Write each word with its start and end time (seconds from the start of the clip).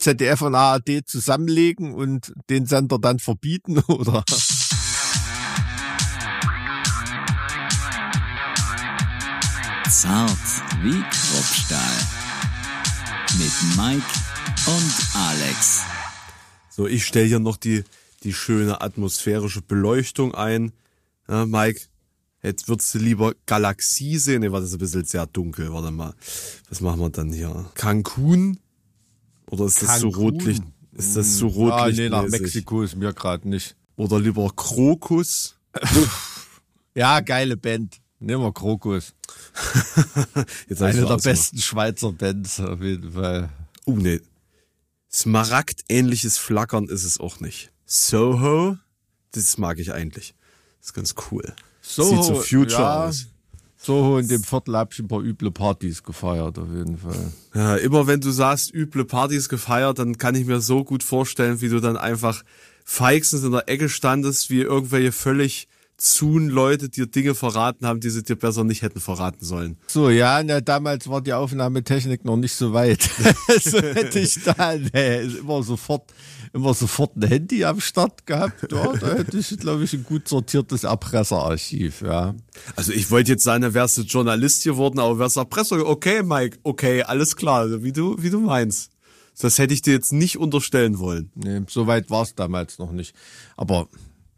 ZDF 0.00 0.40
und 0.40 0.54
ARD 0.54 1.06
zusammenlegen 1.06 1.92
und 1.94 2.32
den 2.48 2.64
Sender 2.64 2.98
dann 2.98 3.18
verbieten 3.18 3.78
oder? 3.86 4.24
Zart 9.90 10.30
wie 10.82 11.02
Kruppstahl. 11.02 11.98
Mit 13.38 13.76
Mike 13.76 14.06
und 14.66 14.92
Alex. 15.14 15.82
So, 16.70 16.86
ich 16.86 17.04
stelle 17.04 17.26
hier 17.26 17.38
noch 17.38 17.58
die, 17.58 17.84
die 18.22 18.32
schöne 18.32 18.80
atmosphärische 18.80 19.60
Beleuchtung 19.60 20.34
ein. 20.34 20.72
Ja, 21.28 21.44
Mike, 21.44 21.82
jetzt 22.42 22.68
würdest 22.68 22.94
du 22.94 22.98
lieber 22.98 23.34
Galaxie 23.44 24.16
sehen? 24.16 24.40
Nee, 24.40 24.50
war 24.50 24.62
das 24.62 24.72
ein 24.72 24.78
bisschen 24.78 25.04
sehr 25.04 25.26
dunkel. 25.26 25.70
Warte 25.72 25.90
mal. 25.90 26.14
Was 26.70 26.80
machen 26.80 27.00
wir 27.00 27.10
dann 27.10 27.32
hier? 27.32 27.70
Cancun? 27.74 28.58
Oder 29.50 29.66
ist 29.66 29.82
das 29.82 30.00
so 30.00 30.10
Cancun? 30.10 30.22
rotlicht? 30.34 30.62
Ist 30.92 31.16
das 31.16 31.36
so 31.36 31.48
Ah, 31.48 31.82
rotlicht? 31.82 31.98
nee, 31.98 32.08
nach 32.08 32.26
Mexiko 32.28 32.82
ist 32.82 32.96
mir 32.96 33.12
gerade 33.12 33.48
nicht. 33.48 33.76
Oder 33.96 34.18
lieber 34.18 34.50
Krokus? 34.54 35.56
Ja, 36.92 37.20
geile 37.20 37.56
Band. 37.56 37.98
Nehmen 38.18 38.42
wir 38.42 38.52
Krokus. 38.52 39.14
Eine 40.80 41.00
so 41.02 41.06
der 41.06 41.16
besten 41.18 41.58
Schweizer 41.58 42.12
Bands 42.12 42.58
auf 42.58 42.82
jeden 42.82 43.12
Fall. 43.12 43.48
Oh 43.86 43.92
nee. 43.92 44.20
Smaragd-ähnliches 45.10 46.36
Flackern 46.36 46.88
ist 46.88 47.04
es 47.04 47.18
auch 47.20 47.38
nicht. 47.38 47.70
Soho, 47.86 48.76
das 49.32 49.56
mag 49.56 49.78
ich 49.78 49.92
eigentlich. 49.92 50.34
Das 50.80 50.88
ist 50.88 50.94
ganz 50.94 51.14
cool. 51.30 51.54
Sieht 51.80 52.24
so 52.24 52.34
Future 52.42 52.82
ja, 52.82 53.04
aus. 53.06 53.26
Soho 53.82 54.18
in 54.18 54.28
dem 54.28 54.42
Viertel 54.42 54.76
hab 54.76 54.92
ich 54.92 54.98
ein 54.98 55.08
paar 55.08 55.22
üble 55.22 55.50
Partys 55.50 56.02
gefeiert, 56.02 56.58
auf 56.58 56.68
jeden 56.68 56.98
Fall. 56.98 57.32
Ja, 57.54 57.76
immer 57.76 58.06
wenn 58.06 58.20
du 58.20 58.30
sagst, 58.30 58.74
üble 58.74 59.06
Partys 59.06 59.48
gefeiert, 59.48 59.98
dann 59.98 60.18
kann 60.18 60.34
ich 60.34 60.44
mir 60.44 60.60
so 60.60 60.84
gut 60.84 61.02
vorstellen, 61.02 61.62
wie 61.62 61.70
du 61.70 61.80
dann 61.80 61.96
einfach 61.96 62.42
feixend 62.84 63.42
in 63.42 63.52
der 63.52 63.70
Ecke 63.70 63.88
standest, 63.88 64.50
wie 64.50 64.60
irgendwelche 64.60 65.12
völlig 65.12 65.66
zun 66.00 66.48
Leute 66.48 66.88
dir 66.88 67.06
Dinge 67.06 67.34
verraten 67.34 67.86
haben, 67.86 68.00
die 68.00 68.08
sie 68.10 68.22
dir 68.22 68.36
besser 68.36 68.64
nicht 68.64 68.82
hätten 68.82 69.00
verraten 69.00 69.44
sollen. 69.44 69.76
So, 69.86 70.08
ja, 70.08 70.42
na, 70.42 70.60
damals 70.60 71.08
war 71.08 71.20
die 71.20 71.32
Aufnahmetechnik 71.32 72.24
noch 72.24 72.36
nicht 72.36 72.54
so 72.54 72.72
weit. 72.72 73.02
so 73.62 73.78
hätte 73.78 74.18
ich 74.18 74.42
da 74.42 74.76
nee, 74.76 75.20
immer 75.20 75.62
sofort, 75.62 76.12
immer 76.54 76.72
sofort 76.72 77.16
ein 77.16 77.28
Handy 77.28 77.64
am 77.64 77.80
Start 77.80 78.26
gehabt. 78.26 78.72
Ja, 78.72 78.92
da 78.94 79.14
hätte 79.14 79.38
ich, 79.38 79.58
glaube 79.58 79.84
ich, 79.84 79.92
ein 79.92 80.04
gut 80.04 80.26
sortiertes 80.26 80.84
Erpresserarchiv, 80.84 82.00
ja. 82.00 82.34
Also 82.76 82.92
ich 82.92 83.10
wollte 83.10 83.32
jetzt 83.32 83.44
sagen, 83.44 83.74
wärst 83.74 83.98
du 83.98 84.02
Journalist 84.02 84.64
geworden, 84.64 84.98
aber 84.98 85.18
wärst 85.18 85.36
Erpresser. 85.36 85.86
Okay, 85.86 86.22
Mike, 86.22 86.58
okay, 86.62 87.02
alles 87.02 87.36
klar, 87.36 87.60
also 87.60 87.84
wie 87.84 87.92
du, 87.92 88.16
wie 88.18 88.30
du 88.30 88.40
meinst. 88.40 88.90
Das 89.38 89.58
hätte 89.58 89.72
ich 89.72 89.82
dir 89.82 89.92
jetzt 89.92 90.12
nicht 90.12 90.38
unterstellen 90.38 90.98
wollen. 90.98 91.30
Nee, 91.34 91.62
so 91.68 91.86
weit 91.86 92.10
war 92.10 92.22
es 92.22 92.34
damals 92.34 92.78
noch 92.78 92.92
nicht. 92.92 93.14
Aber 93.56 93.88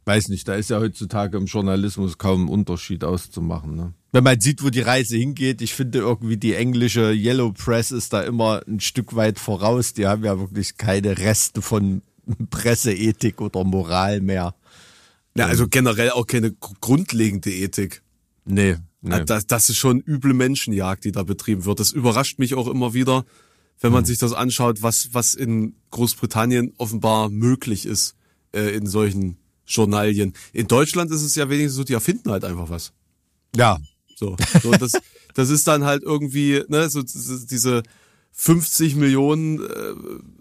weiß 0.04 0.28
nicht, 0.28 0.48
da 0.48 0.54
ist 0.54 0.70
ja 0.70 0.78
heutzutage 0.80 1.36
im 1.38 1.46
Journalismus 1.46 2.18
kaum 2.18 2.46
ein 2.46 2.48
Unterschied 2.48 3.04
auszumachen. 3.04 3.76
Ne? 3.76 3.94
Wenn 4.12 4.24
man 4.24 4.40
sieht, 4.40 4.62
wo 4.64 4.70
die 4.70 4.80
Reise 4.80 5.16
hingeht, 5.16 5.62
ich 5.62 5.74
finde 5.74 5.98
irgendwie 6.00 6.36
die 6.36 6.54
englische 6.54 7.12
Yellow 7.12 7.52
Press 7.52 7.90
ist 7.92 8.12
da 8.12 8.22
immer 8.22 8.62
ein 8.66 8.80
Stück 8.80 9.14
weit 9.14 9.38
voraus. 9.38 9.92
Die 9.94 10.06
haben 10.06 10.24
ja 10.24 10.38
wirklich 10.38 10.76
keine 10.76 11.18
Reste 11.18 11.62
von 11.62 12.02
Presseethik 12.50 13.40
oder 13.40 13.64
Moral 13.64 14.20
mehr. 14.20 14.54
Ja, 15.36 15.46
also 15.46 15.66
generell 15.68 16.10
auch 16.10 16.26
keine 16.26 16.52
gr- 16.52 16.74
grundlegende 16.80 17.50
Ethik. 17.50 18.02
Nee, 18.44 18.76
nee. 19.00 19.10
Ja, 19.10 19.24
Das, 19.24 19.46
das 19.46 19.68
ist 19.70 19.78
schon 19.78 20.00
üble 20.00 20.34
Menschenjagd, 20.34 21.04
die 21.04 21.12
da 21.12 21.22
betrieben 21.22 21.64
wird. 21.64 21.80
Das 21.80 21.92
überrascht 21.92 22.38
mich 22.38 22.54
auch 22.54 22.68
immer 22.68 22.92
wieder, 22.92 23.24
wenn 23.80 23.92
man 23.92 24.04
sich 24.04 24.18
das 24.18 24.32
anschaut, 24.32 24.82
was, 24.82 25.08
was 25.12 25.34
in 25.34 25.74
Großbritannien 25.90 26.72
offenbar 26.76 27.30
möglich 27.30 27.86
ist 27.86 28.14
äh, 28.54 28.76
in 28.76 28.86
solchen 28.86 29.38
Journalien. 29.66 30.34
In 30.52 30.68
Deutschland 30.68 31.10
ist 31.10 31.22
es 31.22 31.34
ja 31.34 31.48
wenigstens 31.48 31.76
so, 31.76 31.84
die 31.84 31.94
erfinden 31.94 32.30
halt 32.30 32.44
einfach 32.44 32.68
was. 32.68 32.92
ja, 33.56 33.78
So, 34.16 34.36
so 34.62 34.70
das, 34.72 34.92
das 35.34 35.50
ist 35.50 35.66
dann 35.66 35.84
halt 35.84 36.02
irgendwie, 36.02 36.62
ne, 36.68 36.88
so 36.88 37.02
diese 37.02 37.82
50 38.32 38.96
Millionen 38.96 39.60
äh, 39.62 39.94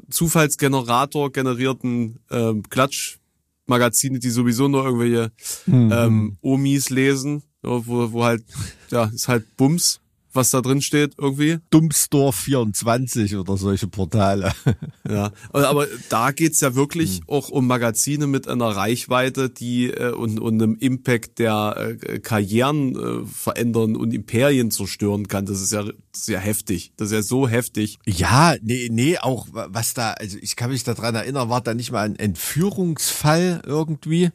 Zufallsgenerator 0.10 1.32
generierten 1.32 2.20
ähm, 2.30 2.64
Klatschmagazine, 2.70 4.20
die 4.20 4.30
sowieso 4.30 4.68
nur 4.68 4.86
irgendwelche 4.86 5.32
ähm, 5.68 6.38
Omis 6.42 6.90
lesen, 6.90 7.44
wo, 7.62 8.12
wo 8.12 8.24
halt, 8.24 8.44
ja, 8.90 9.06
ist 9.06 9.28
halt 9.28 9.58
Bums, 9.58 10.00
was 10.34 10.50
da 10.52 10.62
drin 10.62 10.82
steht 10.82 11.14
irgendwie. 11.18 11.60
Dumpsdorf 11.70 12.36
24 12.36 13.36
oder 13.36 13.58
solche 13.58 13.88
Portale. 13.88 14.52
Ja, 15.10 15.32
aber 15.52 15.88
da 16.10 16.32
geht's 16.32 16.62
ja 16.62 16.76
wirklich 16.76 17.22
auch 17.28 17.50
um 17.50 17.68
Magazine 17.68 18.28
mit 18.28 18.48
einer 18.48 18.68
Reichweite, 18.68 19.50
die 19.50 19.90
äh, 19.90 20.12
und, 20.12 20.40
und 20.40 20.62
einem 20.62 20.78
Impact, 20.78 21.40
der 21.40 21.98
äh, 22.02 22.20
Karrieren 22.20 22.96
äh, 22.96 23.26
verändern 23.26 23.96
und 23.96 24.14
Imperien 24.14 24.72
zerstören 24.72 25.28
kann. 25.28 25.48
Das 25.48 25.60
ist 25.60 25.72
ja 25.72 25.86
sehr 26.16 26.40
heftig. 26.40 26.94
Das 26.98 27.08
ist 27.08 27.14
ja 27.14 27.22
so 27.24 27.48
heftig. 27.48 27.98
Ja, 28.06 28.56
nee, 28.62 28.90
nee, 28.92 29.18
auch 29.18 29.48
was 29.52 29.94
da, 29.94 30.12
also 30.12 30.38
ich 30.40 30.56
kann 30.56 30.70
mich 30.70 30.84
daran 30.84 31.16
erinnern, 31.16 31.50
war 31.50 31.62
da 31.62 31.74
nicht 31.74 31.92
mal 31.92 32.06
ein 32.06 32.16
Entführungsfall 32.16 33.64
irgendwie 33.66 34.30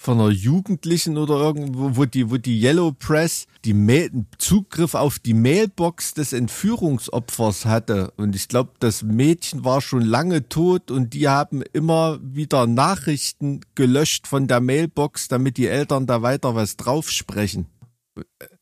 von 0.00 0.20
einer 0.20 0.30
Jugendlichen 0.30 1.18
oder 1.18 1.34
irgendwo, 1.40 1.96
wo 1.96 2.04
die, 2.04 2.30
wo 2.30 2.36
die 2.36 2.62
Yellow 2.62 2.92
Press 2.92 3.46
die 3.64 3.74
Mail, 3.74 4.10
Zugriff 4.38 4.94
auf 4.94 5.18
die 5.18 5.34
Mailbox 5.34 6.14
des 6.14 6.32
Entführungsopfers 6.32 7.64
hatte. 7.64 8.12
Und 8.16 8.36
ich 8.36 8.46
glaube, 8.46 8.70
das 8.78 9.02
Mädchen 9.02 9.64
war 9.64 9.80
schon 9.80 10.02
lange 10.02 10.48
tot 10.48 10.92
und 10.92 11.14
die 11.14 11.28
haben 11.28 11.62
immer 11.72 12.20
wieder 12.22 12.68
Nachrichten 12.68 13.60
gelöscht 13.74 14.28
von 14.28 14.46
der 14.46 14.60
Mailbox, 14.60 15.26
damit 15.26 15.56
die 15.56 15.66
Eltern 15.66 16.06
da 16.06 16.22
weiter 16.22 16.54
was 16.54 16.76
draufsprechen. 16.76 17.66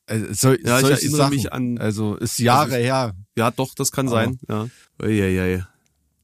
Also, 0.07 0.33
so, 0.33 0.55
Ja, 0.55 0.81
ich 0.81 0.89
erinnere 0.91 1.17
Sachen. 1.19 1.35
mich 1.35 1.53
an- 1.53 1.77
Also 1.79 2.17
ist 2.17 2.39
Jahre 2.39 2.63
Also 2.65 2.77
ich- 2.79 2.85
her. 2.85 3.15
Ja, 3.37 3.51
doch, 3.51 3.75
das 3.75 3.93
kann 3.93 4.09
sein. 4.09 4.39
Ja. 4.49 4.69
Uiuiui. 5.03 5.63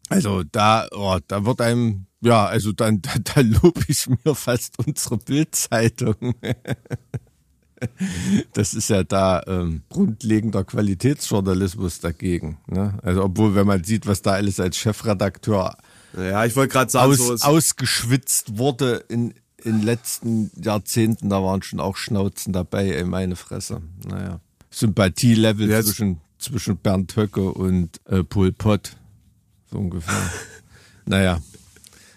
Also 0.08 0.42
da, 0.42 0.88
oh, 0.92 1.18
da 1.28 1.44
wird 1.44 1.60
einem, 1.60 2.06
ja, 2.22 2.46
also 2.46 2.72
dann, 2.72 3.02
da, 3.02 3.10
da 3.22 3.40
lobe 3.42 3.82
ich 3.88 4.06
mir 4.24 4.34
fast 4.34 4.78
unsere 4.78 5.18
Bildzeitung. 5.18 6.34
Das 8.52 8.74
ist 8.74 8.90
ja 8.90 9.02
da 9.02 9.42
ähm, 9.48 9.82
grundlegender 9.88 10.62
Qualitätsjournalismus 10.62 11.98
dagegen. 11.98 12.58
Ne? 12.68 12.96
Also 13.02 13.24
obwohl, 13.24 13.54
wenn 13.56 13.66
man 13.66 13.82
sieht, 13.82 14.06
was 14.06 14.22
da 14.22 14.32
alles 14.32 14.60
als 14.60 14.76
Chefredakteur 14.76 15.76
Ja, 16.16 16.44
ich 16.44 16.54
wollte 16.54 16.72
gerade 16.72 16.90
sagen, 16.92 17.10
aus, 17.10 17.18
so, 17.18 17.32
es- 17.34 17.42
ausgeschwitzt 17.42 18.56
wurde 18.58 19.04
in 19.08 19.34
in 19.64 19.76
den 19.78 19.82
letzten 19.84 20.50
Jahrzehnten, 20.60 21.28
da 21.30 21.40
waren 21.40 21.62
schon 21.62 21.78
auch 21.78 21.96
Schnauzen 21.96 22.52
dabei, 22.52 22.88
ey, 22.90 23.04
meine 23.04 23.36
Fresse. 23.36 23.80
Naja. 24.08 24.40
Sympathielevel 24.70 25.68
Jetzt- 25.70 25.86
zwischen, 25.86 26.20
zwischen 26.38 26.76
Bernd 26.78 27.14
Höcke 27.14 27.52
und 27.52 28.00
äh, 28.06 28.24
Pol 28.24 28.50
Pot. 28.50 28.96
So 29.70 29.78
ungefähr. 29.78 30.18
naja. 31.06 31.38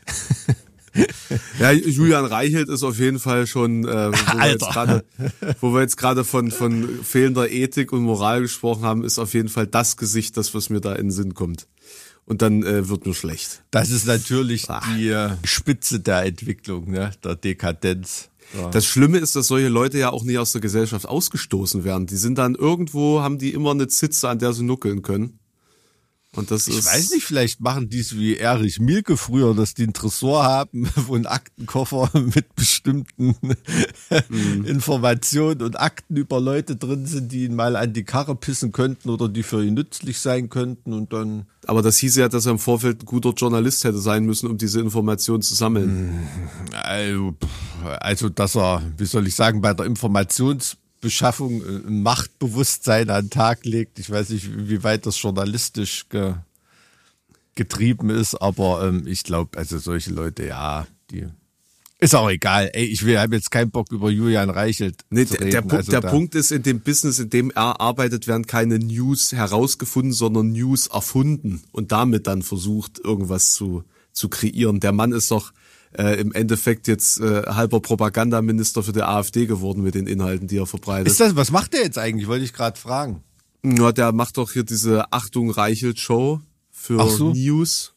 ja, 1.60 1.72
Julian 1.72 2.26
Reichelt 2.26 2.70
ist 2.70 2.84
auf 2.84 3.00
jeden 3.00 3.20
Fall 3.20 3.48
schon, 3.48 3.86
äh, 3.86 4.12
wo, 4.12 4.38
wir 4.38 4.50
jetzt 4.50 4.66
gerade, 4.72 5.06
wo 5.62 5.74
wir 5.74 5.82
jetzt 5.82 5.98
gerade 5.98 6.24
von, 6.24 6.52
von 6.52 7.00
fehlender 7.04 7.50
Ethik 7.52 7.92
und 7.92 8.02
Moral 8.04 8.42
gesprochen 8.42 8.84
haben, 8.84 9.04
ist 9.04 9.20
auf 9.20 9.34
jeden 9.34 9.50
Fall 9.50 9.68
das 9.68 9.98
Gesicht, 9.98 10.38
das, 10.38 10.54
was 10.54 10.70
mir 10.70 10.82
da 10.82 10.94
in 10.94 11.08
den 11.08 11.12
Sinn 11.12 11.34
kommt. 11.34 11.68
Und 12.26 12.42
dann 12.42 12.64
äh, 12.64 12.90
wird 12.90 13.06
mir 13.06 13.14
schlecht. 13.14 13.64
Das 13.70 13.92
ist 13.92 14.08
natürlich 14.08 14.68
Ah. 14.70 14.82
die 14.96 15.10
äh, 15.10 15.32
Spitze 15.44 16.00
der 16.00 16.24
Entwicklung, 16.24 16.90
ne? 16.90 17.12
der 17.24 17.36
Dekadenz. 17.36 18.30
Ja. 18.58 18.70
Das 18.70 18.86
Schlimme 18.86 19.20
ist, 19.20 19.36
dass 19.36 19.48
solche 19.48 19.68
Leute 19.68 20.00
ja 20.00 20.10
auch 20.12 20.24
nicht 20.24 20.40
aus 20.40 20.52
der 20.52 20.62
Gesellschaft 20.62 21.08
ausgestoßen 21.08 21.84
werden. 21.84 22.08
Die 22.08 22.16
sind 22.16 22.38
dann 22.38 22.56
irgendwo, 22.56 23.22
haben 23.22 23.38
die 23.38 23.54
immer 23.54 23.72
eine 23.72 23.88
Zitze, 23.88 24.30
an 24.30 24.40
der 24.40 24.54
sie 24.54 24.64
nuckeln 24.64 25.02
können. 25.02 25.40
Und 26.35 26.51
das 26.51 26.68
Ich 26.68 26.78
ist. 26.79 26.85
weiß 26.85 27.12
nicht, 27.12 27.23
vielleicht 27.23 27.62
machen 27.62 27.90
die 27.90 28.00
es 28.00 28.16
wie 28.18 28.35
Erich 28.38 28.79
Mielke 28.79 29.16
früher, 29.17 29.53
dass 29.55 29.73
die 29.73 29.84
einen 29.84 29.93
Tresor 29.93 30.43
haben, 30.43 30.90
wo 31.08 31.16
ein 31.16 31.26
Aktenkoffer 31.26 32.09
mit 32.35 32.55
bestimmten 32.55 33.35
Mhm. 34.29 34.66
Informationen 34.66 35.61
und 35.61 35.79
Akten 35.79 36.17
über 36.17 36.40
Leute 36.40 36.76
drin 36.76 37.05
sind, 37.05 37.32
die 37.32 37.46
ihn 37.46 37.55
mal 37.55 37.76
an 37.76 37.93
die 37.93 38.03
Karre 38.03 38.35
pissen 38.35 38.72
könnten 38.72 39.09
oder 39.09 39.29
die 39.29 39.43
für 39.43 39.64
ihn 39.64 39.73
nützlich 39.73 40.20
sein 40.20 40.49
könnten 40.49 40.93
und 40.93 41.14
dann. 41.14 41.46
Aber 41.67 41.82
das 41.82 41.97
hieß 41.97 42.16
ja, 42.17 42.29
dass 42.29 42.46
er 42.46 42.53
im 42.53 42.59
Vorfeld 42.59 43.03
ein 43.03 43.05
guter 43.05 43.31
Journalist 43.31 43.84
hätte 43.84 43.97
sein 43.99 44.26
müssen, 44.26 44.49
um 44.49 44.58
diese 44.58 44.79
Informationen 44.81 45.41
zu 45.41 45.55
sammeln. 45.55 46.28
Also, 46.84 47.31
pff, 47.34 47.85
also 48.02 48.29
dass 48.29 48.55
er, 48.55 48.81
wie 48.97 49.05
soll 49.05 49.28
ich 49.28 49.35
sagen, 49.35 49.61
bei 49.61 49.73
der 49.73 49.85
Informationsbeschaffung 49.85 50.84
äh, 51.61 51.87
ein 51.87 52.03
Machtbewusstsein 52.03 53.09
an 53.09 53.25
den 53.25 53.29
Tag 53.29 53.66
legt. 53.66 53.99
Ich 53.99 54.09
weiß 54.09 54.29
nicht, 54.29 54.49
wie 54.67 54.84
weit 54.84 55.05
das 55.05 55.22
journalistisch 55.22 56.07
ge, 56.09 56.35
getrieben 57.55 58.09
ist, 58.09 58.35
aber 58.35 58.87
ähm, 58.87 59.07
ich 59.07 59.23
glaube, 59.23 59.57
also 59.57 59.78
solche 59.78 60.11
Leute, 60.11 60.46
ja, 60.46 60.87
die 61.11 61.28
Ist 61.99 62.13
auch 62.16 62.29
egal. 62.29 62.69
Ey, 62.73 62.85
ich 62.85 63.05
will, 63.05 63.17
habe 63.17 63.35
jetzt 63.35 63.52
keinen 63.52 63.72
Bock 63.72 63.91
über 63.91 64.09
Julian 64.09 64.49
Reichelt 64.49 65.05
Nee, 65.09 65.25
zu 65.25 65.34
der, 65.35 65.41
reden. 65.41 65.52
der, 65.52 65.61
Punkt, 65.61 65.75
Also 65.75 65.91
der 65.91 66.02
Punkt 66.02 66.35
ist, 66.35 66.52
in 66.52 66.63
dem 66.63 66.81
Business, 66.81 67.19
in 67.19 67.29
dem 67.29 67.52
er 67.52 67.79
arbeitet, 67.79 68.28
werden 68.28 68.46
keine 68.46 68.79
News 68.79 69.31
herausgefunden, 69.31 70.11
sondern 70.11 70.52
News 70.52 70.87
erfunden 70.87 71.63
und 71.72 71.91
damit 71.91 72.28
dann 72.28 72.41
versucht, 72.41 72.99
irgendwas 72.99 73.53
zu, 73.53 73.84
zu 74.11 74.28
kreieren. 74.29 74.79
Der 74.81 74.91
Mann 74.91 75.13
ist 75.13 75.31
doch 75.31 75.53
äh, 75.97 76.20
im 76.20 76.32
Endeffekt 76.34 76.88
jetzt 76.88 77.20
äh, 77.20 77.44
halber 77.44 77.80
Propagandaminister 77.80 78.84
für 78.84 78.92
die 78.94 79.02
AfD 79.03 79.46
geworden 79.46 79.84
mit 79.84 79.96
den 79.96 80.08
Inhalten, 80.08 80.47
die 80.47 80.58
er 80.58 80.66
verbreitet. 80.68 81.08
Ist 81.08 81.20
das, 81.20 81.36
was 81.36 81.52
macht 81.52 81.74
der 81.74 81.84
jetzt 81.84 81.97
eigentlich? 81.97 82.28
Wollte 82.28 82.46
ich 82.46 82.53
gerade 82.53 82.78
fragen. 82.80 83.24
Ja, 83.64 83.92
der 83.92 84.12
macht 84.12 84.38
doch 84.38 84.52
hier 84.52 84.64
diese 84.64 85.12
Achtung 85.12 85.50
Reichelt 85.50 86.00
Show 86.00 86.42
für 86.72 87.09
so. 87.09 87.34
News. 87.34 87.94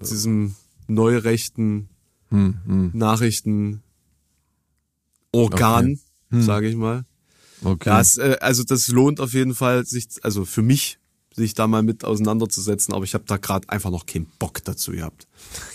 Diesem 0.00 0.54
neurechten 0.86 1.88
Hm, 2.30 2.90
Nachrichtenorgan, 2.92 3.82
Organ, 5.32 5.98
Hm. 6.30 6.42
sage 6.42 6.68
ich 6.68 6.76
mal. 6.76 7.04
Okay. 7.64 7.88
Ja, 7.88 8.00
es, 8.00 8.18
äh, 8.18 8.36
also 8.40 8.62
das 8.64 8.88
lohnt 8.88 9.18
auf 9.20 9.32
jeden 9.32 9.54
Fall, 9.54 9.84
sich, 9.86 10.06
also 10.22 10.44
für 10.44 10.62
mich, 10.62 10.98
sich 11.38 11.54
da 11.54 11.66
mal 11.66 11.82
mit 11.82 12.04
auseinanderzusetzen, 12.04 12.92
aber 12.94 13.04
ich 13.04 13.14
habe 13.14 13.24
da 13.26 13.36
gerade 13.38 13.68
einfach 13.68 13.90
noch 13.90 14.06
keinen 14.06 14.26
Bock 14.38 14.62
dazu 14.64 14.92
gehabt. 14.92 15.26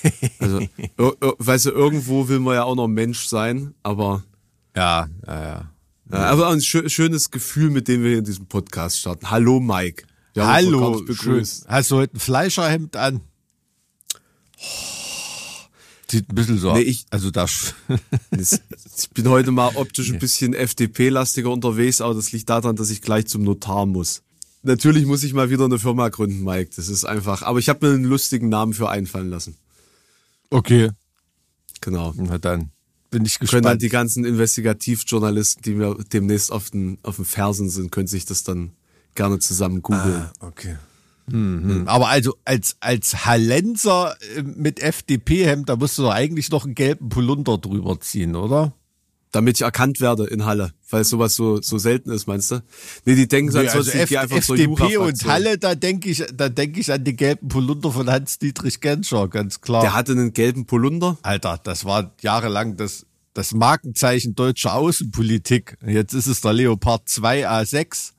Also, 0.40 0.60
weißt 1.38 1.66
du, 1.68 1.72
irgendwo 1.72 2.28
will 2.28 2.40
man 2.40 2.56
ja 2.56 2.64
auch 2.64 2.76
noch 2.76 2.88
Mensch 2.88 3.26
sein, 3.28 3.74
aber, 3.84 4.24
ja, 4.76 5.08
ja, 5.26 5.42
ja. 5.44 5.72
ja, 6.12 6.18
aber 6.18 6.50
ein 6.50 6.62
schö 6.62 6.88
schönes 6.90 7.32
Gefühl, 7.32 7.70
mit 7.70 7.88
dem 7.88 8.02
wir 8.04 8.10
hier 8.10 8.20
in 8.20 8.26
diesem 8.26 8.46
Podcast 8.48 9.00
starten. 9.00 9.30
Hallo 9.32 9.60
Mike. 9.60 10.04
Wir 10.34 10.48
Hallo, 10.48 10.98
schön. 10.98 11.06
begrüßt. 11.06 11.66
Hast 11.68 11.92
du 11.92 11.96
heute 11.98 12.18
ein 12.18 12.20
Fleischerhemd 12.20 12.96
an? 12.96 13.22
Sieht 16.10 16.30
ein 16.30 16.36
bisschen 16.36 16.58
so 16.60 16.74
Nee, 16.74 16.80
aus. 16.82 16.86
ich- 16.86 17.06
Also 17.10 17.32
da 17.32 17.46
Ich 18.32 19.10
bin 19.12 19.28
heute 19.30 19.52
mal 19.52 19.72
optisch 19.76 20.12
ein 20.12 20.20
bisschen 20.20 20.54
FDP-lastiger 20.54 21.50
unterwegs, 21.50 22.02
aber 22.02 22.14
das 22.14 22.32
liegt 22.32 22.50
daran, 22.50 22.76
dass 22.76 22.90
ich 22.90 23.02
gleich 23.02 23.26
zum 23.28 23.44
Notar 23.44 23.86
muss. 23.86 24.22
Natürlich 24.64 25.06
muss 25.06 25.24
ich 25.24 25.34
mal 25.34 25.50
wieder 25.50 25.66
eine 25.66 25.78
Firma 25.78 26.10
gründen, 26.10 26.44
Mike. 26.44 26.72
Das 26.76 26.88
ist 26.90 27.06
einfach. 27.06 27.42
Aber 27.44 27.60
ich 27.60 27.70
habe 27.70 27.86
mir 27.86 27.94
einen 27.94 28.06
lustigen 28.06 28.50
Namen 28.50 28.74
für 28.74 28.90
einfallen 28.90 29.30
lassen. 29.30 29.56
Okay, 30.50 30.92
Genau. 31.82 32.14
na 32.16 32.38
dann 32.38 32.70
bin 33.12 33.26
ich 33.26 33.40
Können 33.40 33.50
dann 33.52 33.62
gespannt. 33.62 33.82
die 33.82 33.90
ganzen 33.90 34.26
Investigativjournalisten, 34.26 35.62
die 35.64 35.74
mir 35.76 35.96
demnächst 36.14 36.52
auf 36.52 36.70
den, 36.70 36.98
auf 37.04 37.18
den 37.18 37.26
Fersen 37.26 37.70
sind, 37.70 37.92
können 37.92 38.08
sich 38.08 38.26
das 38.26 38.44
dann 38.44 38.72
gerne 39.16 39.40
zusammen 39.40 39.82
googeln. 39.82 40.30
Okay. 40.40 40.78
Mhm. 41.28 41.84
Aber 41.88 42.10
also 42.10 42.36
als 42.44 42.76
als 42.82 43.26
Hallenser 43.26 44.16
äh, 44.36 44.44
mit 44.44 44.82
FDP-Hemd, 44.82 45.70
da 45.70 45.76
musst 45.78 45.98
du 45.98 46.02
doch 46.04 46.12
eigentlich 46.12 46.50
noch 46.52 46.66
einen 46.66 46.76
gelben 46.76 47.10
Polunder 47.10 47.58
drüber 47.58 48.00
ziehen, 48.02 48.36
oder? 48.36 48.74
Damit 49.34 49.58
ich 49.58 49.64
erkannt 49.64 50.00
werde 50.00 50.28
in 50.28 50.46
Halle, 50.46 50.74
weil 50.92 51.04
sowas 51.04 51.34
so, 51.34 51.60
so 51.60 51.80
selten 51.80 52.12
ist, 52.12 52.28
meinst 52.28 52.52
du? 52.52 52.62
Nee, 53.04 53.16
die 53.16 53.28
denken 53.28 53.52
Nee, 53.52 53.62
ansonsten, 53.68 53.98
also 53.98 54.14
F 54.14 54.22
einfach 54.22 54.42
zur 54.42 54.60
FDP 54.60 54.98
und. 54.98 55.26
Halle, 55.26 55.58
da 55.58 55.74
denke 55.74 56.12
ich, 56.12 56.24
da 56.32 56.50
denke 56.50 56.80
ich 56.80 56.92
an 56.92 57.04
den 57.04 57.16
gelben 57.16 57.48
Polunder 57.48 57.92
von 57.92 58.08
Hans-Dietrich 58.08 58.80
Genscher, 58.80 59.28
ganz 59.28 59.60
klar. 59.60 59.82
Der 59.82 59.94
hatte 59.94 60.12
einen 60.12 60.34
gelben 60.34 60.68
Polunder. 60.68 61.18
Alter, 61.24 61.60
das 61.64 61.84
war 61.84 62.14
jahrelang 62.22 62.78
das, 62.78 63.08
das 63.34 63.56
Markenzeichen 63.56 64.36
deutscher 64.36 64.76
Außenpolitik. 64.76 65.80
Jetzt 65.84 66.14
ist 66.14 66.28
es 66.28 66.42
der 66.42 66.54
Leopard 66.54 67.10
2 67.10 67.50
A6. 67.50 68.12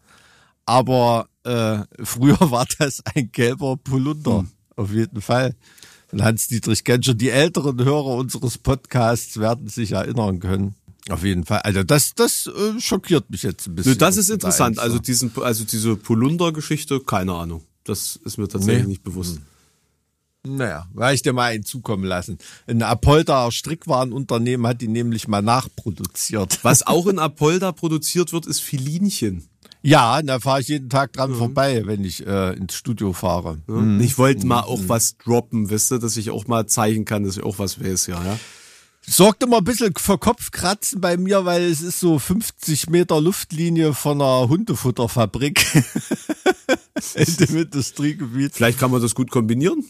Aber 0.66 1.28
äh, 1.44 1.78
früher 2.02 2.40
war 2.50 2.66
das 2.80 3.04
ein 3.14 3.30
gelber 3.30 3.76
Polunder. 3.76 4.46
Auf 4.74 4.90
jeden 4.90 5.20
Fall. 5.20 5.54
Von 6.08 6.24
Hans-Dietrich 6.24 6.82
Genscher. 6.82 7.14
Die 7.14 7.30
älteren 7.30 7.84
Hörer 7.84 8.16
unseres 8.16 8.58
Podcasts 8.58 9.38
werden 9.38 9.68
sich 9.68 9.92
erinnern 9.92 10.40
können. 10.40 10.74
Auf 11.10 11.22
jeden 11.22 11.44
Fall. 11.44 11.60
Also 11.60 11.82
das, 11.82 12.14
das 12.14 12.46
äh, 12.46 12.80
schockiert 12.80 13.28
mich 13.30 13.42
jetzt 13.42 13.66
ein 13.66 13.74
bisschen. 13.74 13.92
Nö, 13.92 13.98
das 13.98 14.16
ist 14.16 14.30
da 14.30 14.34
interessant. 14.34 14.78
Also 14.78 14.98
diesen, 14.98 15.30
also 15.42 15.64
diese 15.64 15.96
Polunder-Geschichte, 15.96 17.00
keine 17.00 17.34
Ahnung. 17.34 17.62
Das 17.84 18.16
ist 18.24 18.38
mir 18.38 18.48
tatsächlich 18.48 18.84
Nee. 18.84 18.88
nicht 18.88 19.02
bewusst. 19.02 19.40
Naja, 20.46 20.86
werde 20.92 21.14
ich 21.14 21.22
dir 21.22 21.32
mal 21.32 21.52
einen 21.52 21.64
zukommen 21.64 22.04
lassen. 22.04 22.38
Ein 22.66 22.82
Apolda 22.82 23.50
Strickwarenunternehmen 23.50 24.66
hat 24.66 24.82
die 24.82 24.88
nämlich 24.88 25.26
mal 25.26 25.40
nachproduziert. 25.42 26.58
Was 26.62 26.86
auch 26.86 27.06
in 27.06 27.18
Apolda 27.18 27.72
produziert 27.72 28.32
wird, 28.32 28.46
ist 28.46 28.60
Filinchen. 28.60 29.48
Ja, 29.80 30.22
da 30.22 30.40
fahre 30.40 30.62
ich 30.62 30.68
jeden 30.68 30.88
Tag 30.88 31.12
dran 31.12 31.34
vorbei, 31.34 31.82
wenn 31.84 32.04
ich 32.04 32.26
äh, 32.26 32.54
ins 32.54 32.74
Studio 32.74 33.12
fahre. 33.12 33.58
Ne? 33.66 34.02
Ich 34.02 34.16
wollte 34.16 34.46
mal 34.46 34.60
auch 34.62 34.80
was 34.86 35.18
droppen, 35.18 35.68
wisst 35.68 35.92
ihr, 35.92 35.98
dass 35.98 36.16
ich 36.16 36.30
auch 36.30 36.46
mal 36.46 36.66
zeigen 36.66 37.04
kann, 37.04 37.24
dass 37.24 37.36
ich 37.36 37.42
auch 37.42 37.58
was 37.58 37.82
weiß, 37.82 38.06
ja. 38.06 38.22
ja? 38.24 38.38
Sorgt 39.06 39.42
immer 39.42 39.58
ein 39.58 39.64
bisschen 39.64 39.92
für 39.96 40.18
Kopfkratzen 40.18 41.00
bei 41.00 41.16
mir, 41.16 41.44
weil 41.44 41.62
es 41.62 41.82
ist 41.82 42.00
so 42.00 42.18
50 42.18 42.88
Meter 42.88 43.20
Luftlinie 43.20 43.92
von 43.92 44.20
einer 44.20 44.48
Hundefutterfabrik 44.48 45.66
in 47.14 47.36
dem 47.36 47.56
Industriegebiet. 47.58 48.54
Vielleicht 48.54 48.78
kann 48.78 48.90
man 48.90 49.02
das 49.02 49.14
gut 49.14 49.30
kombinieren. 49.30 49.84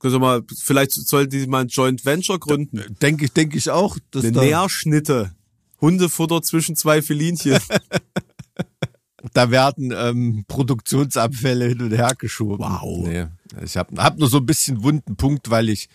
Also 0.00 0.20
mal, 0.20 0.42
vielleicht 0.56 0.92
sollten 0.92 1.30
die 1.30 1.46
mal 1.46 1.62
ein 1.62 1.68
Joint 1.68 2.04
Venture 2.04 2.38
gründen. 2.38 2.96
Denke 3.02 3.24
ich, 3.24 3.32
denke 3.32 3.58
ich 3.58 3.70
auch. 3.70 3.98
Dass 4.12 4.24
Eine 4.24 4.32
da, 4.32 4.42
Nährschnitte. 4.42 5.32
Hundefutter 5.80 6.42
zwischen 6.42 6.76
zwei 6.76 7.02
Filinchen. 7.02 7.58
da 9.32 9.50
werden 9.50 9.92
ähm, 9.94 10.44
Produktionsabfälle 10.46 11.68
hin 11.68 11.82
und 11.82 11.92
her 11.92 12.12
geschoben. 12.16 12.64
Wow. 12.64 13.06
Nee, 13.06 13.26
ich 13.64 13.76
habe 13.76 14.00
hab 14.02 14.18
nur 14.18 14.28
so 14.28 14.38
ein 14.38 14.46
bisschen 14.46 14.82
wunden 14.82 15.16
Punkt, 15.16 15.50
weil 15.50 15.68
ich 15.68 15.88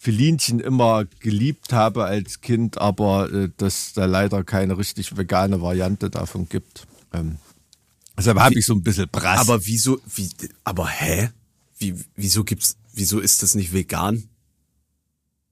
Filinchen 0.00 0.60
immer 0.60 1.04
geliebt 1.20 1.72
habe 1.72 2.04
als 2.04 2.40
Kind, 2.40 2.78
aber 2.78 3.32
äh, 3.32 3.50
dass 3.56 3.92
da 3.92 4.04
leider 4.06 4.44
keine 4.44 4.78
richtig 4.78 5.16
vegane 5.16 5.60
Variante 5.60 6.08
davon 6.08 6.48
gibt. 6.48 6.86
Ähm, 7.12 7.36
deshalb 8.16 8.38
habe 8.38 8.56
ich 8.58 8.64
so 8.64 8.74
ein 8.74 8.82
bisschen 8.82 9.08
Brass. 9.10 9.40
aber 9.40 9.66
wieso, 9.66 10.00
wie, 10.14 10.28
aber 10.64 10.86
hä? 10.88 11.30
Wie, 11.78 11.94
wieso 12.14 12.44
gibt's, 12.44 12.76
wieso 12.94 13.18
ist 13.18 13.42
das 13.42 13.54
nicht 13.54 13.72
vegan? 13.72 14.28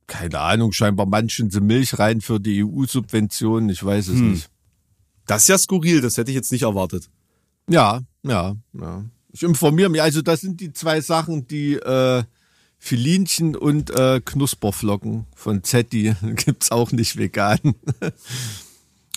keine 0.09 0.39
Ahnung, 0.39 0.71
scheinbar 0.73 1.05
manchen 1.07 1.51
sie 1.51 1.61
Milch 1.61 1.99
rein 1.99 2.21
für 2.21 2.39
die 2.39 2.63
EU-Subventionen, 2.65 3.69
ich 3.71 3.83
weiß 3.85 4.07
es 4.07 4.19
Hm. 4.21 4.31
nicht. 4.35 4.49
Das 5.27 5.43
ist 5.43 5.49
ja 5.49 5.59
skurril, 5.59 6.01
das 6.01 6.17
hätte 6.17 6.31
ich 6.31 6.37
jetzt 6.37 6.53
nicht 6.53 6.63
erwartet. 6.63 7.11
Ja, 7.69 8.03
ja, 8.23 8.55
ja. 8.73 9.05
Ich 9.33 9.43
informiere 9.43 9.89
mich, 9.89 10.01
also 10.01 10.23
das 10.23 10.43
sind 10.43 10.61
die 10.61 10.73
zwei 10.73 11.01
Sachen, 11.01 11.49
die 11.49 11.73
äh, 11.75 12.23
Filinchen 12.79 13.57
und 13.57 13.91
äh, 13.91 14.21
Knusperflocken 14.25 15.27
von 15.35 15.65
Zetti 15.65 16.15
gibt's 16.37 16.71
auch 16.71 16.93
nicht 16.93 17.17
vegan. 17.17 17.59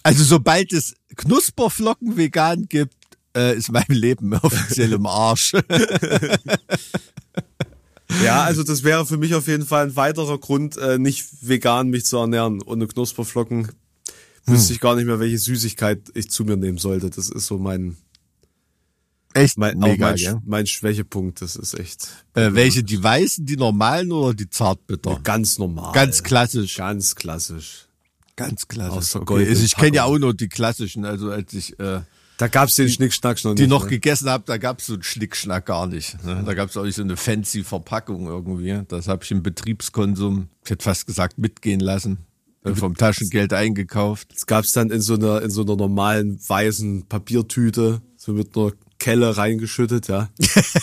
Also 0.02 0.24
sobald 0.24 0.72
es 0.72 0.96
Knusperflocken 1.18 2.16
vegan 2.16 2.68
gibt, 2.70 2.96
äh, 3.36 3.58
ist 3.58 3.70
mein 3.70 3.86
Leben 3.90 4.34
offiziell 4.42 4.94
im 4.94 5.06
Arsch. 5.06 5.52
Ja, 8.24 8.44
also 8.44 8.64
das 8.64 8.84
wäre 8.84 9.06
für 9.06 9.18
mich 9.18 9.36
auf 9.36 9.48
jeden 9.48 9.66
Fall 9.66 9.88
ein 9.88 9.96
weiterer 9.96 10.38
Grund, 10.38 10.78
äh, 10.78 10.98
nicht 10.98 11.26
vegan 11.42 11.90
mich 11.90 12.06
zu 12.06 12.18
ernähren. 12.18 12.62
Ohne 12.64 12.88
Knusperflocken 12.88 13.72
wüsste 14.46 14.74
ich 14.74 14.80
gar 14.80 14.96
nicht 14.96 15.06
mehr, 15.06 15.20
welche 15.20 15.38
Süßigkeit 15.38 16.02
ich 16.16 16.32
zu 16.32 16.44
mir 16.44 16.58
nehmen 16.58 16.78
sollte. 16.78 17.10
Das 17.10 17.30
ist 17.30 17.46
so 17.46 17.58
mein, 17.58 17.98
Echt 19.34 19.58
mein, 19.58 19.78
mega, 19.78 20.08
mein, 20.08 20.16
gell? 20.16 20.42
mein 20.46 20.66
Schwächepunkt. 20.66 21.42
Das 21.42 21.56
ist 21.56 21.74
echt 21.80 22.08
Äh, 22.34 22.54
welche, 22.54 22.84
die 22.84 23.02
weißen, 23.02 23.46
die 23.46 23.58
normalen 23.58 24.12
oder 24.12 24.34
die 24.34 24.50
zartbitter? 24.50 25.20
ganz 25.24 25.60
normal. 25.60 25.92
Ganz 25.94 26.24
klassisch. 26.24 26.78
Ganz 26.78 27.16
klassisch. 27.16 27.88
Ganz 28.36 28.68
klassisch. 28.68 28.98
Aus 28.98 29.12
der 29.12 29.22
Okay. 29.22 29.48
Also 29.48 29.64
ich 29.64 29.76
kenne 29.76 29.98
ja 29.98 30.06
auch 30.06 30.18
nur 30.18 30.34
die 30.34 30.48
klassischen, 30.50 31.06
also 31.06 31.30
als 31.30 31.54
ich 31.54 31.80
äh, 31.80 32.02
Da 32.38 32.48
gab's 32.48 32.76
den 32.76 32.90
Schnickschnack 32.90 33.44
noch 33.44 33.54
die 33.54 33.64
nicht. 33.64 33.70
noch 33.70 33.84
ne? 33.84 33.90
gegessen 33.90 34.30
habe, 34.30 34.46
da 34.48 34.58
gab's 34.58 34.88
so 34.88 34.94
einen 34.94 35.04
Schnickschnack 35.04 35.66
gar 35.66 35.86
nicht. 35.88 36.24
Ne? 36.24 36.42
Da 36.46 36.54
gab's 36.56 36.76
auch 36.78 36.84
nicht 36.86 36.96
so 36.96 37.02
eine 37.04 37.18
fancy 37.18 37.64
Verpackung 37.64 38.26
irgendwie. 38.28 38.82
Das 38.88 39.08
habe 39.08 39.24
ich 39.26 39.32
im 39.32 39.44
Betriebskonsum, 39.44 40.48
ich 40.64 40.72
hätte 40.72 40.84
fast 40.84 41.06
gesagt, 41.06 41.38
mitgehen 41.38 41.82
lassen. 41.82 42.20
Vom 42.76 42.96
Taschengeld 42.96 43.54
eingekauft. 43.54 44.34
Das 44.34 44.46
gab's 44.46 44.74
dann 44.74 44.90
in 44.90 45.02
so 45.02 45.14
einer, 45.16 45.42
in 45.42 45.50
so 45.50 45.62
einer 45.62 45.76
normalen 45.76 46.40
weißen 46.46 47.08
Papiertüte, 47.08 48.02
so 48.18 48.34
mit 48.34 48.56
einer 48.56 48.74
Kelle 49.00 49.38
reingeschüttet, 49.38 50.08
ja. 50.08 50.30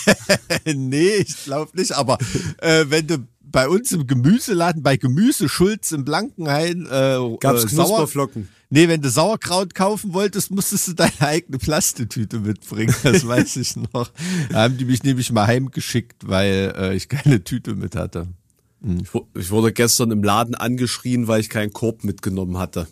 nee, 0.74 1.16
ich 1.16 1.44
glaube 1.44 1.70
nicht. 1.78 1.92
Aber 1.92 2.18
äh, 2.58 2.84
wenn 2.88 3.06
du 3.06 3.18
bei 3.42 3.68
uns 3.68 3.92
im 3.92 4.06
Gemüseladen, 4.06 4.82
bei 4.82 4.96
Gemüse 4.96 5.48
Schulz 5.48 5.92
im 5.92 6.04
Blankenhain, 6.04 6.86
äh, 6.86 7.18
Gab's 7.40 7.64
äh, 7.64 7.68
Knusperflocken. 7.68 8.48
Nee, 8.68 8.88
wenn 8.88 9.00
du 9.00 9.08
Sauerkraut 9.10 9.74
kaufen 9.74 10.12
wolltest, 10.12 10.50
musstest 10.50 10.88
du 10.88 10.92
deine 10.94 11.12
eigene 11.20 11.58
Plastetüte 11.58 12.40
mitbringen. 12.40 12.94
Das 13.04 13.26
weiß 13.26 13.56
ich 13.56 13.76
noch. 13.76 14.10
Da 14.50 14.62
haben 14.64 14.76
die 14.76 14.84
mich 14.84 15.04
nämlich 15.04 15.30
mal 15.30 15.46
heimgeschickt, 15.46 16.26
weil 16.28 16.74
äh, 16.76 16.96
ich 16.96 17.08
keine 17.08 17.44
Tüte 17.44 17.76
mit 17.76 17.94
hatte. 17.94 18.26
Wu- 18.80 19.26
Ich 19.34 19.50
wurde 19.50 19.72
gestern 19.72 20.10
im 20.10 20.22
Laden 20.24 20.54
angeschrien, 20.56 21.28
weil 21.28 21.40
ich 21.40 21.48
keinen 21.48 21.72
Korb 21.72 22.02
mitgenommen 22.02 22.58
hatte. 22.58 22.88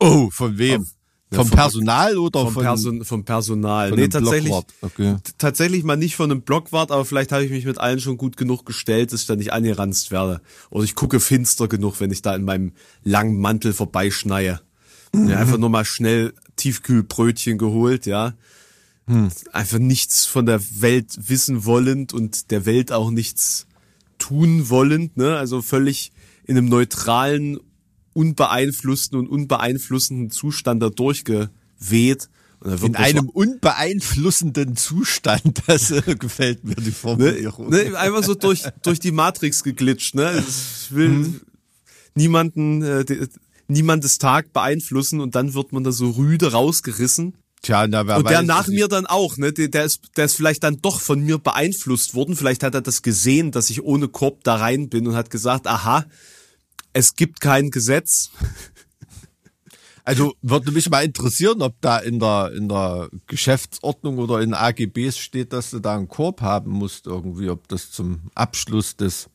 Oh, 0.00 0.28
von 0.30 0.58
wem? 0.58 0.86
Vom 1.32 1.50
Personal 1.50 2.18
oder 2.18 2.40
vom, 2.40 2.52
von, 2.52 2.62
Person, 2.62 3.04
vom 3.04 3.24
Personal. 3.24 3.88
von 3.90 3.98
nee, 3.98 4.08
tatsächlich? 4.08 4.52
Okay. 4.80 5.16
tatsächlich 5.38 5.82
mal 5.84 5.96
nicht 5.96 6.16
von 6.16 6.30
einem 6.30 6.42
Blockwart, 6.42 6.90
aber 6.90 7.04
vielleicht 7.04 7.32
habe 7.32 7.44
ich 7.44 7.50
mich 7.50 7.64
mit 7.64 7.78
allen 7.78 8.00
schon 8.00 8.16
gut 8.16 8.36
genug 8.36 8.66
gestellt, 8.66 9.12
dass 9.12 9.22
ich 9.22 9.26
da 9.26 9.36
nicht 9.36 9.52
angeranzt 9.52 10.10
werde. 10.10 10.40
Oder 10.70 10.84
ich 10.84 10.94
gucke 10.94 11.20
finster 11.20 11.68
genug, 11.68 12.00
wenn 12.00 12.10
ich 12.10 12.22
da 12.22 12.34
in 12.34 12.44
meinem 12.44 12.72
langen 13.02 13.40
Mantel 13.40 13.72
vorbeischneie. 13.72 14.60
Ja, 15.14 15.36
einfach 15.38 15.58
nur 15.58 15.68
mal 15.68 15.84
schnell 15.84 16.32
Tiefkühlbrötchen 16.56 17.58
geholt, 17.58 18.06
ja. 18.06 18.34
Einfach 19.52 19.78
nichts 19.78 20.24
von 20.24 20.46
der 20.46 20.60
Welt 20.80 21.28
wissen 21.28 21.64
wollend 21.64 22.12
und 22.12 22.50
der 22.50 22.64
Welt 22.64 22.92
auch 22.92 23.10
nichts 23.10 23.66
tun 24.18 24.70
wollend, 24.70 25.16
ne? 25.16 25.36
Also 25.36 25.60
völlig 25.60 26.12
in 26.44 26.56
einem 26.56 26.68
neutralen, 26.68 27.58
unbeeinflussten 28.14 29.18
und 29.18 29.28
unbeeinflussenden 29.28 30.30
Zustand 30.30 30.82
da 30.82 30.90
durchgeweht. 30.90 32.28
In 32.84 32.94
einem 32.94 33.28
unbeeinflussenden 33.28 34.76
Zustand, 34.76 35.62
das 35.66 35.90
äh, 35.90 36.14
gefällt 36.18 36.62
mir 36.64 36.76
die 36.76 36.86
ne, 36.86 36.92
Formulierung. 36.92 37.70
ne, 37.70 37.98
einfach 37.98 38.22
so 38.22 38.34
durch, 38.34 38.62
durch 38.82 39.00
die 39.00 39.10
Matrix 39.10 39.64
geglitscht, 39.64 40.14
ne? 40.14 40.44
Ich 40.46 40.94
will 40.94 41.40
niemanden, 42.14 42.82
äh, 42.82 43.04
de, 43.04 43.26
niemandes 43.66 44.18
Tag 44.18 44.52
beeinflussen 44.52 45.20
und 45.20 45.34
dann 45.34 45.54
wird 45.54 45.72
man 45.72 45.82
da 45.82 45.90
so 45.90 46.10
rüde 46.10 46.52
rausgerissen. 46.52 47.34
Tja, 47.62 47.86
na, 47.86 48.06
wer 48.06 48.18
Und 48.18 48.28
der 48.28 48.40
weiß, 48.40 48.46
nach 48.46 48.66
mir 48.68 48.88
dann 48.88 49.06
auch, 49.06 49.36
ne? 49.36 49.52
Der, 49.52 49.68
der, 49.68 49.84
ist, 49.84 50.00
der 50.16 50.26
ist 50.26 50.36
vielleicht 50.36 50.64
dann 50.64 50.78
doch 50.82 51.00
von 51.00 51.20
mir 51.20 51.38
beeinflusst 51.38 52.14
worden. 52.14 52.36
Vielleicht 52.36 52.62
hat 52.62 52.74
er 52.74 52.80
das 52.80 53.02
gesehen, 53.02 53.52
dass 53.52 53.70
ich 53.70 53.82
ohne 53.82 54.08
Korb 54.08 54.42
da 54.44 54.56
rein 54.56 54.88
bin 54.88 55.06
und 55.06 55.14
hat 55.14 55.30
gesagt, 55.30 55.66
aha, 55.66 56.04
es 56.92 57.14
gibt 57.14 57.40
kein 57.40 57.70
Gesetz. 57.70 58.30
Also 60.04 60.34
würde 60.42 60.72
mich 60.72 60.90
mal 60.90 61.04
interessieren, 61.04 61.62
ob 61.62 61.80
da 61.80 61.98
in 61.98 62.18
der, 62.18 62.52
in 62.56 62.68
der 62.68 63.08
Geschäftsordnung 63.28 64.18
oder 64.18 64.40
in 64.40 64.52
AGBs 64.52 65.16
steht, 65.16 65.52
dass 65.52 65.70
du 65.70 65.78
da 65.78 65.94
einen 65.94 66.08
Korb 66.08 66.40
haben 66.40 66.72
musst 66.72 67.06
irgendwie, 67.06 67.48
ob 67.48 67.68
das 67.68 67.92
zum 67.92 68.22
Abschluss 68.34 68.96
des 68.96 69.28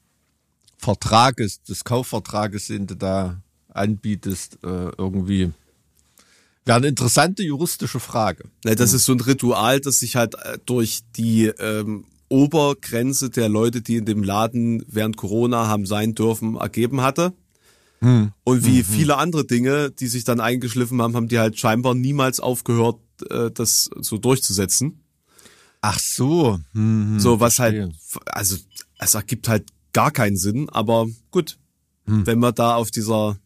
Vertrages, 0.78 1.64
des 1.64 1.86
Kaufvertrages, 1.86 2.68
den 2.68 2.86
du 2.86 2.96
da 2.96 3.42
anbietest, 3.70 4.56
äh, 4.64 4.92
irgendwie. 4.98 5.52
Wäre 6.66 6.78
eine 6.78 6.88
interessante 6.88 7.44
juristische 7.44 8.02
Frage. 8.02 8.44
Das 8.64 8.92
ist 8.92 9.06
so 9.06 9.14
ein 9.14 9.22
Ritual, 9.22 9.80
das 9.80 10.00
sich 10.00 10.18
halt 10.18 10.36
äh, 10.36 10.58
durch 10.66 11.00
die 11.16 11.46
ähm, 11.46 12.04
Obergrenze 12.28 13.30
der 13.30 13.48
Leute, 13.48 13.82
die 13.82 13.96
in 13.96 14.06
dem 14.06 14.22
Laden 14.22 14.84
während 14.88 15.16
Corona 15.16 15.68
haben 15.68 15.86
sein 15.86 16.14
dürfen, 16.14 16.56
ergeben 16.56 17.02
hatte. 17.02 17.34
Und 18.44 18.66
wie 18.66 18.84
viele 18.84 19.18
andere 19.18 19.46
Dinge, 19.46 19.92
die 19.92 20.08
sich 20.08 20.24
dann 20.24 20.40
eingeschliffen 20.40 21.02
haben, 21.02 21.16
haben 21.16 21.28
die 21.28 21.40
halt 21.40 21.60
scheinbar 21.60 21.96
niemals 21.96 22.40
aufgehört, 22.40 23.00
äh, 23.30 23.50
das 23.52 23.90
so 24.00 24.18
durchzusetzen. 24.18 25.04
Ach 25.82 26.00
so. 26.00 26.60
Hm, 26.74 27.20
so 27.20 27.40
was 27.40 27.60
halt, 27.60 27.92
also 28.26 28.58
es 29.00 29.16
ergibt 29.16 29.48
halt 29.48 29.66
gar 29.94 30.12
keinen 30.12 30.38
Sinn, 30.38 30.70
aber 30.70 31.08
gut, 31.32 31.58
wenn 32.06 32.40
man 32.40 32.56
da 32.56 32.76
auf 32.76 32.90
dieser, 32.90 33.38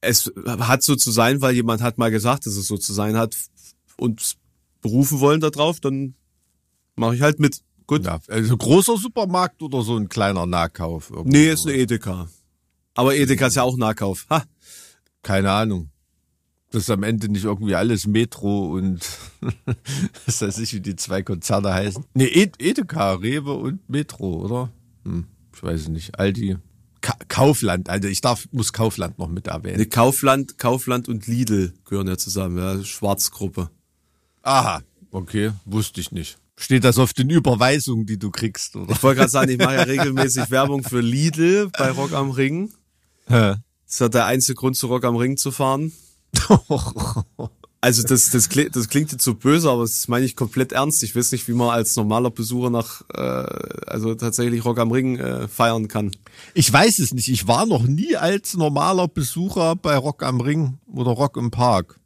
es 0.00 0.32
hat 0.46 0.82
so 0.82 0.96
zu 0.96 1.12
sein, 1.12 1.40
weil 1.42 1.54
jemand 1.54 1.80
hat 1.80 1.96
mal 1.96 2.10
gesagt, 2.10 2.46
dass 2.46 2.56
es 2.56 2.66
so 2.66 2.76
zu 2.76 2.92
sein 2.92 3.16
hat 3.16 3.36
und 3.96 4.36
berufen 4.80 5.20
wollen 5.20 5.40
darauf, 5.40 5.78
dann 5.78 6.14
mache 6.96 7.14
ich 7.14 7.22
halt 7.22 7.38
mit. 7.38 7.60
Gut. 7.86 8.04
Ja, 8.04 8.20
also 8.28 8.56
großer 8.56 8.96
Supermarkt 8.96 9.62
oder 9.62 9.82
so 9.82 9.96
ein 9.96 10.08
kleiner 10.08 10.46
Nahkauf? 10.46 11.10
Irgendwie? 11.10 11.38
Nee, 11.38 11.50
ist 11.50 11.66
eine 11.66 11.76
Edeka. 11.76 12.28
Aber 12.94 13.14
Edeka 13.16 13.46
ist 13.46 13.56
ja 13.56 13.62
auch 13.62 13.76
Nahkauf. 13.76 14.26
Ha. 14.30 14.44
Keine 15.22 15.50
Ahnung. 15.50 15.90
Das 16.72 16.84
ist 16.84 16.90
am 16.90 17.02
Ende 17.02 17.28
nicht 17.28 17.44
irgendwie 17.44 17.74
alles 17.74 18.06
Metro 18.06 18.72
und 18.72 19.06
was 20.26 20.40
weiß 20.40 20.58
ich, 20.58 20.72
wie 20.72 20.80
die 20.80 20.96
zwei 20.96 21.22
Konzerne 21.22 21.72
heißen. 21.72 22.04
Nee, 22.14 22.28
Ed 22.28 22.54
Edeka, 22.58 23.12
Rewe 23.12 23.52
und 23.52 23.88
Metro, 23.90 24.42
oder? 24.42 24.72
Hm, 25.04 25.26
ich 25.54 25.62
weiß 25.62 25.82
es 25.82 25.88
nicht. 25.88 26.18
Aldi. 26.18 26.56
Ka 27.02 27.14
Kaufland, 27.28 27.90
also 27.90 28.08
ich 28.08 28.20
darf, 28.20 28.48
muss 28.52 28.72
Kaufland 28.72 29.18
noch 29.18 29.28
mit 29.28 29.48
erwähnen. 29.48 29.78
Nee, 29.78 29.86
Kaufland, 29.86 30.56
Kaufland 30.56 31.08
und 31.08 31.26
Lidl 31.26 31.74
gehören 31.84 32.06
ja 32.06 32.16
zusammen, 32.16 32.56
ja, 32.56 32.82
Schwarzgruppe. 32.82 33.70
Aha, 34.42 34.82
okay, 35.10 35.52
wusste 35.64 36.00
ich 36.00 36.12
nicht. 36.12 36.38
Steht 36.56 36.84
das 36.84 36.98
auf 36.98 37.12
den 37.12 37.28
Überweisungen, 37.28 38.06
die 38.06 38.18
du 38.18 38.30
kriegst, 38.30 38.76
oder? 38.76 38.92
Ich 38.92 39.02
wollte 39.02 39.18
gerade 39.18 39.30
sagen, 39.30 39.50
ich 39.50 39.58
mache 39.58 39.74
ja 39.74 39.82
regelmäßig 39.82 40.50
Werbung 40.50 40.84
für 40.84 41.00
Lidl 41.00 41.70
bei 41.76 41.90
Rock 41.90 42.12
am 42.12 42.30
Ring. 42.30 42.72
Hä? 43.32 43.54
Das 43.86 43.94
ist 43.94 44.00
ja 44.00 44.08
der 44.08 44.26
einzige 44.26 44.56
Grund, 44.56 44.76
zu 44.76 44.86
Rock 44.86 45.04
am 45.04 45.16
Ring 45.16 45.36
zu 45.36 45.50
fahren. 45.50 45.92
Also 47.84 48.04
das, 48.04 48.30
das, 48.30 48.48
klingt, 48.48 48.76
das 48.76 48.88
klingt 48.88 49.10
jetzt 49.10 49.24
so 49.24 49.34
böse, 49.34 49.68
aber 49.68 49.82
das 49.82 50.06
meine 50.06 50.24
ich 50.24 50.36
komplett 50.36 50.70
ernst. 50.70 51.02
Ich 51.02 51.16
weiß 51.16 51.32
nicht, 51.32 51.48
wie 51.48 51.52
man 51.52 51.70
als 51.70 51.96
normaler 51.96 52.30
Besucher 52.30 52.70
nach, 52.70 53.02
äh, 53.12 53.20
also 53.88 54.14
tatsächlich 54.14 54.64
Rock 54.64 54.78
am 54.78 54.92
Ring 54.92 55.18
äh, 55.18 55.48
feiern 55.48 55.88
kann. 55.88 56.12
Ich 56.54 56.72
weiß 56.72 57.00
es 57.00 57.12
nicht. 57.12 57.28
Ich 57.28 57.48
war 57.48 57.66
noch 57.66 57.82
nie 57.82 58.14
als 58.14 58.54
normaler 58.54 59.08
Besucher 59.08 59.74
bei 59.74 59.96
Rock 59.96 60.22
am 60.22 60.40
Ring 60.40 60.78
oder 60.94 61.10
Rock 61.10 61.36
im 61.36 61.50
Park. 61.50 61.98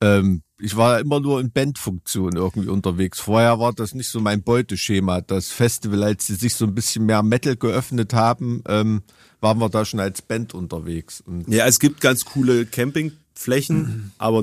Ähm, 0.00 0.42
ich 0.60 0.76
war 0.76 1.00
immer 1.00 1.20
nur 1.20 1.40
in 1.40 1.50
Bandfunktion 1.50 2.36
irgendwie 2.36 2.68
unterwegs. 2.68 3.20
Vorher 3.20 3.58
war 3.58 3.72
das 3.72 3.94
nicht 3.94 4.08
so 4.08 4.20
mein 4.20 4.42
Beuteschema. 4.42 5.20
Das 5.20 5.50
Festival, 5.50 6.02
als 6.04 6.26
sie 6.26 6.34
sich 6.34 6.54
so 6.54 6.66
ein 6.66 6.74
bisschen 6.74 7.06
mehr 7.06 7.22
Metal 7.22 7.56
geöffnet 7.56 8.14
haben, 8.14 8.62
ähm, 8.68 9.02
waren 9.40 9.58
wir 9.58 9.68
da 9.68 9.84
schon 9.84 10.00
als 10.00 10.22
Band 10.22 10.54
unterwegs. 10.54 11.22
Und 11.22 11.48
Ja, 11.48 11.66
es 11.66 11.78
gibt 11.80 12.00
ganz 12.00 12.24
coole 12.24 12.66
Campingflächen, 12.66 14.12
aber 14.18 14.42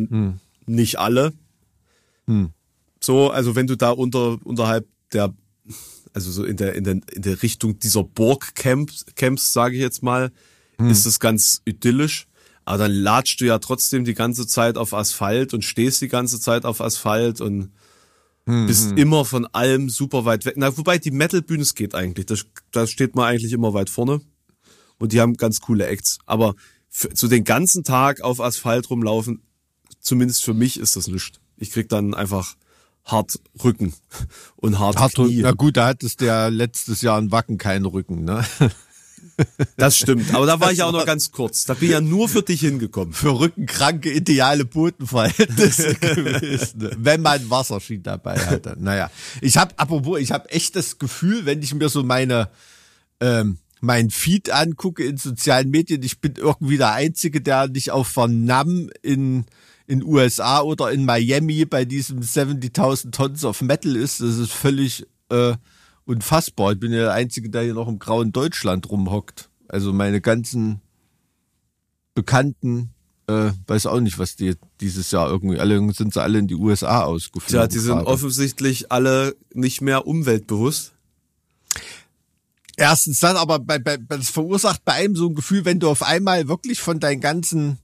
nicht 0.66 1.00
alle. 1.00 1.34
So, 3.02 3.30
also 3.30 3.56
wenn 3.56 3.68
du 3.68 3.78
da 3.78 3.92
unter 3.92 4.38
unterhalb 4.44 4.88
der, 5.14 5.34
also 6.14 6.32
so 6.32 6.44
in 6.44 6.58
der 6.58 6.74
in 6.76 6.84
der 6.84 6.94
in 7.14 7.22
der 7.22 7.42
Richtung 7.44 7.80
dieser 7.80 8.04
Burgcamps, 8.04 9.06
Camps, 9.16 9.54
sage 9.54 9.76
ich 9.76 9.82
jetzt 9.82 10.04
mal, 10.04 10.32
ist 10.90 11.06
das 11.06 11.20
ganz 11.20 11.62
idyllisch. 11.66 12.28
Aber 12.68 12.80
dann 12.80 12.92
latschst 12.92 13.40
du 13.40 13.46
ja 13.46 13.60
trotzdem 13.60 14.04
die 14.04 14.14
ganze 14.14 14.46
Zeit 14.46 14.78
auf 14.78 14.94
Asphalt 14.94 15.54
und 15.54 15.64
stehst 15.64 16.02
die 16.02 16.10
ganze 16.10 16.38
Zeit 16.38 16.66
auf 16.66 16.82
Asphalt 16.82 17.40
und 17.40 17.72
bist 18.46 18.92
immer 18.98 19.24
von 19.24 19.46
allem 19.46 19.90
super 19.90 20.26
weit 20.26 20.44
weg. 20.44 20.56
Na, 20.58 20.78
wobei 20.78 20.98
die 20.98 21.12
Metal-Bühne 21.12 21.64
es 21.64 21.76
geht 21.76 21.96
eigentlich. 21.96 22.26
Da, 22.26 22.36
da 22.72 22.86
steht 22.86 23.16
man 23.16 23.24
eigentlich 23.24 23.54
immer 23.54 23.74
weit 23.74 23.90
vorne 23.90 24.20
und 25.00 25.14
die 25.14 25.22
haben 25.22 25.36
ganz 25.36 25.62
coole 25.62 25.88
Acts. 25.88 26.20
Aber 26.26 26.56
so 26.90 27.30
den 27.30 27.46
ganzen 27.46 27.86
Tag 27.86 28.20
auf 28.20 28.42
Asphalt 28.42 28.90
rumlaufen, 28.90 29.44
zumindest 30.02 30.44
für 30.44 30.54
mich 30.54 30.78
ist 30.78 30.98
das 30.98 31.08
nichts. 31.08 31.40
Ich 31.56 31.72
krieg 31.72 31.88
dann 31.88 32.14
einfach 32.14 32.56
hart 33.06 33.40
Rücken 33.64 33.94
und 34.58 34.78
hart 34.78 34.98
Hart, 34.98 35.16
Knie. 35.16 35.40
na 35.42 35.54
gut, 35.54 35.78
da 35.78 35.88
hattest 35.88 36.20
du 36.20 36.26
ja 36.26 36.48
letztes 36.48 37.02
Jahr 37.02 37.18
in 37.18 37.32
Wacken 37.32 37.58
keinen 37.58 37.86
Rücken, 37.86 38.26
ne? 38.26 38.46
Das 39.76 39.98
stimmt. 39.98 40.34
Aber 40.34 40.46
da 40.46 40.60
war 40.60 40.72
ich 40.72 40.82
auch 40.82 40.92
noch 40.92 41.06
ganz 41.06 41.32
kurz. 41.32 41.66
Da 41.66 41.76
bin 41.76 41.90
ich 41.90 41.94
ja 41.94 42.02
nur 42.02 42.28
für 42.28 42.42
dich 42.42 42.62
hingekommen. 42.62 43.14
Für 43.14 43.40
Rückenkranke 43.40 44.12
ideale 44.12 44.66
Bodenverhältnisse 44.66 45.96
gewesen, 46.02 46.80
ne? 46.80 46.92
wenn 46.98 47.22
man 47.22 47.50
Wasserski 47.50 48.02
dabei 48.02 48.40
hatte. 48.40 48.76
Naja, 48.80 49.12
ich 49.42 49.58
habe, 49.58 49.78
apropos, 49.78 50.20
ich 50.20 50.32
habe 50.32 50.50
echt 50.50 50.76
das 50.76 50.98
Gefühl, 50.98 51.46
wenn 51.46 51.62
ich 51.62 51.74
mir 51.74 51.90
so 51.90 52.04
meine 52.04 52.50
ähm, 53.20 53.58
mein 53.80 54.10
Feed 54.10 54.50
angucke 54.50 55.04
in 55.04 55.18
sozialen 55.18 55.70
Medien, 55.70 56.02
ich 56.02 56.20
bin 56.20 56.34
irgendwie 56.36 56.78
der 56.78 56.94
Einzige, 56.94 57.42
der 57.42 57.68
nicht 57.68 57.92
auf 57.92 58.08
Vernam 58.08 58.90
in 59.02 59.46
in 59.88 60.04
USA 60.04 60.62
oder 60.62 60.92
in 60.92 61.06
Miami 61.06 61.64
bei 61.64 61.86
diesem 61.86 62.20
70.000 62.20 63.12
Tons 63.12 63.46
of 63.46 63.62
Metal 63.62 63.96
ist. 63.96 64.20
Das 64.20 64.38
ist 64.38 64.52
völlig 64.52 65.08
äh, 65.30 65.54
unfassbar. 66.08 66.74
Ich 66.74 66.80
bin 66.80 66.92
ja 66.92 67.00
der 67.00 67.14
Einzige, 67.14 67.50
der 67.50 67.64
hier 67.64 67.74
noch 67.74 67.88
im 67.88 68.00
grauen 68.00 68.32
Deutschland 68.32 68.90
rumhockt. 68.90 69.50
Also 69.68 69.94
meine 69.94 70.22
ganzen 70.22 70.82
Bekannten, 72.16 72.92
äh, 73.28 73.52
weiß 73.68 73.88
auch 73.88 74.00
nicht, 74.00 74.18
was 74.18 74.36
die 74.36 74.56
dieses 74.80 75.12
Jahr 75.12 75.30
irgendwie, 75.30 75.60
alle 75.60 75.94
sind 75.94 76.14
sie 76.14 76.22
alle 76.22 76.40
in 76.40 76.48
die 76.48 76.56
USA 76.56 77.04
ausgeflogen. 77.04 77.50
Tja, 77.50 77.68
die 77.68 77.80
sind 77.80 77.98
gerade. 77.98 78.08
offensichtlich 78.08 78.92
alle 78.92 79.36
nicht 79.54 79.82
mehr 79.82 80.08
umweltbewusst. 80.08 80.94
Erstens 82.78 83.20
dann, 83.20 83.36
aber 83.36 83.60
bei, 83.60 83.80
bei, 83.80 83.98
das 83.98 84.30
verursacht 84.30 84.86
bei 84.86 84.94
einem 84.94 85.16
so 85.16 85.28
ein 85.28 85.36
Gefühl, 85.36 85.66
wenn 85.66 85.80
du 85.80 85.90
auf 85.90 86.04
einmal 86.04 86.48
wirklich 86.48 86.80
von 86.80 87.00
deinen 87.00 87.22
ganzen 87.22 87.80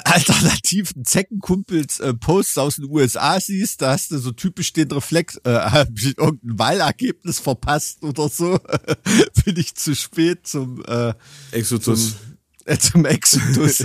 alternativen 0.04 1.04
Zeckenkumpels 1.04 2.00
äh, 2.00 2.14
Posts 2.14 2.58
aus 2.58 2.76
den 2.76 2.86
USA 2.86 3.40
siehst, 3.40 3.82
da 3.82 3.92
hast 3.92 4.10
du 4.10 4.18
so 4.18 4.32
typisch 4.32 4.72
den 4.72 4.90
Reflex, 4.90 5.36
äh, 5.44 5.50
hab 5.52 5.88
ich 5.96 6.18
irgendein 6.18 6.58
Wahlergebnis 6.58 7.38
verpasst 7.38 8.02
oder 8.02 8.28
so, 8.28 8.58
bin 9.44 9.56
ich 9.56 9.74
zu 9.74 9.94
spät 9.94 10.46
zum 10.46 10.84
äh, 10.86 11.14
Exodus. 11.52 12.10
zum, 12.10 12.16
äh, 12.64 12.78
zum 12.78 13.04
Exodus. 13.04 13.84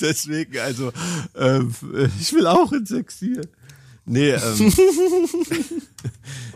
Deswegen, 0.00 0.58
also, 0.58 0.92
ähm, 1.36 1.74
ich 2.20 2.32
will 2.32 2.46
auch 2.46 2.72
ins 2.72 2.90
Exil. 2.90 3.48
Nee, 4.08 4.30
ähm, 4.30 4.72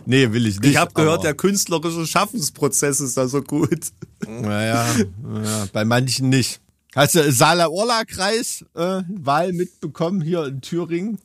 nee, 0.06 0.30
will 0.30 0.46
ich 0.46 0.60
nicht. 0.60 0.70
ich 0.70 0.76
habe 0.76 0.92
gehört, 0.94 1.25
der 1.25 1.34
künstlerische 1.34 2.06
Schaffensprozess 2.06 3.00
ist 3.00 3.16
da 3.16 3.26
so 3.26 3.42
gut. 3.42 3.88
Naja, 4.25 4.87
naja, 5.20 5.66
bei 5.72 5.84
manchen 5.84 6.28
nicht. 6.28 6.60
Hast 6.94 7.14
du 7.14 7.30
Saale-Orla-Kreis 7.30 8.64
äh, 8.75 9.02
Wahl 9.09 9.52
mitbekommen 9.52 10.20
hier 10.20 10.44
in 10.47 10.61
Thüringen? 10.61 11.18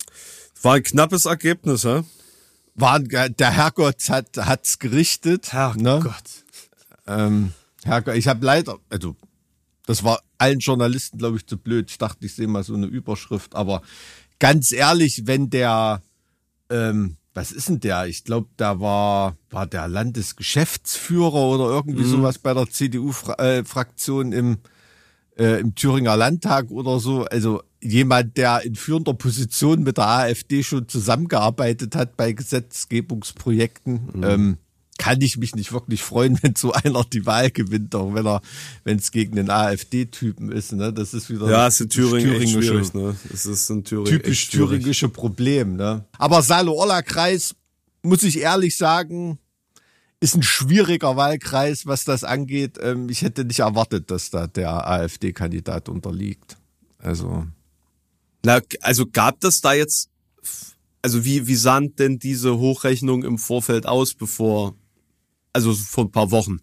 War 0.62 0.75
ein 0.75 0.84
knappes 0.84 1.25
Ergebnis, 1.25 1.84
hä? 1.84 2.03
War, 2.75 3.00
der 3.00 3.51
Herrgott 3.51 4.10
hat 4.10 4.38
hat's 4.38 4.79
gerichtet. 4.79 5.53
Herrgott. 5.53 5.81
Ne? 5.81 6.05
Ähm, 7.07 7.53
Herrgott, 7.84 8.15
ich 8.15 8.27
habe 8.27 8.45
leider, 8.45 8.77
also 8.89 9.15
das 9.86 10.03
war 10.03 10.22
allen 10.38 10.60
Journalisten, 10.60 11.17
glaube 11.17 11.38
ich, 11.38 11.48
zu 11.48 11.57
blöd. 11.57 11.89
Ich 11.89 11.98
dachte, 11.98 12.25
ich 12.25 12.36
sehe 12.36 12.48
mal 12.48 12.63
so 12.63 12.74
eine 12.75 12.88
Überschrift, 12.88 13.55
aber 13.55 13.81
ganz 14.39 14.72
ehrlich, 14.72 15.24
wenn 15.25 15.50
der, 15.50 16.01
ähm, 16.69 17.17
was 17.34 17.51
ist 17.51 17.69
denn 17.69 17.79
der? 17.79 18.05
Ich 18.07 18.24
glaube, 18.24 18.50
da 18.57 18.79
war, 18.79 19.36
war 19.50 19.65
der 19.67 19.88
Landesgeschäftsführer 19.88 21.34
oder 21.34 21.65
irgendwie 21.65 22.03
Mhm. 22.03 22.12
sowas 22.12 22.38
bei 22.39 22.53
der 22.53 22.69
CDU-Fraktion 22.69 24.31
im, 24.31 24.57
äh, 25.38 25.60
im 25.60 25.75
Thüringer 25.75 26.15
Landtag 26.18 26.72
oder 26.72 27.00
so. 27.00 27.25
Also 27.25 27.62
jemand, 27.82 28.38
der 28.38 28.62
in 28.63 28.75
führender 28.75 29.13
Position 29.13 29.84
mit 29.84 29.98
der 29.98 30.08
AfD 30.08 30.63
schon 30.63 30.88
zusammengearbeitet 30.88 31.96
hat 31.96 32.18
bei 32.18 32.32
Gesetzgebungsprojekten, 32.34 34.10
Mhm. 34.13 34.24
ähm, 34.24 34.58
kann 34.98 35.20
ich 35.22 35.38
mich 35.38 35.54
nicht 35.56 35.74
wirklich 35.74 36.01
freuen, 36.01 36.39
wenn 36.42 36.56
so 36.56 36.72
einer 36.72 37.04
die 37.04 37.25
Wahl 37.25 37.51
gewinnt, 37.51 37.94
auch 37.96 38.13
wenn 38.13 38.25
er, 38.25 38.42
wenn 38.86 38.98
es 38.98 39.12
gegen 39.12 39.36
den 39.36 39.50
AfD-Typen 39.50 40.51
ist. 40.51 40.72
Ne? 40.72 40.94
Das 40.94 41.13
ist 41.13 41.30
wieder 41.30 41.50
Ja, 41.50 41.68
ist 41.68 41.82
in 41.82 41.88
das 41.89 41.96
Thüringen 41.96 42.42
thüringische- 42.42 42.98
ne? 42.98 43.15
Es 43.34 43.46
ist 43.46 43.70
in 43.70 43.84
Thüringen 43.84 44.06
typisch 44.06 44.50
thüringische 44.50 45.10
Problem. 45.10 45.75
Ne? 45.75 46.06
Aber 46.18 46.42
Salo-Orla-Kreis, 46.42 47.56
muss 48.04 48.24
ich 48.24 48.39
ehrlich 48.39 48.77
sagen, 48.77 49.38
ist 50.19 50.36
ein 50.36 50.43
schwieriger 50.43 51.15
Wahlkreis, 51.15 51.86
was 51.86 52.03
das 52.03 52.24
angeht. 52.24 52.77
Ähm, 52.81 53.10
ich 53.10 53.22
hätte 53.22 53.45
nicht 53.45 53.60
erwartet, 53.60 54.12
dass 54.12 54.29
da 54.29 54.48
der 54.48 54.88
AfD-Kandidat 54.88 55.89
unterliegt. 55.89 56.57
Also, 56.98 57.45
Na, 58.43 58.62
also 58.81 59.05
gab 59.05 59.39
das 59.41 59.62
da 59.62 59.74
jetzt, 59.74 60.10
also 61.01 61.25
wie, 61.25 61.48
wie 61.48 61.55
sahen 61.55 61.95
denn 61.95 62.17
diese 62.17 62.57
Hochrechnung 62.57 63.24
im 63.24 63.38
Vorfeld 63.38 63.86
aus, 63.86 64.13
bevor, 64.13 64.75
also 65.53 65.74
vor 65.74 66.05
ein 66.05 66.12
paar 66.12 66.31
Wochen? 66.31 66.60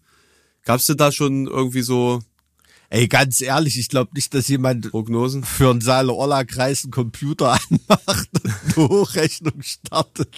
Gab's 0.63 0.85
denn 0.85 0.97
da 0.97 1.11
schon 1.11 1.47
irgendwie 1.47 1.81
so 1.81 2.21
ey, 2.93 3.07
ganz 3.07 3.41
ehrlich, 3.41 3.79
ich 3.79 3.89
glaube 3.89 4.11
nicht, 4.13 4.33
dass 4.35 4.47
jemand 4.47 4.91
Prognosen? 4.91 5.43
für 5.43 5.71
einen 5.71 5.81
Saale-Orla-Kreis 5.81 6.83
einen 6.83 6.91
Computer 6.91 7.53
anmacht 7.69 8.29
und 8.33 8.45
eine 8.45 8.89
Hochrechnung 8.89 9.61
startet. 9.61 10.35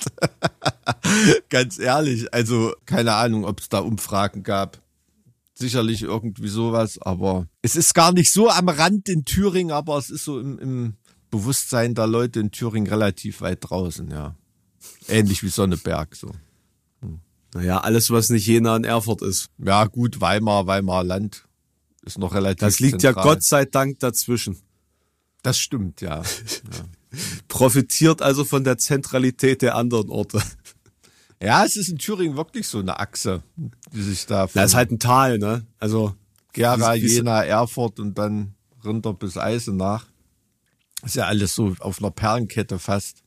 ganz 1.49 1.77
ehrlich, 1.77 2.33
also 2.33 2.73
keine 2.85 3.13
Ahnung, 3.13 3.43
ob 3.43 3.59
es 3.59 3.67
da 3.67 3.79
Umfragen 3.79 4.43
gab. 4.43 4.81
Sicherlich 5.53 6.01
irgendwie 6.01 6.47
sowas, 6.47 6.97
aber 7.01 7.47
es 7.61 7.75
ist 7.75 7.93
gar 7.93 8.13
nicht 8.13 8.31
so 8.31 8.49
am 8.49 8.69
Rand 8.69 9.09
in 9.09 9.25
Thüringen, 9.25 9.71
aber 9.71 9.97
es 9.97 10.09
ist 10.09 10.25
so 10.25 10.39
im, 10.39 10.59
im 10.59 10.93
Bewusstsein 11.31 11.93
der 11.93 12.07
Leute 12.07 12.39
in 12.39 12.51
Thüringen 12.51 12.87
relativ 12.87 13.41
weit 13.41 13.59
draußen, 13.61 14.09
ja. 14.11 14.35
Ähnlich 15.07 15.43
wie 15.43 15.49
Sonneberg, 15.49 16.15
so. 16.15 16.31
Naja, 17.53 17.79
alles, 17.79 18.11
was 18.11 18.29
nicht 18.29 18.47
Jena 18.47 18.75
und 18.75 18.85
Erfurt 18.85 19.21
ist. 19.21 19.49
Ja, 19.57 19.85
gut, 19.85 20.19
Weimar, 20.19 20.67
Weimar 20.67 21.05
Land 21.05 21.45
ist 22.05 22.17
noch 22.17 22.33
relativ 22.33 22.59
Das 22.59 22.79
liegt 22.79 23.03
ja 23.03 23.13
zentral. 23.13 23.23
Gott 23.23 23.43
sei 23.43 23.65
Dank 23.65 23.99
dazwischen. 23.99 24.57
Das 25.41 25.59
stimmt, 25.59 26.01
ja. 26.01 26.23
Profitiert 27.47 28.21
also 28.21 28.43
von 28.45 28.63
der 28.63 28.77
Zentralität 28.77 29.61
der 29.61 29.75
anderen 29.75 30.09
Orte. 30.09 30.41
Ja, 31.41 31.65
es 31.65 31.75
ist 31.75 31.89
in 31.89 31.97
Thüringen 31.97 32.37
wirklich 32.37 32.67
so 32.67 32.79
eine 32.79 32.99
Achse, 32.99 33.43
die 33.93 34.01
sich 34.01 34.25
da 34.25 34.47
Das 34.53 34.71
ist 34.71 34.75
halt 34.75 34.91
ein 34.91 34.99
Tal, 34.99 35.37
ne? 35.37 35.65
Also, 35.79 36.15
Gera, 36.53 36.95
Jena, 36.95 37.43
Erfurt 37.43 37.99
und 37.99 38.17
dann 38.17 38.55
runter 38.83 39.13
bis 39.13 39.37
Eisenach. 39.37 40.07
Ist 41.03 41.15
ja 41.15 41.25
alles 41.25 41.53
so 41.53 41.75
auf 41.79 41.99
einer 41.99 42.11
Perlenkette 42.11 42.79
fast. 42.79 43.23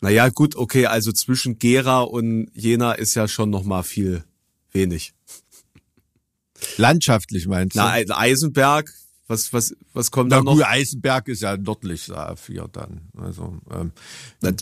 naja, 0.00 0.28
gut, 0.30 0.56
okay, 0.56 0.86
also 0.86 1.12
zwischen 1.12 1.58
Gera 1.58 2.00
und 2.00 2.50
Jena 2.54 2.92
ist 2.92 3.14
ja 3.14 3.28
schon 3.28 3.50
noch 3.50 3.64
mal 3.64 3.82
viel 3.82 4.24
wenig. 4.72 5.12
Landschaftlich 6.76 7.46
meinst 7.46 7.76
du? 7.76 7.80
Na, 7.80 7.92
Ei- 7.92 8.06
Eisenberg, 8.10 8.92
was, 9.26 9.52
was, 9.52 9.74
was 9.92 10.10
kommt 10.10 10.32
da 10.32 10.42
noch? 10.42 10.54
gut, 10.54 10.64
Eisenberg 10.64 11.28
ist 11.28 11.42
ja 11.42 11.56
nördlich 11.56 12.06
der 12.06 12.34
A4 12.36 12.68
dann. 12.72 13.08
Also, 13.16 13.58
ähm, 13.70 13.92
Na, 14.40 14.52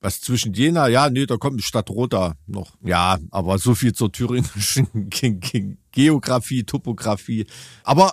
was 0.00 0.20
zwischen 0.20 0.52
Jena, 0.52 0.88
ja, 0.88 1.08
nee, 1.08 1.24
da 1.24 1.36
kommt 1.38 1.62
Stadtroda 1.62 2.34
noch. 2.46 2.76
Ja, 2.82 3.18
aber 3.30 3.58
so 3.58 3.74
viel 3.74 3.94
zur 3.94 4.12
thüringischen 4.12 4.86
Ge- 5.10 5.32
Ge- 5.40 5.76
Geografie, 5.92 6.64
Topografie. 6.64 7.46
Aber 7.84 8.12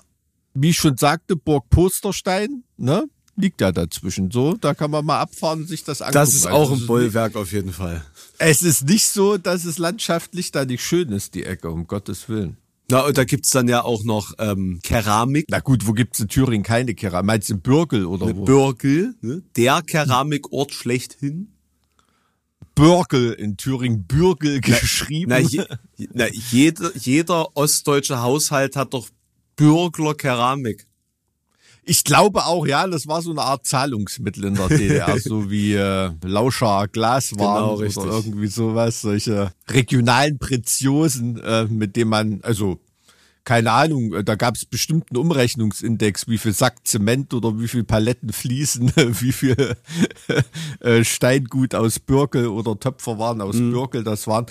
wie 0.54 0.70
ich 0.70 0.78
schon 0.78 0.96
sagte, 0.98 1.36
Burg 1.36 1.70
Posterstein, 1.70 2.64
ne? 2.78 3.06
Liegt 3.38 3.62
ja 3.62 3.72
dazwischen 3.72 4.30
so, 4.30 4.54
da 4.56 4.74
kann 4.74 4.92
man 4.92 5.06
mal 5.06 5.20
abfahren 5.20 5.62
und 5.62 5.68
sich 5.68 5.84
das 5.86 6.02
angucken. 6.02 6.14
Das 6.16 6.34
ist 6.34 6.46
Also 6.46 6.58
auch 6.58 6.72
es 6.72 6.82
ein 6.82 6.88
Bollwerk 6.88 7.36
auf 7.38 7.52
jeden 7.54 7.72
Fall. 7.72 8.04
Es 8.44 8.64
ist 8.64 8.88
nicht 8.88 9.08
so, 9.08 9.38
dass 9.38 9.66
es 9.66 9.78
landschaftlich 9.78 10.52
da 10.52 10.66
nicht 10.66 10.84
schön 10.84 11.12
ist, 11.12 11.36
die 11.36 11.44
Ecke, 11.44 11.70
um 11.70 11.86
Gottes 11.86 12.28
Willen. 12.28 12.58
Na, 12.90 13.06
und 13.06 13.16
da 13.16 13.24
gibt's 13.24 13.52
dann 13.52 13.68
ja 13.68 13.84
auch 13.84 14.04
noch 14.04 14.34
ähm, 14.40 14.80
Keramik. 14.82 15.46
Na 15.50 15.60
gut, 15.60 15.86
wo 15.86 15.94
gibt's 15.94 16.20
in 16.20 16.28
Thüringen 16.28 16.64
keine 16.64 16.96
Keramik? 16.96 17.28
Meinst 17.28 17.50
du 17.50 17.54
in 17.54 17.62
Bürgel 17.62 18.08
oder 18.08 18.36
wo? 18.36 18.44
Bürgel, 18.44 19.14
ne? 19.22 19.44
der 19.56 19.84
Keramikort 19.84 20.74
schlechthin. 20.74 21.54
Bürgel 22.74 23.34
in 23.34 23.58
Thüringen, 23.58 24.06
Bürgel 24.06 24.60
geschrieben. 24.60 25.30
Na, 25.30 25.38
je, 25.38 25.64
na 26.12 26.28
jeder, 26.28 26.98
jeder 26.98 27.56
ostdeutsche 27.56 28.22
Haushalt 28.22 28.76
hat 28.76 28.96
doch 28.96 29.08
Bürgler 29.56 30.16
Keramik. 30.16 30.88
Ich 31.84 32.04
glaube 32.04 32.46
auch, 32.46 32.67
ja, 32.67 32.86
das 32.88 33.08
war 33.08 33.22
so 33.22 33.32
eine 33.32 33.41
Art 33.41 33.65
Zahlungsmittel 33.65 34.46
in 34.46 34.56
der 34.56 34.67
DDR, 34.67 35.17
so 35.24 35.50
wie 35.50 35.74
äh, 35.74 36.12
Lauscher 36.24 36.88
Glaswaren 36.88 37.78
Genau, 37.80 38.02
oder 38.02 38.12
irgendwie 38.13 38.48
sowas, 38.48 39.02
solche 39.02 39.52
regionalen 39.67 40.38
Preziosen, 40.38 41.39
äh, 41.39 41.65
mit 41.65 41.96
denen 41.96 42.12
man, 42.12 42.39
also 42.44 42.80
keine 43.44 43.72
Ahnung, 43.72 44.13
äh, 44.13 44.24
da 44.24 44.36
gab 44.36 44.56
es 44.56 44.65
bestimmt 44.65 45.08
einen 45.10 45.17
Umrechnungsindex, 45.17 46.28
wie 46.28 46.38
viel 46.38 46.54
Sack 46.54 46.86
Zement 46.88 47.34
oder 47.34 47.60
wie 47.60 47.67
viel 47.67 47.84
Paletten 47.84 48.32
Fließen, 48.32 48.91
wie 49.20 49.32
viel 49.32 49.76
äh, 50.82 51.04
Steingut 51.04 51.74
aus 51.74 52.00
Birkel 52.00 52.48
oder 52.48 52.80
Töpferwaren 52.80 53.41
aus 53.41 53.56
Mhm. 53.56 53.72
Birkel 53.74 54.04
das 54.04 54.28
waren. 54.28 54.46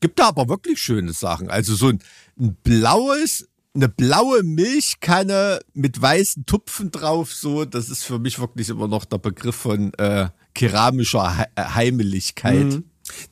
Gibt 0.00 0.20
da 0.20 0.28
aber 0.28 0.48
wirklich 0.48 0.78
schöne 0.78 1.12
Sachen. 1.12 1.50
Also 1.50 1.74
so 1.74 1.88
ein, 1.88 1.98
ein 2.38 2.54
blaues, 2.62 3.48
eine 3.78 3.88
blaue 3.88 4.42
Milchkanne 4.42 5.60
mit 5.72 6.00
weißen 6.02 6.46
Tupfen 6.46 6.90
drauf, 6.90 7.32
so, 7.32 7.64
das 7.64 7.88
ist 7.88 8.04
für 8.04 8.18
mich 8.18 8.40
wirklich 8.40 8.68
immer 8.70 8.88
noch 8.88 9.04
der 9.04 9.18
Begriff 9.18 9.54
von 9.54 9.94
äh, 9.94 10.30
keramischer 10.54 11.38
He 11.38 11.44
äh, 11.54 11.62
Heimeligkeit. 11.62 12.66
Mhm. 12.66 12.84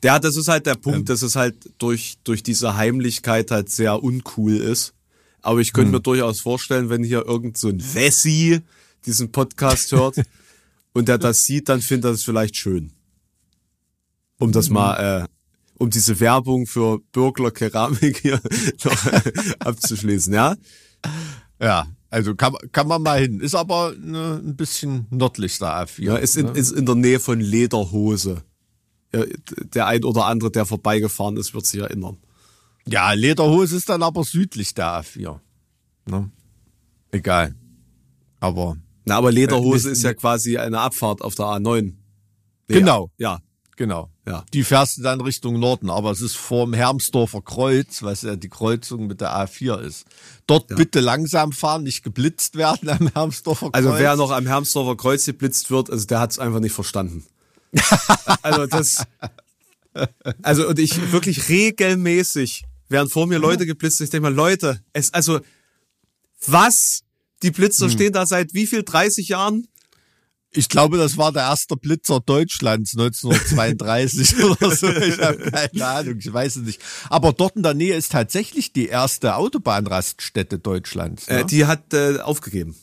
Ja, 0.03 0.19
das 0.19 0.37
ist 0.37 0.47
halt 0.47 0.65
der 0.65 0.75
Punkt, 0.75 1.09
dass 1.09 1.21
es 1.21 1.35
halt 1.35 1.69
durch, 1.77 2.17
durch 2.23 2.43
diese 2.43 2.77
Heimlichkeit 2.77 3.51
halt 3.51 3.69
sehr 3.69 4.01
uncool 4.01 4.55
ist. 4.55 4.93
Aber 5.41 5.59
ich 5.59 5.73
könnte 5.73 5.91
mir 5.91 6.01
durchaus 6.01 6.39
vorstellen, 6.39 6.89
wenn 6.89 7.03
hier 7.03 7.25
irgend 7.25 7.57
so 7.57 7.67
ein 7.67 7.81
Wessi 7.93 8.61
diesen 9.05 9.31
Podcast 9.31 9.91
hört 9.91 10.21
und 10.93 11.09
der 11.09 11.17
das 11.17 11.43
sieht, 11.43 11.69
dann 11.69 11.81
findet 11.81 12.05
er 12.05 12.13
es 12.13 12.23
vielleicht 12.23 12.55
schön. 12.55 12.93
Um 14.39 14.51
das 14.51 14.69
mal, 14.69 15.23
äh, 15.23 15.27
um 15.79 15.89
diese 15.89 16.19
Werbung 16.19 16.65
für 16.67 16.99
Bürgler 17.11 17.51
Keramik 17.51 18.19
hier 18.19 18.39
noch 18.83 19.05
abzuschließen, 19.59 20.33
ja? 20.33 20.55
Ja, 21.61 21.87
also 22.09 22.35
kann, 22.35 22.55
kann 22.71 22.87
man 22.87 23.01
mal 23.01 23.19
hin. 23.21 23.39
Ist 23.39 23.55
aber 23.55 23.93
ne, 23.97 24.41
ein 24.43 24.55
bisschen 24.55 25.07
nördlich 25.09 25.57
der 25.59 25.85
A4. 25.85 26.03
Ja, 26.03 26.15
ist 26.17 26.35
in, 26.37 26.47
ne? 26.47 26.51
ist 26.53 26.71
in 26.71 26.85
der 26.85 26.95
Nähe 26.95 27.19
von 27.19 27.39
Lederhose. 27.39 28.43
Der 29.73 29.87
ein 29.87 30.03
oder 30.03 30.25
andere, 30.25 30.51
der 30.51 30.65
vorbeigefahren 30.65 31.37
ist, 31.37 31.53
wird 31.53 31.65
sich 31.65 31.79
erinnern. 31.79 32.17
ja, 32.85 33.13
Lederhose 33.13 33.75
ist 33.77 33.89
dann 33.89 34.03
aber 34.03 34.23
südlich 34.23 34.73
der 34.73 35.01
A4. 35.01 35.39
Ne? 36.07 36.29
Egal. 37.11 37.55
Aber 38.39 38.77
Na, 39.05 39.15
aber 39.17 39.31
Lederhose 39.31 39.89
Äh, 39.89 39.91
ist 39.93 40.03
ja 40.03 40.13
quasi 40.13 40.57
eine 40.57 40.79
Abfahrt 40.79 41.21
auf 41.21 41.35
der 41.35 41.45
A9. 41.45 41.81
Nee, 41.81 41.93
Genau. 42.67 43.09
Ja. 43.17 43.39
Genau. 43.77 44.09
Ja. 44.27 44.43
Die 44.53 44.63
fährst 44.65 44.97
du 44.97 45.03
dann 45.03 45.21
Richtung 45.21 45.57
Norden, 45.57 45.89
aber 45.89 46.11
es 46.11 46.19
ist 46.19 46.35
vorm 46.35 46.73
Hermsdorfer 46.73 47.41
Kreuz, 47.41 48.03
was 48.03 48.23
ja 48.23 48.35
die 48.35 48.49
Kreuzung 48.49 49.07
mit 49.07 49.21
der 49.21 49.31
A4 49.31 49.79
ist. 49.79 50.05
Dort 50.47 50.67
bitte 50.67 50.99
langsam 50.99 51.53
fahren, 51.53 51.83
nicht 51.83 52.03
geblitzt 52.03 52.55
werden 52.57 52.89
am 52.89 53.07
Hermsdorfer 53.07 53.71
Kreuz. 53.71 53.75
Also 53.85 53.97
wer 53.97 54.17
noch 54.17 54.31
am 54.31 54.45
Hermsdorfer 54.45 54.97
Kreuz 54.97 55.25
geblitzt 55.25 55.71
wird, 55.71 55.89
also 55.89 56.05
der 56.05 56.19
hat 56.19 56.31
es 56.31 56.39
einfach 56.39 56.59
nicht 56.59 56.73
verstanden. 56.73 57.25
also 58.41 58.65
das. 58.67 59.03
Also 60.41 60.67
und 60.67 60.77
ich 60.77 61.13
wirklich 61.13 61.47
regelmäßig 61.47 62.65
werden 62.89 63.09
vor 63.09 63.27
mir 63.27 63.39
Leute 63.39 63.65
geblitzt. 63.65 64.01
Ich 64.01 64.09
denke 64.09 64.23
mal, 64.29 64.35
Leute, 64.35 64.81
es 64.91 65.13
also 65.13 65.39
was? 66.45 67.03
Die 67.43 67.51
Blitzer 67.51 67.85
Hm. 67.85 67.91
stehen 67.91 68.13
da 68.13 68.25
seit 68.25 68.53
wie 68.53 68.67
viel? 68.67 68.83
30 68.83 69.29
Jahren? 69.29 69.67
Ich 70.57 70.69
glaube, 70.69 70.97
das 70.97 71.17
war 71.17 71.31
der 71.31 71.43
erste 71.43 71.77
Blitzer 71.77 72.19
Deutschlands 72.19 72.97
1932 72.97 74.43
oder 74.43 74.75
so. 74.75 74.87
Ich 74.87 75.19
habe 75.19 75.37
keine 75.51 75.85
Ahnung, 75.85 76.15
ich 76.19 76.33
weiß 76.33 76.57
es 76.57 76.63
nicht. 76.63 76.81
Aber 77.09 77.31
dort 77.31 77.55
in 77.55 77.63
der 77.63 77.75
Nähe 77.75 77.95
ist 77.95 78.11
tatsächlich 78.11 78.73
die 78.73 78.87
erste 78.87 79.35
Autobahnraststätte 79.35 80.59
Deutschlands. 80.59 81.27
Ne? 81.27 81.41
Äh, 81.41 81.45
die 81.45 81.65
hat 81.65 81.93
äh, 81.93 82.19
aufgegeben. 82.19 82.75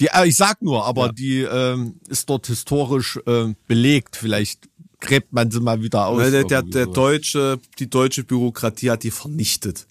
Die, 0.00 0.08
äh, 0.08 0.26
ich 0.26 0.36
sag 0.36 0.60
nur, 0.62 0.84
aber 0.84 1.12
die 1.12 1.40
ähm, 1.40 2.00
ist 2.08 2.28
dort 2.28 2.46
historisch 2.46 3.18
äh, 3.26 3.54
belegt. 3.66 4.16
Vielleicht 4.16 4.68
gräbt 5.00 5.32
man 5.32 5.50
sie 5.50 5.60
mal 5.60 5.82
wieder 5.82 6.06
aus. 6.06 6.30
Der, 6.30 6.44
der, 6.44 6.62
der 6.62 6.86
deutsche, 6.86 7.58
die 7.78 7.88
deutsche 7.88 8.24
Bürokratie 8.24 8.90
hat 8.90 9.02
die 9.02 9.10
vernichtet. 9.10 9.86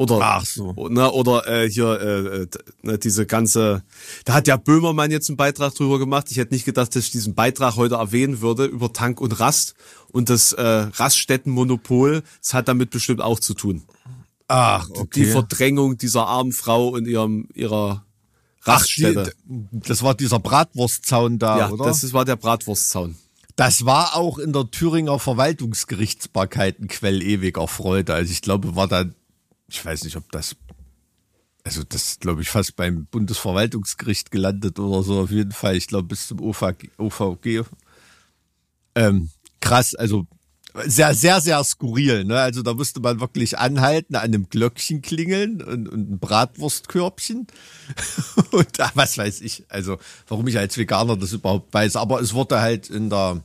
Oder, 0.00 0.18
Ach 0.22 0.46
so. 0.46 0.72
ne, 0.88 1.12
oder 1.12 1.46
äh, 1.46 1.68
hier 1.68 2.00
äh, 2.00 2.36
äh, 2.44 2.46
ne, 2.80 2.96
diese 2.96 3.26
ganze, 3.26 3.82
da 4.24 4.32
hat 4.32 4.48
ja 4.48 4.56
Böhmermann 4.56 5.10
jetzt 5.10 5.28
einen 5.28 5.36
Beitrag 5.36 5.74
drüber 5.74 5.98
gemacht. 5.98 6.28
Ich 6.30 6.38
hätte 6.38 6.54
nicht 6.54 6.64
gedacht, 6.64 6.96
dass 6.96 7.04
ich 7.04 7.10
diesen 7.10 7.34
Beitrag 7.34 7.76
heute 7.76 7.96
erwähnen 7.96 8.40
würde 8.40 8.64
über 8.64 8.94
Tank 8.94 9.20
und 9.20 9.38
Rast 9.40 9.74
und 10.10 10.30
das 10.30 10.54
äh, 10.54 10.62
Raststättenmonopol. 10.62 12.22
Das 12.40 12.54
hat 12.54 12.68
damit 12.68 12.88
bestimmt 12.88 13.20
auch 13.20 13.40
zu 13.40 13.52
tun. 13.52 13.82
Ach, 14.48 14.88
Die 14.88 15.00
okay. 15.00 15.24
Verdrängung 15.26 15.98
dieser 15.98 16.26
armen 16.26 16.52
Frau 16.52 16.88
und 16.88 17.06
ihrem 17.06 17.48
ihrer 17.52 18.02
Ach, 18.64 18.86
die, 18.86 19.04
Raststätte. 19.04 19.34
das 19.70 20.02
war 20.02 20.14
dieser 20.14 20.38
Bratwurstzaun 20.38 21.38
da, 21.38 21.58
ja, 21.58 21.70
oder? 21.70 21.84
das 21.84 22.04
ist, 22.04 22.14
war 22.14 22.24
der 22.24 22.36
Bratwurstzaun. 22.36 23.16
Das 23.56 23.84
war 23.84 24.16
auch 24.16 24.38
in 24.38 24.54
der 24.54 24.70
Thüringer 24.70 25.18
Verwaltungsgerichtsbarkeit 25.18 26.80
ein 26.80 26.88
Quell 26.88 27.22
ewiger 27.22 27.68
Freude. 27.68 28.14
Also 28.14 28.32
ich 28.32 28.40
glaube, 28.40 28.74
war 28.76 28.88
da, 28.88 29.04
ich 29.70 29.84
weiß 29.84 30.04
nicht, 30.04 30.16
ob 30.16 30.30
das, 30.32 30.56
also 31.64 31.82
das 31.84 32.18
glaube 32.20 32.42
ich 32.42 32.50
fast 32.50 32.76
beim 32.76 33.06
Bundesverwaltungsgericht 33.06 34.30
gelandet 34.30 34.78
oder 34.78 35.02
so. 35.02 35.20
Auf 35.20 35.30
jeden 35.30 35.52
Fall, 35.52 35.76
ich 35.76 35.86
glaube 35.86 36.08
bis 36.08 36.28
zum 36.28 36.40
OVG. 36.40 36.90
OVG. 36.98 37.64
Ähm, 38.94 39.30
krass, 39.60 39.94
also 39.94 40.26
sehr, 40.84 41.14
sehr, 41.14 41.40
sehr 41.40 41.62
skurril. 41.64 42.24
Ne? 42.24 42.38
Also 42.38 42.62
da 42.62 42.74
musste 42.74 43.00
man 43.00 43.20
wirklich 43.20 43.58
anhalten, 43.58 44.14
an 44.14 44.22
einem 44.22 44.48
Glöckchen 44.48 45.02
klingeln 45.02 45.62
und, 45.62 45.88
und 45.88 46.10
ein 46.12 46.18
Bratwurstkörbchen. 46.18 47.46
und 48.52 48.78
was 48.94 49.18
weiß 49.18 49.40
ich. 49.40 49.64
Also 49.68 49.98
warum 50.28 50.46
ich 50.46 50.58
als 50.58 50.76
Veganer 50.76 51.16
das 51.16 51.32
überhaupt 51.32 51.74
weiß. 51.74 51.96
Aber 51.96 52.20
es 52.20 52.34
wurde 52.34 52.60
halt 52.60 52.88
in 52.88 53.10
der 53.10 53.42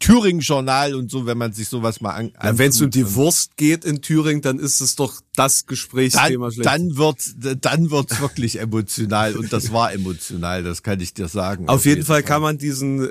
Thüringen-Journal 0.00 0.94
und 0.94 1.10
so, 1.10 1.26
wenn 1.26 1.38
man 1.38 1.52
sich 1.52 1.68
sowas 1.68 2.00
mal 2.00 2.10
an. 2.14 2.32
Ja, 2.42 2.58
Wenn 2.58 2.70
es 2.70 2.80
um 2.80 2.90
die 2.90 3.14
Wurst 3.14 3.56
geht 3.56 3.84
in 3.84 4.00
Thüringen, 4.02 4.42
dann 4.42 4.58
ist 4.58 4.80
es 4.80 4.96
doch 4.96 5.20
das 5.36 5.66
Gesprächsthema 5.66 6.46
dann, 6.46 6.52
schlecht. 6.52 6.66
dann 6.66 6.96
wird 6.96 7.64
dann 7.64 7.90
wird's 7.90 8.20
wirklich 8.20 8.58
emotional 8.58 9.36
und 9.36 9.52
das 9.52 9.72
war 9.72 9.92
emotional, 9.92 10.62
das 10.62 10.82
kann 10.82 11.00
ich 11.00 11.12
dir 11.14 11.28
sagen. 11.28 11.68
Auf 11.68 11.84
jeden 11.84 12.02
Fall 12.04 12.22
kann 12.22 12.40
man 12.42 12.56
diesen, 12.58 13.08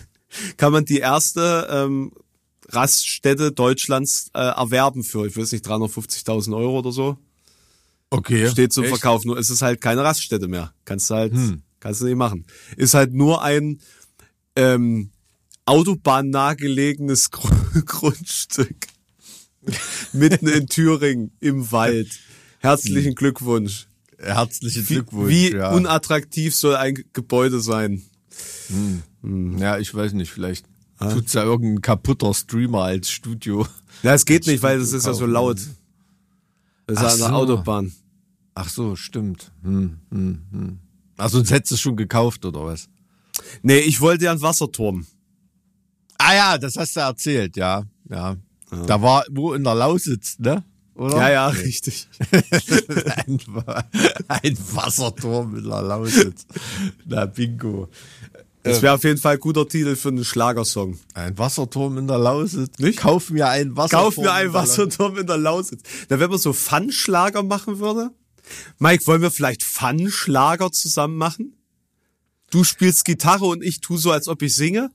kann 0.58 0.72
man 0.72 0.84
die 0.84 0.98
erste 0.98 1.68
ähm, 1.70 2.12
Raststätte 2.68 3.52
Deutschlands 3.52 4.30
äh, 4.34 4.40
erwerben 4.40 5.04
für, 5.04 5.26
ich 5.26 5.36
weiß 5.36 5.52
nicht, 5.52 5.64
350.000 5.66 6.54
Euro 6.56 6.80
oder 6.80 6.92
so. 6.92 7.16
okay. 8.10 8.48
Steht 8.50 8.72
zum 8.72 8.84
Echt? 8.84 8.92
Verkauf. 8.92 9.24
Nur 9.24 9.38
es 9.38 9.50
ist 9.50 9.62
halt 9.62 9.80
keine 9.80 10.02
Raststätte 10.04 10.48
mehr. 10.48 10.72
Kannst 10.84 11.08
du 11.10 11.14
halt, 11.14 11.32
Hm. 11.32 11.62
kannst 11.80 12.00
du 12.02 12.04
nicht 12.06 12.16
machen. 12.16 12.44
Ist 12.76 12.94
halt 12.94 13.14
nur 13.14 13.42
ein 13.42 13.80
ähm, 14.56 15.10
autobahnnah 15.66 16.54
gelegenes 16.54 17.30
Gru- 17.30 17.82
Grundstück. 17.84 18.86
Mitten 20.12 20.46
in 20.48 20.66
Thüringen 20.68 21.32
im 21.40 21.70
Wald. 21.72 22.08
Herzlichen 22.60 23.14
Glückwunsch. 23.14 23.88
Herzlichen 24.18 24.88
Wie, 24.88 24.94
Glückwunsch. 24.94 25.28
wie 25.30 25.52
ja. 25.52 25.72
unattraktiv 25.72 26.54
soll 26.54 26.76
ein 26.76 27.04
Gebäude 27.12 27.60
sein? 27.60 28.02
ja, 29.58 29.78
ich 29.78 29.94
weiß 29.94 30.12
nicht, 30.14 30.30
vielleicht 30.32 30.66
tut's 30.98 31.32
ja 31.34 31.42
irgendein 31.42 31.82
kaputter 31.82 32.32
Streamer 32.32 32.82
als 32.82 33.10
Studio. 33.10 33.66
Ja, 34.02 34.14
es 34.14 34.24
geht 34.24 34.46
nicht, 34.46 34.62
weil 34.62 34.78
das 34.78 34.92
ist 34.92 35.06
ja 35.06 35.14
so 35.14 35.26
laut. 35.26 35.58
Das 36.86 36.98
ist 36.98 37.04
Ach 37.04 37.12
an 37.12 37.18
der 37.18 37.28
so. 37.28 37.34
Autobahn. 37.34 37.92
Ach 38.54 38.68
so, 38.68 38.96
stimmt. 38.96 39.52
Hm, 39.62 39.98
hm, 40.10 40.42
hm. 40.50 40.78
Ach, 41.16 41.28
sonst 41.28 41.50
hättest 41.50 41.72
du 41.72 41.74
es 41.74 41.80
schon 41.80 41.96
gekauft 41.96 42.44
oder 42.44 42.64
was? 42.64 42.88
Nee, 43.62 43.78
ich 43.78 44.00
wollte 44.00 44.24
ja 44.26 44.30
einen 44.30 44.40
Wasserturm. 44.42 45.06
Ah 46.26 46.34
ja, 46.34 46.58
das 46.58 46.76
hast 46.76 46.96
du 46.96 47.00
erzählt, 47.00 47.56
ja, 47.56 47.84
ja. 48.10 48.36
Da 48.88 49.00
war 49.00 49.24
wo 49.30 49.54
in 49.54 49.62
der 49.62 49.76
Lausitz, 49.76 50.40
ne? 50.40 50.64
Oder? 50.96 51.18
Ja, 51.18 51.30
ja, 51.30 51.46
richtig. 51.48 52.08
ein, 52.32 53.38
ein 54.26 54.58
Wasserturm 54.72 55.56
in 55.56 55.68
der 55.68 55.82
Lausitz. 55.82 56.46
Na, 57.04 57.26
bingo. 57.26 57.88
Das 58.64 58.82
wäre 58.82 58.94
auf 58.94 59.04
jeden 59.04 59.18
Fall 59.18 59.34
ein 59.34 59.40
guter 59.40 59.68
Titel 59.68 59.94
für 59.94 60.08
einen 60.08 60.24
Schlagersong. 60.24 60.98
Ein 61.14 61.38
Wasserturm 61.38 61.96
in 61.98 62.08
der 62.08 62.18
Lausitz. 62.18 62.76
Nicht? 62.80 62.98
Kauf 62.98 63.30
mir 63.30 63.46
einen 63.48 63.76
Wasserturm. 63.76 64.06
Kauf 64.06 64.16
mir 64.16 64.32
einen 64.32 64.48
in 64.48 64.52
der 64.52 64.62
Lausitz. 64.62 64.78
Wasserturm 64.78 65.18
in 65.18 65.26
der 65.28 65.38
Lausitz. 65.38 65.82
Da 66.08 66.18
wenn 66.18 66.30
man 66.30 66.40
so 66.40 66.52
Fun-Schlager 66.52 67.44
machen 67.44 67.78
würde. 67.78 68.10
Mike, 68.80 69.06
wollen 69.06 69.22
wir 69.22 69.30
vielleicht 69.30 69.62
Fun-Schlager 69.62 70.72
zusammen 70.72 71.18
machen? 71.18 71.54
Du 72.50 72.64
spielst 72.64 73.04
Gitarre 73.04 73.44
und 73.44 73.62
ich 73.62 73.80
tu 73.80 73.96
so, 73.96 74.10
als 74.10 74.26
ob 74.26 74.42
ich 74.42 74.56
singe. 74.56 74.90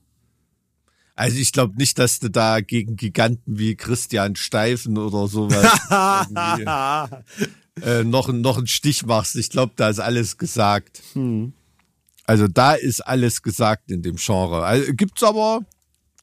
Also 1.22 1.38
ich 1.38 1.52
glaube 1.52 1.76
nicht, 1.76 2.00
dass 2.00 2.18
du 2.18 2.30
da 2.30 2.60
gegen 2.60 2.96
Giganten 2.96 3.56
wie 3.56 3.76
Christian 3.76 4.34
Steifen 4.34 4.98
oder 4.98 5.28
sowas 5.28 5.78
äh, 7.80 8.02
noch, 8.02 8.26
noch 8.32 8.58
einen 8.58 8.66
Stich 8.66 9.06
machst. 9.06 9.36
Ich 9.36 9.48
glaube, 9.48 9.72
da 9.76 9.88
ist 9.88 10.00
alles 10.00 10.36
gesagt. 10.36 11.00
Also 12.26 12.48
da 12.48 12.74
ist 12.74 13.02
alles 13.02 13.40
gesagt 13.40 13.92
in 13.92 14.02
dem 14.02 14.16
Genre. 14.16 14.64
Also, 14.64 14.92
gibt's 14.94 15.22
aber, 15.22 15.60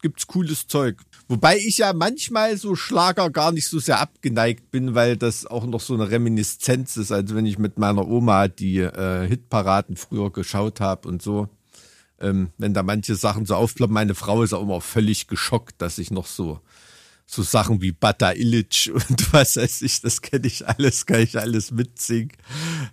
gibt's 0.01 0.27
cooles 0.27 0.67
Zeug. 0.67 0.97
Wobei 1.29 1.55
ich 1.59 1.77
ja 1.77 1.93
manchmal 1.93 2.57
so 2.57 2.75
Schlager 2.75 3.29
gar 3.29 3.53
nicht 3.53 3.69
so 3.69 3.79
sehr 3.79 4.01
abgeneigt 4.01 4.69
bin, 4.69 4.95
weil 4.95 5.15
das 5.15 5.45
auch 5.45 5.65
noch 5.65 5.79
so 5.79 5.93
eine 5.93 6.11
Reminiszenz 6.11 6.97
ist. 6.97 7.13
Also 7.13 7.35
wenn 7.35 7.45
ich 7.45 7.57
mit 7.57 7.77
meiner 7.79 8.05
Oma 8.05 8.49
die 8.49 8.79
äh, 8.79 9.25
Hitparaden 9.29 9.95
früher 9.95 10.29
geschaut 10.29 10.81
habe 10.81 11.07
und 11.07 11.21
so, 11.21 11.47
ähm, 12.21 12.49
wenn 12.57 12.73
da 12.73 12.83
manche 12.83 13.15
Sachen 13.15 13.45
so 13.45 13.55
aufploppen. 13.55 13.93
Meine 13.93 14.15
Frau 14.15 14.43
ist 14.43 14.53
auch 14.53 14.63
immer 14.63 14.81
völlig 14.81 15.27
geschockt, 15.27 15.81
dass 15.81 15.97
ich 15.97 16.11
noch 16.11 16.27
so 16.27 16.59
so 17.31 17.43
Sachen 17.43 17.79
wie 17.83 17.91
Bata 17.91 18.31
Illich 18.31 18.91
und 18.93 19.33
was 19.33 19.55
weiß 19.55 19.83
ich, 19.83 20.01
das 20.01 20.21
kenne 20.23 20.47
ich 20.47 20.67
alles, 20.67 21.05
kann 21.05 21.19
ich 21.19 21.37
alles 21.37 21.69
mitsingen. 21.69 22.31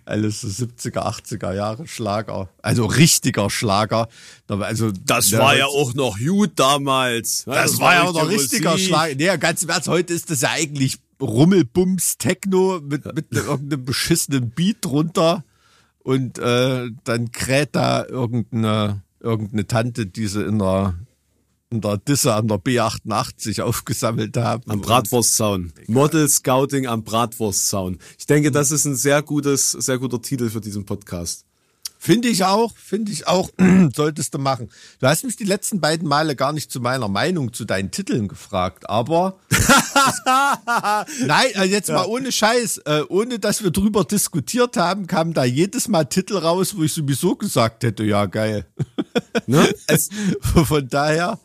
Alles 0.05 0.41
so 0.41 0.47
70er, 0.47 0.99
80er 0.99 1.55
Jahre 1.55 1.87
Schlager. 1.87 2.47
Also 2.61 2.85
richtiger 2.85 3.49
Schlager. 3.49 4.07
Also, 4.47 4.91
Das 4.91 5.31
war 5.31 5.57
ja 5.57 5.65
auch 5.65 5.95
noch 5.95 6.19
gut 6.19 6.51
damals. 6.55 7.45
Ja, 7.47 7.55
das, 7.63 7.79
war 7.79 7.95
ja 7.95 8.03
auch 8.03 8.13
noch 8.13 8.29
richtige 8.29 8.41
richtiger 8.43 8.71
Musik. 8.73 8.87
Schlager. 8.87 9.15
Nee, 9.15 9.37
ganz 9.39 9.63
im 9.63 9.69
Ernst, 9.69 9.87
heute 9.87 10.13
ist 10.13 10.29
das 10.29 10.41
ja 10.41 10.51
eigentlich 10.51 10.99
Rummelbums 11.19 12.19
Techno 12.19 12.79
mit, 12.79 13.05
mit 13.15 13.31
irgendeinem 13.31 13.85
beschissenen 13.85 14.51
Beat 14.51 14.77
drunter 14.81 15.43
und 16.07 16.37
äh, 16.37 16.89
dann 17.03 17.31
kräht 17.31 17.69
da 17.73 18.05
irgendeine, 18.05 19.01
irgendeine 19.19 19.67
Tante, 19.67 20.05
die 20.05 20.27
sie 20.27 20.43
in 20.43 20.59
der, 20.59 20.95
in 21.69 21.81
der 21.81 21.97
Disse 21.97 22.33
an 22.33 22.47
der 22.47 22.57
B88 22.57 23.61
aufgesammelt 23.61 24.37
haben. 24.37 24.63
Am 24.69 24.81
Bratwurstzaun. 24.81 25.73
Model 25.87 26.27
Scouting 26.27 26.87
am 26.87 27.03
Bratwurstzaun. 27.03 27.99
Ich 28.17 28.25
denke, 28.25 28.51
das 28.51 28.71
ist 28.71 28.85
ein 28.85 28.95
sehr 28.95 29.21
gutes, 29.21 29.71
sehr 29.71 29.97
guter 29.97 30.21
Titel 30.21 30.49
für 30.49 30.61
diesen 30.61 30.85
Podcast. 30.85 31.47
Finde 31.99 32.27
ich 32.27 32.43
auch, 32.43 32.73
finde 32.77 33.11
ich 33.11 33.27
auch, 33.27 33.49
solltest 33.95 34.33
du 34.33 34.37
machen. 34.37 34.69
Du 34.99 35.07
hast 35.07 35.23
mich 35.23 35.35
die 35.35 35.43
letzten 35.43 35.81
beiden 35.81 36.07
Male 36.07 36.35
gar 36.35 36.53
nicht 36.53 36.71
zu 36.71 36.79
meiner 36.79 37.07
Meinung 37.07 37.53
zu 37.53 37.65
deinen 37.65 37.91
Titeln 37.91 38.27
gefragt, 38.27 38.89
aber 38.89 39.39
nein, 41.25 41.47
also 41.55 41.73
jetzt 41.73 41.89
mal 41.89 42.05
ohne 42.05 42.31
Scheiß, 42.31 42.79
äh, 42.85 43.01
ohne 43.09 43.39
dass 43.39 43.63
wir 43.63 43.71
drüber 43.71 44.03
diskutiert 44.03 44.77
haben, 44.77 45.07
kamen 45.07 45.33
da 45.33 45.43
jedes 45.43 45.87
Mal 45.87 46.05
Titel 46.05 46.37
raus, 46.37 46.77
wo 46.77 46.83
ich 46.83 46.93
sowieso 46.93 47.35
gesagt 47.35 47.83
hätte, 47.83 48.03
ja 48.03 48.25
geil. 48.27 48.65
Ne? 49.47 49.73
Es, 49.87 50.09
Von 50.41 50.87
daher, 50.89 51.39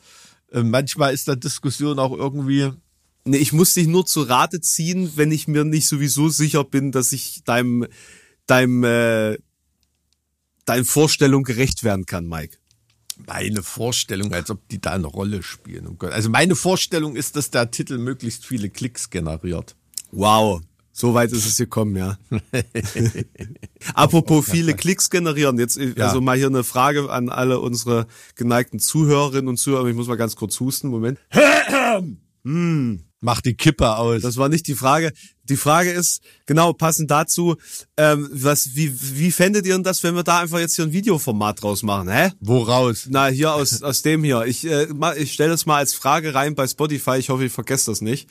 äh, 0.50 0.62
manchmal 0.62 1.14
ist 1.14 1.28
da 1.28 1.34
Diskussion 1.34 1.98
auch 1.98 2.12
irgendwie, 2.12 2.70
nee, 3.24 3.38
ich 3.38 3.52
muss 3.52 3.74
dich 3.74 3.86
nur 3.86 4.06
zu 4.06 4.22
Rate 4.22 4.60
ziehen, 4.60 5.12
wenn 5.16 5.32
ich 5.32 5.48
mir 5.48 5.64
nicht 5.64 5.86
sowieso 5.86 6.28
sicher 6.28 6.64
bin, 6.64 6.92
dass 6.92 7.12
ich 7.12 7.44
deinem, 7.44 7.86
deinem, 8.46 8.84
äh, 8.84 9.38
deinen 10.64 10.84
Vorstellungen 10.84 11.44
gerecht 11.44 11.84
werden 11.84 12.06
kann, 12.06 12.26
Mike. 12.26 12.58
meine 13.26 13.62
Vorstellung, 13.62 14.32
als 14.32 14.50
ob 14.50 14.66
die 14.68 14.80
da 14.80 14.92
eine 14.92 15.06
Rolle 15.06 15.42
spielen. 15.42 15.86
Um 15.86 15.96
Also 16.00 16.30
meine 16.30 16.56
Vorstellung 16.56 17.14
ist, 17.14 17.36
dass 17.36 17.50
der 17.50 17.70
Titel 17.70 17.98
möglichst 17.98 18.46
viele 18.46 18.70
Klicks 18.70 19.10
generiert. 19.10 19.76
Wow. 20.10 20.62
So 20.92 21.14
weit 21.14 21.32
ist 21.32 21.46
es 21.46 21.56
gekommen, 21.56 21.96
ja. 21.96 22.18
Apropos 23.94 24.44
viele 24.48 24.74
Klicks 24.74 25.08
generieren. 25.10 25.58
Jetzt 25.58 25.78
Ja. 25.78 26.06
also 26.06 26.20
mal 26.20 26.36
hier 26.36 26.48
eine 26.48 26.64
Frage 26.64 27.10
an 27.10 27.30
alle 27.30 27.60
unsere 27.60 28.06
geneigten 28.34 28.78
Zuhörerinnen 28.78 29.48
und 29.48 29.56
Zuhörer. 29.56 29.86
Ich 29.88 29.96
muss 29.96 30.08
mal 30.08 30.16
ganz 30.16 30.36
kurz 30.36 30.60
husten. 30.60 30.88
Moment. 30.88 31.18
Hm. 32.44 33.04
Mach 33.20 33.40
die 33.40 33.54
Kippe 33.54 33.94
aus. 33.96 34.22
Das 34.22 34.36
war 34.36 34.48
nicht 34.48 34.66
die 34.66 34.74
Frage. 34.74 35.12
Die 35.44 35.56
Frage 35.56 35.92
ist, 35.92 36.22
genau, 36.44 36.72
passend 36.72 37.08
dazu, 37.08 37.54
ähm, 37.96 38.28
was, 38.32 38.74
wie, 38.74 38.92
wie 39.16 39.30
fändet 39.30 39.64
ihr 39.64 39.74
denn 39.74 39.84
das, 39.84 40.02
wenn 40.02 40.16
wir 40.16 40.24
da 40.24 40.40
einfach 40.40 40.58
jetzt 40.58 40.74
hier 40.74 40.84
ein 40.84 40.92
Videoformat 40.92 41.62
draus 41.62 41.84
machen? 41.84 42.08
Hä? 42.08 42.32
Woraus? 42.40 43.06
Na, 43.08 43.28
hier 43.28 43.54
aus, 43.54 43.80
aus 43.84 44.02
dem 44.02 44.24
hier. 44.24 44.44
Ich, 44.46 44.66
äh, 44.66 44.88
ich 45.16 45.34
stelle 45.34 45.50
das 45.50 45.66
mal 45.66 45.76
als 45.76 45.94
Frage 45.94 46.34
rein 46.34 46.56
bei 46.56 46.66
Spotify. 46.66 47.16
Ich 47.18 47.28
hoffe, 47.28 47.44
ich 47.44 47.52
vergesse 47.52 47.92
das 47.92 48.00
nicht. 48.00 48.28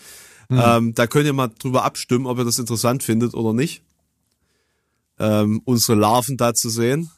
Ähm, 0.60 0.94
da 0.94 1.08
könnt 1.08 1.26
ihr 1.26 1.34
mal 1.34 1.50
drüber 1.60 1.84
abstimmen, 1.84 2.26
ob 2.26 2.38
ihr 2.38 2.46
das 2.46 2.60
interessant 2.60 3.04
findet 3.04 3.34
oder 3.34 3.54
nicht. 3.54 3.82
Ähm, 5.20 5.62
unsere 5.66 5.98
Larven 5.98 6.38
da 6.38 6.54
zu 6.54 6.70
sehen. 6.70 7.10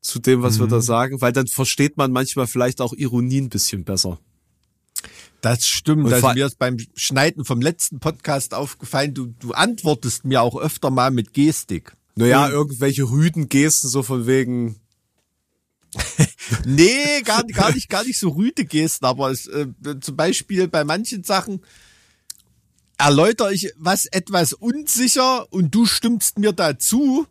Zu 0.00 0.18
dem, 0.18 0.42
was 0.42 0.58
wir 0.58 0.66
da 0.66 0.80
sagen. 0.80 1.20
Weil 1.20 1.32
dann 1.32 1.46
versteht 1.46 1.96
man 1.96 2.12
manchmal 2.12 2.46
vielleicht 2.46 2.80
auch 2.80 2.94
Ironie 2.94 3.42
ein 3.42 3.50
bisschen 3.50 3.84
besser. 3.84 4.18
Das 5.42 5.66
stimmt. 5.66 6.04
Und 6.04 6.10
Das 6.10 6.22
ist 6.22 6.34
mir 6.34 6.46
ist 6.46 6.58
beim 6.58 6.78
Schneiden 6.94 7.44
vom 7.44 7.60
letzten 7.60 8.00
Podcast 8.00 8.54
aufgefallen. 8.54 9.12
Du, 9.12 9.26
du 9.38 9.52
antwortest 9.52 10.24
mir 10.24 10.42
auch 10.42 10.56
öfter 10.56 10.90
mal 10.90 11.10
mit 11.10 11.32
Gestik. 11.32 11.96
Naja, 12.16 12.48
irgendwelche 12.48 13.10
rüden 13.10 13.48
Gesten, 13.48 13.88
so 13.88 14.02
von 14.02 14.26
wegen, 14.26 14.80
Nee, 16.64 17.22
gar, 17.24 17.44
gar 17.44 17.72
nicht, 17.72 17.88
gar 17.88 18.04
nicht 18.04 18.18
so 18.18 18.30
rüde 18.30 18.64
Gesten, 18.64 19.04
aber 19.04 19.30
es, 19.30 19.46
äh, 19.46 19.66
zum 20.00 20.16
Beispiel 20.16 20.68
bei 20.68 20.84
manchen 20.84 21.24
Sachen 21.24 21.60
erläutere 23.00 23.52
ich 23.52 23.72
was 23.76 24.06
etwas 24.06 24.52
unsicher 24.52 25.52
und 25.52 25.74
du 25.74 25.86
stimmst 25.86 26.38
mir 26.38 26.52
dazu 26.52 27.26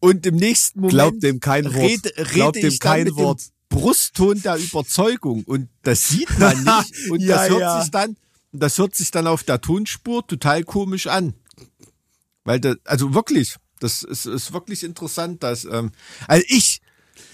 und 0.00 0.26
im 0.26 0.36
nächsten 0.36 0.80
Moment 0.80 0.92
Glaubt 0.92 1.22
dem 1.22 1.40
kein 1.40 1.64
Wort. 1.66 1.76
rede, 1.76 2.12
rede 2.16 2.30
Glaubt 2.30 2.56
dem 2.56 2.68
ich 2.68 2.78
dann 2.78 2.92
kein 2.92 3.04
mit 3.04 3.16
Wort. 3.16 3.40
dem 3.40 3.50
Brustton 3.68 4.42
der 4.42 4.56
Überzeugung 4.58 5.44
und 5.44 5.68
das 5.82 6.08
sieht 6.08 6.38
man 6.38 6.56
nicht 6.64 7.10
und 7.10 7.20
Ja, 7.20 7.36
das 7.36 7.48
hört 7.50 7.60
ja. 7.60 7.80
sich 7.80 7.90
dann 7.90 8.16
das 8.52 8.78
hört 8.78 8.94
sich 8.94 9.10
dann 9.10 9.26
auf 9.26 9.42
der 9.42 9.60
Tonspur 9.60 10.26
total 10.26 10.64
komisch 10.64 11.06
an. 11.08 11.34
Weil 12.44 12.60
das, 12.60 12.76
also 12.84 13.12
wirklich, 13.12 13.56
das 13.80 14.02
ist, 14.02 14.24
ist 14.26 14.52
wirklich 14.52 14.82
interessant, 14.82 15.42
dass 15.42 15.64
ähm, 15.64 15.92
also 16.26 16.44
ich 16.48 16.80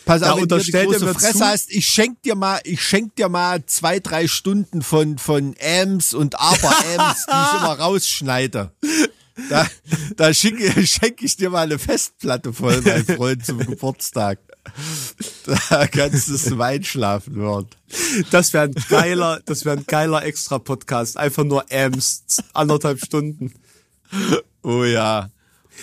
Pass 0.04 0.22
auf, 0.22 0.40
wenn 0.40 0.48
du 0.48 0.58
die 0.58 0.72
große 0.72 1.14
Fresse 1.14 1.38
zu- 1.38 1.44
hast, 1.44 1.70
ich 1.70 1.86
schenk 1.86 2.22
dir 2.22 2.34
mal, 2.34 2.60
ich 2.64 2.82
schenk 2.82 3.14
dir 3.16 3.28
mal 3.28 3.64
zwei, 3.66 4.00
drei 4.00 4.26
Stunden 4.26 4.82
von, 4.82 5.18
von 5.18 5.54
Ams 5.60 6.12
und 6.14 6.38
Aber-Ams, 6.40 7.26
die 7.26 7.30
ich 7.30 7.60
immer 7.60 7.78
rausschneide. 7.78 8.72
Da, 9.48 9.66
da 10.16 10.34
schenke 10.34 10.86
schenk 10.86 11.22
ich 11.22 11.36
dir 11.36 11.50
mal 11.50 11.62
eine 11.62 11.78
Festplatte 11.78 12.52
voll, 12.52 12.80
mein 12.82 13.04
Freund, 13.06 13.46
zum 13.46 13.58
Geburtstag. 13.58 14.38
Da 15.68 15.86
kannst 15.86 16.28
du 16.28 16.36
zum 16.36 16.60
Einschlafen 16.60 17.34
hören. 17.36 17.66
das 18.30 18.52
wäre 18.52 18.64
ein 18.64 18.74
geiler, 18.88 19.40
das 19.44 19.64
wäre 19.64 19.76
ein 19.76 19.86
geiler 19.86 20.24
Extra-Podcast. 20.24 21.16
Einfach 21.16 21.44
nur 21.44 21.64
Ams, 21.72 22.24
anderthalb 22.52 23.04
Stunden. 23.04 23.52
Oh 24.62 24.84
ja. 24.84 25.30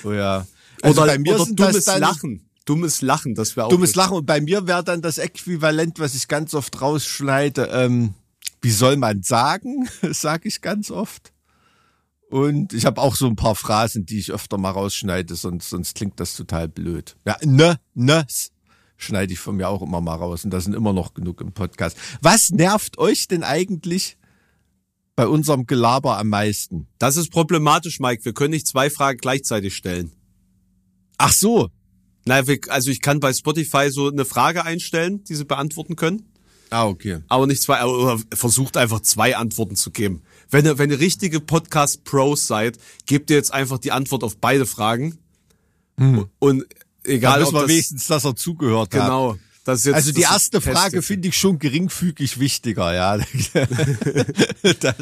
Oh 0.03 0.11
ja. 0.11 0.45
Also 0.81 1.01
oder 1.01 1.13
bei 1.13 1.19
mir 1.19 1.35
oder 1.35 1.45
sind 1.45 1.59
dummes 1.59 1.75
das 1.75 1.85
dann, 1.85 2.01
Lachen. 2.01 2.48
Dummes 2.69 3.01
Lachen, 3.01 3.33
das 3.33 3.55
wäre 3.55 3.65
auch. 3.65 3.71
Dummes. 3.71 3.95
Lachen. 3.95 4.17
Und 4.17 4.27
bei 4.27 4.41
mir 4.41 4.67
wäre 4.67 4.83
dann 4.83 5.01
das 5.01 5.17
Äquivalent, 5.17 5.97
was 5.97 6.13
ich 6.13 6.27
ganz 6.27 6.53
oft 6.53 6.79
rausschneide, 6.79 7.69
ähm, 7.73 8.13
wie 8.61 8.69
soll 8.69 8.95
man 8.95 9.23
sagen, 9.23 9.89
sage 10.11 10.47
ich 10.47 10.61
ganz 10.61 10.91
oft. 10.91 11.33
Und 12.29 12.73
ich 12.73 12.85
habe 12.85 13.01
auch 13.01 13.15
so 13.15 13.25
ein 13.25 13.35
paar 13.35 13.55
Phrasen, 13.55 14.05
die 14.05 14.19
ich 14.19 14.31
öfter 14.31 14.59
mal 14.59 14.69
rausschneide, 14.69 15.33
sonst, 15.33 15.71
sonst 15.71 15.95
klingt 15.95 16.19
das 16.19 16.35
total 16.35 16.67
blöd. 16.67 17.17
Ja, 17.25 17.37
ne, 17.43 17.79
ne, 17.95 18.27
schneide 18.97 19.33
ich 19.33 19.39
von 19.39 19.55
mir 19.55 19.67
auch 19.67 19.81
immer 19.81 19.99
mal 19.99 20.17
raus. 20.17 20.45
Und 20.45 20.51
da 20.51 20.61
sind 20.61 20.75
immer 20.75 20.93
noch 20.93 21.15
genug 21.15 21.41
im 21.41 21.53
Podcast. 21.53 21.97
Was 22.21 22.51
nervt 22.51 22.99
euch 22.99 23.27
denn 23.27 23.43
eigentlich 23.43 24.15
bei 25.15 25.25
unserem 25.25 25.65
Gelaber 25.65 26.19
am 26.19 26.29
meisten? 26.29 26.87
Das 26.99 27.17
ist 27.17 27.31
problematisch, 27.31 27.99
Mike. 27.99 28.25
Wir 28.25 28.33
können 28.33 28.51
nicht 28.51 28.67
zwei 28.67 28.91
Fragen 28.91 29.17
gleichzeitig 29.17 29.75
stellen. 29.75 30.11
Ach 31.17 31.33
so. 31.33 31.71
Na, 32.29 32.45
wir, 32.47 32.59
also 32.69 32.91
ich 32.91 33.01
kann 33.01 33.19
bei 33.19 33.33
Spotify 33.33 33.89
so 33.89 34.07
eine 34.07 34.23
Frage 34.23 34.63
einstellen, 34.63 35.23
die 35.23 35.33
sie 35.33 35.45
beantworten 35.45 35.95
können, 35.95 36.31
Ah, 36.69 36.85
okay. 36.85 37.19
aber 37.27 37.47
nicht 37.47 37.59
zwei, 37.63 37.83
oder 37.83 38.19
versucht 38.33 38.77
einfach 38.77 38.99
zwei 38.99 39.35
Antworten 39.35 39.75
zu 39.75 39.89
geben. 39.89 40.21
Wenn 40.51 40.63
ihr, 40.65 40.77
wenn 40.77 40.91
ihr 40.91 40.99
richtige 40.99 41.39
Podcast-Pros 41.39 42.45
seid, 42.45 42.77
gebt 43.07 43.31
ihr 43.31 43.35
jetzt 43.37 43.51
einfach 43.51 43.79
die 43.79 43.91
Antwort 43.91 44.23
auf 44.23 44.37
beide 44.37 44.67
Fragen. 44.67 45.17
Und 45.97 46.65
Da 47.03 47.09
egal, 47.11 47.39
müssen 47.39 47.47
ob 47.49 47.53
wir 47.55 47.61
das, 47.61 47.69
wenigstens, 47.69 48.05
dass 48.07 48.23
er 48.25 48.35
zugehört 48.35 48.93
hat. 48.93 49.01
genau. 49.01 49.37
Das 49.65 49.83
jetzt 49.85 49.95
Also 49.95 50.11
die 50.11 50.21
erste. 50.21 50.61
Frage 50.61 51.01
finde 51.01 51.27
ich 51.29 51.37
schon 51.37 51.57
geringfügig 51.59 52.39
wichtiger, 52.39 52.93
ja. 52.93 53.17
da, 53.17 54.73
da, 54.79 54.95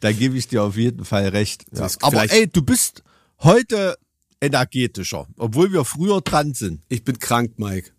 da 0.00 0.12
gebe 0.12 0.38
ich 0.38 0.46
dir 0.48 0.62
auf 0.62 0.76
jeden 0.76 1.04
Fall 1.04 1.26
recht. 1.28 1.64
Ja. 1.72 1.88
Aber 2.02 2.30
ey, 2.30 2.46
du 2.46 2.62
bist 2.62 3.02
heute 3.40 3.96
energetischer, 4.40 5.26
obwohl 5.36 5.72
wir 5.72 5.84
früher 5.84 6.20
dran 6.20 6.54
sind. 6.54 6.82
Ich 6.88 7.04
bin 7.04 7.18
krank, 7.18 7.58
Mike. 7.58 7.90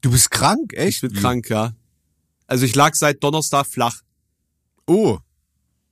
Du 0.00 0.10
bist 0.10 0.30
krank, 0.30 0.74
echt? 0.74 0.96
Ich 0.96 1.00
bin 1.02 1.16
Wie? 1.16 1.20
krank, 1.20 1.50
ja. 1.50 1.74
Also 2.46 2.64
ich 2.64 2.74
lag 2.74 2.94
seit 2.94 3.22
Donnerstag 3.22 3.66
flach. 3.66 4.00
Oh. 4.86 5.18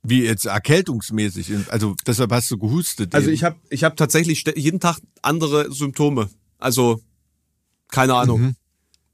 Wie 0.03 0.23
jetzt 0.23 0.45
erkältungsmäßig. 0.45 1.51
Also 1.69 1.95
deshalb 2.05 2.31
hast 2.31 2.49
du 2.49 2.57
gehustet. 2.57 3.13
Also 3.13 3.27
eben. 3.27 3.35
ich 3.35 3.43
habe 3.43 3.57
ich 3.69 3.83
hab 3.83 3.97
tatsächlich 3.97 4.43
jeden 4.55 4.79
Tag 4.79 4.99
andere 5.21 5.71
Symptome. 5.71 6.29
Also 6.57 7.01
keine 7.89 8.15
Ahnung. 8.15 8.41
Mhm. 8.41 8.55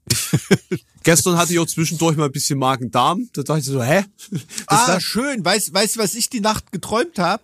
Gestern 1.02 1.36
hatte 1.36 1.52
ich 1.52 1.58
auch 1.58 1.66
zwischendurch 1.66 2.16
mal 2.16 2.26
ein 2.26 2.32
bisschen 2.32 2.58
Magen-Darm. 2.58 3.28
Da 3.32 3.42
dachte 3.42 3.60
ich 3.60 3.66
so, 3.66 3.82
hä? 3.82 4.04
Was 4.30 4.42
ah, 4.66 4.94
das? 4.94 5.02
schön. 5.02 5.44
Weißt 5.44 5.74
weißt 5.74 5.96
du, 5.96 6.00
was 6.00 6.14
ich 6.14 6.30
die 6.30 6.40
Nacht 6.40 6.72
geträumt 6.72 7.18
habe? 7.18 7.42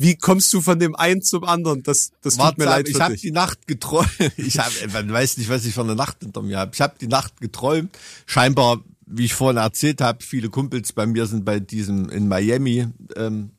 Wie 0.00 0.14
kommst 0.14 0.52
du 0.52 0.60
von 0.60 0.78
dem 0.78 0.94
einen 0.94 1.22
zum 1.22 1.42
anderen? 1.42 1.82
Das, 1.82 2.12
das 2.22 2.36
tut 2.36 2.56
mir 2.56 2.66
leid 2.66 2.88
ich 2.88 3.00
habe 3.00 3.16
die 3.16 3.32
Nacht 3.32 3.66
geträumt. 3.66 4.08
Ich 4.36 4.58
hab, 4.58 4.70
man 4.92 5.12
weiß 5.12 5.38
nicht, 5.38 5.50
was 5.50 5.64
ich 5.64 5.74
für 5.74 5.80
eine 5.80 5.96
Nacht 5.96 6.18
hinter 6.20 6.42
mir 6.42 6.58
habe. 6.58 6.70
Ich 6.72 6.80
habe 6.80 6.94
die 7.00 7.08
Nacht 7.08 7.40
geträumt. 7.40 7.98
Scheinbar, 8.24 8.80
wie 9.06 9.24
ich 9.24 9.34
vorhin 9.34 9.56
erzählt 9.56 10.00
habe, 10.00 10.22
viele 10.22 10.50
Kumpels 10.50 10.92
bei 10.92 11.04
mir 11.06 11.26
sind 11.26 11.44
bei 11.44 11.58
diesem 11.58 12.08
in 12.10 12.28
Miami 12.28 12.86
ähm, 13.16 13.50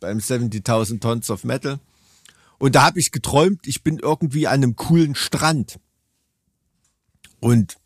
beim 0.00 0.18
70.000 0.18 1.00
Tons 1.00 1.30
of 1.30 1.44
Metal. 1.44 1.78
Und 2.58 2.74
da 2.74 2.82
habe 2.82 2.98
ich 2.98 3.12
geträumt, 3.12 3.66
ich 3.66 3.82
bin 3.82 3.98
irgendwie 3.98 4.48
an 4.48 4.54
einem 4.54 4.76
coolen 4.76 5.14
Strand 5.14 5.78
und 7.38 7.76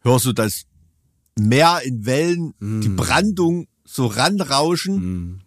hör 0.00 0.18
so 0.20 0.32
das 0.32 0.62
Meer 1.38 1.80
in 1.84 2.06
Wellen, 2.06 2.54
die 2.60 2.88
Brandung 2.88 3.66
so 3.84 4.06
ranrauschen 4.06 5.42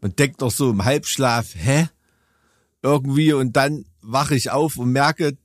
und 0.00 0.18
denk 0.18 0.38
doch 0.38 0.50
so 0.50 0.70
im 0.70 0.84
Halbschlaf, 0.84 1.54
hä? 1.54 1.88
Irgendwie 2.82 3.32
und 3.32 3.56
dann 3.56 3.84
wache 4.00 4.34
ich 4.34 4.50
auf 4.50 4.76
und 4.76 4.90
merke, 4.90 5.36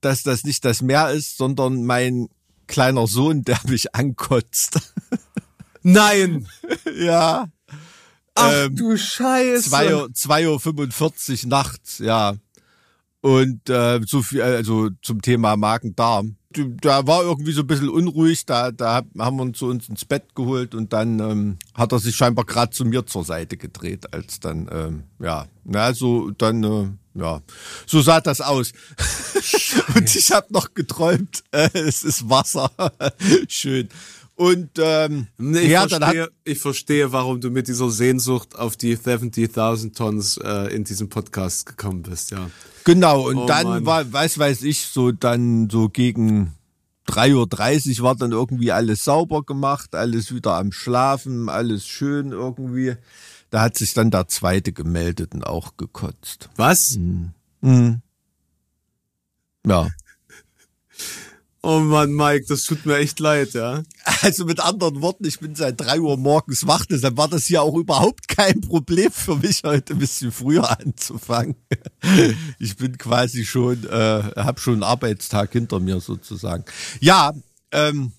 dass 0.00 0.22
das 0.22 0.44
nicht 0.44 0.64
das 0.64 0.82
Meer 0.82 1.10
ist, 1.10 1.36
sondern 1.36 1.84
mein 1.84 2.28
kleiner 2.66 3.06
Sohn, 3.06 3.42
der 3.42 3.60
mich 3.68 3.94
ankotzt. 3.94 4.80
Nein! 5.82 6.48
ja. 6.96 7.48
Ach 8.34 8.52
Ähm, 8.52 8.76
du 8.76 8.96
Scheiße! 8.96 9.68
2 9.68 9.94
Uhr, 9.94 10.14
2 10.14 10.48
Uhr 10.48 10.60
45 10.60 11.46
nachts, 11.46 11.98
ja. 11.98 12.34
Und 13.20 13.68
äh, 13.68 14.00
so 14.06 14.22
viel, 14.22 14.42
also 14.42 14.90
zum 15.02 15.22
Thema 15.22 15.56
Magen-Darm. 15.56 16.36
Da 16.80 17.06
war 17.06 17.22
irgendwie 17.22 17.52
so 17.52 17.62
ein 17.62 17.66
bisschen 17.66 17.88
unruhig, 17.88 18.46
da, 18.46 18.70
da 18.70 18.94
hab- 18.96 19.18
haben 19.18 19.36
wir 19.36 19.42
uns 19.42 19.58
zu 19.58 19.66
uns 19.66 19.88
ins 19.88 20.04
Bett 20.04 20.34
geholt 20.34 20.74
und 20.74 20.92
dann 20.92 21.18
ähm, 21.20 21.58
hat 21.74 21.92
er 21.92 21.98
sich 21.98 22.14
scheinbar 22.16 22.44
gerade 22.44 22.72
zu 22.72 22.84
mir 22.84 23.06
zur 23.06 23.24
Seite 23.24 23.56
gedreht, 23.56 24.12
als 24.12 24.40
dann, 24.40 24.68
ähm, 24.72 25.02
ja, 25.18 25.46
na, 25.64 25.92
so 25.94 26.30
dann, 26.30 26.64
äh, 26.64 26.88
ja, 27.14 27.40
so 27.86 28.00
sah 28.00 28.20
das 28.20 28.40
aus. 28.40 28.72
und 29.94 30.14
ich 30.14 30.30
habe 30.32 30.46
noch 30.52 30.74
geträumt, 30.74 31.42
äh, 31.52 31.68
es 31.78 32.02
ist 32.02 32.28
Wasser. 32.28 32.70
Schön. 33.48 33.88
Und 34.42 34.70
ähm, 34.78 35.28
ich, 35.38 35.68
ja, 35.68 35.86
verstehe, 35.86 36.28
ich 36.42 36.58
verstehe, 36.58 37.12
warum 37.12 37.40
du 37.40 37.50
mit 37.50 37.68
dieser 37.68 37.92
Sehnsucht 37.92 38.58
auf 38.58 38.76
die 38.76 38.96
70.000 38.96 39.94
Tons 39.94 40.36
äh, 40.36 40.74
in 40.74 40.82
diesem 40.82 41.08
Podcast 41.08 41.64
gekommen 41.64 42.02
bist, 42.02 42.32
ja. 42.32 42.50
Genau, 42.82 43.28
und 43.28 43.36
Oh 43.36 43.46
dann 43.46 43.66
Mann. 43.68 43.86
war, 43.86 44.12
weiß 44.12 44.38
weiß 44.40 44.62
ich, 44.62 44.80
so 44.86 45.12
dann 45.12 45.70
so 45.70 45.88
gegen 45.88 46.54
3.30 47.06 47.98
Uhr 47.98 48.04
war 48.04 48.16
dann 48.16 48.32
irgendwie 48.32 48.72
alles 48.72 49.04
sauber 49.04 49.44
gemacht, 49.44 49.94
alles 49.94 50.34
wieder 50.34 50.54
am 50.56 50.72
Schlafen, 50.72 51.48
alles 51.48 51.86
schön 51.86 52.32
irgendwie. 52.32 52.96
Da 53.50 53.60
hat 53.60 53.78
sich 53.78 53.94
dann 53.94 54.10
der 54.10 54.26
zweite 54.26 54.72
gemeldet 54.72 55.34
und 55.34 55.46
auch 55.46 55.76
gekotzt. 55.76 56.48
Was? 56.56 56.98
Ja. 59.64 59.88
Oh 61.62 61.78
Mann, 61.78 62.10
Mike, 62.12 62.46
das 62.48 62.64
tut 62.64 62.84
mir 62.86 62.96
echt 62.96 63.20
leid, 63.20 63.52
ja. 63.52 63.84
Also 64.22 64.44
mit 64.44 64.60
anderen 64.60 65.00
Worten, 65.00 65.24
ich 65.26 65.38
bin 65.40 65.54
seit 65.54 65.80
drei 65.80 66.00
Uhr 66.00 66.16
morgens 66.16 66.66
wach, 66.66 66.86
deshalb 66.86 67.16
war 67.16 67.28
das 67.28 67.46
hier 67.46 67.62
auch 67.62 67.74
überhaupt 67.76 68.28
kein 68.28 68.60
Problem 68.60 69.10
für 69.12 69.36
mich, 69.36 69.62
heute 69.64 69.94
ein 69.94 69.98
bisschen 69.98 70.32
früher 70.32 70.78
anzufangen. 70.80 71.56
Ich 72.58 72.76
bin 72.76 72.98
quasi 72.98 73.44
schon, 73.44 73.84
äh, 73.84 74.22
habe 74.36 74.60
schon 74.60 74.74
einen 74.74 74.82
Arbeitstag 74.82 75.52
hinter 75.52 75.80
mir 75.80 76.00
sozusagen. 76.00 76.64
Ja, 77.00 77.32
ähm, 77.72 78.12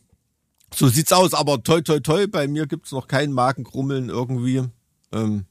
So 0.76 0.88
sieht's 0.88 1.14
aus, 1.14 1.34
aber 1.34 1.62
toi 1.64 1.82
toi 1.82 2.00
toi, 2.00 2.28
bei 2.28 2.48
mir 2.48 2.66
gibt's 2.66 2.92
noch 2.92 3.08
kein 3.08 3.32
Magenkrummeln 3.32 4.10
irgendwie. 4.10 4.64
Ähm, 5.12 5.46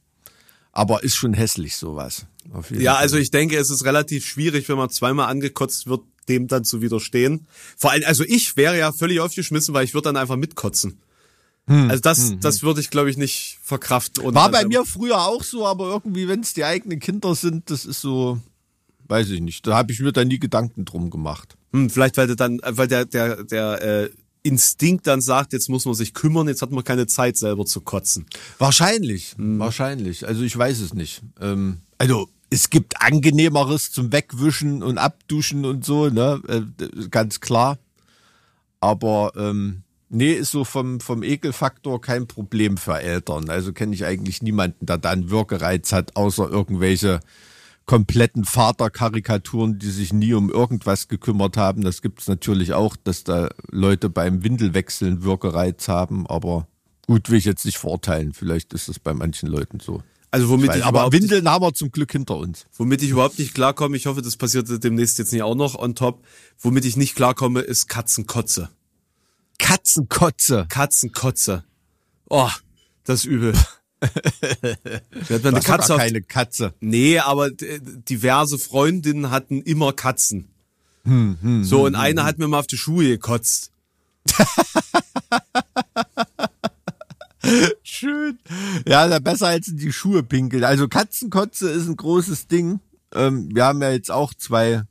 aber 0.73 1.05
ist 1.05 1.15
schon 1.15 1.35
hässlich 1.35 1.77
sowas. 1.77 2.27
Ja, 2.71 2.95
Fall. 2.95 3.03
also 3.03 3.19
ich 3.19 3.31
denke, 3.31 3.57
es 3.57 3.71
ist 3.71 3.85
relativ 3.85 4.27
schwierig, 4.27 4.69
wenn 4.69 4.77
man 4.79 4.91
zweimal 4.91 5.29
angekotzt 5.29 5.87
wird, 5.87 6.01
dem 6.29 6.49
dann 6.49 6.65
zu 6.65 6.81
widerstehen. 6.83 7.47
Vor 7.77 7.91
allem, 7.91 8.05
also 8.07 8.25
ich 8.27 8.57
wäre 8.57 8.79
ja 8.79 8.93
völlig 8.93 9.21
aufgeschmissen, 9.21 9.75
weil 9.75 9.85
ich 9.85 9.95
würde 9.95 10.07
dann 10.07 10.17
einfach 10.17 10.37
mitkotzen. 10.37 10.99
also 11.67 12.01
das, 12.01 12.35
das 12.41 12.63
würde 12.63 12.81
ich, 12.81 12.91
glaube 12.91 13.11
ich, 13.11 13.17
nicht 13.17 13.59
verkraften. 13.63 14.25
Hm, 14.25 14.35
War 14.35 14.51
bei 14.51 14.59
also, 14.59 14.69
mir 14.69 14.85
früher 14.85 15.21
auch 15.23 15.43
so, 15.45 15.67
aber 15.67 15.89
irgendwie, 15.91 16.29
wenn 16.29 16.41
es 16.41 16.55
die 16.55 16.65
eigenen 16.65 16.99
Kinder 17.01 17.35
sind, 17.35 17.71
das 17.71 17.85
ist 17.85 18.01
so, 18.01 18.41
weiß 19.09 19.31
ich 19.31 19.41
nicht. 19.41 19.67
Da 19.67 19.77
habe 19.77 19.93
ich 19.93 20.01
mir 20.01 20.13
da 20.13 20.25
nie 20.25 20.39
Gedanken 20.39 20.85
drum 20.85 21.11
gemacht. 21.11 21.57
Hm, 21.73 21.89
vielleicht 21.91 22.17
weil 22.17 22.27
der 22.27 22.37
dann, 22.37 22.61
weil 22.65 22.89
der, 22.89 23.05
der, 23.05 23.45
der 23.45 23.83
äh, 23.83 24.11
Instinkt 24.45 25.07
dann 25.07 25.21
sagt, 25.21 25.53
jetzt 25.53 25.69
muss 25.69 25.85
man 25.85 25.95
sich 25.95 26.15
kümmern, 26.15 26.49
jetzt 26.49 26.63
hat 26.63 26.73
man 26.73 26.83
keine 26.83 27.07
Zeit 27.07 27.37
selber 27.37 27.65
zu 27.65 27.81
kotzen. 27.81 28.27
Wahrscheinlich, 28.59 29.35
Hm. 29.37 29.61
wahrscheinlich. 29.61 30.27
Also 30.27 30.43
ich 30.43 30.57
weiß 30.57 30.81
es 30.81 30.95
nicht. 30.95 31.23
Ähm, 31.41 31.79
also 31.99 32.29
es 32.53 32.69
gibt 32.69 33.01
angenehmeres 33.01 33.93
zum 33.93 34.13
Wegwischen 34.13 34.83
und 34.83 34.99
Abduschen 34.99 35.65
und 35.65 35.87
so, 35.87 36.11
ne? 36.11 36.41
Äh, 36.47 37.09
ganz 37.09 37.41
klar. 37.41 37.79
Aber 38.79 39.33
ähm, 39.37 39.85
nee, 40.11 40.35
ist 40.35 40.51
so 40.51 40.65
vom, 40.65 41.01
vom 41.01 41.23
Ekelfaktor 41.23 42.01
kein 42.01 42.27
Problem 42.27 42.77
für 42.77 43.01
Eltern. 43.01 43.49
Also 43.49 43.73
kenne 43.73 43.95
ich 43.95 44.05
eigentlich 44.05 44.43
niemanden, 44.43 44.85
der 44.85 44.99
da 44.99 45.11
einen 45.11 45.31
Würgereiz 45.31 45.93
hat, 45.93 46.15
außer 46.17 46.49
irgendwelche 46.49 47.21
kompletten 47.87 48.45
Vaterkarikaturen, 48.45 49.79
die 49.79 49.91
sich 49.91 50.13
nie 50.13 50.35
um 50.35 50.51
irgendwas 50.51 51.09
gekümmert 51.09 51.57
haben. 51.57 51.83
Das 51.83 52.03
gibt's 52.03 52.29
natürlich 52.29 52.75
auch, 52.75 52.97
dass 52.97 53.25
da 53.25 53.49
Leute 53.71 54.11
beim 54.11 54.45
Windelwechseln 54.45 55.23
Würgereiz 55.23 55.89
haben, 55.89 56.27
aber 56.27 56.69
gut, 57.07 57.31
will 57.31 57.39
ich 57.39 57.47
jetzt 57.47 57.65
nicht 57.65 57.79
verurteilen. 57.79 58.35
Vielleicht 58.35 58.75
ist 58.75 58.89
es 58.89 58.99
bei 58.99 59.15
manchen 59.15 59.49
Leuten 59.49 59.81
so. 59.81 60.03
Also 60.33 60.49
womit 60.49 60.71
Weil, 60.71 60.79
ich 60.79 60.85
aber 60.85 60.99
überhaupt 61.01 61.13
nicht, 61.13 61.23
Windeln 61.23 61.49
haben 61.49 61.63
wir 61.63 61.75
zum 61.75 61.93
Glück 61.93 62.11
hinter 62.11 62.37
uns. 62.39 62.67
womit 62.77 63.03
ich 63.03 63.11
überhaupt 63.11 63.39
nicht 63.39 63.55
klarkomme, 63.55 63.97
ich 63.97 64.07
hoffe, 64.07 64.23
das 64.23 64.37
passiert 64.37 64.67
demnächst 64.83 65.19
jetzt 65.19 65.33
nicht 65.33 65.43
auch 65.43 65.55
noch 65.55 65.77
on 65.79 65.95
top. 65.95 66.25
Womit 66.59 66.85
ich 66.87 66.97
nicht 66.97 67.15
klarkomme, 67.15 67.61
ist 67.61 67.89
Katzenkotze. 67.89 68.71
Katzenkotze. 69.59 70.67
Katzenkotze. 70.69 71.65
Oh, 72.31 72.49
das 73.05 73.21
ist 73.21 73.25
übel. 73.27 73.53
Wir 74.01 75.37
hatten 75.37 75.49
eine 75.49 75.61
Katze 75.61 75.97
keine 75.97 76.23
Katze. 76.23 76.75
Nee, 76.81 77.19
aber 77.19 77.51
d- 77.51 77.79
diverse 77.81 78.59
Freundinnen 78.59 79.31
hatten 79.31 79.61
immer 79.63 79.93
Katzen. 79.93 80.49
Hm, 81.05 81.63
so, 81.63 81.85
und 81.85 81.95
eine 81.95 82.25
hat 82.25 82.39
mir 82.39 82.49
mal 82.49 82.59
auf 82.59 82.67
die 82.67 82.79
Schuhe 82.79 83.07
gekotzt. 83.07 83.71
Schön. 88.03 88.37
Ja, 88.85 89.17
besser 89.21 89.47
als 89.47 89.69
in 89.69 89.77
die 89.77 89.93
Schuhe 89.93 90.25
pinkeln. 90.25 90.65
Also 90.65 90.89
Katzenkotze 90.89 91.71
ist 91.71 91.87
ein 91.87 91.97
großes 91.97 92.49
Ding. 92.49 92.81
Ähm, 93.15 93.49
wir 93.55 93.65
haben 93.65 93.81
ja 93.81 93.93
jetzt 93.93 94.11
auch 94.11 94.35
zwei, 94.35 94.83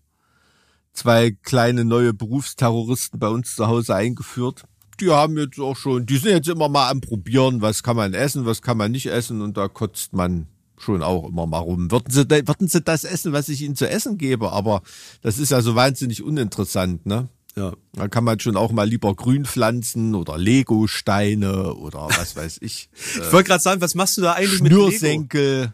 zwei 0.93 1.31
kleine 1.43 1.83
neue 1.83 2.13
Berufsterroristen 2.13 3.19
bei 3.19 3.27
uns 3.27 3.57
zu 3.57 3.67
Hause 3.67 3.95
eingeführt. 3.95 4.63
Die 5.01 5.09
haben 5.09 5.37
jetzt 5.37 5.59
auch 5.59 5.75
schon, 5.75 6.05
die 6.05 6.15
sind 6.15 6.31
jetzt 6.31 6.47
immer 6.47 6.69
mal 6.69 6.89
am 6.89 7.01
Probieren, 7.01 7.61
was 7.61 7.83
kann 7.83 7.97
man 7.97 8.13
essen, 8.13 8.45
was 8.45 8.61
kann 8.61 8.77
man 8.77 8.93
nicht 8.93 9.07
essen 9.07 9.41
und 9.41 9.57
da 9.57 9.67
kotzt 9.67 10.13
man 10.13 10.47
schon 10.77 11.03
auch 11.03 11.27
immer 11.27 11.47
mal 11.47 11.59
rum. 11.59 11.91
Würden 11.91 12.11
sie, 12.11 12.29
würden 12.29 12.69
sie 12.69 12.81
das 12.81 13.03
essen, 13.03 13.33
was 13.33 13.49
ich 13.49 13.61
ihnen 13.61 13.75
zu 13.75 13.89
essen 13.89 14.17
gebe, 14.17 14.53
aber 14.53 14.83
das 15.21 15.37
ist 15.37 15.51
ja 15.51 15.59
so 15.59 15.75
wahnsinnig 15.75 16.23
uninteressant, 16.23 17.05
ne? 17.05 17.27
Ja. 17.55 17.73
Da 17.93 18.07
kann 18.07 18.23
man 18.23 18.39
schon 18.39 18.55
auch 18.55 18.71
mal 18.71 18.87
lieber 18.87 19.13
Grün 19.15 19.45
pflanzen 19.45 20.15
oder 20.15 20.37
Lego-Steine 20.37 21.73
oder 21.73 22.07
was 22.17 22.35
weiß 22.35 22.59
ich. 22.61 22.89
Ich 23.15 23.31
wollte 23.33 23.49
gerade 23.49 23.61
sagen, 23.61 23.81
was 23.81 23.95
machst 23.95 24.17
du 24.17 24.21
da 24.21 24.33
eigentlich 24.33 24.61
mit 24.61 24.71
Lego? 24.71 24.87
Schnürsenkel. 24.87 25.73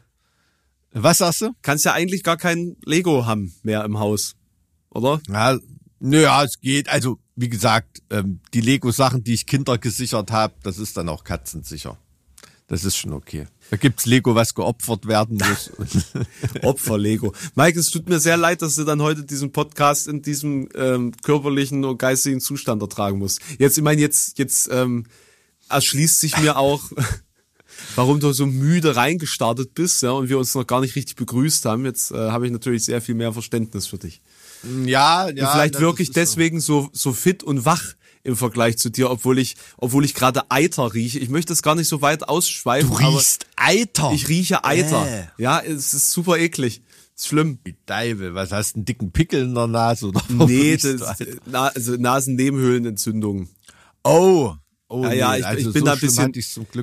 Was 0.93 1.19
sagst 1.19 1.41
du? 1.41 1.51
Kannst 1.61 1.85
ja 1.85 1.93
eigentlich 1.93 2.23
gar 2.23 2.37
kein 2.37 2.77
Lego 2.83 3.25
haben 3.25 3.53
mehr 3.61 3.83
im 3.85 3.99
Haus, 3.99 4.35
oder? 4.89 5.21
Ja, 5.29 5.57
naja, 5.99 6.43
es 6.43 6.59
geht. 6.59 6.89
Also, 6.89 7.19
wie 7.35 7.49
gesagt, 7.49 8.01
ähm, 8.09 8.39
die 8.53 8.61
Lego-Sachen, 8.61 9.23
die 9.23 9.33
ich 9.33 9.45
Kinder 9.45 9.77
gesichert 9.77 10.31
habe, 10.31 10.55
das 10.63 10.77
ist 10.77 10.97
dann 10.97 11.09
auch 11.09 11.23
katzensicher. 11.23 11.97
Das 12.67 12.83
ist 12.83 12.97
schon 12.97 13.13
okay. 13.13 13.47
Da 13.69 13.77
gibt's 13.77 14.05
Lego, 14.05 14.35
was 14.35 14.53
geopfert 14.53 15.07
werden 15.07 15.37
muss. 15.37 15.71
Opfer-Lego. 16.63 17.33
Mike, 17.55 17.79
es 17.79 17.89
tut 17.89 18.09
mir 18.09 18.19
sehr 18.19 18.35
leid, 18.35 18.61
dass 18.61 18.75
du 18.75 18.83
dann 18.83 19.01
heute 19.01 19.23
diesen 19.23 19.53
Podcast 19.53 20.09
in 20.09 20.21
diesem 20.21 20.67
ähm, 20.75 21.13
körperlichen 21.23 21.85
und 21.85 21.97
geistigen 21.97 22.41
Zustand 22.41 22.81
ertragen 22.81 23.19
musst. 23.19 23.39
Jetzt, 23.57 23.77
ich 23.77 23.83
meine, 23.83 24.01
jetzt, 24.01 24.37
jetzt 24.37 24.69
ähm, 24.69 25.05
erschließt 25.69 26.19
sich 26.19 26.37
mir 26.39 26.57
auch, 26.57 26.83
warum 27.95 28.19
du 28.19 28.33
so 28.33 28.45
müde 28.45 28.97
reingestartet 28.97 29.73
bist, 29.73 30.03
ja, 30.03 30.11
und 30.11 30.27
wir 30.27 30.37
uns 30.37 30.53
noch 30.53 30.67
gar 30.67 30.81
nicht 30.81 30.97
richtig 30.97 31.15
begrüßt 31.15 31.63
haben. 31.63 31.85
Jetzt 31.85 32.11
äh, 32.11 32.15
habe 32.31 32.47
ich 32.47 32.51
natürlich 32.51 32.83
sehr 32.83 33.01
viel 33.01 33.15
mehr 33.15 33.31
Verständnis 33.31 33.87
für 33.87 33.97
dich. 33.97 34.21
ja, 34.85 35.29
ja. 35.29 35.45
und 35.45 35.53
vielleicht 35.53 35.79
wirklich 35.79 36.07
so. 36.09 36.13
deswegen 36.15 36.59
so, 36.59 36.89
so 36.91 37.13
fit 37.13 37.43
und 37.43 37.63
wach 37.63 37.95
im 38.27 38.35
Vergleich 38.35 38.77
zu 38.77 38.89
dir, 38.89 39.09
obwohl 39.09 39.39
ich, 39.39 39.55
obwohl 39.77 40.03
ich 40.03 40.13
gerade 40.13 40.51
Eiter 40.51 40.93
rieche. 40.93 41.17
Ich 41.17 41.29
möchte 41.29 41.53
das 41.53 41.63
gar 41.63 41.75
nicht 41.75 41.87
so 41.87 42.01
weit 42.01 42.27
ausschweifen. 42.27 42.89
Du 42.89 42.95
riechst 42.97 43.47
Eiter. 43.55 44.11
Ich 44.13 44.27
rieche 44.27 44.65
Eiter. 44.65 45.07
Äh. 45.07 45.27
Ja, 45.41 45.61
es 45.61 45.93
ist 45.93 46.11
super 46.11 46.37
eklig. 46.37 46.81
Ist 47.15 47.27
schlimm. 47.29 47.59
Deibel, 47.85 48.35
was 48.35 48.51
hast 48.51 48.73
du, 48.73 48.79
einen 48.79 48.85
dicken 48.85 49.11
Pickel 49.13 49.43
in 49.43 49.55
der 49.55 49.67
Nase? 49.67 50.07
Oder 50.07 50.21
Nee, 50.27 50.75
das, 50.75 51.01
na, 51.45 51.67
also 51.67 51.93
Nasennebenhöhlenentzündung. 51.93 53.47
Oh. 54.03 54.53
Oh, 54.89 55.03
Ja, 55.03 55.13
ja, 55.13 55.31
nee, 55.31 55.39
ich, 55.39 55.45
also 55.45 55.69
ich 55.69 55.73
bin 55.73 55.79
so 55.79 55.85
da 55.85 55.93
ein 55.93 55.99
bisschen, 55.99 56.33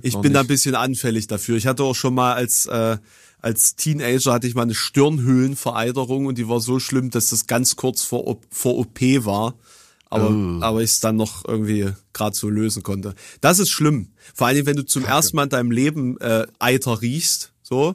ich 0.02 0.18
bin 0.18 0.32
da 0.32 0.40
ein 0.40 0.46
bisschen 0.46 0.74
anfällig 0.74 1.26
dafür. 1.26 1.58
Ich 1.58 1.66
hatte 1.66 1.84
auch 1.84 1.94
schon 1.94 2.14
mal 2.14 2.32
als, 2.34 2.64
äh, 2.66 2.96
als 3.38 3.76
Teenager 3.76 4.32
hatte 4.32 4.46
ich 4.46 4.54
mal 4.54 4.62
eine 4.62 4.74
Stirnhöhlenvereiterung 4.74 6.24
und 6.24 6.38
die 6.38 6.48
war 6.48 6.60
so 6.60 6.80
schlimm, 6.80 7.10
dass 7.10 7.28
das 7.28 7.46
ganz 7.46 7.76
kurz 7.76 8.02
vor, 8.02 8.38
vor 8.50 8.78
OP 8.78 9.00
war. 9.26 9.54
Aber, 10.14 10.30
Oh. 10.30 10.62
aber 10.62 10.80
ich 10.82 10.90
es 10.90 11.00
dann 11.00 11.16
noch 11.16 11.44
irgendwie 11.46 11.90
gerade 12.12 12.36
so 12.36 12.48
lösen 12.48 12.82
konnte. 12.82 13.14
Das 13.40 13.58
ist 13.58 13.70
schlimm. 13.70 14.12
Vor 14.34 14.46
allem, 14.46 14.64
wenn 14.66 14.76
du 14.76 14.84
zum 14.86 15.04
ersten 15.04 15.36
Mal 15.36 15.44
in 15.44 15.48
deinem 15.50 15.70
Leben 15.72 16.18
äh, 16.20 16.46
Eiter 16.58 17.02
riechst, 17.02 17.52
so. 17.62 17.94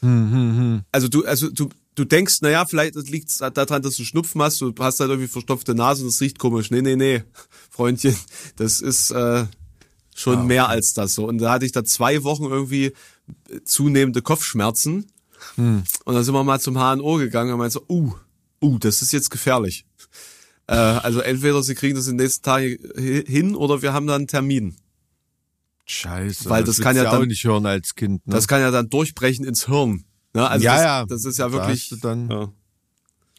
Hm, 0.00 0.82
Also 0.90 1.06
du, 1.08 1.24
also 1.24 1.48
du, 1.50 1.68
du 1.94 2.04
denkst, 2.04 2.40
naja, 2.42 2.64
vielleicht 2.66 2.96
liegt 3.08 3.28
es 3.30 3.38
daran, 3.38 3.82
dass 3.82 3.96
du 3.96 4.04
Schnupfen 4.04 4.42
hast, 4.42 4.60
du 4.60 4.72
hast 4.80 4.98
halt 5.00 5.10
irgendwie 5.10 5.28
verstopfte 5.28 5.74
Nase 5.74 6.02
und 6.02 6.08
es 6.08 6.20
riecht 6.20 6.38
komisch. 6.38 6.70
Nee, 6.70 6.82
nee, 6.82 6.96
nee, 6.96 7.22
Freundchen, 7.70 8.16
das 8.56 8.80
ist 8.80 9.12
äh, 9.12 9.46
schon 10.14 10.38
Ah, 10.38 10.42
mehr 10.44 10.68
als 10.68 10.94
das 10.94 11.14
so. 11.14 11.28
Und 11.28 11.38
da 11.38 11.52
hatte 11.52 11.64
ich 11.64 11.72
da 11.72 11.84
zwei 11.84 12.24
Wochen 12.24 12.44
irgendwie 12.44 12.86
äh, 13.48 13.60
zunehmende 13.64 14.22
Kopfschmerzen. 14.22 15.06
Hm. 15.56 15.84
Und 16.04 16.14
dann 16.14 16.24
sind 16.24 16.34
wir 16.34 16.44
mal 16.44 16.60
zum 16.60 16.74
HNO 16.76 17.16
gegangen 17.18 17.52
und 17.52 17.58
meinte 17.58 17.74
so, 17.74 17.84
uh, 17.88 18.12
uh, 18.60 18.78
das 18.78 19.02
ist 19.02 19.12
jetzt 19.12 19.30
gefährlich. 19.30 19.86
Äh, 20.72 20.76
also 20.76 21.20
entweder 21.20 21.62
sie 21.62 21.74
kriegen 21.74 21.94
das 21.96 22.06
in 22.08 22.16
den 22.16 22.24
nächsten 22.24 22.42
Tagen 22.42 22.76
hi- 22.96 23.24
hin 23.26 23.54
oder 23.54 23.82
wir 23.82 23.92
haben 23.92 24.06
dann 24.06 24.22
einen 24.22 24.26
Termin. 24.28 24.76
Scheiße. 25.84 26.48
Weil 26.48 26.64
das 26.64 26.78
kann 26.78 26.94
willst 26.94 27.04
ja 27.04 27.10
du 27.10 27.16
auch 27.16 27.20
dann- 27.20 27.28
nicht 27.28 27.44
hören 27.44 27.66
als 27.66 27.94
Kind. 27.94 28.26
Ne? 28.26 28.34
Das 28.34 28.48
kann 28.48 28.60
ja 28.60 28.70
dann 28.70 28.88
durchbrechen 28.88 29.44
ins 29.44 29.66
Hirn. 29.66 30.04
Ne? 30.34 30.48
Also 30.48 30.64
Ja, 30.64 30.74
das, 30.74 30.82
ja. 30.84 31.04
das 31.06 31.24
ist 31.24 31.38
ja 31.38 31.46
Da 31.48 31.52
wirklich. 31.52 31.88
du 31.90 31.96
dann- 31.96 32.30
ja. 32.30 32.48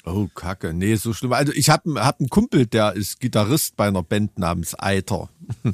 Oh, 0.05 0.27
Kacke. 0.35 0.73
Nee, 0.73 0.95
so 0.95 1.13
schlimm. 1.13 1.31
Also 1.31 1.53
ich 1.53 1.69
habe 1.69 2.03
hab 2.03 2.19
einen 2.19 2.29
Kumpel, 2.29 2.65
der 2.67 2.93
ist 2.93 3.21
Gitarrist 3.21 3.77
bei 3.77 3.87
einer 3.87 4.03
Band 4.03 4.37
namens 4.37 4.77
Eiter. 4.77 5.29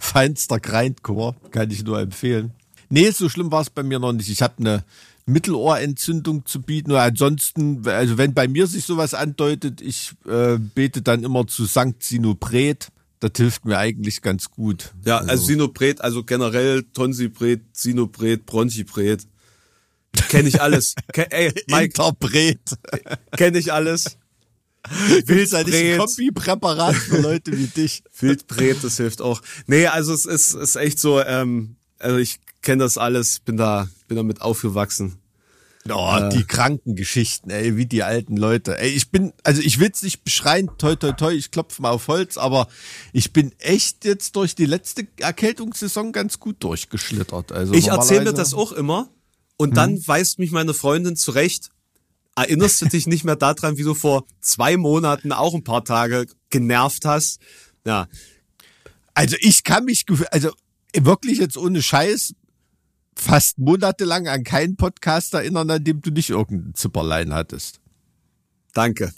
Feinster 0.00 0.60
Grindcore, 0.60 1.34
kann 1.50 1.70
ich 1.70 1.84
nur 1.84 2.00
empfehlen. 2.00 2.52
Nee, 2.90 3.10
so 3.10 3.28
schlimm 3.28 3.50
war 3.52 3.60
es 3.62 3.70
bei 3.70 3.82
mir 3.82 3.98
noch 3.98 4.12
nicht. 4.12 4.28
Ich 4.28 4.42
habe 4.42 4.54
eine 4.58 4.84
Mittelohrentzündung 5.28 6.46
zu 6.46 6.62
bieten. 6.62 6.92
Und 6.92 6.98
ansonsten, 6.98 7.86
also 7.86 8.18
wenn 8.18 8.34
bei 8.34 8.48
mir 8.48 8.66
sich 8.66 8.84
sowas 8.84 9.14
andeutet, 9.14 9.80
ich 9.80 10.12
äh, 10.26 10.58
bete 10.58 11.02
dann 11.02 11.22
immer 11.22 11.46
zu 11.46 11.64
Sankt 11.66 12.02
Sinopret. 12.02 12.88
Das 13.20 13.32
hilft 13.36 13.64
mir 13.64 13.78
eigentlich 13.78 14.22
ganz 14.22 14.48
gut. 14.50 14.92
Ja, 15.04 15.18
also 15.18 15.44
Sinopret, 15.44 16.00
also 16.00 16.22
generell 16.22 16.84
Tonsipret, 16.84 17.62
Sinopret, 17.72 18.46
Bronchipret. 18.46 19.26
Kenne 20.28 20.48
ich 20.48 20.62
alles. 20.62 20.94
Ke 21.12 21.30
ey, 21.30 21.52
Mike, 21.68 21.84
Interpret. 21.86 22.60
kenne 23.36 23.58
ich 23.58 23.72
alles. 23.72 24.16
Nicht 25.26 25.54
ein 25.54 25.98
Kombipräparat 25.98 26.94
für 26.94 27.20
Leute 27.20 27.56
wie 27.56 27.66
dich? 27.66 28.02
Wildpret, 28.18 28.82
das 28.82 28.96
hilft 28.96 29.20
auch. 29.20 29.42
Nee, 29.66 29.86
also 29.86 30.14
es 30.14 30.24
ist, 30.24 30.54
ist 30.54 30.76
echt 30.76 30.98
so, 30.98 31.20
ähm, 31.20 31.76
also 31.98 32.16
ich 32.16 32.38
kenne 32.68 32.84
das 32.84 32.98
alles, 32.98 33.40
bin 33.40 33.56
da, 33.56 33.88
bin 34.08 34.18
damit 34.18 34.42
aufgewachsen. 34.42 35.16
Oh, 35.90 36.28
die 36.30 36.44
kranken 36.44 36.96
Geschichten, 36.96 37.48
ey, 37.48 37.78
wie 37.78 37.86
die 37.86 38.02
alten 38.02 38.36
Leute. 38.36 38.76
Ey, 38.76 38.90
ich 38.90 39.10
bin, 39.10 39.32
also 39.42 39.62
ich 39.62 39.78
will's 39.78 40.02
nicht 40.02 40.22
beschreien, 40.22 40.68
toi 40.76 40.94
toi 40.94 41.12
toi, 41.12 41.32
ich 41.32 41.50
klopf 41.50 41.78
mal 41.78 41.92
auf 41.92 42.08
Holz, 42.08 42.36
aber 42.36 42.68
ich 43.14 43.32
bin 43.32 43.52
echt 43.58 44.04
jetzt 44.04 44.36
durch 44.36 44.54
die 44.54 44.66
letzte 44.66 45.08
Erkältungssaison 45.18 46.12
ganz 46.12 46.40
gut 46.40 46.62
durchgeschlittert. 46.62 47.52
Also 47.52 47.72
Ich 47.72 47.86
erzähle 47.88 48.24
mir 48.24 48.32
das 48.34 48.52
auch 48.52 48.72
immer 48.72 49.08
und 49.56 49.78
dann 49.78 49.92
Hm. 49.92 50.06
weist 50.06 50.38
mich 50.38 50.50
meine 50.50 50.74
Freundin 50.74 51.16
zurecht. 51.16 51.70
Erinnerst 52.36 52.82
du 52.82 52.86
dich 52.86 53.06
nicht 53.06 53.24
mehr 53.24 53.36
daran, 53.36 53.78
wie 53.78 53.82
du 53.82 53.94
vor 53.94 54.26
zwei 54.42 54.76
Monaten 54.76 55.32
auch 55.32 55.54
ein 55.54 55.64
paar 55.64 55.86
Tage 55.86 56.26
genervt 56.50 57.06
hast? 57.06 57.40
Ja, 57.86 58.08
Also 59.14 59.36
ich 59.40 59.64
kann 59.64 59.86
mich, 59.86 60.04
also 60.32 60.50
wirklich 60.94 61.38
jetzt 61.38 61.56
ohne 61.56 61.82
Scheiß, 61.82 62.34
fast 63.20 63.58
monatelang 63.58 64.28
an 64.28 64.44
keinen 64.44 64.76
Podcast 64.76 65.34
erinnern, 65.34 65.70
an 65.70 65.84
dem 65.84 66.00
du 66.00 66.10
nicht 66.10 66.30
irgendein 66.30 66.74
Zipperlein 66.74 67.34
hattest. 67.34 67.80
Danke. 68.74 69.12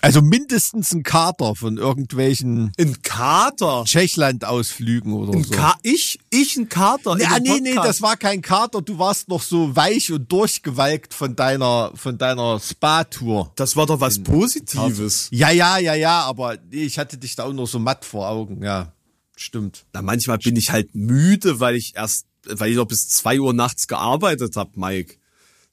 Also 0.00 0.22
mindestens 0.22 0.92
ein 0.92 1.02
Kater 1.02 1.56
von 1.56 1.76
irgendwelchen 1.76 2.72
Ein 2.78 3.02
Kater. 3.02 3.82
Tschechland-Ausflügen 3.84 5.12
oder 5.12 5.32
Ein 5.32 5.42
so. 5.42 5.54
Ka 5.54 5.76
ich, 5.82 6.20
ich 6.30 6.56
ein 6.56 6.68
Kater. 6.68 7.14
in 7.14 7.20
Ja, 7.20 7.38
nee, 7.40 7.58
nee, 7.60 7.74
das 7.74 8.00
war 8.00 8.16
kein 8.16 8.40
Kater. 8.40 8.80
Du 8.80 8.98
warst 8.98 9.28
noch 9.28 9.42
so 9.42 9.74
weich 9.74 10.12
und 10.12 10.30
durchgewalkt 10.30 11.14
von 11.14 11.34
deiner, 11.34 11.90
von 11.96 12.16
deiner 12.16 12.60
Spa-Tour. 12.60 13.52
Das 13.56 13.74
war 13.74 13.86
doch 13.86 14.00
was 14.00 14.22
Positives. 14.22 15.28
Ja, 15.32 15.50
ja, 15.50 15.78
ja, 15.78 15.94
ja, 15.94 16.20
aber 16.22 16.56
nee, 16.70 16.84
ich 16.84 16.98
hatte 16.98 17.18
dich 17.18 17.34
da 17.34 17.44
auch 17.44 17.52
noch 17.52 17.66
so 17.66 17.80
matt 17.80 18.04
vor 18.04 18.28
Augen. 18.28 18.62
Ja, 18.62 18.92
stimmt. 19.34 19.84
Na, 19.92 20.02
manchmal 20.02 20.38
bin 20.38 20.54
ich 20.54 20.70
halt 20.70 20.94
müde, 20.94 21.58
weil 21.58 21.74
ich 21.74 21.96
erst, 21.96 22.27
weil 22.52 22.70
ich 22.70 22.76
noch 22.76 22.86
bis 22.86 23.08
zwei 23.08 23.40
Uhr 23.40 23.52
nachts 23.52 23.88
gearbeitet 23.88 24.56
hab, 24.56 24.76
Mike. 24.76 25.14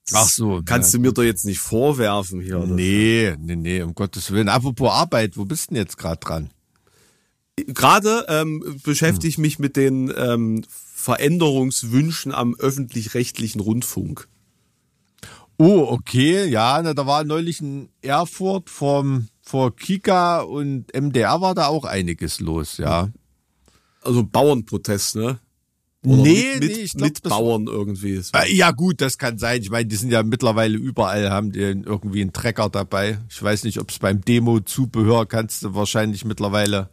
Das 0.10 0.20
Ach 0.20 0.30
so, 0.30 0.62
Kannst 0.64 0.94
ja, 0.94 0.98
du 0.98 1.02
mir 1.02 1.14
doch 1.14 1.24
jetzt 1.24 1.46
nicht 1.46 1.60
vorwerfen 1.60 2.40
hier. 2.40 2.60
oder? 2.60 2.68
Nee, 2.68 3.36
nee, 3.40 3.56
nee, 3.56 3.82
um 3.82 3.96
Gottes 3.96 4.32
Willen. 4.32 4.50
Apropos 4.50 4.92
Arbeit, 4.92 5.36
wo 5.36 5.46
bist 5.46 5.70
du 5.70 5.74
denn 5.74 5.84
jetzt 5.84 5.98
gerade 5.98 6.20
dran? 6.20 6.52
Gerade 7.68 8.26
ähm, 8.28 8.80
beschäftige 8.84 9.28
ich 9.28 9.38
mich 9.38 9.60
mit 9.60 9.78
den 9.78 10.14
ähm, 10.16 10.64
Veränderungswünschen 10.70 12.34
am 12.34 12.54
öffentlich-rechtlichen 12.56 13.62
Rundfunk. 13.62 14.28
Oh, 15.58 15.88
okay, 15.90 16.46
ja, 16.46 16.82
na, 16.84 16.94
da 16.94 17.08
war 17.08 17.24
neulich 17.24 17.62
in 17.62 17.90
Erfurt 18.02 18.70
vom, 18.70 19.30
vor 19.42 19.74
Kika 19.76 20.42
und 20.42 20.94
MDR 20.94 21.40
war 21.40 21.56
da 21.56 21.68
auch 21.68 21.86
einiges 21.86 22.42
los, 22.42 22.78
ja. 22.78 23.10
Also 24.02 24.24
Bauernprotest, 24.24 25.16
ne? 25.16 25.40
Oder 26.06 26.22
Nee, 26.24 26.46
mit, 26.60 26.62
mit, 26.62 26.78
nee, 26.78 26.86
glaub, 26.88 27.02
mit 27.02 27.24
Bauern 27.24 27.68
irgendwie. 27.68 28.22
Äh, 28.34 28.54
Ja 28.54 28.72
gut, 28.72 29.02
das 29.02 29.18
kann 29.18 29.38
sein. 29.38 29.62
Ich 29.62 29.70
meine, 29.70 29.86
die 29.86 29.96
sind 29.96 30.12
ja 30.12 30.24
mittlerweile 30.24 30.78
überall, 30.78 31.30
haben 31.32 31.52
die 31.52 31.60
irgendwie 31.60 32.22
einen 32.22 32.34
Trecker 32.34 32.70
dabei. 32.70 33.18
Ich 33.30 33.42
weiß 33.42 33.64
nicht, 33.64 33.80
ob 33.80 33.92
es 33.92 34.00
beim 34.00 34.22
Demo-Zubehör 34.22 35.26
kannst 35.26 35.64
du 35.64 35.74
wahrscheinlich 35.74 36.26
mittlerweile 36.26 36.90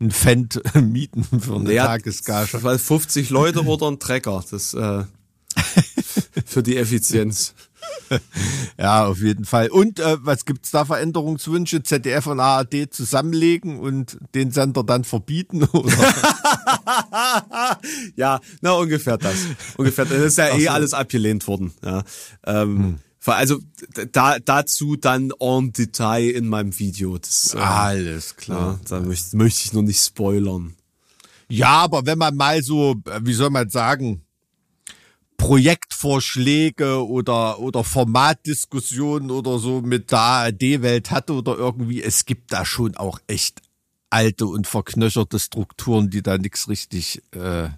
ein 0.00 0.10
Fendt 0.10 0.60
mieten 0.74 1.24
für 1.40 1.56
eine 1.56 1.72
Ja, 1.72 1.86
Tagesgage. 1.86 2.62
Weil 2.62 2.78
50 2.78 3.30
Leute 3.30 3.64
oder 3.64 3.88
ein 3.88 3.98
Trecker. 3.98 4.44
Das 4.50 4.74
äh, 4.74 5.04
für 6.46 6.62
die 6.62 6.76
Effizienz. 6.76 7.54
Ja, 8.78 9.06
auf 9.06 9.20
jeden 9.20 9.44
Fall. 9.46 9.68
Und 9.68 10.00
äh, 10.00 10.16
was 10.20 10.44
gibt's 10.44 10.70
da 10.70 10.84
Veränderungswünsche? 10.84 11.82
ZDF 11.82 12.26
und 12.26 12.40
ARD 12.40 12.92
zusammenlegen 12.92 13.78
und 13.80 14.18
den 14.34 14.50
Sender 14.50 14.84
dann 14.84 15.04
verbieten? 15.04 15.64
Oder? 15.72 15.92
Ja, 18.16 18.40
na 18.60 18.72
ungefähr 18.72 19.16
das. 19.18 19.36
Ungefähr. 19.76 20.04
Das 20.04 20.18
ist 20.20 20.38
ja 20.38 20.54
eh 20.56 20.68
alles 20.68 20.94
abgelehnt 20.94 21.46
worden. 21.46 21.72
Ja. 21.84 22.02
Ähm, 22.44 22.98
Also 23.24 23.58
d- 23.96 24.06
da, 24.12 24.38
dazu 24.38 24.96
dann 24.96 25.32
en 25.40 25.72
Detail 25.72 26.30
in 26.30 26.48
meinem 26.48 26.78
Video. 26.78 27.18
Das, 27.18 27.54
äh, 27.54 27.58
Alles 27.58 28.36
ja, 28.46 28.78
da 28.88 29.00
möchte, 29.00 29.36
möchte 29.36 29.62
ich 29.64 29.72
nur 29.72 29.82
nicht 29.82 30.00
spoilern. 30.00 30.74
Ja, 31.48 31.78
aber 31.78 32.06
wenn 32.06 32.18
man 32.18 32.36
mal 32.36 32.62
so, 32.62 32.96
äh, 33.06 33.20
wie 33.22 33.34
soll 33.34 33.50
man 33.50 33.68
sagen, 33.70 34.22
Projektvorschläge 35.36 37.06
oder, 37.06 37.58
oder 37.58 37.84
Formatdiskussionen 37.84 39.30
oder 39.30 39.58
so 39.58 39.80
mit 39.80 40.10
der 40.10 40.20
ARD-Welt 40.20 41.10
hatte 41.10 41.34
oder 41.34 41.56
irgendwie, 41.56 42.02
es 42.02 42.24
gibt 42.24 42.52
da 42.52 42.64
schon 42.64 42.96
auch 42.96 43.18
echt 43.26 43.60
alte 44.10 44.46
und 44.46 44.66
verknöcherte 44.66 45.38
Strukturen, 45.38 46.10
die 46.10 46.22
da 46.22 46.38
nichts 46.38 46.68
richtig 46.68 47.22
äh, 47.32 47.68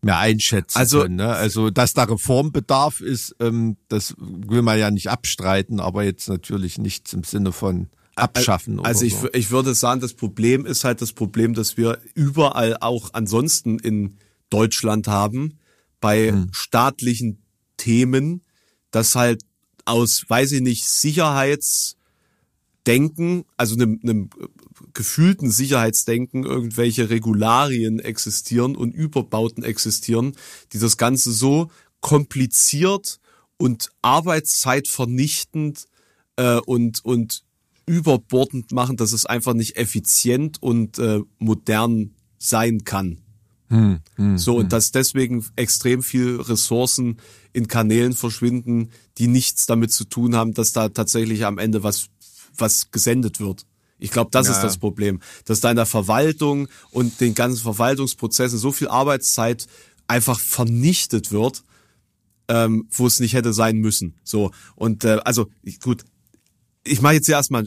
mehr 0.00 0.18
einschätzen 0.18 0.78
Also- 0.78 1.02
können. 1.02 1.16
Ne? 1.16 1.28
Also, 1.28 1.70
dass 1.70 1.94
da 1.94 2.04
Reformbedarf 2.04 3.00
ist, 3.00 3.36
ähm, 3.40 3.76
das 3.88 4.14
will 4.18 4.62
man 4.62 4.78
ja 4.78 4.90
nicht 4.90 5.10
abstreiten, 5.10 5.80
aber 5.80 6.04
jetzt 6.04 6.28
natürlich 6.28 6.78
nichts 6.78 7.12
im 7.12 7.24
Sinne 7.24 7.52
von 7.52 7.88
abschaffen. 8.14 8.80
Also 8.80 9.00
oder 9.00 9.06
ich, 9.06 9.14
so. 9.14 9.28
ich 9.32 9.50
würde 9.50 9.74
sagen, 9.74 10.00
das 10.00 10.14
Problem 10.14 10.66
ist 10.66 10.84
halt 10.84 11.00
das 11.02 11.12
Problem, 11.12 11.54
dass 11.54 11.76
wir 11.76 11.98
überall 12.14 12.76
auch 12.80 13.10
ansonsten 13.12 13.78
in 13.78 14.18
Deutschland 14.50 15.06
haben, 15.06 15.58
bei 16.00 16.30
Hm. 16.30 16.48
staatlichen 16.52 17.42
Themen, 17.76 18.42
dass 18.90 19.14
halt 19.14 19.42
aus, 19.84 20.24
weiß 20.28 20.52
ich 20.52 20.60
nicht, 20.60 20.88
Sicherheitsdenken, 20.88 23.44
also 23.56 23.74
einem, 23.74 24.00
einem 24.02 24.30
gefühlten 24.94 25.50
Sicherheitsdenken, 25.50 26.44
irgendwelche 26.44 27.10
Regularien 27.10 27.98
existieren 27.98 28.76
und 28.76 28.94
Überbauten 28.94 29.64
existieren, 29.64 30.36
die 30.72 30.78
das 30.78 30.96
Ganze 30.96 31.32
so 31.32 31.70
kompliziert 32.00 33.20
und 33.56 33.90
arbeitszeitvernichtend 34.02 35.86
äh, 36.36 36.58
und, 36.58 37.04
und 37.04 37.42
überbordend 37.86 38.72
machen, 38.72 38.96
dass 38.96 39.12
es 39.12 39.26
einfach 39.26 39.54
nicht 39.54 39.76
effizient 39.76 40.62
und 40.62 40.98
äh, 40.98 41.20
modern 41.38 42.14
sein 42.38 42.84
kann. 42.84 43.20
So, 44.38 44.56
und 44.56 44.72
dass 44.72 44.92
deswegen 44.92 45.44
extrem 45.56 46.02
viel 46.02 46.40
Ressourcen 46.40 47.18
in 47.52 47.68
Kanälen 47.68 48.14
verschwinden, 48.14 48.90
die 49.18 49.26
nichts 49.28 49.66
damit 49.66 49.92
zu 49.92 50.04
tun 50.04 50.34
haben, 50.34 50.54
dass 50.54 50.72
da 50.72 50.88
tatsächlich 50.88 51.44
am 51.44 51.58
Ende 51.58 51.82
was, 51.82 52.08
was 52.56 52.90
gesendet 52.90 53.40
wird. 53.40 53.66
Ich 53.98 54.10
glaube, 54.10 54.30
das 54.30 54.46
Ja. 54.46 54.52
ist 54.54 54.62
das 54.62 54.78
Problem, 54.78 55.20
dass 55.44 55.60
da 55.60 55.70
in 55.70 55.76
der 55.76 55.86
Verwaltung 55.86 56.68
und 56.90 57.20
den 57.20 57.34
ganzen 57.34 57.62
Verwaltungsprozessen 57.62 58.58
so 58.58 58.72
viel 58.72 58.88
Arbeitszeit 58.88 59.66
einfach 60.06 60.38
vernichtet 60.40 61.32
wird, 61.32 61.64
ähm, 62.48 62.86
wo 62.90 63.06
es 63.06 63.20
nicht 63.20 63.34
hätte 63.34 63.52
sein 63.52 63.78
müssen. 63.78 64.14
So 64.24 64.50
und 64.76 65.04
äh, 65.04 65.18
also 65.24 65.48
ich, 65.62 65.80
gut, 65.80 66.04
ich 66.84 67.02
mache 67.02 67.14
jetzt 67.14 67.26
hier 67.26 67.34
erstmal 67.34 67.66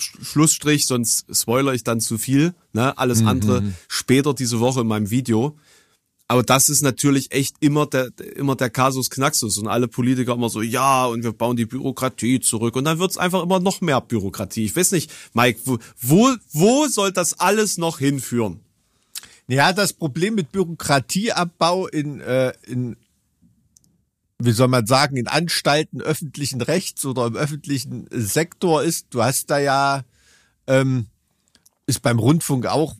Schlussstrich, 0.00 0.86
sonst 0.86 1.26
spoiler 1.32 1.74
ich 1.74 1.84
dann 1.84 2.00
zu 2.00 2.18
viel. 2.18 2.54
Ne? 2.72 2.96
Alles 2.98 3.24
andere 3.24 3.62
später 3.88 4.34
diese 4.34 4.60
Woche 4.60 4.80
in 4.80 4.86
meinem 4.86 5.10
Video. 5.10 5.56
Aber 6.30 6.44
das 6.44 6.68
ist 6.68 6.82
natürlich 6.82 7.32
echt 7.32 7.56
immer 7.58 7.86
der, 7.86 8.12
immer 8.36 8.54
der 8.54 8.70
Kasus 8.70 9.10
Knaxus 9.10 9.58
und 9.58 9.66
alle 9.66 9.88
Politiker 9.88 10.34
immer 10.34 10.48
so, 10.48 10.62
ja, 10.62 11.06
und 11.06 11.24
wir 11.24 11.32
bauen 11.32 11.56
die 11.56 11.66
Bürokratie 11.66 12.38
zurück 12.38 12.76
und 12.76 12.84
dann 12.84 13.00
wird's 13.00 13.16
einfach 13.16 13.42
immer 13.42 13.58
noch 13.58 13.80
mehr 13.80 14.00
Bürokratie. 14.00 14.64
Ich 14.64 14.76
weiß 14.76 14.92
nicht, 14.92 15.10
Mike, 15.34 15.58
wo, 15.64 15.78
wo, 16.00 16.30
wo 16.52 16.86
soll 16.86 17.10
das 17.10 17.40
alles 17.40 17.78
noch 17.78 17.98
hinführen? 17.98 18.60
Ja, 19.48 19.72
das 19.72 19.92
Problem 19.92 20.36
mit 20.36 20.52
Bürokratieabbau 20.52 21.88
in, 21.88 22.20
äh, 22.20 22.52
in 22.64 22.96
wie 24.40 24.52
soll 24.52 24.68
man 24.68 24.86
sagen, 24.86 25.16
in 25.16 25.28
Anstalten 25.28 26.00
öffentlichen 26.00 26.60
Rechts 26.60 27.04
oder 27.04 27.26
im 27.26 27.36
öffentlichen 27.36 28.06
Sektor 28.10 28.82
ist, 28.82 29.08
du 29.10 29.22
hast 29.22 29.50
da 29.50 29.58
ja, 29.58 30.02
ähm, 30.66 31.06
ist 31.86 32.00
beim 32.02 32.18
Rundfunk 32.18 32.66
auch 32.66 32.96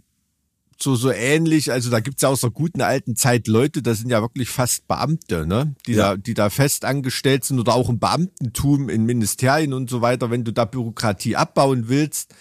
so, 0.83 0.97
so 0.97 1.11
ähnlich, 1.11 1.71
also 1.73 1.91
da 1.91 2.01
gibt's 2.01 2.23
ja 2.23 2.31
aus 2.31 2.41
der 2.41 2.51
guten 2.51 2.81
alten 2.81 3.15
Zeit 3.15 3.49
Leute, 3.49 3.83
das 3.83 3.99
sind 3.99 4.11
ja 4.11 4.23
wirklich 4.23 4.49
fast 4.49 4.89
Beamte, 4.89 5.47
ne? 5.47 5.75
Die 5.87 5.93
Ja. 5.93 6.11
da, 6.11 6.17
die 6.17 6.35
da 6.35 6.49
fest 6.49 6.85
angestellt 6.85 7.45
sind 7.45 7.59
oder 7.61 7.75
auch 7.75 7.91
im 7.91 7.99
Beamtentum, 7.99 8.89
in 8.89 9.05
Ministerien 9.05 9.75
und 9.75 9.91
so 9.91 10.01
weiter, 10.01 10.31
wenn 10.31 10.45
du 10.45 10.53
da 10.53 10.65
Bürokratie 10.65 11.37
abbauen 11.37 11.89
willst, 11.89 12.35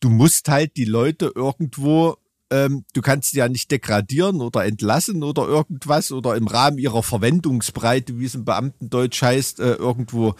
du 0.00 0.08
musst 0.08 0.48
halt 0.48 0.76
die 0.76 0.86
Leute 0.86 1.32
irgendwo, 1.34 2.16
ähm, 2.54 2.84
du 2.92 3.00
kannst 3.00 3.32
sie 3.32 3.38
ja 3.38 3.48
nicht 3.48 3.70
degradieren 3.70 4.40
oder 4.40 4.64
entlassen 4.64 5.24
oder 5.24 5.48
irgendwas 5.48 6.12
oder 6.12 6.36
im 6.36 6.46
Rahmen 6.46 6.78
ihrer 6.78 7.02
Verwendungsbreite, 7.02 8.18
wie 8.20 8.26
es 8.26 8.36
im 8.36 8.44
Beamtendeutsch 8.44 9.22
heißt, 9.22 9.58
äh, 9.58 9.74
irgendwo 9.74 10.34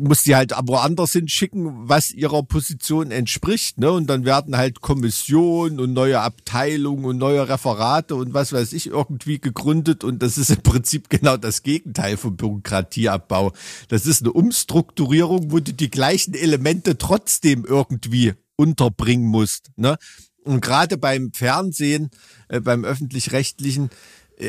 musst 0.00 0.24
die 0.24 0.34
halt 0.34 0.54
woanders 0.64 1.12
hinschicken, 1.12 1.88
was 1.88 2.10
ihrer 2.10 2.42
Position 2.42 3.10
entspricht, 3.10 3.76
ne? 3.76 3.92
Und 3.92 4.06
dann 4.06 4.24
werden 4.24 4.56
halt 4.56 4.80
Kommissionen 4.80 5.78
und 5.78 5.92
neue 5.92 6.20
Abteilungen 6.20 7.04
und 7.04 7.18
neue 7.18 7.46
Referate 7.46 8.14
und 8.14 8.32
was 8.32 8.54
weiß 8.54 8.72
ich 8.72 8.86
irgendwie 8.86 9.38
gegründet 9.40 10.02
und 10.02 10.22
das 10.22 10.38
ist 10.38 10.48
im 10.48 10.62
Prinzip 10.62 11.10
genau 11.10 11.36
das 11.36 11.62
Gegenteil 11.62 12.16
vom 12.16 12.34
Bürokratieabbau. 12.34 13.52
Das 13.88 14.06
ist 14.06 14.22
eine 14.22 14.32
Umstrukturierung, 14.32 15.52
wo 15.52 15.58
du 15.58 15.74
die 15.74 15.90
gleichen 15.90 16.32
Elemente 16.32 16.96
trotzdem 16.96 17.66
irgendwie 17.66 18.32
unterbringen 18.56 19.26
musst, 19.26 19.70
ne? 19.76 19.98
Und 20.44 20.60
gerade 20.60 20.96
beim 20.96 21.32
Fernsehen, 21.32 22.10
äh, 22.48 22.60
beim 22.60 22.84
öffentlich-rechtlichen, 22.84 23.90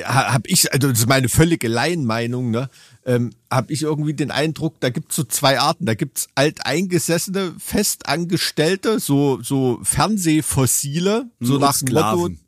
habe 0.03 0.47
ich, 0.47 0.71
also 0.71 0.89
das 0.89 0.99
ist 0.99 1.07
meine 1.07 1.29
völlige 1.29 1.67
Laienmeinung, 1.67 2.51
ne, 2.51 2.69
ähm, 3.05 3.31
habe 3.49 3.73
ich 3.73 3.81
irgendwie 3.81 4.13
den 4.13 4.31
Eindruck, 4.31 4.79
da 4.79 4.89
gibt's 4.89 5.15
so 5.15 5.23
zwei 5.23 5.59
Arten. 5.59 5.85
Da 5.85 5.95
gibt's 5.95 6.29
alteingesessene, 6.35 7.55
festangestellte, 7.57 8.99
so, 8.99 9.41
so 9.41 9.79
Fernsehfossile, 9.83 11.29
so 11.39 11.55
Und 11.55 11.61
nach 11.61 11.77
dem 11.77 11.93
Motto, 11.93 12.27
Sklaven. 12.27 12.39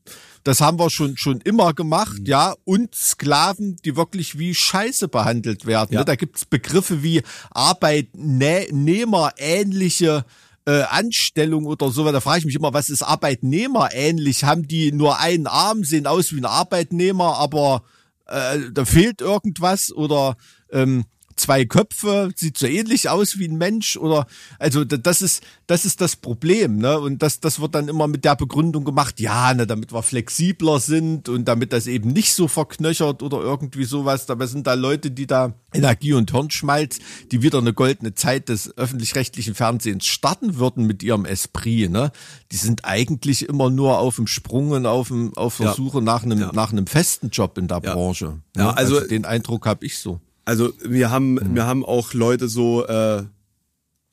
das 0.44 0.62
haben 0.62 0.80
wir 0.80 0.90
schon, 0.90 1.18
schon 1.18 1.42
immer 1.42 1.74
gemacht, 1.74 2.22
ja, 2.26 2.56
und 2.64 2.96
Sklaven, 2.96 3.78
die 3.84 3.96
wirklich 3.96 4.38
wie 4.38 4.54
Scheiße 4.54 5.08
behandelt 5.08 5.66
werden. 5.66 5.94
Ja. 5.94 6.00
Ne? 6.02 6.06
Da 6.06 6.16
gibt's 6.16 6.46
Begriffe 6.46 7.04
wie 7.04 7.24
Arbeitnehmer, 7.52 9.32
ähnliche 9.38 10.26
äh, 10.66 10.84
Anstellung 10.84 11.66
oder 11.66 11.92
so, 11.92 12.10
da 12.12 12.22
frage 12.22 12.40
ich 12.40 12.46
mich 12.46 12.56
immer, 12.56 12.74
was 12.74 12.90
ist 12.90 13.04
Arbeitnehmer 13.04 13.90
ähnlich? 13.94 14.44
Haben 14.44 14.68
die 14.68 14.92
nur 14.92 15.20
einen 15.20 15.48
Arm, 15.48 15.84
sehen 15.84 16.08
aus 16.08 16.32
wie 16.34 16.40
ein 16.40 16.46
Arbeitnehmer, 16.46 17.38
aber 17.38 17.84
äh, 18.28 18.60
da 18.72 18.86
fehlt 18.86 19.22
irgendwas 19.22 19.92
oder 19.92 20.38
ähm, 20.72 21.06
zwei 21.36 21.66
Köpfe, 21.66 22.30
sieht 22.36 22.58
so 22.58 22.68
ähnlich 22.68 23.10
aus 23.10 23.38
wie 23.40 23.48
ein 23.48 23.58
Mensch 23.58 23.98
oder 23.98 24.28
also 24.60 24.84
das 24.84 25.22
ist 25.22 25.44
das 25.68 25.86
ist 25.86 26.02
das 26.02 26.16
Problem, 26.16 26.78
ne? 26.78 27.00
Und 27.00 27.22
das 27.22 27.40
das 27.40 27.60
wird 27.60 27.76
dann 27.76 27.88
immer 27.88 28.08
mit 28.08 28.26
der 28.26 28.36
Begründung 28.36 28.84
gemacht, 28.84 29.20
ja, 29.20 29.54
ne, 29.54 29.66
damit 29.68 29.94
wir 29.94 30.04
flexibler 30.04 30.80
sind 30.80 31.30
und 31.30 31.46
damit 31.46 31.74
das 31.74 31.88
eben 31.88 32.10
nicht 32.12 32.34
so 32.34 32.48
verknöchert 32.48 33.24
oder 33.24 33.40
irgendwie 33.40 33.86
sowas. 33.86 34.26
Dabei 34.26 34.46
sind 34.48 34.68
da 34.68 34.74
Leute, 34.74 35.12
die 35.12 35.28
da 35.28 35.54
Energie 35.74 36.14
und 36.14 36.32
Hirnschmalz, 36.32 37.00
die 37.32 37.42
wieder 37.42 37.58
eine 37.60 37.74
goldene 37.74 38.14
Zeit 38.14 38.50
des 38.50 38.78
öffentlich-rechtlichen 38.78 39.56
Fernsehens 39.56 40.06
starten 40.06 40.58
würden 40.58 40.86
mit 40.86 41.02
ihrem 41.04 41.26
Esprit, 41.26 41.90
ne? 41.90 42.12
Die 42.52 42.58
sind 42.58 42.86
eigentlich 42.86 43.48
immer 43.50 43.70
nur 43.70 44.00
auf 44.00 44.18
dem 44.18 44.28
Sprung 44.28 44.72
und 44.72 44.86
auf 44.86 45.08
dem 45.08 45.36
auf 45.36 45.58
der 45.58 45.68
Ja. 45.68 45.74
Suche 45.74 46.02
nach 46.02 46.24
einem 46.24 46.40
Ja. 46.40 46.52
nach 46.54 46.72
einem 46.72 46.88
festen 46.88 47.30
Job 47.30 47.58
in 47.58 47.68
der 47.68 47.82
Ja. 47.84 47.94
Branche. 47.94 48.40
Ja, 48.56 48.66
ne? 48.72 48.78
also- 48.78 49.00
den 49.00 49.26
Eindruck 49.26 49.66
habe 49.66 49.86
ich 49.86 49.98
so. 49.98 50.20
Also 50.46 50.74
wir 50.84 51.10
haben, 51.10 51.40
Hm. 51.40 51.56
wir 51.56 51.66
haben 51.66 51.86
auch 51.86 52.14
Leute 52.14 52.48
so, 52.50 52.86
äh, 52.86 53.24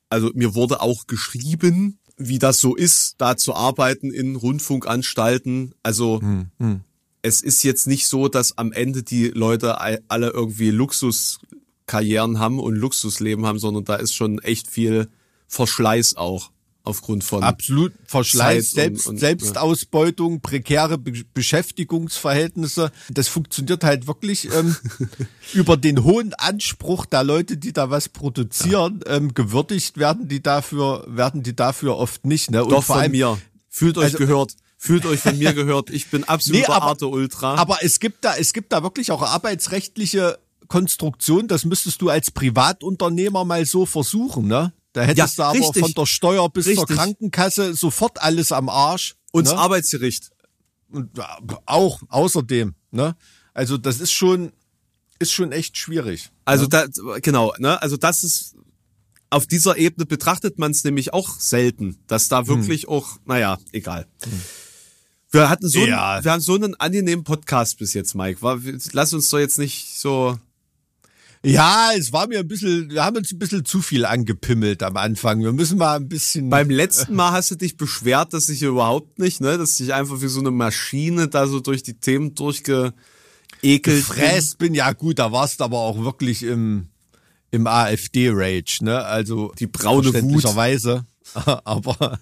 also 0.08 0.30
mir 0.34 0.54
wurde 0.54 0.80
auch 0.80 1.06
geschrieben, 1.06 1.98
wie 2.16 2.38
das 2.38 2.58
so 2.60 2.74
ist, 2.76 3.14
da 3.18 3.36
zu 3.36 3.54
arbeiten 3.54 4.10
in 4.10 4.36
Rundfunkanstalten. 4.36 5.74
Also 5.82 6.20
Hm, 6.20 6.80
es 7.22 7.40
ist 7.42 7.62
jetzt 7.62 7.86
nicht 7.86 8.06
so, 8.06 8.28
dass 8.28 8.56
am 8.58 8.72
Ende 8.72 9.02
die 9.02 9.28
Leute 9.28 9.80
all- 9.80 10.02
alle 10.08 10.30
irgendwie 10.30 10.70
Luxuskarrieren 10.70 12.38
haben 12.38 12.58
und 12.60 12.76
Luxusleben 12.76 13.46
haben, 13.46 13.58
sondern 13.58 13.84
da 13.84 13.96
ist 13.96 14.14
schon 14.14 14.38
echt 14.40 14.68
viel 14.70 15.08
Verschleiß 15.48 16.16
auch 16.16 16.50
aufgrund 16.84 17.24
von 17.24 17.42
Absolut 17.44 17.92
Verschleiß, 18.06 18.70
Selbst, 18.72 19.06
und- 19.06 19.14
und- 19.14 19.18
Selbstausbeutung, 19.18 20.40
prekäre 20.40 20.98
Be 20.98 21.12
Beschäftigungsverhältnisse. 21.34 22.90
Das 23.10 23.28
funktioniert 23.28 23.84
halt 23.84 24.06
wirklich 24.06 24.48
ähm, 24.52 24.76
über 25.52 25.76
den 25.76 26.04
hohen 26.04 26.34
Anspruch 26.34 27.06
der 27.06 27.24
Leute, 27.24 27.56
die 27.56 27.72
da 27.72 27.90
was 27.90 28.08
produzieren, 28.08 29.00
ähm, 29.06 29.34
gewürdigt 29.34 29.98
werden 29.98 30.28
die 30.28 30.42
dafür, 30.42 31.04
werden 31.08 31.42
die 31.42 31.54
dafür 31.54 31.96
oft 31.96 32.24
nicht. 32.26 32.50
Ne? 32.50 32.62
Und 32.64 32.70
Doch 32.72 32.84
vor 32.84 32.96
von 32.96 33.02
allem, 33.02 33.12
mir. 33.12 33.38
Fühlt 33.68 33.98
euch 33.98 34.04
Also- 34.06 34.18
gehört. 34.18 34.54
Fühlt 34.82 35.04
euch 35.04 35.20
von 35.20 35.36
mir 35.38 35.52
gehört. 35.54 35.90
Ich 35.90 36.08
bin 36.08 36.24
absoluter 36.24 36.68
Nee, 36.68 36.74
aber- 36.74 36.86
Arte 36.86 37.06
Ultra. 37.06 37.56
Aber 37.56 37.78
es 37.82 38.00
gibt 38.00 38.24
da, 38.24 38.34
es 38.36 38.54
gibt 38.54 38.72
da 38.72 38.82
wirklich 38.82 39.12
auch 39.12 39.20
arbeitsrechtliche 39.22 40.38
Konstruktion. 40.68 41.48
Das 41.48 41.64
müsstest 41.66 42.00
du 42.00 42.08
als 42.08 42.30
Privatunternehmer 42.30 43.44
mal 43.44 43.66
so 43.66 43.84
versuchen, 43.84 44.46
ne? 44.46 44.72
Da 44.92 45.02
hättest 45.02 45.38
Ja, 45.38 45.44
du 45.52 45.58
aber 45.58 45.58
richtig. 45.66 45.82
von 45.82 45.92
der 45.94 46.06
Steuer 46.06 46.48
bis 46.50 46.64
zur 46.64 46.72
Richtig. 46.78 46.96
Krankenkasse 46.96 47.74
sofort 47.74 48.20
alles 48.20 48.50
am 48.52 48.68
Arsch. 48.68 49.14
und 49.32 49.46
das 49.46 49.54
ne? 49.54 49.60
Arbeitsgericht. 49.60 50.30
Und 50.90 51.16
ja, 51.16 51.38
auch 51.66 52.00
außerdem, 52.08 52.74
ne? 52.90 53.14
Also 53.54 53.76
das 53.78 54.00
ist 54.00 54.10
schon, 54.12 54.52
ist 55.20 55.30
schon 55.32 55.52
echt 55.52 55.78
schwierig. 55.78 56.30
Also 56.44 56.66
da, 56.66 56.86
genau, 57.22 57.54
ne? 57.58 57.80
Also 57.80 57.96
das 57.96 58.24
ist 58.24 58.56
auf 59.32 59.46
dieser 59.46 59.76
Ebene 59.78 60.06
betrachtet 60.06 60.58
man 60.58 60.72
es 60.72 60.82
nämlich 60.82 61.12
auch 61.12 61.38
selten, 61.38 61.96
dass 62.08 62.28
da 62.28 62.48
wirklich 62.48 62.88
auch, 62.88 63.18
naja, 63.26 63.58
egal. 63.70 64.08
Wir 65.30 65.48
hatten 65.48 65.68
so, 65.68 65.78
Ja. 65.86 66.14
einen, 66.14 66.24
wir 66.24 66.32
haben 66.32 66.40
so 66.40 66.56
einen 66.56 66.74
angenehmen 66.74 67.24
Podcast 67.24 67.78
bis 67.78 67.94
jetzt, 67.94 68.16
Mike. 68.16 68.42
War, 68.42 68.58
lass 68.92 69.12
uns 69.12 69.30
doch 69.30 69.38
jetzt 69.38 69.58
nicht 69.60 69.96
so. 69.96 70.36
Ja, 71.42 71.92
es 71.96 72.12
war 72.12 72.26
mir 72.26 72.40
ein 72.40 72.48
bisschen, 72.48 72.90
wir 72.90 73.02
haben 73.02 73.16
uns 73.16 73.32
ein 73.32 73.38
bisschen 73.38 73.64
zu 73.64 73.80
viel 73.80 74.04
angepimmelt 74.04 74.82
am 74.82 74.98
Anfang. 74.98 75.42
Wir 75.42 75.52
müssen 75.52 75.78
mal 75.78 75.96
ein 75.96 76.08
bisschen. 76.08 76.50
Beim 76.50 76.68
letzten 76.68 77.14
Mal 77.14 77.32
hast 77.32 77.50
du 77.50 77.54
dich 77.54 77.78
beschwert, 77.78 78.34
dass 78.34 78.50
ich 78.50 78.62
überhaupt 78.62 79.18
nicht, 79.18 79.40
ne, 79.40 79.56
dass 79.56 79.80
ich 79.80 79.94
einfach 79.94 80.20
wie 80.20 80.28
so 80.28 80.40
eine 80.40 80.50
Maschine 80.50 81.28
da 81.28 81.46
so 81.46 81.60
durch 81.60 81.82
die 81.82 81.94
Themen 81.94 82.34
durchgeekelt 82.34 82.94
bin. 83.62 83.82
gefräst 83.82 84.58
bin, 84.58 84.74
ja 84.74 84.92
gut, 84.92 85.18
da 85.18 85.32
warst 85.32 85.60
du 85.60 85.64
aber 85.64 85.78
auch 85.78 86.04
wirklich 86.04 86.42
im, 86.42 86.88
im 87.50 87.66
AfD-Rage, 87.66 88.80
ne? 88.82 89.02
Also 89.02 89.52
Die 89.58 89.66
braune 89.66 90.12
Wut. 90.22 90.44
Aber 91.64 92.18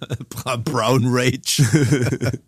Brown 0.65 1.05
Rage. 1.07 1.63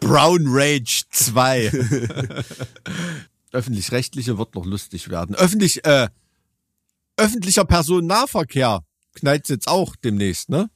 Brown 0.00 0.44
Rage 0.46 1.02
2. 1.10 1.70
Öffentlich-rechtliche 3.52 4.38
wird 4.38 4.54
noch 4.54 4.66
lustig 4.66 5.08
werden. 5.08 5.34
Öffentlich, 5.34 5.84
äh, 5.84 6.08
öffentlicher 7.16 7.64
Personennahverkehr 7.64 8.80
knallt 9.14 9.48
jetzt 9.48 9.68
auch 9.68 9.96
demnächst, 9.96 10.48
ne? 10.48 10.70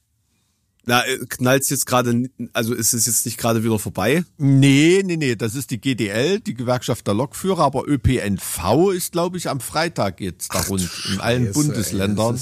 Na, 0.85 1.05
äh, 1.05 1.17
knallt's 1.29 1.69
jetzt 1.69 1.85
gerade, 1.85 2.29
also 2.51 2.73
ist 2.73 2.93
es 2.93 3.05
jetzt 3.05 3.25
nicht 3.25 3.37
gerade 3.37 3.63
wieder 3.63 3.79
vorbei? 3.79 4.25
Nee, 4.37 5.01
nee, 5.05 5.15
nee, 5.15 5.35
das 5.35 5.55
ist 5.55 5.71
die 5.71 5.79
GDL, 5.79 6.41
die 6.41 6.53
Gewerkschaft 6.53 7.07
der 7.07 7.13
Lokführer, 7.13 7.63
aber 7.63 7.87
ÖPNV 7.87 8.91
ist, 8.93 9.13
glaube 9.13 9.37
ich, 9.37 9.49
am 9.49 9.61
Freitag 9.61 10.19
jetzt 10.19 10.53
da 10.53 10.59
rund 10.61 10.89
in 11.13 11.21
allen 11.21 11.53
Bundesländern. 11.53 12.37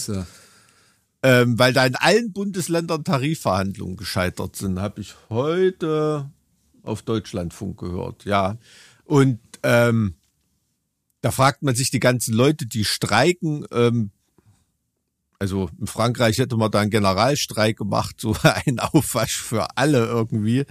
Ähm, 1.24 1.60
weil 1.60 1.72
da 1.72 1.86
in 1.86 1.96
allen 1.96 2.34
Bundesländern 2.34 3.04
Tarifverhandlungen 3.04 3.96
gescheitert 3.96 4.56
sind, 4.56 4.80
habe 4.80 5.02
ich 5.02 5.14
heute 5.30 6.32
auf 6.82 7.04
Deutschlandfunk 7.04 7.80
gehört, 7.80 8.26
ja. 8.26 8.58
Und 9.06 9.40
ähm, 9.62 10.16
da 11.22 11.32
fragt 11.32 11.62
man 11.64 11.76
sich 11.76 11.92
die 11.92 12.00
ganzen 12.00 12.34
Leute, 12.34 12.66
die 12.66 12.84
streiken, 12.86 13.66
ähm, 13.72 14.12
also 15.40 15.70
in 15.80 15.88
Frankreich 15.88 16.38
hätte 16.38 16.56
man 16.56 16.70
da 16.70 16.82
einen 16.82 16.92
Generalstreik 16.92 17.78
gemacht, 17.78 18.18
so 18.20 18.36
ein 18.44 18.80
Aufwasch 18.80 19.42
für 19.42 19.76
alle 19.78 20.06
irgendwie. 20.06 20.66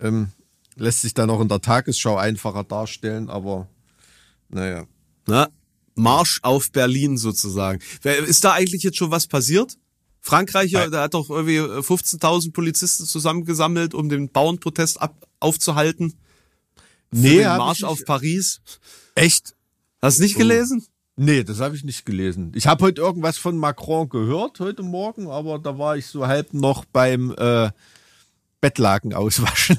Ähm, 0.00 0.32
lässt 0.76 1.02
sich 1.02 1.14
dann 1.14 1.30
auch 1.30 1.40
in 1.40 1.48
der 1.48 1.60
Tagesschau 1.60 2.16
einfacher 2.16 2.64
darstellen, 2.64 3.30
aber 3.30 3.68
naja. 4.48 4.86
Ne? 5.26 5.48
Marsch 5.94 6.40
auf 6.42 6.70
Berlin 6.72 7.16
sozusagen. 7.16 7.80
Ist 8.02 8.44
da 8.44 8.52
eigentlich 8.52 8.82
jetzt 8.82 8.96
schon 8.98 9.10
was 9.10 9.26
passiert? 9.26 9.78
Frankreich, 10.20 10.72
Nein. 10.72 10.90
da 10.90 11.02
hat 11.02 11.14
doch 11.14 11.30
irgendwie 11.30 11.60
15.000 11.60 12.52
Polizisten 12.52 13.04
zusammengesammelt, 13.06 13.94
um 13.94 14.08
den 14.08 14.30
Bauernprotest 14.30 15.00
ab, 15.00 15.28
aufzuhalten. 15.38 16.10
Für 16.10 17.20
Nee, 17.20 17.38
den 17.38 17.56
Marsch 17.58 17.84
auf 17.84 18.04
Paris. 18.04 18.60
echt? 19.14 19.54
Hast 20.04 20.18
du 20.18 20.22
nicht 20.24 20.36
gelesen? 20.36 20.84
Nee, 21.16 21.44
das 21.44 21.60
habe 21.60 21.74
ich 21.74 21.82
nicht 21.82 22.04
gelesen. 22.04 22.52
Ich 22.54 22.66
habe 22.66 22.84
heute 22.84 23.00
irgendwas 23.00 23.38
von 23.38 23.56
Macron 23.56 24.10
gehört 24.10 24.60
heute 24.60 24.82
Morgen, 24.82 25.30
aber 25.30 25.58
da 25.58 25.78
war 25.78 25.96
ich 25.96 26.08
so 26.08 26.26
halb 26.26 26.52
noch 26.52 26.84
beim 26.84 27.34
äh, 27.38 27.70
Bettlaken 28.60 29.14
auswaschen. 29.14 29.78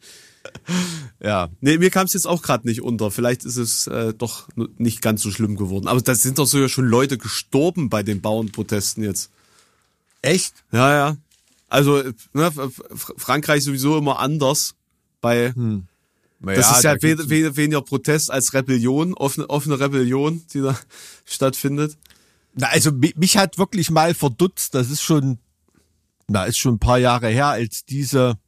ja. 1.22 1.48
Nee, 1.60 1.78
mir 1.78 1.90
kam 1.90 2.06
es 2.06 2.12
jetzt 2.12 2.26
auch 2.26 2.42
gerade 2.42 2.66
nicht 2.66 2.82
unter. 2.82 3.12
Vielleicht 3.12 3.44
ist 3.44 3.56
es 3.56 3.86
äh, 3.86 4.14
doch 4.14 4.48
nicht 4.78 5.00
ganz 5.00 5.22
so 5.22 5.30
schlimm 5.30 5.54
geworden. 5.54 5.86
Aber 5.86 6.00
da 6.00 6.16
sind 6.16 6.40
doch 6.40 6.46
sogar 6.46 6.68
schon 6.68 6.86
Leute 6.86 7.18
gestorben 7.18 7.88
bei 7.88 8.02
den 8.02 8.20
Bauernprotesten 8.20 9.04
jetzt. 9.04 9.30
Echt? 10.22 10.54
Ja, 10.72 10.92
ja. 10.92 11.16
Also 11.68 11.98
äh, 11.98 12.14
ne, 12.32 12.50
Frankreich 13.16 13.62
sowieso 13.62 13.96
immer 13.96 14.18
anders. 14.18 14.74
Bei 15.20 15.52
das 16.56 16.70
ist 16.78 16.84
ja 16.84 16.94
da 16.94 17.02
we 17.02 17.28
we 17.28 17.56
weniger 17.56 17.82
Protest 17.82 18.30
als 18.30 18.54
Rebellion, 18.54 19.14
offene, 19.14 19.48
offene 19.50 19.78
Rebellion, 19.78 20.42
die 20.52 20.60
da 20.62 20.76
stattfindet. 21.24 21.96
Na, 22.54 22.68
also 22.68 22.90
mi- 22.90 23.14
mich 23.16 23.36
hat 23.36 23.58
wirklich 23.58 23.90
mal 23.90 24.14
verdutzt, 24.14 24.74
das 24.74 24.90
ist 24.90 25.02
schon, 25.02 25.38
na, 26.28 26.44
ist 26.44 26.58
schon 26.58 26.74
ein 26.74 26.78
paar 26.80 26.98
Jahre 26.98 27.28
her, 27.28 27.48
als 27.48 27.84
diese 27.84 28.38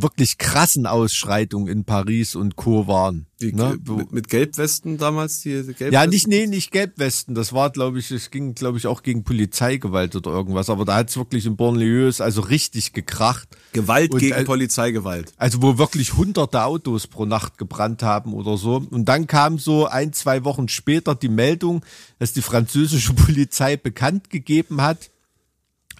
wirklich 0.00 0.38
krassen 0.38 0.86
Ausschreitungen 0.86 1.68
in 1.68 1.84
Paris 1.84 2.34
und 2.34 2.56
Co. 2.56 2.86
waren. 2.86 3.26
Die, 3.40 3.52
ne? 3.52 3.78
mit, 3.84 4.12
mit 4.12 4.28
Gelbwesten 4.28 4.96
damals, 4.96 5.40
die, 5.40 5.50
Gelbwesten. 5.50 5.92
Ja, 5.92 6.06
nicht, 6.06 6.28
nee, 6.28 6.46
nicht 6.46 6.70
Gelbwesten. 6.70 7.34
Das 7.34 7.52
war, 7.52 7.70
glaube 7.70 7.98
ich, 7.98 8.10
es 8.10 8.30
ging, 8.30 8.54
glaube 8.54 8.78
ich, 8.78 8.86
auch 8.86 9.02
gegen 9.02 9.24
Polizeigewalt 9.24 10.16
oder 10.16 10.30
irgendwas. 10.30 10.70
Aber 10.70 10.84
da 10.84 10.94
hat 10.94 11.10
es 11.10 11.16
wirklich 11.16 11.44
in 11.44 11.56
Bonlieus 11.56 12.20
also 12.20 12.40
richtig 12.40 12.92
gekracht. 12.92 13.48
Gewalt 13.72 14.12
Und, 14.12 14.20
gegen 14.20 14.36
äh, 14.36 14.44
Polizeigewalt. 14.44 15.32
Also 15.36 15.60
wo 15.60 15.76
wirklich 15.76 16.14
hunderte 16.14 16.64
Autos 16.64 17.06
pro 17.06 17.26
Nacht 17.26 17.58
gebrannt 17.58 18.02
haben 18.02 18.32
oder 18.32 18.56
so. 18.56 18.82
Und 18.90 19.06
dann 19.06 19.26
kam 19.26 19.58
so 19.58 19.86
ein, 19.86 20.12
zwei 20.14 20.44
Wochen 20.44 20.68
später 20.68 21.14
die 21.14 21.28
Meldung, 21.28 21.84
dass 22.18 22.32
die 22.32 22.42
französische 22.42 23.12
Polizei 23.14 23.76
bekannt 23.76 24.30
gegeben 24.30 24.80
hat, 24.80 25.10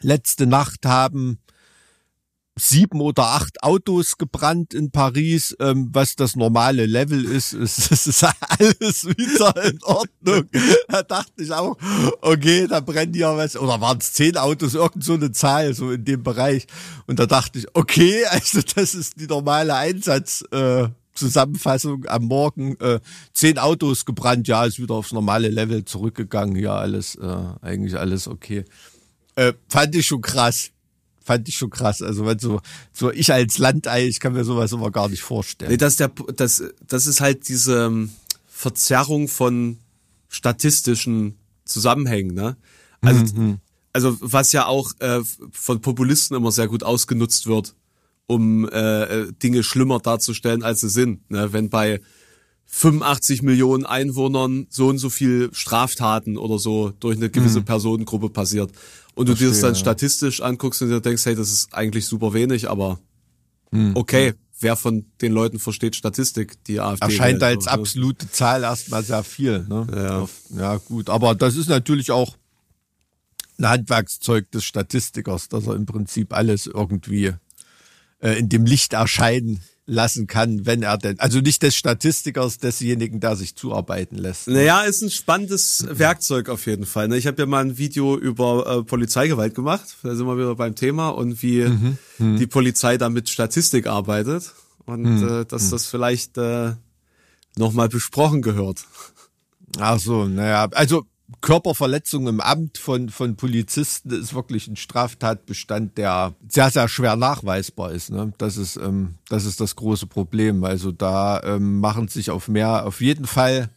letzte 0.01 0.47
Nacht 0.47 0.87
haben 0.87 1.39
sieben 2.59 3.01
oder 3.01 3.29
acht 3.29 3.63
Autos 3.63 4.19
gebrannt 4.19 4.75
in 4.75 4.91
Paris, 4.91 5.57
ähm, 5.59 5.89
was 5.93 6.17
das 6.17 6.37
normale 6.37 6.87
Level 6.87 7.25
ist, 7.25 7.53
ist, 7.55 7.91
das 7.91 8.07
ist 8.07 8.25
alles 8.25 9.07
wieder 9.07 9.65
in 9.65 9.83
Ordnung. 9.83 10.49
Da 10.89 11.03
dachte 11.03 11.43
ich 11.43 11.51
auch, 11.51 11.77
okay, 12.21 12.67
da 12.67 12.81
brennt 12.81 13.17
ja 13.17 13.35
was, 13.37 13.57
oder 13.57 13.81
waren 13.81 13.99
es 13.99 14.13
zehn 14.13 14.37
Autos, 14.37 14.75
irgend 14.75 15.03
so 15.03 15.15
eine 15.15 15.33
Zahl, 15.33 15.73
so 15.75 15.91
in 15.91 16.05
dem 16.05 16.23
Bereich. 16.23 16.67
Und 17.07 17.19
da 17.19 17.27
dachte 17.27 17.59
ich, 17.59 17.67
okay, 17.75 18.25
also 18.31 18.61
das 18.75 18.95
ist 18.95 19.19
die 19.21 19.27
normale 19.27 19.75
Einsatzbereitschaft. 19.75 20.91
Äh, 20.93 21.03
Zusammenfassung 21.15 22.07
am 22.07 22.25
Morgen 22.25 22.75
äh, 22.81 22.99
zehn 23.35 23.59
Autos 23.59 24.07
gebrannt, 24.07 24.49
ja, 24.49 24.65
ist 24.65 24.79
wieder 24.79 24.95
aufs 24.95 25.13
normale 25.13 25.49
Level 25.49 25.85
zurückgegangen, 25.85 26.57
ja, 26.57 26.75
alles, 26.75 27.17
äh, 27.17 27.37
eigentlich 27.61 27.99
alles 27.99 28.29
okay. 28.29 28.65
Äh, 29.35 29.53
fand 29.69 29.95
ich 29.95 30.07
schon 30.07 30.23
krass. 30.23 30.71
Fand 31.25 31.49
ich 31.49 31.57
schon 31.57 31.71
krass. 31.71 32.03
Also 32.03 32.27
wenn 32.27 32.39
so, 32.39 32.61
so 32.93 33.11
ich 33.11 33.33
als 33.33 33.59
Landei, 33.59 34.07
ich 34.07 34.21
kann 34.21 34.33
mir 34.33 34.45
sowas 34.45 34.73
immer 34.73 34.91
gar 34.91 35.09
nicht 35.09 35.23
vorstellen. 35.23 35.71
Nee, 35.71 35.77
das, 35.77 35.97
der, 35.97 36.11
das, 36.37 36.63
das 36.87 37.07
ist 37.07 37.21
halt 37.21 37.49
diese 37.49 37.87
ähm, 37.87 38.11
Verzerrung 38.47 39.29
von 39.29 39.79
statistischen 40.29 41.39
Zusammenhängen, 41.65 42.35
ne? 42.35 42.57
Also, 43.01 43.35
mhm. 43.35 43.59
also 43.93 44.17
was 44.21 44.53
ja 44.53 44.67
auch 44.67 44.93
äh, 45.01 45.21
von 45.51 45.81
Populisten 45.81 46.37
immer 46.37 46.53
sehr 46.53 46.69
gut 46.69 46.85
ausgenutzt 46.85 47.47
wird, 47.47 47.75
um 48.27 48.69
äh, 48.69 49.33
Dinge 49.43 49.63
schlimmer 49.63 49.99
darzustellen, 49.99 50.63
als 50.63 50.81
sie 50.81 50.89
sind. 50.89 51.29
Ne? 51.31 51.53
Wenn 51.53 51.69
bei 51.69 52.01
85 52.75 53.43
Millionen 53.43 53.85
Einwohnern 53.85 54.67
so 54.71 54.89
und 54.89 54.97
so 54.97 55.11
viel 55.11 55.51
Straftaten 55.53 56.39
oder 56.39 56.59
so 56.59 56.91
durch 57.01 57.19
eine 57.19 57.29
gewisse 57.29 57.61
mhm. 57.61 57.67
Personengruppe 57.67 58.31
passiert 58.31 58.73
und 59.15 59.29
du 59.29 59.35
dir 59.35 59.51
das 59.51 59.61
dann 59.61 59.75
ja. 59.75 59.79
statistisch 59.79 60.41
anguckst 60.41 60.81
und 60.81 60.89
dir 60.89 61.03
denkst, 61.03 61.27
hey, 61.27 61.35
das 61.35 61.53
ist 61.53 61.75
eigentlich 61.75 62.07
super 62.07 62.33
wenig, 62.33 62.71
aber 62.71 62.99
mhm. 63.73 63.93
okay, 63.95 64.33
wer 64.59 64.77
von 64.77 65.05
den 65.21 65.33
Leuten 65.33 65.59
versteht 65.59 65.97
Statistik, 65.97 66.65
die 66.65 66.81
AfD. 66.81 67.05
Erscheint 67.05 67.43
als 67.43 67.67
absolute 67.67 68.31
Zahl 68.31 68.63
erstmal 68.63 69.05
sehr 69.05 69.23
viel. 69.23 69.67
Ne? 69.69 69.87
Ja. 69.95 70.29
ja, 70.59 70.77
gut. 70.79 71.11
Aber 71.11 71.35
das 71.35 71.57
ist 71.57 71.69
natürlich 71.69 72.11
auch 72.11 72.39
ein 73.59 73.69
Handwerkszeug 73.69 74.51
des 74.51 74.65
Statistikers, 74.65 75.51
dass 75.51 75.67
er 75.67 75.75
im 75.75 75.85
Prinzip 75.85 76.33
alles 76.33 76.67
irgendwie 76.67 77.33
äh, 78.21 78.39
in 78.39 78.49
dem 78.49 78.65
Licht 78.65 78.95
erscheinen 78.95 79.63
lassen 79.85 80.27
kann, 80.27 80.65
wenn 80.65 80.83
er 80.83 80.97
denn, 80.97 81.19
also 81.19 81.41
nicht 81.41 81.63
des 81.63 81.75
Statistikers, 81.75 82.59
desjenigen, 82.59 83.19
der 83.19 83.35
sich 83.35 83.57
zuarbeiten 83.57 84.17
lässt. 84.17 84.49
Naja, 84.49 84.83
ist 84.83 85.03
ein 85.03 85.11
spannendes 85.11 85.85
Werkzeug 85.89 86.49
auf 86.49 86.67
jeden 86.67 86.87
Fall. 86.87 87.09
Ne? 87.09 87.17
Ich 87.17 87.27
habe 87.27 87.43
ja 87.43 87.47
mal 87.47 87.65
ein 87.65 87.79
Video 87.79 88.17
über 88.17 88.79
äh, 88.79 88.83
Polizeigewalt 88.85 89.55
gemacht, 89.55 89.97
da 90.03 90.15
sind 90.15 90.27
wir 90.27 90.37
wieder 90.37 90.55
beim 90.55 90.75
Thema 90.75 91.09
und 91.09 91.43
wie 91.43 91.65
mhm. 91.65 91.99
Mhm. 92.19 92.37
die 92.39 92.47
Polizei 92.47 92.97
da 92.97 93.09
mit 93.09 93.29
Statistik 93.29 93.87
arbeitet 93.87 94.53
und 94.87 95.03
mhm. 95.03 95.29
äh, 95.29 95.45
dass 95.45 95.67
mhm. 95.67 95.71
das 95.71 95.87
vielleicht 95.87 96.39
äh, 96.39 96.75
nochmal 97.57 97.89
besprochen 97.89 98.41
gehört. 98.43 98.85
Ach 99.79 99.99
so, 99.99 100.27
naja, 100.27 100.69
also 100.73 101.05
Körperverletzung 101.41 102.27
im 102.29 102.41
Amt 102.41 102.79
von, 102.79 103.09
von 103.09 103.37
Polizisten 103.37 104.11
ist 104.11 104.35
wirklich 104.35 104.69
ein 104.69 104.77
Straftatbestand, 104.77 105.99
der 105.99 106.35
sehr, 106.49 106.71
sehr 106.71 106.89
schwer 106.89 107.17
nachweisbar 107.17 107.93
ist. 107.93 108.11
Ne? 108.11 108.33
Das, 108.39 108.57
ist 108.57 108.77
ähm, 108.77 109.15
das 109.29 109.45
ist 109.45 109.61
das 109.61 109.77
große 109.77 110.07
Problem. 110.07 110.65
Also 110.65 110.93
da 110.93 111.41
ähm, 111.43 111.81
machen 111.81 112.09
sich 112.09 112.31
auf 112.31 112.49
mehr, 112.49 112.87
auf 112.87 113.01
jeden 113.01 113.27
Fall 113.27 113.71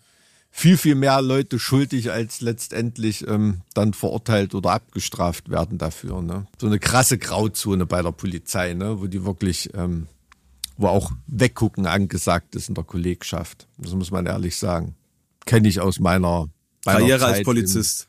viel, 0.57 0.77
viel 0.77 0.95
mehr 0.95 1.21
Leute 1.21 1.59
schuldig, 1.59 2.11
als 2.11 2.39
letztendlich 2.39 3.27
ähm, 3.27 3.61
dann 3.73 3.93
verurteilt 3.93 4.55
oder 4.55 4.71
abgestraft 4.71 5.49
werden 5.49 5.77
dafür. 5.77 6.21
Ne? 6.21 6.47
So 6.59 6.67
eine 6.67 6.79
krasse 6.79 7.17
Grauzone 7.17 7.85
bei 7.85 8.01
der 8.01 8.13
Polizei, 8.13 8.73
ne? 8.73 9.01
wo 9.01 9.07
die 9.07 9.25
wirklich, 9.25 9.71
ähm, 9.73 10.07
wo 10.77 10.87
auch 10.87 11.11
Weggucken 11.27 11.87
angesagt 11.87 12.55
ist 12.55 12.69
in 12.69 12.75
der 12.75 12.85
Kollegschaft. 12.85 13.67
Das 13.77 13.93
muss 13.93 14.11
man 14.11 14.25
ehrlich 14.25 14.55
sagen. 14.55 14.95
Kenne 15.45 15.67
ich 15.67 15.81
aus 15.81 15.99
meiner 15.99 16.47
Karriere 16.93 17.25
als 17.25 17.43
Polizist. 17.43 18.07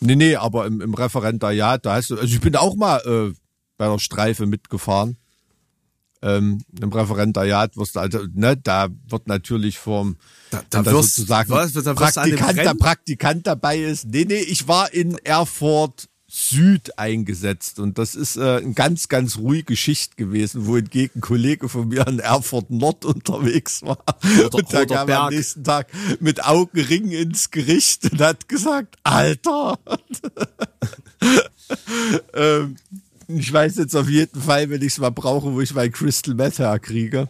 Im, 0.00 0.06
nee, 0.06 0.16
nee, 0.16 0.36
aber 0.36 0.66
im, 0.66 0.80
im 0.80 0.94
Referendariat, 0.94 1.84
da 1.84 1.94
hast 1.94 2.10
du, 2.10 2.16
also 2.16 2.26
ich 2.26 2.40
bin 2.40 2.56
auch 2.56 2.76
mal 2.76 2.98
äh, 3.04 3.34
bei 3.76 3.88
der 3.88 3.98
Streife 3.98 4.46
mitgefahren. 4.46 5.16
Ähm, 6.20 6.62
Im 6.80 6.92
Referendariat 6.92 7.76
wirst 7.76 7.94
du, 7.94 8.00
also, 8.00 8.26
ne, 8.34 8.56
da 8.56 8.88
wird 9.06 9.28
natürlich 9.28 9.78
vom 9.78 10.16
da, 10.50 10.62
da 10.68 10.84
wirst, 10.84 11.14
sozusagen 11.14 11.48
was, 11.50 11.72
da 11.72 11.94
Praktikant, 11.94 12.58
der 12.58 12.74
Praktikant 12.74 13.46
dabei 13.46 13.78
ist. 13.78 14.06
Nee, 14.06 14.24
nee, 14.24 14.40
ich 14.40 14.66
war 14.66 14.92
in 14.92 15.16
Erfurt 15.18 16.08
Süd 16.30 16.98
eingesetzt. 16.98 17.78
Und 17.78 17.96
das 17.96 18.14
ist 18.14 18.36
äh, 18.36 18.58
eine 18.58 18.74
ganz, 18.74 19.08
ganz 19.08 19.38
ruhige 19.38 19.76
Schicht 19.76 20.18
gewesen, 20.18 20.66
wohingegen 20.66 21.16
ein 21.16 21.20
Kollege 21.22 21.70
von 21.70 21.88
mir 21.88 22.06
in 22.06 22.18
Erfurt 22.18 22.70
Nord 22.70 23.06
unterwegs 23.06 23.82
war. 23.82 24.04
Oder, 24.44 24.54
und 24.54 24.72
da 24.72 24.84
kam 24.84 25.06
Berg. 25.06 25.20
am 25.20 25.32
nächsten 25.32 25.64
Tag 25.64 25.88
mit 26.20 26.44
Augenringen 26.44 27.12
ins 27.12 27.50
Gericht 27.50 28.12
und 28.12 28.20
hat 28.20 28.46
gesagt, 28.46 28.96
Alter. 29.04 29.78
ähm, 32.34 32.76
ich 33.28 33.52
weiß 33.52 33.76
jetzt 33.76 33.96
auf 33.96 34.08
jeden 34.08 34.40
Fall, 34.40 34.68
wenn 34.68 34.82
ich 34.82 34.94
es 34.94 34.98
mal 34.98 35.10
brauche, 35.10 35.52
wo 35.52 35.60
ich 35.62 35.74
mein 35.74 35.92
Crystal 35.92 36.34
Meth 36.34 36.58
herkriege. 36.58 37.28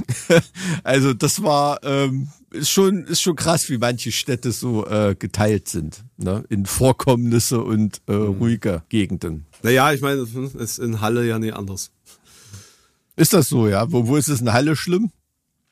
also 0.84 1.12
das 1.12 1.42
war 1.42 1.82
ähm, 1.84 2.28
ist 2.56 2.70
schon 2.70 3.04
ist 3.04 3.22
schon 3.22 3.36
krass, 3.36 3.68
wie 3.68 3.78
manche 3.78 4.12
Städte 4.12 4.52
so 4.52 4.86
äh, 4.86 5.14
geteilt 5.18 5.68
sind, 5.68 6.04
ne? 6.16 6.44
in 6.48 6.66
Vorkommnisse 6.66 7.62
und 7.62 8.00
äh, 8.08 8.12
mhm. 8.12 8.38
ruhige 8.38 8.82
Gegenden. 8.88 9.46
Naja, 9.62 9.92
ich 9.92 10.00
meine, 10.00 10.20
es 10.20 10.34
ist 10.34 10.78
in 10.78 11.00
Halle 11.00 11.26
ja 11.26 11.38
nicht 11.38 11.54
anders. 11.54 11.90
Ist 13.16 13.32
das 13.32 13.48
so, 13.48 13.68
ja? 13.68 13.90
Wo, 13.90 14.06
wo 14.06 14.16
ist 14.16 14.28
es 14.28 14.40
in 14.40 14.52
Halle 14.52 14.76
schlimm? 14.76 15.10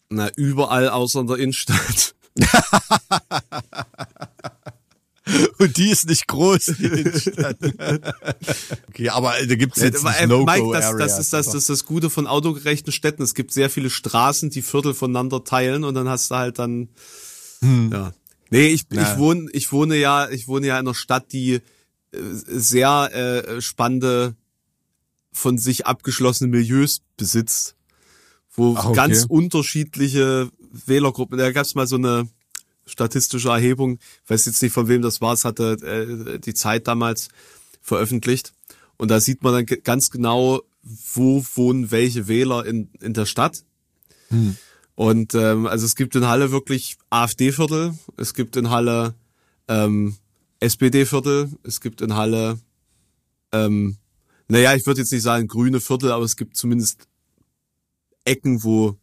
Na, 0.09 0.30
überall 0.37 0.89
außer 0.89 1.20
in 1.20 1.26
der 1.26 1.37
Innenstadt. 1.37 2.14
Und 5.59 5.76
die 5.76 5.91
ist 5.91 6.09
nicht 6.09 6.26
groß, 6.28 6.74
die 6.78 6.85
Innenstadt. 6.85 7.59
okay, 8.89 9.09
aber 9.09 9.35
da 9.47 9.55
gibt's 9.55 9.80
jetzt 9.80 10.05
ja, 10.05 10.12
äh, 10.12 10.26
Mike, 10.26 10.70
das, 10.72 10.97
das, 10.97 11.18
ist 11.18 11.32
das, 11.32 11.47
das 11.47 11.55
ist 11.55 11.70
das 11.70 11.85
Gute 11.85 12.11
von 12.11 12.26
autogerechten 12.26 12.93
Städten. 12.93 13.22
Es 13.22 13.35
gibt 13.35 13.53
sehr 13.53 13.70
viele 13.70 13.91
Straßen, 13.91 14.51
die 14.51 14.62
Viertel 14.62 14.95
voneinander 14.95 15.45
teilen 15.45 15.85
und 15.85 15.95
dann 15.95 16.09
hast 16.09 16.30
du 16.30 16.37
halt 16.37 16.59
dann, 16.59 16.89
hm. 17.61 17.91
ja. 17.93 18.12
Nee, 18.51 18.68
ich, 18.68 18.85
ja. 18.93 19.03
ich 19.03 19.18
wohne, 19.18 19.49
ich 19.53 19.72
wohne 19.72 19.97
ja, 19.97 20.28
ich 20.28 20.47
wohne 20.47 20.66
ja 20.66 20.78
in 20.78 20.87
einer 20.87 20.95
Stadt, 20.95 21.32
die 21.32 21.55
äh, 21.55 21.61
sehr 22.12 23.11
äh, 23.12 23.61
spannende, 23.61 24.37
von 25.32 25.59
sich 25.59 25.87
abgeschlossene 25.87 26.49
Milieus 26.49 27.03
besitzt, 27.16 27.74
wo 28.55 28.76
Ach, 28.76 28.87
okay. 28.87 28.95
ganz 28.95 29.24
unterschiedliche 29.24 30.49
Wählergruppen, 30.87 31.39
da 31.39 31.51
gab's 31.51 31.74
mal 31.74 31.89
so 31.89 31.97
eine, 31.97 32.28
statistische 32.87 33.49
Erhebung, 33.49 33.99
ich 34.24 34.30
weiß 34.30 34.47
jetzt 34.47 34.62
nicht 34.62 34.72
von 34.72 34.89
wem 34.89 35.03
das 35.03 35.20
war, 35.20 35.32
es 35.32 35.45
hatte 35.45 35.72
äh, 35.82 36.39
die 36.39 36.55
Zeit 36.55 36.87
damals 36.87 37.28
veröffentlicht. 37.80 38.53
Und 38.97 39.11
da 39.11 39.20
sieht 39.20 39.43
man 39.43 39.53
dann 39.55 39.78
ganz 39.82 40.11
genau, 40.11 40.62
wo 41.14 41.45
wohnen 41.55 41.91
welche 41.91 42.28
Wähler 42.28 42.64
in, 42.64 42.91
in 43.01 43.14
der 43.14 43.26
Stadt. 43.26 43.64
Hm. 44.28 44.57
Und 44.95 45.35
ähm, 45.35 45.66
also 45.66 45.85
es 45.87 45.97
gibt 45.97 46.14
in 46.14 46.26
Halle 46.26 46.53
wirklich 46.53 46.97
AfD-Viertel, 47.11 47.95
es 48.16 48.35
gibt 48.35 48.57
in 48.57 48.70
Halle 48.70 49.14
ähm, 49.66 50.16
SPD-Viertel, 50.61 51.51
es 51.64 51.80
gibt 51.80 52.01
in 52.01 52.14
Halle, 52.14 52.61
ähm, 53.53 53.97
naja, 54.49 54.74
ich 54.74 54.87
würde 54.87 55.01
jetzt 55.01 55.12
nicht 55.12 55.22
sagen 55.22 55.49
grüne 55.49 55.80
Viertel, 55.80 56.12
aber 56.12 56.24
es 56.24 56.37
gibt 56.37 56.57
zumindest 56.57 57.09
Ecken, 58.24 58.62
wo 58.62 58.97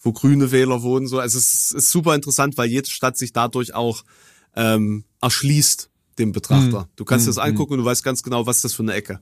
wo 0.00 0.12
grüne 0.12 0.50
Wähler 0.50 0.82
wohnen. 0.82 1.06
So, 1.06 1.18
also 1.18 1.38
es 1.38 1.72
ist 1.72 1.90
super 1.90 2.14
interessant, 2.14 2.56
weil 2.56 2.68
jede 2.68 2.88
Stadt 2.88 3.16
sich 3.16 3.32
dadurch 3.32 3.74
auch 3.74 4.04
ähm, 4.56 5.04
erschließt 5.20 5.90
dem 6.18 6.32
Betrachter. 6.32 6.82
Hm. 6.82 6.88
Du 6.96 7.04
kannst 7.04 7.26
hm, 7.26 7.34
das 7.34 7.38
angucken 7.38 7.72
hm. 7.72 7.78
und 7.80 7.84
du 7.84 7.90
weißt 7.90 8.02
ganz 8.02 8.22
genau, 8.22 8.46
was 8.46 8.62
das 8.62 8.74
für 8.74 8.82
eine 8.82 8.94
Ecke. 8.94 9.20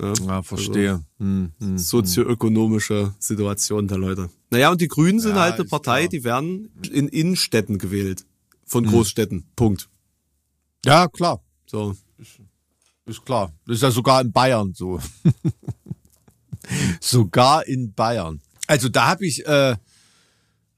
Ja, 0.00 0.12
ja 0.12 0.42
verstehe. 0.42 0.92
Also, 0.92 1.04
hm, 1.18 1.52
hm. 1.58 1.78
sozioökonomische 1.78 3.14
Situation 3.18 3.86
der 3.86 3.98
Leute. 3.98 4.30
Naja, 4.50 4.70
und 4.70 4.80
die 4.80 4.88
Grünen 4.88 5.20
sind 5.20 5.36
ja, 5.36 5.42
halt 5.42 5.54
eine 5.54 5.64
Partei, 5.64 6.00
klar. 6.00 6.08
die 6.08 6.24
werden 6.24 6.70
in 6.90 7.08
Innenstädten 7.08 7.78
gewählt. 7.78 8.24
Von 8.64 8.86
Großstädten. 8.86 9.44
Punkt. 9.56 9.88
Ja, 10.84 11.08
klar. 11.08 11.42
So. 11.66 11.96
Ist, 12.18 12.40
ist 13.04 13.24
klar. 13.24 13.52
Das 13.66 13.76
ist 13.76 13.82
ja 13.82 13.90
sogar 13.90 14.20
in 14.20 14.30
Bayern 14.30 14.72
so. 14.74 15.00
sogar 17.00 17.66
in 17.66 17.92
Bayern. 17.92 18.40
Also 18.70 18.88
da 18.88 19.08
habe 19.08 19.26
ich 19.26 19.44
äh, 19.46 19.74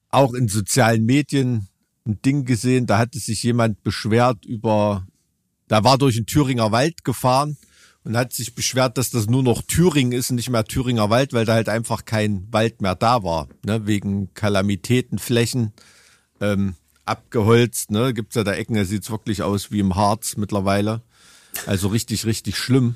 auch 0.09 0.32
in 0.32 0.49
sozialen 0.49 1.05
Medien 1.05 1.68
ein 2.07 2.22
Ding 2.22 2.47
gesehen, 2.47 2.86
da 2.86 2.97
hatte 2.97 3.18
sich 3.18 3.43
jemand 3.43 3.82
beschwert 3.82 4.47
über, 4.47 5.07
da 5.68 5.84
war 5.84 5.99
durch 5.99 6.14
den 6.14 6.24
Thüringer 6.24 6.72
Wald 6.72 7.05
gefahren 7.05 7.59
und 8.03 8.16
hat 8.16 8.32
sich 8.32 8.55
beschwert, 8.55 8.97
dass 8.97 9.11
das 9.11 9.26
nur 9.26 9.43
noch 9.43 9.61
Thüringen 9.61 10.12
ist 10.12 10.30
und 10.30 10.36
nicht 10.36 10.49
mehr 10.49 10.64
Thüringer 10.64 11.11
Wald, 11.11 11.34
weil 11.34 11.45
da 11.45 11.53
halt 11.53 11.68
einfach 11.68 12.07
kein 12.07 12.51
Wald 12.51 12.80
mehr 12.80 12.95
da 12.95 13.24
war, 13.24 13.49
ne? 13.62 13.86
wegen 13.86 14.32
Kalamitätenflächen 14.32 15.74
ähm, 16.40 16.76
abgeholzt. 17.05 17.90
Ne? 17.90 18.14
Gibt's 18.14 18.36
ja 18.36 18.43
da 18.43 18.55
Ecken, 18.55 18.76
da 18.76 18.86
sieht's 18.86 19.11
wirklich 19.11 19.43
aus 19.43 19.70
wie 19.70 19.80
im 19.80 19.97
Harz 19.97 20.38
mittlerweile. 20.38 21.03
Also 21.66 21.88
richtig, 21.88 22.24
richtig 22.24 22.57
schlimm. 22.57 22.95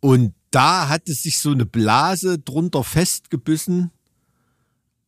Und 0.00 0.32
da 0.50 0.88
hat 0.88 1.10
es 1.10 1.24
sich 1.24 1.40
so 1.40 1.50
eine 1.50 1.66
Blase 1.66 2.38
drunter 2.38 2.84
festgebissen, 2.84 3.90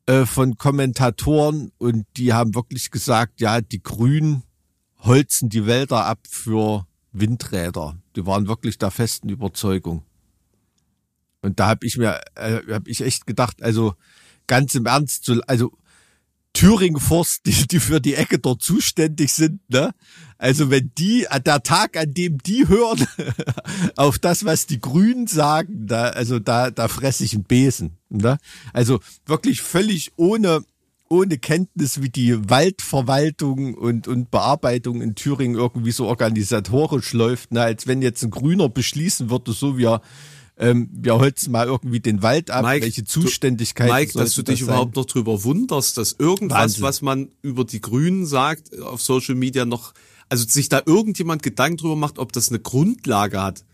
äh, 0.07 0.27
von 0.27 0.57
Kommentatoren 0.57 1.73
und 1.79 2.07
die 2.17 2.33
haben 2.33 2.55
wirklich 2.55 2.91
gesagt, 2.91 3.41
ja, 3.41 3.61
die 3.61 3.83
Grünen 3.83 4.43
holzen 4.99 5.49
die 5.49 5.67
Wälder 5.67 6.07
ab 6.07 6.21
für 6.29 6.87
Windräder. 7.13 7.99
Die 8.17 8.27
waren 8.27 8.49
wirklich 8.49 8.79
der 8.79 8.91
festen 8.91 9.29
Überzeugung. 9.29 10.05
Und 11.41 11.59
da 11.61 11.69
habe 11.69 11.87
ich 11.87 11.99
mir, 11.99 12.21
äh, 12.37 12.61
habe 12.73 12.89
ich 12.89 13.01
echt 13.01 13.27
gedacht, 13.27 13.63
also 13.63 13.95
ganz 14.47 14.75
im 14.75 14.87
Ernst, 14.87 15.25
so, 15.25 15.41
also 15.47 15.73
Thüringen 16.53 17.01
Forst, 17.01 17.47
die, 17.47 17.67
die 17.67 17.81
für 17.81 18.01
die 18.01 18.15
Ecke 18.15 18.39
dort 18.39 18.63
zuständig 18.63 19.33
sind, 19.33 19.61
ne? 19.71 19.93
Also 20.39 20.71
wenn 20.71 20.91
die, 20.99 21.27
der 21.47 21.63
Tag, 21.63 21.97
an 21.97 22.15
dem 22.15 22.39
die 22.39 22.67
hören 22.69 23.07
auf 23.97 24.19
das, 24.19 24.45
was 24.45 24.67
die 24.67 24.81
Grünen 24.81 25.27
sagen, 25.27 25.87
da, 25.87 26.09
also 26.09 26.39
da, 26.39 26.71
da 26.71 26.89
fresse 26.89 27.25
ich 27.25 27.35
einen 27.35 27.45
Besen, 27.45 27.99
ne? 28.11 28.39
Also 28.73 29.01
wirklich 29.25 29.63
völlig 29.63 30.13
ohne, 30.17 30.65
ohne 31.09 31.39
Kenntnis, 31.39 32.03
wie 32.03 32.11
die 32.11 32.51
Waldverwaltung 32.51 33.75
und, 33.75 34.09
und 34.09 34.31
Bearbeitung 34.31 35.01
in 35.01 35.15
Thüringen 35.15 35.57
irgendwie 35.57 35.93
so 35.93 36.07
organisatorisch 36.07 37.13
läuft, 37.13 37.53
ne? 37.53 37.63
Als 37.63 37.87
wenn 37.87 38.03
jetzt 38.03 38.23
ein 38.23 38.31
Grüner 38.31 38.69
beschließen 38.69 39.31
würde, 39.31 39.53
so 39.53 39.79
wie 39.79 39.85
er 39.85 40.03
ähm, 40.63 40.89
wir 40.93 41.15
holzen 41.19 41.51
mal 41.51 41.67
irgendwie 41.67 42.01
den 42.01 42.23
Wald 42.23 42.51
ab, 42.51 42.65
Mike, 42.65 42.85
welche 42.85 43.05
Zuständigkeit. 43.05 43.91
Mike, 43.91 44.13
dass 44.15 44.35
du 44.35 44.43
dich 44.43 44.61
das 44.61 44.69
überhaupt 44.69 44.95
noch 44.95 45.07
drüber 45.07 45.43
wunderst, 45.43 45.99
dass 45.99 46.15
irgendwas, 46.19 46.59
Wahnsinn. 46.59 46.83
was 46.83 47.03
man 47.03 47.29
über 47.43 47.65
die 47.65 47.81
Grünen 47.81 48.27
sagt, 48.27 48.79
auf 48.81 49.03
Social 49.03 49.35
Media 49.35 49.65
noch, 49.65 49.93
also 50.29 50.47
sich 50.47 50.69
da 50.69 50.81
irgendjemand 50.87 51.43
Gedanken 51.43 51.79
drüber 51.79 51.97
macht, 51.97 52.19
ob 52.19 52.33
das 52.33 52.49
eine 52.49 52.61
Grundlage 52.61 53.43
hat. 53.43 53.65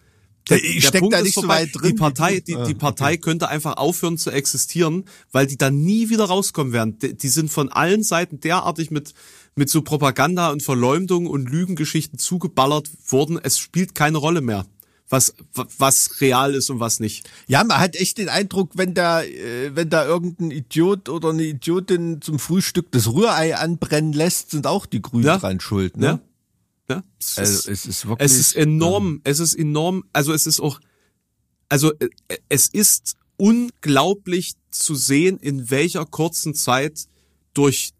Der, 0.48 0.64
ich 0.64 0.86
steck 0.86 1.04
da 1.10 1.20
nicht 1.20 1.34
so 1.34 1.46
weit 1.46 1.68
drin. 1.74 1.90
Die 1.90 1.96
Partei, 1.96 2.40
die, 2.40 2.56
die 2.66 2.74
Partei 2.74 3.18
könnte 3.18 3.48
einfach 3.48 3.76
aufhören 3.76 4.16
zu 4.16 4.30
existieren, 4.30 5.04
weil 5.30 5.46
die 5.46 5.58
da 5.58 5.70
nie 5.70 6.08
wieder 6.08 6.24
rauskommen 6.24 6.72
werden. 6.72 6.98
Die, 7.00 7.14
die 7.14 7.28
sind 7.28 7.50
von 7.50 7.68
allen 7.68 8.02
Seiten 8.02 8.40
derartig 8.40 8.90
mit, 8.90 9.12
mit 9.56 9.68
so 9.68 9.82
Propaganda 9.82 10.50
und 10.50 10.62
Verleumdung 10.62 11.26
und 11.26 11.50
Lügengeschichten 11.50 12.18
zugeballert 12.18 12.88
worden. 13.08 13.38
Es 13.42 13.58
spielt 13.58 13.94
keine 13.94 14.16
Rolle 14.16 14.40
mehr 14.40 14.64
was 15.08 15.34
was 15.78 16.20
real 16.20 16.54
ist 16.54 16.68
und 16.70 16.80
was 16.80 17.00
nicht. 17.00 17.28
Ja, 17.46 17.64
man 17.64 17.78
hat 17.78 17.96
echt 17.96 18.18
den 18.18 18.28
Eindruck, 18.28 18.72
wenn 18.74 18.94
da 18.94 19.22
äh, 19.22 19.74
wenn 19.74 19.88
da 19.90 20.04
irgendein 20.06 20.50
Idiot 20.50 21.08
oder 21.08 21.30
eine 21.30 21.44
Idiotin 21.44 22.20
zum 22.20 22.38
Frühstück 22.38 22.92
das 22.92 23.06
Rührei 23.12 23.56
anbrennen 23.56 24.12
lässt, 24.12 24.50
sind 24.50 24.66
auch 24.66 24.84
die 24.86 25.00
Grünen 25.02 25.24
Ja. 25.24 25.38
dran 25.38 25.60
schuld, 25.60 25.96
ne? 25.96 26.06
Ja. 26.06 26.20
Ja, 26.90 27.02
es 27.20 27.38
Also 27.38 27.52
ist, 27.52 27.68
es 27.68 27.86
ist 27.86 28.06
wirklich 28.08 28.24
es 28.30 28.38
ist 28.38 28.56
enorm, 28.56 29.20
es 29.24 29.40
ist 29.40 29.54
enorm, 29.54 30.04
also 30.14 30.32
es 30.32 30.46
ist 30.46 30.58
auch, 30.60 30.80
also 31.68 31.92
äh, 31.98 32.08
es 32.48 32.68
ist 32.68 33.16
unglaublich 33.36 34.54
zu 34.70 34.94
sehen, 34.94 35.38
in 35.38 35.70
welcher 35.70 36.04
kurzen 36.06 36.54
Zeit 36.54 37.06
durch 37.54 37.92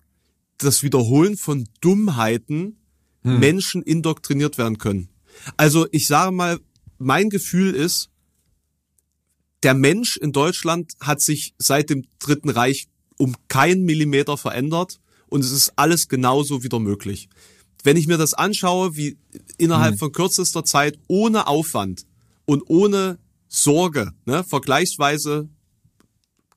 das 0.58 0.82
Wiederholen 0.82 1.36
von 1.36 1.66
Dummheiten 1.80 2.76
Menschen 3.22 3.82
indoktriniert 3.82 4.56
werden 4.58 4.78
können. 4.78 5.08
Also 5.56 5.86
ich 5.92 6.06
sage 6.06 6.32
mal, 6.32 6.58
mein 6.98 7.30
Gefühl 7.30 7.74
ist, 7.74 8.10
der 9.62 9.74
Mensch 9.74 10.16
in 10.16 10.32
Deutschland 10.32 10.92
hat 11.00 11.20
sich 11.20 11.54
seit 11.58 11.90
dem 11.90 12.04
Dritten 12.18 12.50
Reich 12.50 12.88
um 13.16 13.34
keinen 13.48 13.84
Millimeter 13.84 14.36
verändert 14.36 15.00
und 15.28 15.44
es 15.44 15.50
ist 15.50 15.72
alles 15.76 16.08
genauso 16.08 16.62
wieder 16.62 16.78
möglich. 16.78 17.28
Wenn 17.82 17.96
ich 17.96 18.06
mir 18.06 18.18
das 18.18 18.34
anschaue, 18.34 18.96
wie 18.96 19.18
innerhalb 19.56 19.94
von 19.98 20.12
kürzester 20.12 20.64
Zeit 20.64 20.98
ohne 21.08 21.46
Aufwand 21.46 22.06
und 22.44 22.62
ohne 22.68 23.18
Sorge, 23.48 24.12
ne, 24.26 24.44
vergleichsweise 24.44 25.48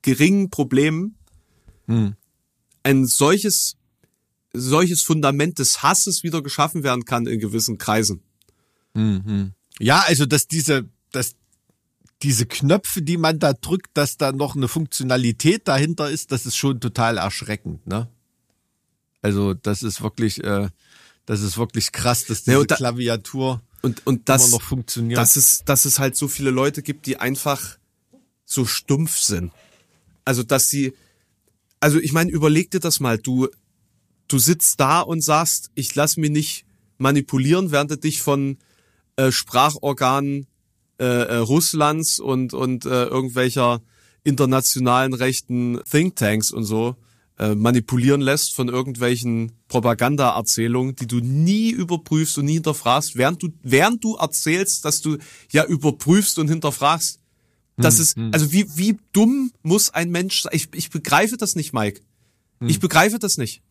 geringen 0.02 0.50
Problemen, 0.50 1.16
ein 2.82 3.06
solches, 3.06 3.76
solches 4.52 5.02
Fundament 5.02 5.58
des 5.58 5.82
Hasses 5.82 6.22
wieder 6.22 6.42
geschaffen 6.42 6.82
werden 6.82 7.04
kann 7.04 7.26
in 7.26 7.38
gewissen 7.40 7.78
Kreisen. 7.78 8.22
Ja, 9.80 10.00
also 10.06 10.26
dass 10.26 10.46
diese, 10.48 10.88
dass 11.10 11.34
diese 12.22 12.46
Knöpfe, 12.46 13.02
die 13.02 13.16
man 13.16 13.38
da 13.38 13.52
drückt, 13.52 13.90
dass 13.94 14.16
da 14.16 14.32
noch 14.32 14.54
eine 14.54 14.68
Funktionalität 14.68 15.66
dahinter 15.66 16.10
ist, 16.10 16.30
das 16.32 16.46
ist 16.46 16.56
schon 16.56 16.80
total 16.80 17.18
erschreckend, 17.18 17.86
ne? 17.86 18.08
Also 19.22 19.54
das 19.54 19.82
ist 19.82 20.02
wirklich, 20.02 20.42
äh, 20.42 20.68
das 21.26 21.40
ist 21.42 21.56
wirklich 21.56 21.92
krass, 21.92 22.24
dass 22.26 22.44
diese 22.44 22.58
Ja, 22.58 22.64
da- 22.64 22.76
Klaviatur 22.76 23.62
Und, 23.82 24.06
und 24.06 24.28
das, 24.28 24.42
immer 24.48 24.56
noch 24.58 24.62
funktioniert. 24.62 25.18
dass 25.18 25.36
es, 25.36 25.64
dass 25.64 25.84
es 25.84 25.98
halt 25.98 26.16
so 26.16 26.28
viele 26.28 26.50
Leute 26.50 26.82
gibt, 26.82 27.06
die 27.06 27.16
einfach 27.18 27.78
so 28.44 28.64
stumpf 28.66 29.18
sind. 29.18 29.52
Also, 30.24 30.42
dass 30.42 30.68
sie, 30.68 30.92
also 31.80 31.98
ich 31.98 32.12
meine, 32.12 32.30
überleg 32.30 32.70
dir 32.70 32.80
das 32.80 33.00
mal, 33.00 33.18
du, 33.18 33.48
du 34.28 34.38
sitzt 34.38 34.78
da 34.80 35.00
und 35.00 35.22
sagst, 35.22 35.70
ich 35.74 35.94
lass 35.94 36.16
mich 36.16 36.30
nicht 36.30 36.64
manipulieren, 36.98 37.70
während 37.72 37.90
du 37.92 37.96
dich 37.98 38.22
von 38.22 38.58
äh, 39.26 39.32
Sprachorganen 39.32 40.46
äh, 40.98 41.04
äh, 41.04 41.36
Russlands 41.36 42.18
und, 42.18 42.54
und 42.54 42.84
äh, 42.84 43.04
irgendwelcher 43.04 43.80
internationalen 44.24 45.14
rechten 45.14 45.80
Thinktanks 45.90 46.50
und 46.50 46.64
so 46.64 46.96
äh, 47.38 47.54
manipulieren 47.54 48.20
lässt 48.20 48.54
von 48.54 48.68
irgendwelchen 48.68 49.52
Propaganda-Erzählungen, 49.68 50.94
die 50.96 51.06
du 51.06 51.18
nie 51.18 51.70
überprüfst 51.70 52.38
und 52.38 52.44
nie 52.44 52.54
hinterfragst, 52.54 53.16
während 53.16 53.42
du, 53.42 53.48
während 53.62 54.04
du 54.04 54.16
erzählst, 54.16 54.84
dass 54.84 55.00
du 55.00 55.18
ja 55.50 55.64
überprüfst 55.64 56.38
und 56.38 56.48
hinterfragst. 56.48 57.18
Das 57.78 57.98
ist, 57.98 58.16
also 58.32 58.52
wie, 58.52 58.66
wie 58.76 58.98
dumm 59.12 59.50
muss 59.62 59.90
ein 59.90 60.10
Mensch 60.10 60.42
sein? 60.42 60.52
Ich, 60.54 60.68
ich 60.74 60.90
begreife 60.90 61.36
das 61.36 61.56
nicht, 61.56 61.72
Mike. 61.72 62.02
Ich 62.60 62.78
begreife 62.78 63.18
das 63.18 63.38
nicht. 63.38 63.62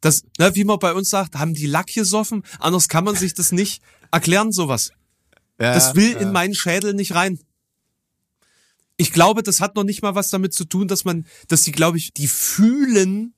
Das, 0.00 0.22
ne, 0.38 0.54
wie 0.54 0.64
man 0.64 0.78
bei 0.78 0.94
uns 0.94 1.10
sagt, 1.10 1.36
haben 1.36 1.54
die 1.54 1.66
Lack 1.66 1.88
gesoffen? 1.88 2.42
Anders 2.58 2.88
kann 2.88 3.04
man 3.04 3.16
sich 3.16 3.34
das 3.34 3.50
nicht 3.50 3.82
erklären, 4.10 4.52
sowas. 4.52 4.92
ja, 5.60 5.74
Das 5.74 5.94
will 5.94 6.12
ja. 6.12 6.18
in 6.18 6.32
meinen 6.32 6.54
Schädel 6.54 6.94
nicht 6.94 7.14
rein. 7.14 7.38
Ich 8.96 9.12
glaube, 9.12 9.42
das 9.42 9.60
hat 9.60 9.76
noch 9.76 9.84
nicht 9.84 10.02
mal 10.02 10.14
was 10.14 10.28
damit 10.28 10.52
zu 10.52 10.64
tun, 10.64 10.86
dass 10.86 11.04
man, 11.04 11.26
dass 11.48 11.64
sie, 11.64 11.72
glaube 11.72 11.96
ich, 11.98 12.12
die 12.12 12.28
fühlen 12.28 13.34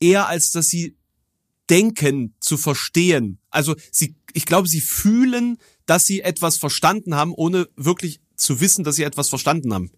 eher 0.00 0.28
als 0.28 0.50
dass 0.52 0.68
sie 0.68 0.96
denken 1.70 2.34
zu 2.40 2.56
verstehen. 2.56 3.38
Also 3.50 3.74
sie, 3.90 4.16
ich 4.32 4.46
glaube, 4.46 4.68
sie 4.68 4.80
fühlen, 4.80 5.58
dass 5.86 6.06
sie 6.06 6.20
etwas 6.20 6.56
verstanden 6.58 7.14
haben, 7.14 7.32
ohne 7.32 7.68
wirklich 7.76 8.20
zu 8.36 8.60
wissen, 8.60 8.84
dass 8.84 8.96
sie 8.96 9.02
etwas 9.04 9.28
verstanden 9.28 9.72
haben. 9.72 9.90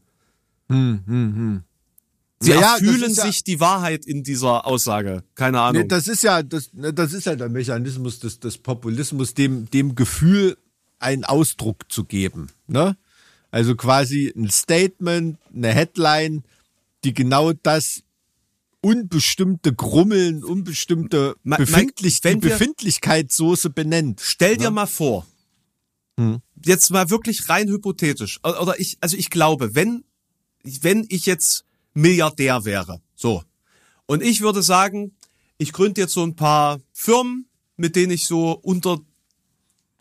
Sie 2.41 2.51
Naja, 2.51 2.77
ja- 2.81 3.25
sich 3.27 3.45
die 3.45 3.61
Wahrheit 3.61 4.05
in 4.05 4.23
dieser 4.23 4.67
Aussage. 4.67 5.23
Keine 5.35 5.61
Ahnung. 5.61 5.83
Nee, 5.83 5.89
das 5.89 6.07
ist 6.07 6.23
ja, 6.23 6.43
das, 6.43 6.73
ne, 6.75 6.93
das 6.93 7.13
ist 7.15 7.25
ja 7.25 7.35
der 7.35 7.49
Mechanismus 7.49 8.19
des, 8.21 8.41
des 8.41 8.59
Populismus, 8.59 9.33
dem, 9.33 9.71
dem 9.71 9.95
Gefühl 9.95 10.59
einen 10.99 11.25
Ausdruck 11.25 11.91
zu 11.91 12.05
geben. 12.05 12.49
Ne? 12.67 12.97
Also 13.51 13.75
quasi 13.75 14.33
ein 14.37 14.51
Statement, 14.51 15.39
eine 15.55 15.69
Headline, 15.73 16.43
die 17.05 17.15
genau 17.15 17.53
das 17.55 18.03
unbestimmte 18.83 19.75
Grummeln, 19.75 20.45
unbestimmte 20.45 21.37
Ma- 21.43 21.57
Befindlich 21.57 22.23
wir- 22.23 22.37
Befindlichkeitssoße 22.39 23.71
benennt. 23.71 24.21
Stell 24.23 24.57
dir 24.59 24.71
mal 24.71 24.87
vor, 24.87 25.27
jetzt 26.65 26.91
mal 26.91 27.11
wirklich 27.11 27.49
rein 27.49 27.69
hypothetisch, 27.69 28.41
oder 28.45 28.79
ich, 28.79 28.97
also 29.01 29.17
ich 29.17 29.31
glaube, 29.31 29.75
wenn, 29.75 30.05
wenn 30.63 31.05
ich 31.09 31.27
jetzt 31.27 31.65
Milliardär 31.97 32.65
wäre, 32.65 33.01
so, 33.15 33.43
und 34.07 34.23
ich 34.23 34.41
würde 34.41 34.63
sagen, 34.63 35.17
ich 35.59 35.73
gründe 35.73 36.01
jetzt 36.01 36.15
so 36.15 36.23
ein 36.23 36.37
paar 36.37 36.81
Firmen, 36.93 37.49
mit 37.77 37.97
denen 37.97 38.13
ich 38.13 38.27
so 38.27 38.53
unter, 38.53 39.01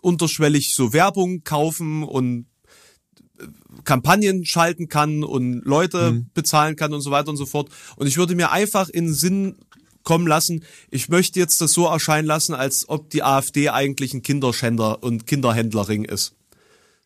unterschwellig 0.01 0.75
so 0.75 0.93
Werbung 0.93 1.43
kaufen 1.43 2.03
und 2.03 2.45
äh, 3.39 3.47
Kampagnen 3.83 4.45
schalten 4.45 4.89
kann 4.89 5.23
und 5.23 5.61
Leute 5.65 6.25
bezahlen 6.33 6.75
kann 6.75 6.93
und 6.93 7.01
so 7.01 7.11
weiter 7.11 7.29
und 7.29 7.37
so 7.37 7.45
fort. 7.45 7.69
Und 7.95 8.07
ich 8.07 8.17
würde 8.17 8.35
mir 8.35 8.51
einfach 8.51 8.89
in 8.89 9.05
den 9.05 9.13
Sinn 9.13 9.57
kommen 10.03 10.27
lassen, 10.27 10.63
ich 10.91 11.09
möchte 11.09 11.39
jetzt 11.39 11.59
das 11.61 11.73
so 11.73 11.87
erscheinen 11.87 12.27
lassen, 12.27 12.53
als 12.53 12.87
ob 12.87 13.09
die 13.09 13.23
AfD 13.23 13.69
eigentlich 13.69 14.13
ein 14.13 14.21
Kinderschänder 14.21 15.01
und 15.03 15.25
Kinderhändlerring 15.25 16.05
ist. 16.05 16.35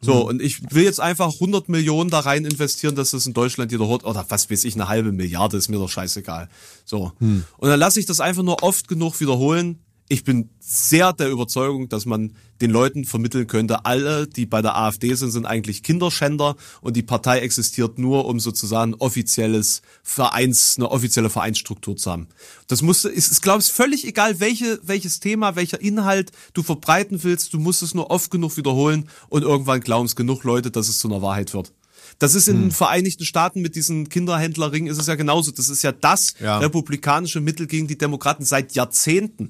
So, 0.01 0.27
und 0.27 0.41
ich 0.41 0.73
will 0.73 0.83
jetzt 0.83 1.01
einfach 1.01 1.33
100 1.33 1.67
Millionen 1.67 2.09
da 2.09 2.21
rein 2.21 2.45
investieren, 2.45 2.95
dass 2.95 3.11
das 3.11 3.25
in 3.25 3.33
Deutschland 3.33 3.71
jeder 3.71 3.87
hört, 3.89 4.05
oder 4.05 4.25
was 4.29 4.49
weiß 4.49 4.63
ich, 4.63 4.75
eine 4.75 4.87
halbe 4.87 5.11
Milliarde, 5.11 5.57
ist 5.57 5.67
mir 5.67 5.77
doch 5.77 5.89
scheißegal. 5.89 6.47
So. 6.85 7.11
Und 7.19 7.69
dann 7.69 7.79
lasse 7.79 7.99
ich 7.99 8.05
das 8.05 8.21
einfach 8.21 8.43
nur 8.43 8.63
oft 8.63 8.87
genug 8.87 9.19
wiederholen. 9.19 9.79
Ich 10.11 10.23
bin 10.23 10.49
sehr 10.59 11.13
der 11.13 11.29
Überzeugung, 11.29 11.87
dass 11.87 12.07
man 12.07 12.33
den 12.61 12.71
Leuten 12.71 13.05
vermitteln 13.05 13.45
könnte, 13.45 13.85
alle, 13.85 14.25
die 14.25 14.47
bei 14.47 14.61
der 14.63 14.75
AfD 14.75 15.13
sind, 15.13 15.29
sind 15.29 15.45
eigentlich 15.45 15.83
Kinderschänder 15.83 16.55
und 16.81 16.95
die 16.97 17.03
Partei 17.03 17.39
existiert 17.41 17.99
nur, 17.99 18.25
um 18.25 18.39
sozusagen 18.39 18.95
offizielles 18.95 19.83
Vereins, 20.01 20.75
eine 20.77 20.89
offizielle 20.89 21.29
Vereinsstruktur 21.29 21.95
zu 21.95 22.09
haben. 22.11 22.27
Das 22.67 22.81
musste, 22.81 23.09
ist, 23.09 23.31
ist 23.31 23.43
glaube 23.43 23.61
ich, 23.61 23.67
völlig 23.67 24.05
egal, 24.07 24.39
welche, 24.39 24.79
welches 24.81 25.19
Thema, 25.19 25.55
welcher 25.55 25.79
Inhalt 25.79 26.31
du 26.53 26.63
verbreiten 26.63 27.23
willst, 27.23 27.53
du 27.53 27.59
musst 27.59 27.83
es 27.83 27.93
nur 27.93 28.09
oft 28.09 28.31
genug 28.31 28.57
wiederholen 28.57 29.07
und 29.29 29.43
irgendwann 29.43 29.79
glauben 29.79 30.07
es 30.07 30.15
genug 30.15 30.43
Leute, 30.43 30.71
dass 30.71 30.89
es 30.89 30.97
zu 30.97 31.07
einer 31.07 31.21
Wahrheit 31.21 31.53
wird. 31.53 31.71
Das 32.17 32.33
ist 32.33 32.47
in 32.47 32.55
Hm. 32.55 32.61
den 32.63 32.71
Vereinigten 32.71 33.25
Staaten 33.25 33.61
mit 33.61 33.75
diesen 33.75 34.09
Kinderhändlerringen 34.09 34.91
ist 34.91 34.97
es 34.99 35.05
ja 35.05 35.13
genauso. 35.13 35.51
Das 35.51 35.69
ist 35.69 35.83
ja 35.83 35.91
das 35.91 36.33
Ja. 36.41 36.57
republikanische 36.57 37.39
Mittel 37.39 37.67
gegen 37.67 37.87
die 37.87 37.97
Demokraten 37.97 38.43
seit 38.43 38.73
Jahrzehnten. 38.73 39.49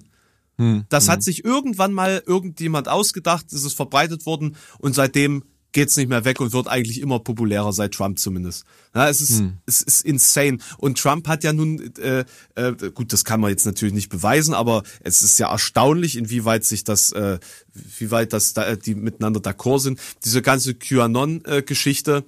Hm. 0.60 0.84
Das 0.90 1.08
hat 1.08 1.24
sich 1.24 1.46
irgendwann 1.46 1.94
mal 1.94 2.22
irgendjemand 2.26 2.90
ausgedacht, 2.90 3.52
es 3.54 3.64
ist 3.64 3.74
verbreitet 3.74 4.26
worden 4.26 4.58
und 4.78 4.94
seitdem 4.94 5.44
geht's 5.72 5.96
nicht 5.98 6.10
mehr 6.10 6.26
weg 6.26 6.42
und 6.42 6.52
wird 6.52 6.68
eigentlich 6.68 7.00
immer 7.00 7.20
populärer 7.20 7.72
seit 7.72 7.94
Trump 7.94 8.20
zumindest. 8.20 8.66
Ja, 8.94 9.08
es 9.08 9.22
ist 9.22 9.40
Hm. 9.40 9.58
es 9.66 9.82
ist 9.82 10.04
insane 10.04 10.58
und 10.78 10.98
Trump 10.98 11.28
hat 11.28 11.44
ja 11.44 11.54
nun 11.54 11.94
äh, 11.98 12.26
äh, 12.56 12.74
gut, 12.94 13.14
das 13.14 13.24
kann 13.24 13.40
man 13.40 13.52
jetzt 13.52 13.66
natürlich 13.66 13.94
nicht 13.94 14.10
beweisen, 14.10 14.54
aber 14.54 14.84
es 15.00 15.22
ist 15.22 15.40
ja 15.40 15.50
erstaunlich, 15.50 16.18
inwieweit 16.18 16.66
sich 16.66 16.84
das 16.84 17.14
äh, 17.14 17.40
wie 17.74 18.12
weit 18.12 18.34
das 18.34 18.54
da, 18.54 18.76
die 18.76 18.96
miteinander 18.96 19.40
d'accord 19.40 19.80
sind. 19.80 20.00
Diese 20.26 20.42
ganze 20.42 20.76
QAnon 20.76 21.46
äh, 21.46 21.62
Geschichte, 21.62 22.26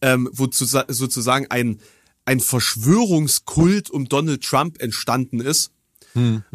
ähm, 0.00 0.28
wo 0.32 0.46
zu, 0.46 0.66
sozusagen 0.66 1.46
ein 1.50 1.80
ein 2.24 2.38
Verschwörungskult 2.38 3.90
um 3.90 4.08
Donald 4.08 4.44
Trump 4.44 4.80
entstanden 4.80 5.40
ist. 5.40 5.72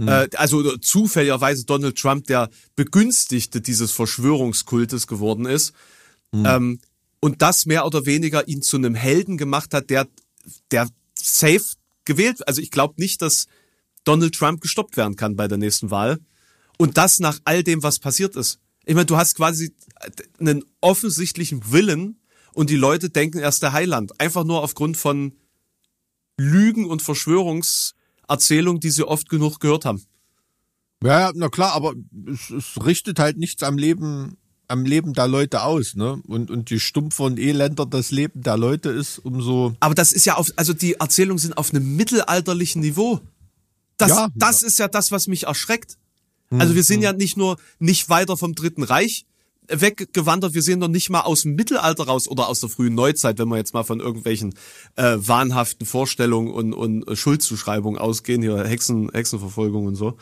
Äh, 0.08 0.30
also 0.36 0.78
zufälligerweise 0.78 1.66
Donald 1.66 1.98
Trump 1.98 2.28
der 2.28 2.50
Begünstigte 2.76 3.62
dieses 3.62 3.92
Verschwörungskultes 3.92 5.08
geworden 5.08 5.46
ist. 5.46 5.74
Ähm, 6.34 6.80
und 7.20 7.42
das 7.42 7.66
mehr 7.66 7.86
oder 7.86 8.06
weniger 8.06 8.48
ihn 8.48 8.62
zu 8.62 8.78
einem 8.78 8.96
Helden 8.96 9.38
gemacht 9.38 9.74
hat, 9.74 9.90
der, 9.90 10.08
der 10.72 10.90
safe 11.18 11.64
gewählt. 12.06 12.48
Also 12.48 12.62
ich 12.62 12.72
glaube 12.72 12.96
nicht, 12.98 13.22
dass 13.22 13.48
Donald 14.04 14.36
Trump 14.36 14.62
gestoppt 14.62 14.98
werden 14.98 15.16
kann 15.16 15.36
bei 15.36 15.48
der 15.48 15.58
nächsten 15.58 15.92
Wahl. 15.92 16.20
Und 16.78 16.98
das 16.98 17.20
nach 17.20 17.40
all 17.44 17.64
dem, 17.64 17.84
was 17.84 18.00
passiert 18.00 18.36
ist. 18.36 18.60
Ich 18.86 18.94
meine, 18.94 19.06
du 19.06 19.18
hast 19.18 19.36
quasi 19.36 19.74
einen 20.40 20.64
offensichtlichen 20.80 21.72
Willen 21.72 22.22
und 22.54 22.70
die 22.70 22.76
Leute 22.76 23.10
denken, 23.10 23.40
er 23.40 23.50
ist 23.50 23.64
der 23.64 23.74
Heiland. 23.74 24.20
Einfach 24.20 24.44
nur 24.44 24.64
aufgrund 24.64 24.96
von 24.96 25.34
Lügen 26.38 26.86
und 26.86 27.02
Verschwörungserzählungen, 28.28 28.80
die 28.80 28.90
sie 28.90 29.08
oft 29.08 29.30
genug 29.30 29.60
gehört 29.60 29.86
haben. 29.86 30.04
Ja, 31.04 31.20
ja, 31.20 31.32
na 31.36 31.50
klar, 31.50 31.74
aber 31.74 31.94
es, 32.28 32.50
es 32.50 32.86
richtet 32.86 33.20
halt 33.20 33.38
nichts 33.38 33.62
am 33.64 33.78
Leben, 33.78 34.38
am 34.68 34.84
Leben 34.84 35.14
der 35.14 35.28
Leute 35.28 35.62
aus, 35.64 35.96
ne? 35.96 36.22
Und, 36.28 36.50
und 36.50 36.70
je 36.70 36.80
stumpfer 36.80 37.26
und 37.26 37.40
elender 37.40 37.86
das 37.86 38.12
Leben 38.12 38.42
der 38.42 38.58
Leute 38.58 38.90
ist, 38.90 39.20
umso. 39.20 39.76
Aber 39.80 39.94
das 39.96 40.12
ist 40.12 40.26
ja 40.26 40.36
auf, 40.36 40.52
also 40.56 40.74
die 40.74 40.96
Erzählungen 40.96 41.38
sind 41.38 41.58
auf 41.58 41.72
einem 41.72 41.96
mittelalterlichen 41.96 42.82
Niveau. 42.82 43.22
Das, 43.98 44.10
Ja. 44.10 44.30
das 44.36 44.64
ist 44.64 44.80
ja 44.80 44.88
das, 44.88 45.12
was 45.12 45.28
mich 45.28 45.44
erschreckt. 45.46 45.98
Also 46.50 46.76
wir 46.76 46.84
sind 46.84 47.02
ja 47.02 47.12
nicht 47.12 47.36
nur 47.36 47.58
nicht 47.78 48.08
weiter 48.10 48.38
vom 48.38 48.56
Dritten 48.56 48.84
Reich 48.84 49.26
weggewandert, 49.70 50.54
wir 50.54 50.62
sind 50.62 50.80
noch 50.80 50.88
nicht 50.88 51.10
mal 51.10 51.22
aus 51.22 51.42
dem 51.42 51.56
Mittelalter 51.56 52.06
raus 52.06 52.28
oder 52.28 52.48
aus 52.48 52.60
der 52.60 52.70
frühen 52.70 52.96
Neuzeit, 52.96 53.38
wenn 53.40 53.48
wir 53.50 53.58
jetzt 53.58 53.74
mal 53.74 53.84
von 53.84 54.00
irgendwelchen 54.00 54.54
äh, 54.96 55.18
wahnhaften 55.18 55.86
Vorstellungen 55.86 56.52
und, 56.52 56.74
und 56.74 57.18
Schuldzuschreibungen 57.18 58.00
ausgehen, 58.00 58.42
hier 58.42 58.64
Hexen, 58.66 59.10
Hexenverfolgung 59.12 59.86
und 59.86 59.96
so. 59.96 60.18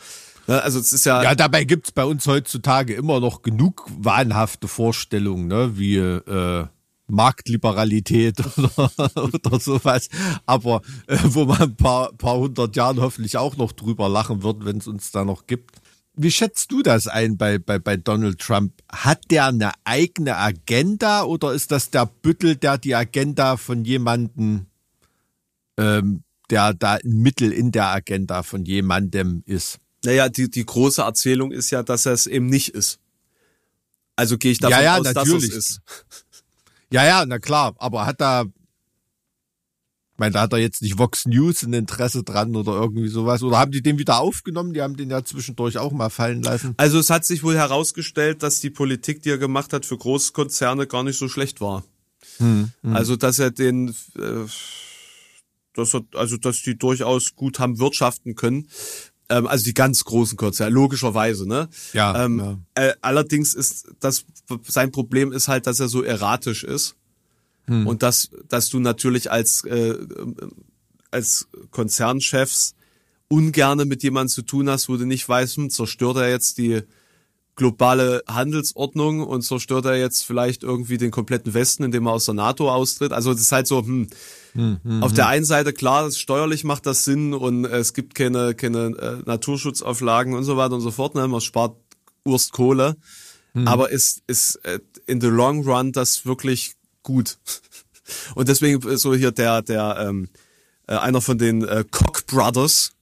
Ja, 0.46 0.58
also 0.58 0.78
es 0.78 0.92
ist 0.92 1.06
ja, 1.06 1.22
Ja, 1.22 1.34
dabei 1.34 1.64
gibt's 1.64 1.92
bei 1.92 2.04
uns 2.04 2.26
heutzutage 2.26 2.94
immer 2.94 3.20
noch 3.20 3.42
genug 3.42 3.86
wahnhafte 3.98 4.68
Vorstellungen, 4.68 5.48
ne? 5.48 5.76
Wie 5.76 5.96
äh, 5.96 6.66
Marktliberalität 7.08 8.38
oder, 8.56 8.90
oder 9.16 9.60
sowas. 9.60 10.08
Aber 10.44 10.82
äh, 11.06 11.18
wo 11.24 11.44
man 11.44 11.62
ein 11.62 11.76
paar, 11.76 12.12
paar 12.12 12.38
hundert 12.38 12.76
Jahren 12.76 13.00
hoffentlich 13.00 13.36
auch 13.36 13.56
noch 13.56 13.72
drüber 13.72 14.08
lachen 14.08 14.42
wird, 14.42 14.64
wenn 14.64 14.78
es 14.78 14.86
uns 14.86 15.10
da 15.10 15.24
noch 15.24 15.46
gibt. 15.46 15.76
Wie 16.16 16.30
schätzt 16.30 16.72
du 16.72 16.82
das 16.82 17.06
ein 17.06 17.36
bei, 17.36 17.58
bei, 17.58 17.78
bei 17.78 17.96
Donald 17.96 18.38
Trump? 18.40 18.72
Hat 18.90 19.30
der 19.30 19.46
eine 19.46 19.72
eigene 19.84 20.36
Agenda 20.36 21.24
oder 21.24 21.52
ist 21.52 21.70
das 21.70 21.90
der 21.90 22.06
Büttel, 22.06 22.56
der 22.56 22.78
die 22.78 22.94
Agenda 22.94 23.56
von 23.56 23.84
jemandem, 23.84 24.66
ähm, 25.78 26.22
der 26.50 26.72
da 26.74 26.94
ein 26.94 27.00
Mittel 27.10 27.52
in 27.52 27.70
der 27.70 27.88
Agenda 27.88 28.42
von 28.42 28.64
jemandem 28.64 29.42
ist? 29.46 29.78
naja, 30.04 30.28
die, 30.28 30.48
die 30.48 30.64
große 30.64 31.02
Erzählung 31.02 31.50
ist 31.50 31.70
ja, 31.70 31.82
dass 31.82 32.06
er 32.06 32.12
es 32.12 32.26
eben 32.28 32.46
nicht 32.46 32.68
ist. 32.70 33.00
Also 34.14 34.38
gehe 34.38 34.52
ich 34.52 34.58
davon 34.58 34.78
Ja, 34.78 34.82
ja, 34.82 34.96
aus, 34.98 35.02
dass 35.02 35.16
er 35.16 35.22
es 35.22 35.28
natürlich. 35.28 35.52
ist. 35.52 35.80
Ja, 36.92 37.04
ja, 37.04 37.26
na 37.26 37.40
klar, 37.40 37.74
aber 37.78 38.06
hat 38.06 38.20
da, 38.20 38.44
ich 40.16 40.18
meine, 40.18 40.32
da 40.32 40.40
hat 40.40 40.54
er 40.54 40.58
jetzt 40.58 40.80
nicht 40.80 40.98
Vox 40.98 41.26
News 41.26 41.62
ein 41.62 41.74
Interesse 41.74 42.22
dran 42.22 42.56
oder 42.56 42.72
irgendwie 42.72 43.08
sowas. 43.08 43.42
Oder 43.42 43.58
haben 43.58 43.70
die 43.70 43.82
den 43.82 43.98
wieder 43.98 44.18
aufgenommen? 44.18 44.72
Die 44.72 44.80
haben 44.80 44.96
den 44.96 45.10
ja 45.10 45.22
zwischendurch 45.22 45.76
auch 45.76 45.92
mal 45.92 46.08
fallen 46.08 46.40
lassen. 46.40 46.72
Also 46.78 46.98
es 46.98 47.10
hat 47.10 47.26
sich 47.26 47.42
wohl 47.42 47.54
herausgestellt, 47.54 48.42
dass 48.42 48.60
die 48.60 48.70
Politik, 48.70 49.20
die 49.20 49.28
er 49.28 49.36
gemacht 49.36 49.74
hat 49.74 49.84
für 49.84 49.98
Großkonzerne, 49.98 50.86
gar 50.86 51.02
nicht 51.02 51.18
so 51.18 51.28
schlecht 51.28 51.60
war. 51.60 51.84
Also 52.94 53.16
dass 53.16 53.38
er 53.38 53.50
den, 53.50 53.90
äh, 54.18 54.46
dass 55.74 55.94
er, 55.94 56.00
also 56.14 56.38
dass 56.38 56.62
die 56.62 56.78
durchaus 56.78 57.36
gut 57.36 57.58
haben 57.58 57.78
wirtschaften 57.78 58.34
können. 58.36 58.68
Ähm, 59.28 59.46
also 59.46 59.64
die 59.66 59.74
ganz 59.74 60.02
großen 60.04 60.38
Konzerne, 60.38 60.74
logischerweise, 60.74 61.46
ne? 61.46 61.68
Ja, 61.92 62.24
Ähm, 62.24 62.38
ja. 62.38 62.58
Äh, 62.82 62.94
allerdings 63.02 63.52
ist 63.52 63.88
das 64.00 64.24
sein 64.66 64.92
Problem 64.92 65.30
ist 65.30 65.48
halt, 65.48 65.66
dass 65.66 65.78
er 65.78 65.88
so 65.88 66.02
erratisch 66.02 66.64
ist 66.64 66.96
und 67.68 68.02
dass 68.02 68.30
dass 68.48 68.68
du 68.68 68.78
natürlich 68.78 69.30
als 69.30 69.64
äh, 69.64 69.94
als 71.10 71.48
Konzernchefs 71.70 72.74
ungerne 73.28 73.84
mit 73.84 74.02
jemandem 74.02 74.28
zu 74.28 74.42
tun 74.42 74.70
hast, 74.70 74.88
wo 74.88 74.96
du 74.96 75.04
nicht 75.04 75.28
weißt, 75.28 75.56
hm, 75.56 75.70
zerstört 75.70 76.16
er 76.16 76.30
jetzt 76.30 76.58
die 76.58 76.82
globale 77.56 78.22
Handelsordnung 78.28 79.22
und 79.22 79.42
zerstört 79.42 79.86
er 79.86 79.96
jetzt 79.96 80.24
vielleicht 80.24 80.62
irgendwie 80.62 80.98
den 80.98 81.10
kompletten 81.10 81.54
Westen, 81.54 81.84
indem 81.84 82.06
er 82.06 82.12
aus 82.12 82.26
der 82.26 82.34
NATO 82.34 82.70
austritt. 82.70 83.12
Also 83.12 83.32
das 83.32 83.40
ist 83.40 83.52
halt 83.52 83.66
so, 83.66 83.82
hm, 83.82 84.08
auf 85.00 85.12
der 85.14 85.28
einen 85.28 85.46
Seite 85.46 85.72
klar, 85.72 86.10
steuerlich 86.12 86.64
macht 86.64 86.86
das 86.86 87.04
Sinn 87.04 87.34
und 87.34 87.64
es 87.64 87.94
gibt 87.94 88.14
keine, 88.14 88.54
keine 88.54 88.94
äh, 88.98 89.22
Naturschutzauflagen 89.24 90.34
und 90.34 90.44
so 90.44 90.56
weiter 90.56 90.74
und 90.74 90.82
so 90.82 90.90
fort. 90.90 91.14
Ne? 91.14 91.26
Man 91.26 91.40
spart 91.40 91.76
Urst 92.24 92.52
Kohle. 92.52 92.96
Aber 93.64 93.90
ist, 93.90 94.22
ist 94.26 94.56
äh, 94.64 94.80
in 95.06 95.20
the 95.22 95.28
long 95.28 95.66
run 95.66 95.92
das 95.92 96.26
wirklich 96.26 96.75
gut? 97.06 97.38
Und 98.34 98.48
deswegen 98.48 98.86
äh, 98.88 98.96
so 98.98 99.14
hier 99.14 99.32
der, 99.32 99.62
der 99.62 99.96
ähm, 100.00 100.28
äh, 100.86 100.94
einer 100.96 101.20
von 101.20 101.38
den 101.38 101.64
äh, 101.66 101.84
Koch 101.90 102.20
Brothers, 102.26 102.92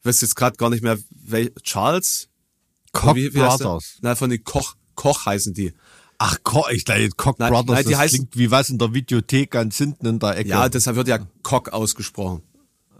ich 0.00 0.06
weiß 0.06 0.20
jetzt 0.20 0.36
gerade 0.36 0.56
gar 0.56 0.68
nicht 0.70 0.82
mehr, 0.82 0.98
wel 1.10 1.52
Charles? 1.62 2.28
Koch 2.92 3.14
Wie- 3.14 3.32
wie? 3.32 3.38
Brothers. 3.38 3.98
Nein, 4.02 4.16
von 4.16 4.30
den 4.30 4.44
Koch, 4.44 4.74
Koch 4.94 5.24
heißen 5.26 5.54
die. 5.54 5.72
Ach, 6.18 6.38
Koch, 6.44 6.68
ich 6.70 6.84
dachte, 6.84 7.08
Koch 7.16 7.34
Nein, 7.38 7.50
Brothers, 7.52 7.74
nein, 7.76 7.84
die 7.86 7.90
das 7.92 8.00
heißen- 8.00 8.08
klingt 8.10 8.36
wie 8.36 8.50
was 8.50 8.70
in 8.70 8.78
der 8.78 8.92
Videothek 8.94 9.50
ganz 9.50 9.76
hinten 9.78 10.06
in 10.06 10.18
der 10.18 10.36
Ecke. 10.36 10.50
Ja, 10.50 10.68
deshalb 10.68 10.96
wird 10.96 11.08
ja 11.08 11.18
Koch 11.42 11.68
ausgesprochen. 11.72 12.42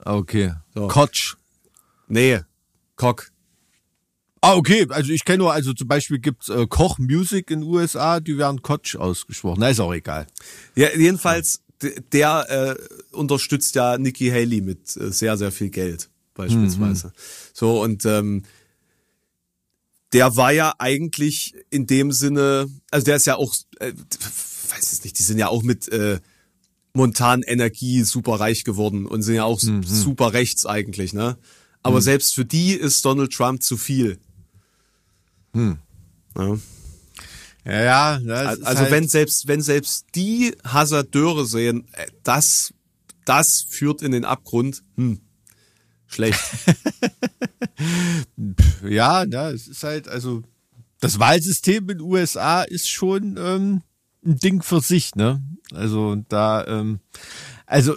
okay. 0.05 0.55
So. 0.75 0.89
Koch. 0.89 1.37
Nee, 2.09 2.41
Koch. 2.97 3.23
Ah, 4.45 4.57
okay. 4.57 4.87
Also 4.91 5.13
ich 5.13 5.25
kenne 5.25 5.39
nur, 5.39 5.53
also 5.53 5.73
zum 5.73 5.87
Beispiel 5.89 6.19
gibt's 6.19 6.49
äh, 6.49 6.67
Koch 6.67 6.99
Music 6.99 7.51
in 7.51 7.63
USA, 7.63 8.19
die 8.21 8.37
werden 8.39 8.61
Koch 8.61 8.95
ausgesprochen. 8.99 9.61
Na, 9.61 9.69
ist 9.69 9.79
auch 9.81 9.95
egal. 9.95 10.27
Ja, 10.75 10.89
jedenfalls, 10.97 11.63
der 12.13 12.77
äh, 12.81 13.15
unterstützt 13.17 13.75
ja 13.77 13.97
Nikki 13.99 14.29
Haley 14.31 14.61
mit 14.61 14.97
äh, 14.97 15.11
sehr, 15.13 15.37
sehr 15.39 15.53
viel 15.53 15.71
Geld, 15.71 16.11
beispielsweise. 16.35 17.13
So, 17.55 17.81
und 17.83 18.05
ähm, 18.05 18.43
der 20.13 20.37
war 20.37 20.53
ja 20.53 20.75
eigentlich 20.79 21.55
in 21.71 21.87
dem 21.87 22.13
Sinne, 22.13 22.69
also 22.91 23.05
der 23.05 23.17
ist 23.17 23.27
ja 23.27 23.37
auch, 23.37 23.55
äh, 23.79 23.93
weiß 24.71 24.93
es 24.93 25.05
nicht, 25.05 25.19
die 25.19 25.23
sind 25.23 25.39
ja 25.39 25.49
auch 25.49 25.63
mit 25.63 25.89
äh, 25.89 26.19
Montan 26.95 27.43
Energie 27.43 28.03
super 28.03 28.35
reich 28.41 28.65
geworden 28.65 29.07
und 29.07 29.23
sind 29.23 29.37
ja 29.37 29.45
auch 29.45 29.59
su- 29.61 29.71
super 29.83 30.33
rechts 30.35 30.67
eigentlich, 30.67 31.13
ne? 31.15 31.39
Aber 31.85 32.01
selbst 32.03 32.35
für 32.35 32.45
die 32.45 32.75
ist 32.75 33.05
Donald 33.05 33.33
Trump 33.33 33.63
zu 33.63 33.77
viel. 33.77 34.19
Ja. 35.55 35.77
Ja, 37.65 37.83
ja. 37.83 38.19
Das 38.19 38.59
ist 38.59 38.67
Also 38.67 38.83
halt, 38.83 38.91
wenn 38.91 39.09
selbst 39.09 39.49
wenn 39.49 39.61
selbst 39.61 40.07
die 40.15 40.57
Hasardeure 40.65 41.47
sehen, 41.47 41.87
das 42.23 42.75
das 43.25 43.63
führt 43.63 44.03
in 44.03 44.13
den 44.13 44.25
Abgrund. 44.25 44.83
Hm. 44.97 45.21
Schlecht. 46.07 46.41
Ja, 48.89 49.25
ja, 49.25 49.51
es 49.51 49.69
ist 49.69 49.83
halt, 49.83 50.09
also 50.09 50.43
das 51.01 51.19
Wahlsystem 51.19 51.89
in 51.91 51.99
den 51.99 52.01
USA 52.01 52.63
ist 52.63 52.89
schon 52.89 53.37
ähm, 53.39 53.83
ein 54.25 54.39
Ding 54.39 54.63
für 54.63 54.81
sich, 54.81 55.15
ne? 55.15 55.43
Also 55.73 56.17
da, 56.29 56.67
ähm, 56.67 57.01
also 57.67 57.97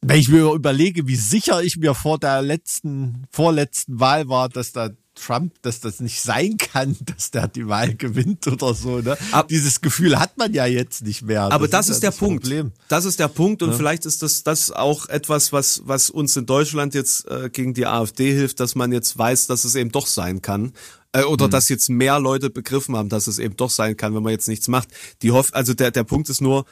wenn 0.00 0.20
ich 0.20 0.28
mir 0.28 0.52
überlege, 0.52 1.06
wie 1.06 1.16
sicher 1.16 1.62
ich 1.62 1.76
mir 1.76 1.94
vor 1.94 2.18
der 2.18 2.42
letzten, 2.42 3.26
vorletzten 3.30 4.00
Wahl 4.00 4.28
war, 4.28 4.48
dass 4.48 4.72
da 4.72 4.90
Trump, 5.18 5.52
dass 5.62 5.80
das 5.80 6.00
nicht 6.00 6.20
sein 6.22 6.56
kann, 6.56 6.96
dass 7.16 7.30
der 7.30 7.48
die 7.48 7.66
Wahl 7.68 7.94
gewinnt 7.94 8.46
oder 8.46 8.74
so, 8.74 9.00
ne? 9.00 9.16
Ab- 9.32 9.48
Dieses 9.48 9.80
Gefühl 9.80 10.18
hat 10.18 10.38
man 10.38 10.52
ja 10.54 10.66
jetzt 10.66 11.02
nicht 11.02 11.22
mehr. 11.22 11.50
Aber 11.52 11.68
das, 11.68 11.88
ist, 11.88 12.02
ja 12.02 12.10
der 12.10 12.16
Punkt. 12.16 12.42
Problem. 12.44 12.72
Das 12.88 13.04
ist 13.04 13.18
der 13.18 13.28
Punkt 13.28 13.62
und 13.62 13.74
vielleicht 13.74 14.06
ist 14.06 14.22
das 14.22 14.42
das 14.42 14.70
auch 14.70 15.08
etwas, 15.08 15.52
was 15.52 15.82
was 15.84 16.10
uns 16.10 16.36
in 16.36 16.46
Deutschland 16.46 16.94
jetzt 16.94 17.26
äh, 17.28 17.50
gegen 17.50 17.74
die 17.74 17.86
AfD 17.86 18.32
hilft, 18.32 18.60
dass 18.60 18.74
man 18.74 18.92
jetzt 18.92 19.16
weiß, 19.18 19.46
dass 19.46 19.64
es 19.64 19.74
eben 19.74 19.90
doch 19.92 20.06
sein 20.06 20.40
kann. 20.42 20.72
Äh, 21.12 21.22
oder 21.24 21.44
Hm. 21.46 21.50
dass 21.50 21.68
jetzt 21.68 21.88
mehr 21.88 22.20
Leute 22.20 22.50
begriffen 22.50 22.96
haben, 22.96 23.08
dass 23.08 23.26
es 23.26 23.38
eben 23.38 23.56
doch 23.56 23.70
sein 23.70 23.96
kann, 23.96 24.14
wenn 24.14 24.22
man 24.22 24.32
jetzt 24.32 24.48
nichts 24.48 24.68
macht. 24.68 24.88
Die 25.22 25.32
hoff 25.32 25.54
also 25.54 25.74
der 25.74 25.90
der 25.90 26.04
Punkt 26.04 26.28
ist 26.30 26.40
nur 26.40 26.64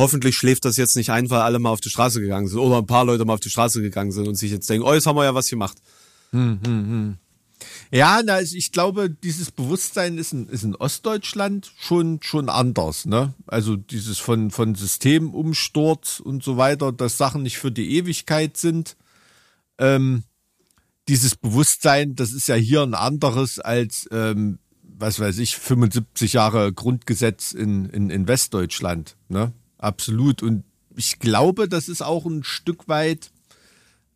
Hoffentlich 0.00 0.36
schläft 0.36 0.64
das 0.64 0.76
jetzt 0.76 0.94
nicht 0.94 1.10
ein, 1.10 1.28
weil 1.28 1.40
alle 1.40 1.58
mal 1.58 1.70
auf 1.70 1.80
die 1.80 1.90
Straße 1.90 2.20
gegangen 2.20 2.46
sind 2.46 2.60
oder 2.60 2.78
ein 2.78 2.86
paar 2.86 3.04
Leute 3.04 3.24
mal 3.24 3.32
auf 3.34 3.40
die 3.40 3.50
Straße 3.50 3.82
gegangen 3.82 4.12
sind 4.12 4.28
und 4.28 4.36
sich 4.36 4.52
jetzt 4.52 4.70
denken, 4.70 4.86
oh, 4.86 4.94
jetzt 4.94 5.08
haben 5.08 5.16
wir 5.16 5.24
ja 5.24 5.34
was 5.34 5.48
gemacht. 5.48 5.76
Ja, 7.90 8.20
na, 8.22 8.40
ich 8.40 8.72
glaube, 8.72 9.08
dieses 9.08 9.50
Bewusstsein 9.50 10.18
ist 10.18 10.32
in, 10.32 10.48
ist 10.48 10.62
in 10.62 10.76
Ostdeutschland 10.76 11.72
schon, 11.78 12.20
schon 12.22 12.48
anders, 12.48 13.06
ne? 13.06 13.34
Also 13.46 13.76
dieses 13.76 14.18
von, 14.18 14.50
von 14.50 14.74
Systemumsturz 14.74 16.20
und 16.20 16.42
so 16.42 16.56
weiter, 16.58 16.92
dass 16.92 17.16
Sachen 17.16 17.42
nicht 17.42 17.58
für 17.58 17.72
die 17.72 17.96
Ewigkeit 17.96 18.56
sind. 18.56 18.96
Ähm, 19.78 20.24
dieses 21.08 21.34
Bewusstsein, 21.34 22.14
das 22.14 22.32
ist 22.32 22.48
ja 22.48 22.56
hier 22.56 22.82
ein 22.82 22.94
anderes 22.94 23.58
als, 23.58 24.06
ähm, 24.12 24.58
was 24.82 25.18
weiß 25.18 25.38
ich, 25.38 25.56
75 25.56 26.34
Jahre 26.34 26.72
Grundgesetz 26.72 27.52
in, 27.52 27.86
in, 27.86 28.10
in 28.10 28.28
Westdeutschland, 28.28 29.16
ne? 29.28 29.52
Absolut. 29.78 30.42
Und 30.42 30.64
ich 30.96 31.20
glaube, 31.20 31.68
das 31.68 31.88
ist 31.88 32.02
auch 32.02 32.26
ein 32.26 32.42
Stück 32.42 32.88
weit, 32.88 33.30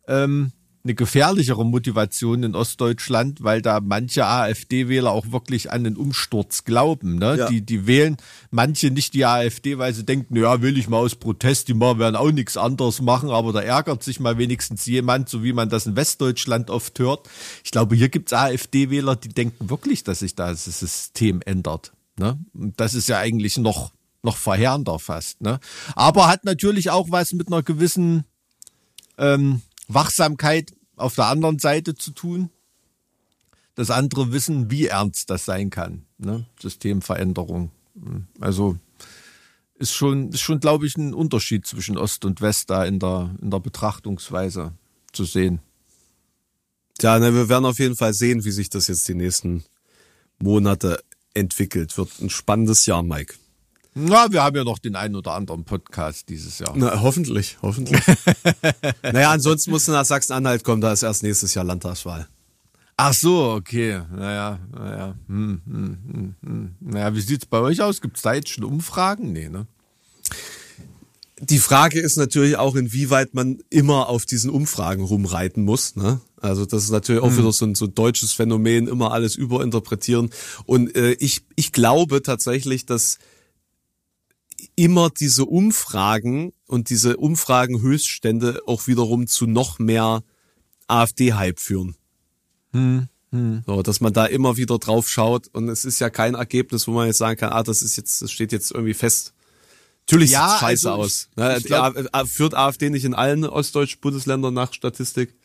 ähm, 0.07 0.51
eine 0.85 0.95
gefährlichere 0.95 1.65
Motivation 1.65 2.43
in 2.43 2.55
Ostdeutschland, 2.55 3.41
weil 3.41 3.61
da 3.61 3.79
manche 3.79 4.25
AfD-Wähler 4.25 5.11
auch 5.11 5.31
wirklich 5.31 5.71
an 5.71 5.85
den 5.85 5.95
Umsturz 5.95 6.65
glauben. 6.65 7.17
Ne? 7.19 7.37
Ja. 7.37 7.49
Die, 7.49 7.61
die 7.61 7.87
wählen 7.87 8.17
manche 8.51 8.91
nicht 8.91 9.13
die 9.13 9.25
AfD, 9.25 9.77
weil 9.77 9.93
sie 9.93 10.03
denken, 10.03 10.35
ja, 10.35 10.61
will 10.61 10.77
ich 10.77 10.89
mal 10.89 10.97
aus 10.97 11.15
Protest, 11.15 11.69
die 11.69 11.73
mal 11.73 11.99
werden 11.99 12.17
auch 12.17 12.31
nichts 12.31 12.57
anderes 12.57 13.01
machen, 13.01 13.29
aber 13.29 13.53
da 13.53 13.61
ärgert 13.61 14.03
sich 14.03 14.19
mal 14.19 14.37
wenigstens 14.37 14.85
jemand, 14.85 15.29
so 15.29 15.41
wie 15.41 15.53
man 15.53 15.69
das 15.69 15.85
in 15.85 15.95
Westdeutschland 15.95 16.69
oft 16.69 16.99
hört. 16.99 17.29
Ich 17.63 17.71
glaube, 17.71 17.95
hier 17.95 18.09
gibt's 18.09 18.33
AfD-Wähler, 18.33 19.15
die 19.15 19.29
denken 19.29 19.69
wirklich, 19.69 20.03
dass 20.03 20.19
sich 20.19 20.35
da 20.35 20.49
das 20.49 20.65
System 20.65 21.41
ändert. 21.45 21.93
Ne? 22.17 22.37
Und 22.53 22.77
das 22.77 22.93
ist 22.93 23.07
ja 23.07 23.19
eigentlich 23.19 23.57
noch, 23.57 23.93
noch 24.21 24.35
verheerender 24.35 24.99
fast. 24.99 25.39
Ne? 25.39 25.61
Aber 25.95 26.27
hat 26.27 26.43
natürlich 26.43 26.89
auch 26.89 27.09
was 27.09 27.31
mit 27.31 27.47
einer 27.47 27.63
gewissen 27.63 28.25
ähm, 29.17 29.61
Wachsamkeit 29.87 30.73
auf 30.95 31.15
der 31.15 31.27
anderen 31.27 31.59
Seite 31.59 31.95
zu 31.95 32.11
tun. 32.11 32.49
Das 33.75 33.89
andere 33.89 34.31
wissen, 34.31 34.69
wie 34.69 34.87
ernst 34.87 35.29
das 35.29 35.45
sein 35.45 35.69
kann. 35.69 36.05
Ne? 36.17 36.45
Systemveränderung. 36.61 37.71
Also 38.39 38.77
ist 39.75 39.93
schon, 39.93 40.29
ist 40.29 40.41
schon, 40.41 40.59
glaube 40.59 40.85
ich, 40.85 40.95
ein 40.97 41.13
Unterschied 41.13 41.65
zwischen 41.65 41.97
Ost 41.97 42.25
und 42.25 42.41
West 42.41 42.69
da 42.69 42.85
in 42.85 42.99
der, 42.99 43.35
in 43.41 43.51
der 43.51 43.59
Betrachtungsweise 43.59 44.73
zu 45.11 45.25
sehen. 45.25 45.59
Tja, 46.99 47.19
ne, 47.19 47.33
wir 47.33 47.49
werden 47.49 47.65
auf 47.65 47.79
jeden 47.79 47.95
Fall 47.95 48.13
sehen, 48.13 48.45
wie 48.45 48.51
sich 48.51 48.69
das 48.69 48.87
jetzt 48.87 49.07
die 49.07 49.15
nächsten 49.15 49.63
Monate 50.39 51.03
entwickelt. 51.33 51.97
Wird 51.97 52.21
ein 52.21 52.29
spannendes 52.29 52.85
Jahr, 52.85 53.03
Mike. 53.03 53.35
Na, 53.95 54.31
wir 54.31 54.41
haben 54.41 54.55
ja 54.55 54.63
noch 54.63 54.79
den 54.79 54.95
einen 54.95 55.15
oder 55.15 55.33
anderen 55.33 55.65
Podcast 55.65 56.27
dieses 56.29 56.57
Jahr. 56.57 56.73
Na, 56.75 57.01
hoffentlich, 57.01 57.57
hoffentlich. 57.61 58.01
naja, 59.03 59.31
ansonsten 59.31 59.69
musst 59.69 59.87
du 59.87 59.91
nach 59.91 60.05
Sachsen-Anhalt 60.05 60.63
kommen, 60.63 60.81
da 60.81 60.93
ist 60.93 61.03
erst 61.03 61.21
nächstes 61.21 61.53
Jahr 61.53 61.63
Landtagswahl. 61.63 62.27
Ach 62.97 63.13
so, 63.13 63.51
okay. 63.51 64.01
Naja, 64.15 64.59
naja. 64.71 65.15
Hm, 65.27 65.61
hm, 65.65 65.97
hm, 66.11 66.35
hm. 66.43 66.75
Naja, 66.79 67.15
wie 67.15 67.21
sieht's 67.21 67.45
bei 67.45 67.59
euch 67.59 67.81
aus? 67.81 68.01
Gibt's 68.01 68.21
da 68.21 68.33
jetzt 68.33 68.49
schon 68.49 68.63
Umfragen? 68.63 69.31
Nee, 69.31 69.49
ne? 69.49 69.67
Die 71.39 71.59
Frage 71.59 71.99
ist 71.99 72.17
natürlich 72.17 72.57
auch, 72.57 72.75
inwieweit 72.75 73.33
man 73.33 73.59
immer 73.69 74.07
auf 74.07 74.25
diesen 74.25 74.49
Umfragen 74.49 75.03
rumreiten 75.03 75.63
muss. 75.63 75.95
Ne? 75.95 76.21
Also 76.37 76.65
das 76.65 76.83
ist 76.83 76.91
natürlich 76.91 77.21
auch 77.21 77.35
wieder 77.35 77.51
so 77.51 77.65
ein, 77.65 77.75
so 77.75 77.85
ein 77.85 77.95
deutsches 77.95 78.31
Phänomen, 78.31 78.87
immer 78.87 79.11
alles 79.11 79.35
überinterpretieren. 79.35 80.29
Und 80.65 80.95
äh, 80.95 81.13
ich, 81.13 81.41
ich 81.55 81.73
glaube 81.73 82.21
tatsächlich, 82.21 82.85
dass 82.85 83.17
immer 84.75 85.09
diese 85.09 85.45
Umfragen 85.45 86.53
und 86.67 86.89
diese 86.89 87.17
Umfragenhöchststände 87.17 88.61
auch 88.65 88.87
wiederum 88.87 89.27
zu 89.27 89.45
noch 89.47 89.79
mehr 89.79 90.23
AfD-Hype 90.87 91.59
führen. 91.59 91.95
So, 93.65 93.81
dass 93.81 93.99
man 94.01 94.13
da 94.13 94.25
immer 94.25 94.57
wieder 94.57 94.77
drauf 94.77 95.09
schaut 95.09 95.47
und 95.53 95.67
es 95.69 95.85
ist 95.85 95.99
ja 95.99 96.09
kein 96.11 96.35
Ergebnis, 96.35 96.87
wo 96.87 96.91
man 96.91 97.07
jetzt 97.07 97.17
sagen 97.17 97.39
kann, 97.39 97.51
ah, 97.51 97.63
das 97.63 97.81
ist 97.81 97.95
jetzt, 97.97 98.21
das 98.21 98.31
steht 98.31 98.51
jetzt 98.51 98.71
irgendwie 98.71 98.93
fest. 98.93 99.33
Natürlich 100.01 100.31
Ja, 100.31 100.47
sieht's 100.49 100.59
scheiße 100.59 100.91
also 100.91 101.01
ich- 101.03 101.05
aus. 101.05 101.29
Ne? 101.35 101.57
ich 101.57 101.63
glaub- 101.63 101.95
führt 102.27 102.53
AfD 102.55 102.89
nicht 102.89 103.05
in 103.05 103.13
allen 103.15 103.45
ostdeutschen 103.45 104.01
Bundesländern 104.01 104.53
nach 104.53 104.73
Statistik? 104.73 105.35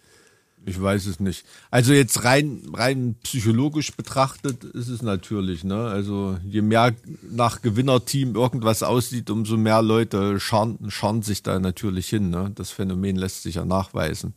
Ich 0.68 0.80
weiß 0.80 1.06
es 1.06 1.18
nicht. 1.18 1.46
Also 1.70 1.94
jetzt 1.94 2.24
rein, 2.24 2.60
rein 2.74 3.16
psychologisch 3.22 3.92
betrachtet 3.96 4.64
ist 4.64 4.88
es 4.88 5.00
natürlich, 5.00 5.64
ne? 5.64 5.86
Also 5.86 6.36
je 6.44 6.60
mehr 6.60 6.94
nach 7.30 7.62
Gewinnerteam 7.62 8.34
irgendwas 8.34 8.82
aussieht, 8.82 9.30
umso 9.30 9.56
mehr 9.56 9.80
Leute 9.80 10.38
schauen, 10.38 10.78
schauen 10.88 11.22
sich 11.22 11.42
da 11.42 11.58
natürlich 11.58 12.08
hin, 12.08 12.28
ne? 12.28 12.52
Das 12.54 12.70
Phänomen 12.70 13.16
lässt 13.16 13.44
sich 13.44 13.54
ja 13.54 13.64
nachweisen. 13.64 14.34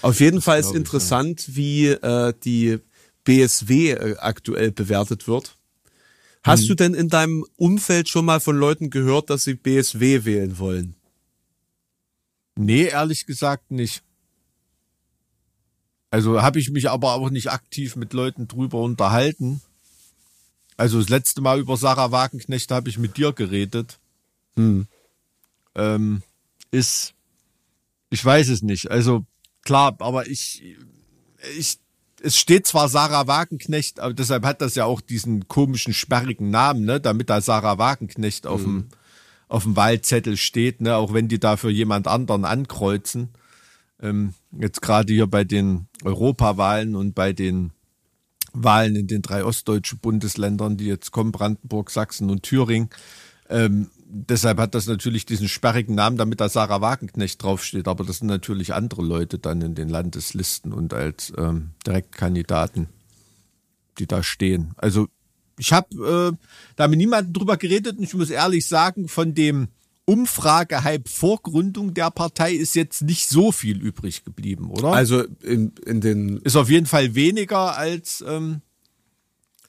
Auf 0.00 0.18
jeden 0.18 0.40
Fall 0.40 0.58
ist 0.58 0.66
glaub 0.66 0.74
ich, 0.74 0.78
interessant, 0.80 1.44
wie 1.54 1.88
äh, 1.88 2.32
die 2.42 2.78
BSW 3.22 3.90
äh, 3.92 4.16
aktuell 4.18 4.72
bewertet 4.72 5.28
wird. 5.28 5.56
Hast 6.42 6.68
du 6.68 6.74
denn 6.74 6.94
in 6.94 7.08
deinem 7.08 7.46
Umfeld 7.54 8.08
schon 8.08 8.24
mal 8.24 8.40
von 8.40 8.56
Leuten 8.56 8.90
gehört, 8.90 9.30
dass 9.30 9.44
sie 9.44 9.54
BSW 9.54 10.24
wählen 10.24 10.58
wollen? 10.58 10.96
Nee, 12.56 12.86
ehrlich 12.86 13.26
gesagt 13.26 13.70
nicht. 13.70 14.02
Also 16.12 16.42
habe 16.42 16.58
ich 16.58 16.70
mich 16.70 16.90
aber 16.90 17.14
auch 17.14 17.30
nicht 17.30 17.50
aktiv 17.50 17.96
mit 17.96 18.12
Leuten 18.12 18.46
drüber 18.46 18.82
unterhalten. 18.82 19.62
Also 20.76 20.98
das 20.98 21.08
letzte 21.08 21.40
Mal 21.40 21.58
über 21.58 21.78
Sarah 21.78 22.12
Wagenknecht 22.12 22.70
habe 22.70 22.90
ich 22.90 22.98
mit 22.98 23.16
dir 23.16 23.32
geredet. 23.32 23.98
Ähm, 25.74 26.22
ist, 26.70 27.14
ich 28.10 28.22
weiß 28.22 28.50
es 28.50 28.60
nicht. 28.60 28.90
Also 28.90 29.24
klar, 29.64 29.96
aber 30.00 30.26
ich, 30.26 30.76
ich, 31.58 31.78
es 32.20 32.36
steht 32.36 32.66
zwar 32.66 32.90
Sarah 32.90 33.26
Wagenknecht, 33.26 33.98
aber 33.98 34.12
deshalb 34.12 34.44
hat 34.44 34.60
das 34.60 34.74
ja 34.74 34.84
auch 34.84 35.00
diesen 35.00 35.48
komischen 35.48 35.94
sperrigen 35.94 36.50
Namen, 36.50 36.84
ne, 36.84 37.00
damit 37.00 37.30
da 37.30 37.40
Sarah 37.40 37.78
Wagenknecht 37.78 38.46
auf 38.46 38.60
dem 38.60 38.88
auf 39.48 39.62
dem 39.64 39.76
Wahlzettel 39.76 40.36
steht, 40.36 40.82
ne, 40.82 40.96
auch 40.96 41.14
wenn 41.14 41.28
die 41.28 41.40
da 41.40 41.56
für 41.56 41.70
jemand 41.70 42.06
anderen 42.06 42.44
ankreuzen. 42.44 43.30
Ähm, 44.02 44.34
jetzt 44.50 44.82
gerade 44.82 45.12
hier 45.12 45.26
bei 45.26 45.44
den 45.44 45.86
Europawahlen 46.04 46.96
und 46.96 47.14
bei 47.14 47.32
den 47.32 47.72
Wahlen 48.52 48.96
in 48.96 49.06
den 49.06 49.22
drei 49.22 49.44
ostdeutschen 49.44 49.98
Bundesländern, 49.98 50.76
die 50.76 50.86
jetzt 50.86 51.12
kommen, 51.12 51.32
Brandenburg, 51.32 51.90
Sachsen 51.90 52.28
und 52.28 52.42
Thüringen. 52.42 52.90
Ähm, 53.48 53.90
deshalb 54.06 54.58
hat 54.58 54.74
das 54.74 54.86
natürlich 54.86 55.24
diesen 55.24 55.48
sperrigen 55.48 55.94
Namen, 55.94 56.16
damit 56.16 56.40
da 56.40 56.48
Sarah 56.48 56.80
Wagenknecht 56.80 57.42
draufsteht. 57.42 57.88
Aber 57.88 58.04
das 58.04 58.18
sind 58.18 58.28
natürlich 58.28 58.74
andere 58.74 59.02
Leute 59.02 59.38
dann 59.38 59.62
in 59.62 59.74
den 59.74 59.88
Landeslisten 59.88 60.72
und 60.72 60.92
als 60.92 61.32
ähm, 61.38 61.70
Direktkandidaten, 61.86 62.88
die 63.98 64.06
da 64.06 64.22
stehen. 64.22 64.74
Also 64.76 65.08
ich 65.58 65.72
habe 65.72 66.32
äh, 66.34 66.46
da 66.76 66.88
mit 66.88 66.98
niemandem 66.98 67.32
drüber 67.32 67.56
geredet 67.56 67.98
und 67.98 68.04
ich 68.04 68.14
muss 68.14 68.30
ehrlich 68.30 68.66
sagen, 68.66 69.08
von 69.08 69.34
dem 69.34 69.68
Umfragehype 70.04 71.08
vor 71.08 71.40
Gründung 71.42 71.94
der 71.94 72.10
Partei 72.10 72.52
ist 72.54 72.74
jetzt 72.74 73.02
nicht 73.02 73.28
so 73.28 73.52
viel 73.52 73.80
übrig 73.80 74.24
geblieben, 74.24 74.70
oder? 74.70 74.92
Also 74.92 75.22
in, 75.42 75.72
in 75.86 76.00
den 76.00 76.38
ist 76.38 76.56
auf 76.56 76.68
jeden 76.68 76.86
Fall 76.86 77.14
weniger 77.14 77.76
als 77.76 78.22
ähm, 78.26 78.62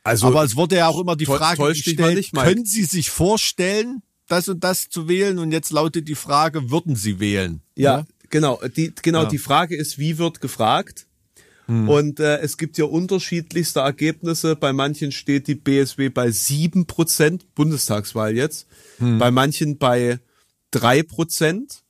also 0.04 0.28
aber 0.28 0.44
es 0.44 0.56
wurde 0.56 0.78
ja 0.78 0.88
auch 0.88 1.00
immer 1.00 1.16
die 1.16 1.26
Frage 1.26 1.64
gestellt, 1.70 2.16
nicht, 2.16 2.34
können 2.34 2.66
Sie 2.66 2.84
sich 2.84 3.10
vorstellen, 3.10 4.02
das 4.28 4.50
und 4.50 4.64
das 4.64 4.90
zu 4.90 5.08
wählen? 5.08 5.40
Und 5.40 5.52
jetzt 5.52 5.72
lautet 5.72 6.08
die 6.10 6.16
Frage, 6.16 6.70
würden 6.72 6.96
Sie 6.96 7.20
wählen? 7.20 7.62
Ja, 7.76 7.98
Ne? 7.98 8.06
genau. 8.30 8.60
Die, 8.76 8.94
genau, 9.02 9.24
Ja. 9.24 9.30
die 9.30 9.38
Frage 9.38 9.78
ist, 9.78 9.98
wie 10.00 10.18
wird 10.18 10.42
gefragt? 10.42 11.08
Und 11.68 12.20
äh, 12.20 12.40
es 12.40 12.58
gibt 12.58 12.78
ja 12.78 12.86
unterschiedlichste 12.86 13.80
Ergebnisse. 13.80 14.56
Bei 14.56 14.74
manchen 14.74 15.12
steht 15.12 15.48
die 15.48 15.56
BSW 15.56 16.10
bei 16.10 16.30
sieben 16.32 16.86
Prozent, 16.88 17.46
Bundestagswahl 17.56 18.36
jetzt. 18.36 18.68
Bei 19.00 19.32
manchen 19.32 19.78
bei 19.78 20.20
drei 20.72 21.04
Prozent. 21.04 21.84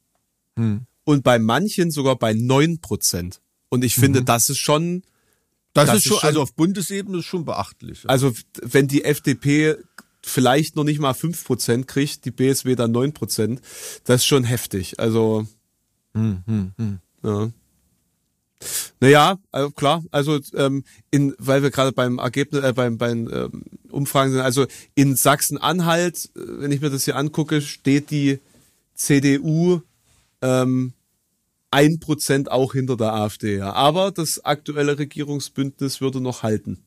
Und 0.56 1.24
bei 1.24 1.40
manchen 1.40 1.90
sogar 1.92 2.16
bei 2.18 2.34
neun 2.34 2.80
Prozent. 2.80 3.42
Und 3.70 3.84
ich 3.84 3.96
finde, 3.96 4.24
das 4.24 4.50
ist 4.50 4.60
schon, 4.60 5.02
Das, 5.74 5.88
Das 5.88 5.98
ist 5.98 6.06
ist 6.06 6.10
schon, 6.14 6.20
also 6.28 6.42
auf 6.44 6.54
Bundesebene 6.54 7.18
ist 7.18 7.26
schon 7.26 7.44
beachtlich. 7.46 8.08
also 8.08 8.32
wenn 8.62 8.88
die 8.88 9.04
FDP 9.04 9.76
vielleicht 10.22 10.76
noch 10.76 10.84
nicht 10.84 11.00
mal 11.00 11.14
fünf 11.16 11.44
Prozent 11.44 11.88
kriegt, 11.88 12.26
die 12.26 12.32
BSW 12.32 12.76
dann 12.76 12.92
neun 12.92 13.14
Prozent, 13.14 13.60
das 14.04 14.22
ist 14.22 14.28
schon 14.28 14.44
heftig. 14.44 15.00
Also 15.00 15.48
Ja. 16.14 17.50
Naja, 19.00 19.38
also 19.52 19.72
klar, 19.72 20.04
also 20.12 20.40
ähm, 20.56 20.84
in, 21.12 21.36
weil 21.38 21.64
wir 21.64 21.72
gerade 21.72 21.92
beim 21.92 22.20
Ergebnis, 22.20 22.64
äh, 22.64 22.74
beim, 22.74 22.98
beim 22.98 23.30
ähm, 23.32 23.64
Umfragen 23.90 24.32
sind, 24.32 24.42
also 24.42 24.66
in 24.96 25.16
Sachsen-Anhalt, 25.16 26.30
äh, 26.36 26.40
wenn 26.62 26.72
ich 26.72 26.82
mir 26.82 26.90
das 26.90 27.06
hier 27.06 27.16
angucke, 27.16 27.62
steht 27.62 28.12
die 28.12 28.40
CDU 28.96 29.82
ähm, 30.42 30.94
ein 31.72 32.00
Prozent 32.00 32.52
auch 32.52 32.74
hinter 32.74 32.98
der 32.98 33.14
AfD. 33.14 33.58
Ja. 33.58 33.74
Aber 33.74 34.12
das 34.12 34.46
aktuelle 34.46 35.00
Regierungsbündnis 35.00 36.02
würde 36.02 36.22
noch 36.22 36.44
halten. 36.44 36.80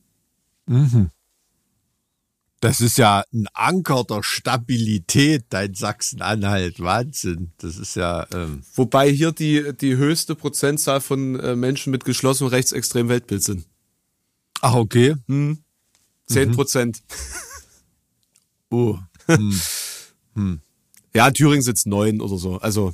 Das 2.59 2.81
ist 2.81 2.97
ja 2.97 3.23
ein 3.31 3.47
Anker 3.53 4.03
der 4.03 4.23
Stabilität, 4.23 5.45
dein 5.49 5.75
Sachsen-Anhalt. 5.75 6.79
Wahnsinn. 6.79 7.51
Das 7.57 7.77
ist 7.77 7.95
ja, 7.95 8.25
ähm, 8.33 8.63
Wobei 8.73 9.11
hier 9.11 9.31
die, 9.31 9.73
die 9.79 9.95
höchste 9.95 10.33
Prozentzahl 10.35 11.01
von 11.01 11.39
äh, 11.39 11.55
Menschen 11.55 11.91
mit 11.91 12.03
geschlossenem 12.03 12.49
rechtsextremen 12.49 13.09
Weltbild 13.09 13.43
sind. 13.43 13.67
Ach, 14.61 14.73
okay. 14.73 15.15
Hm. 15.27 15.59
10 16.27 16.51
Prozent. 16.51 17.01
Oh. 18.69 18.99
Ja, 21.13 21.27
in 21.29 21.33
Thüringen 21.33 21.61
sitzt 21.61 21.87
neun 21.87 22.19
oder 22.19 22.37
so. 22.37 22.57
Also, 22.57 22.93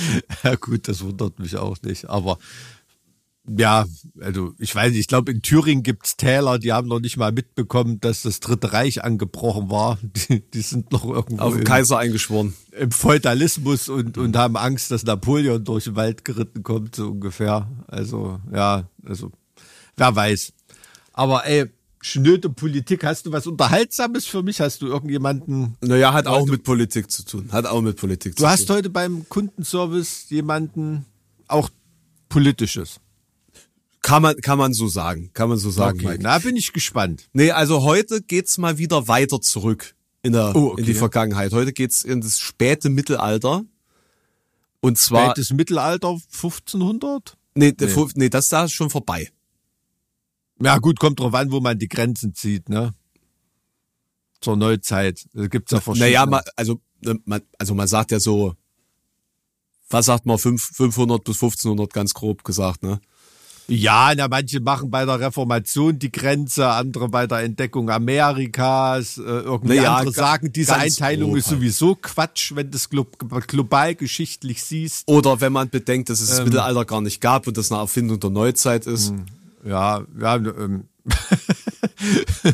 Ja 0.44 0.54
gut, 0.56 0.88
das 0.88 1.02
wundert 1.02 1.38
mich 1.38 1.56
auch 1.56 1.80
nicht. 1.82 2.06
Aber 2.08 2.38
ja, 3.48 3.86
also 4.20 4.52
ich 4.58 4.74
weiß 4.74 4.90
nicht, 4.90 5.00
ich 5.00 5.08
glaube 5.08 5.32
in 5.32 5.42
Thüringen 5.42 5.82
gibt's 5.82 6.16
Täler, 6.16 6.58
die 6.58 6.72
haben 6.72 6.88
noch 6.88 7.00
nicht 7.00 7.16
mal 7.16 7.32
mitbekommen, 7.32 8.00
dass 8.00 8.22
das 8.22 8.40
Dritte 8.40 8.72
Reich 8.72 9.02
angebrochen 9.02 9.70
war. 9.70 9.98
Die, 10.28 10.42
die 10.50 10.60
sind 10.60 10.92
noch 10.92 11.04
irgendwo 11.04 11.42
auf 11.42 11.52
den 11.54 11.60
im, 11.60 11.64
Kaiser 11.64 11.98
eingeschworen. 11.98 12.54
im 12.72 12.90
Feudalismus 12.90 13.88
und, 13.88 14.18
und 14.18 14.36
haben 14.36 14.56
Angst, 14.56 14.90
dass 14.90 15.04
Napoleon 15.04 15.64
durch 15.64 15.84
den 15.84 15.96
Wald 15.96 16.24
geritten 16.24 16.62
kommt, 16.62 16.94
so 16.96 17.08
ungefähr. 17.08 17.66
Also 17.88 18.40
ja, 18.54 18.88
also 19.04 19.32
wer 19.96 20.14
weiß. 20.14 20.52
Aber 21.12 21.46
ey, 21.46 21.66
schnöde 22.02 22.50
Politik, 22.50 23.04
hast 23.04 23.26
du 23.26 23.32
was 23.32 23.46
Unterhaltsames 23.46 24.26
für 24.26 24.42
mich? 24.42 24.60
Hast 24.60 24.82
du 24.82 24.86
irgendjemanden 24.86 25.76
Naja, 25.80 26.12
hat 26.12 26.26
auch 26.26 26.46
mit 26.46 26.62
Politik 26.62 27.10
zu 27.10 27.24
tun. 27.24 27.48
Hat 27.52 27.66
auch 27.66 27.80
mit 27.80 27.96
Politik 27.96 28.36
zu 28.36 28.42
Du 28.44 28.48
hast 28.48 28.66
tun. 28.66 28.76
heute 28.76 28.90
beim 28.90 29.28
Kundenservice 29.28 30.26
jemanden 30.30 31.04
auch 31.48 31.68
politisches. 32.28 33.00
Kann 34.02 34.22
man, 34.22 34.36
kann 34.36 34.58
man 34.58 34.72
so 34.72 34.88
sagen. 34.88 35.30
Kann 35.34 35.48
man 35.50 35.58
so 35.58 35.70
sagen, 35.70 35.98
Okay, 35.98 36.08
Mike. 36.08 36.22
na 36.22 36.38
bin 36.38 36.56
ich 36.56 36.72
gespannt. 36.72 37.28
Nee, 37.32 37.50
also 37.50 37.82
heute 37.82 38.22
geht's 38.22 38.56
mal 38.58 38.78
wieder 38.78 39.08
weiter 39.08 39.40
zurück 39.40 39.94
in, 40.22 40.32
der, 40.32 40.56
Oh, 40.56 40.68
okay. 40.72 40.80
in 40.80 40.86
die 40.86 40.94
Vergangenheit. 40.94 41.52
Heute 41.52 41.72
geht's 41.72 42.02
in 42.02 42.20
das 42.20 42.40
späte 42.40 42.88
Mittelalter. 42.88 43.62
Und 44.80 44.96
zwar, 44.98 45.30
Spätes 45.32 45.50
Mittelalter 45.52 46.08
1500? 46.32 47.36
nee, 47.54 47.74
Fu- 47.88 48.08
nee, 48.14 48.30
das 48.30 48.48
da 48.48 48.64
ist 48.64 48.72
schon 48.72 48.88
vorbei. 48.88 49.30
Ja 50.62 50.78
gut, 50.78 50.98
kommt 50.98 51.20
drauf 51.20 51.34
an, 51.34 51.50
wo 51.52 51.60
man 51.60 51.78
die 51.78 51.88
Grenzen 51.88 52.34
zieht, 52.34 52.68
ne? 52.70 52.94
Zur 54.40 54.56
Neuzeit. 54.56 55.26
Da 55.34 55.46
gibt's 55.46 55.72
ja 55.72 55.80
verschiedene. 55.80 56.10
Naja, 56.12 56.26
man, 56.26 56.40
also, 56.56 56.80
ne, 57.02 57.18
man, 57.26 57.42
also 57.58 57.74
man 57.74 57.86
sagt 57.88 58.10
ja 58.10 58.20
so, 58.20 58.54
was 59.90 60.06
sagt 60.06 60.24
man, 60.24 60.38
fünf- 60.38 60.70
500 60.74 61.22
bis 61.24 61.36
1500 61.36 61.92
ganz 61.92 62.14
grob 62.14 62.44
gesagt, 62.44 62.82
ne? 62.82 63.00
Ja, 63.70 64.12
na, 64.16 64.26
manche 64.26 64.60
machen 64.60 64.90
bei 64.90 65.04
der 65.04 65.20
Reformation 65.20 65.98
die 65.98 66.10
Grenze, 66.10 66.68
andere 66.68 67.08
bei 67.08 67.26
der 67.26 67.38
Entdeckung 67.38 67.88
Amerikas, 67.88 69.16
äh, 69.16 69.22
irgendwie 69.22 69.76
Naja, 69.76 69.96
andere 69.96 70.12
sagen, 70.12 70.52
diese 70.52 70.74
Einteilung 70.74 71.36
ist 71.36 71.48
sowieso 71.48 71.94
Quatsch, 71.94 72.52
wenn 72.54 72.70
du 72.70 72.76
es 72.76 72.90
glo 72.90 73.06
global 73.46 73.94
geschichtlich 73.94 74.64
siehst. 74.64 75.06
Oder 75.08 75.40
wenn 75.40 75.52
man 75.52 75.70
bedenkt, 75.70 76.10
dass 76.10 76.20
es 76.20 76.30
Ähm. 76.30 76.36
das 76.36 76.44
Mittelalter 76.46 76.84
gar 76.84 77.00
nicht 77.00 77.20
gab 77.20 77.46
und 77.46 77.56
das 77.56 77.70
eine 77.70 77.80
Erfindung 77.80 78.18
der 78.18 78.30
Neuzeit 78.30 78.86
ist. 78.86 79.14
Ja, 79.64 80.02
ja, 80.20 80.36
ähm. 80.36 80.84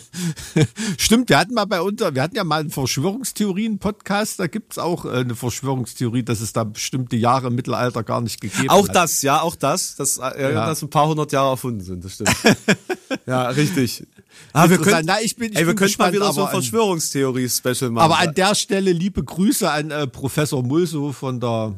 Stimmt, 0.99 1.29
wir 1.29 1.39
hatten 1.39 1.55
mal 1.55 1.65
bei 1.67 1.81
uns, 1.81 2.01
wir 2.01 2.23
hatten 2.23 2.37
ja 2.37 2.45
mal 2.45 2.61
einen 2.61 2.71
Verschwörungstheorien-Podcast, 2.71 4.41
da 4.41 4.47
gibt's 4.47 4.79
auch 4.79 5.05
äh, 5.05 5.11
eine 5.11 5.35
Verschwörungstheorie, 5.35 6.23
dass 6.23 6.41
es 6.41 6.53
da 6.53 6.65
bestimmte 6.65 7.17
Jahre 7.17 7.49
im 7.49 7.55
Mittelalter 7.55 8.03
gar 8.03 8.21
nicht 8.21 8.41
gegeben 8.41 8.71
Auch 8.71 8.89
hat. 8.89 8.97
das, 8.97 9.23
ja, 9.23 9.41
auch 9.41 9.57
das, 9.57 9.97
dass, 9.97 10.19
äh, 10.19 10.53
Ja. 10.53 10.67
dass 10.67 10.83
ein 10.83 10.91
paar 10.91 11.09
hundert 11.09 11.33
Jahre 11.33 11.51
erfunden 11.51 11.81
sind, 11.81 12.05
das 12.05 12.15
stimmt. 12.15 12.35
ja, 13.27 13.49
richtig. 13.49 14.07
Ah, 14.53 14.69
wir 14.69 14.79
können, 14.79 15.05
Na, 15.07 15.21
ich 15.21 15.37
bin, 15.37 15.53
ich 15.53 15.59
ey, 15.59 15.67
wir 15.67 15.75
bin 15.75 15.77
könnten 15.77 16.01
mal 16.01 16.13
wieder 16.13 16.33
so 16.33 16.43
ein 16.43 16.49
aber 16.49 16.61
Verschwörungstheorie-Special 16.61 17.91
machen. 17.91 18.05
Aber 18.05 18.19
an 18.19 18.35
der 18.35 18.55
Stelle 18.55 18.93
liebe 18.93 19.25
Grüße 19.25 19.71
an 19.71 19.91
äh, 19.91 20.07
Professor 20.07 20.63
Mulso 20.63 21.13
von 21.13 21.41
der 21.41 21.75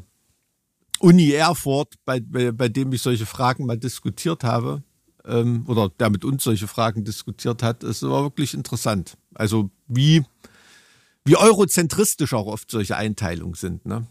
Uni 1.00 1.30
Erfurt, 1.30 1.94
bei, 2.04 2.20
bei, 2.20 2.50
bei 2.50 2.68
dem 2.68 2.92
ich 2.92 3.02
solche 3.02 3.26
Fragen 3.26 3.66
mal 3.66 3.78
diskutiert 3.78 4.42
habe. 4.42 4.82
Ähm, 5.28 5.64
oder 5.66 5.90
der 5.90 6.10
mit 6.10 6.24
uns 6.24 6.42
solche 6.42 6.66
Fragen 6.66 7.04
diskutiert 7.04 7.62
hat. 7.62 7.84
Es 7.84 8.02
war 8.02 8.22
wirklich 8.22 8.54
interessant. 8.54 9.16
Also 9.34 9.70
wie, 9.86 10.24
wie 11.24 11.36
eurozentristisch 11.36 12.32
auch 12.32 12.46
oft 12.46 12.70
solche 12.70 12.96
Einteilungen 12.96 13.54
sind. 13.54 13.84
Ne? 13.86 14.06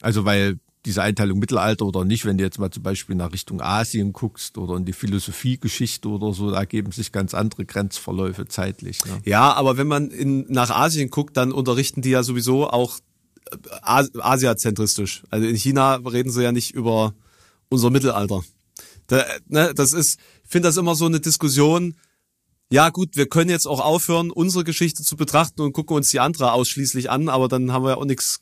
Also 0.00 0.24
weil 0.24 0.58
diese 0.86 1.02
Einteilung 1.02 1.40
Mittelalter 1.40 1.84
oder 1.84 2.04
nicht, 2.04 2.24
wenn 2.24 2.38
du 2.38 2.44
jetzt 2.44 2.60
mal 2.60 2.70
zum 2.70 2.84
Beispiel 2.84 3.16
nach 3.16 3.32
Richtung 3.32 3.60
Asien 3.60 4.12
guckst 4.12 4.56
oder 4.56 4.76
in 4.76 4.84
die 4.84 4.92
Philosophiegeschichte 4.92 6.08
oder 6.08 6.32
so, 6.32 6.52
da 6.52 6.58
ergeben 6.60 6.92
sich 6.92 7.10
ganz 7.10 7.34
andere 7.34 7.66
Grenzverläufe 7.66 8.46
zeitlich. 8.46 9.04
Ne? 9.04 9.20
ja, 9.24 9.52
aber 9.52 9.76
wenn 9.76 9.88
man 9.88 10.10
in, 10.10 10.46
nach 10.48 10.70
Asien 10.70 11.10
guckt, 11.10 11.36
dann 11.36 11.50
unterrichten 11.50 12.02
die 12.02 12.10
ja 12.10 12.22
sowieso 12.22 12.70
auch 12.70 12.98
äh, 13.50 13.56
As- 13.82 14.14
asiazentristisch. 14.14 15.24
Also 15.28 15.46
in 15.48 15.56
China 15.56 15.96
reden 15.96 16.30
sie 16.30 16.44
ja 16.44 16.52
nicht 16.52 16.72
über 16.72 17.14
unser 17.68 17.90
Mittelalter. 17.90 18.42
Da, 19.08 19.24
ne, 19.48 19.72
das 19.74 19.92
ist, 19.92 20.20
finde 20.46 20.68
das 20.68 20.76
immer 20.76 20.94
so 20.94 21.06
eine 21.06 21.20
Diskussion. 21.20 21.96
Ja 22.70 22.88
gut, 22.90 23.16
wir 23.16 23.28
können 23.28 23.50
jetzt 23.50 23.66
auch 23.66 23.80
aufhören, 23.80 24.30
unsere 24.30 24.64
Geschichte 24.64 25.02
zu 25.04 25.16
betrachten 25.16 25.60
und 25.62 25.72
gucken 25.72 25.96
uns 25.96 26.10
die 26.10 26.18
andere 26.20 26.52
ausschließlich 26.52 27.10
an, 27.10 27.28
aber 27.28 27.46
dann 27.48 27.70
haben 27.72 27.84
wir 27.84 27.90
ja 27.90 27.96
auch 27.96 28.04
nichts 28.04 28.40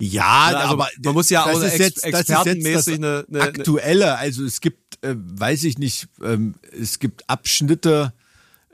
Ja, 0.00 0.46
also 0.46 0.72
aber 0.74 0.88
man 1.04 1.12
muss 1.14 1.28
ja 1.28 1.44
auch 1.44 1.62
ex- 1.62 1.76
jetzt, 1.76 1.96
das 1.98 2.04
ist 2.04 2.04
jetzt 2.04 2.04
expertenmäßig 2.04 2.94
eine- 2.94 3.26
eine- 3.28 3.40
aktuelle. 3.42 4.16
Also 4.16 4.44
es 4.44 4.60
gibt, 4.60 5.04
äh, 5.04 5.14
weiß 5.16 5.64
ich 5.64 5.76
nicht, 5.76 6.08
ähm, 6.22 6.54
es 6.72 6.98
gibt 7.00 7.28
Abschnitte 7.28 8.12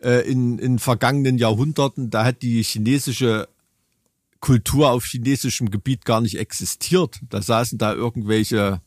äh, 0.02 0.20
in, 0.30 0.58
in 0.58 0.78
vergangenen 0.78 1.38
Jahrhunderten, 1.38 2.10
da 2.10 2.24
hat 2.24 2.42
die 2.42 2.62
chinesische 2.62 3.48
Kultur 4.40 4.90
auf 4.90 5.04
chinesischem 5.06 5.70
Gebiet 5.70 6.04
gar 6.04 6.20
nicht 6.20 6.38
existiert. 6.38 7.18
Da 7.30 7.40
saßen 7.40 7.78
da 7.78 7.94
irgendwelche 7.94 8.82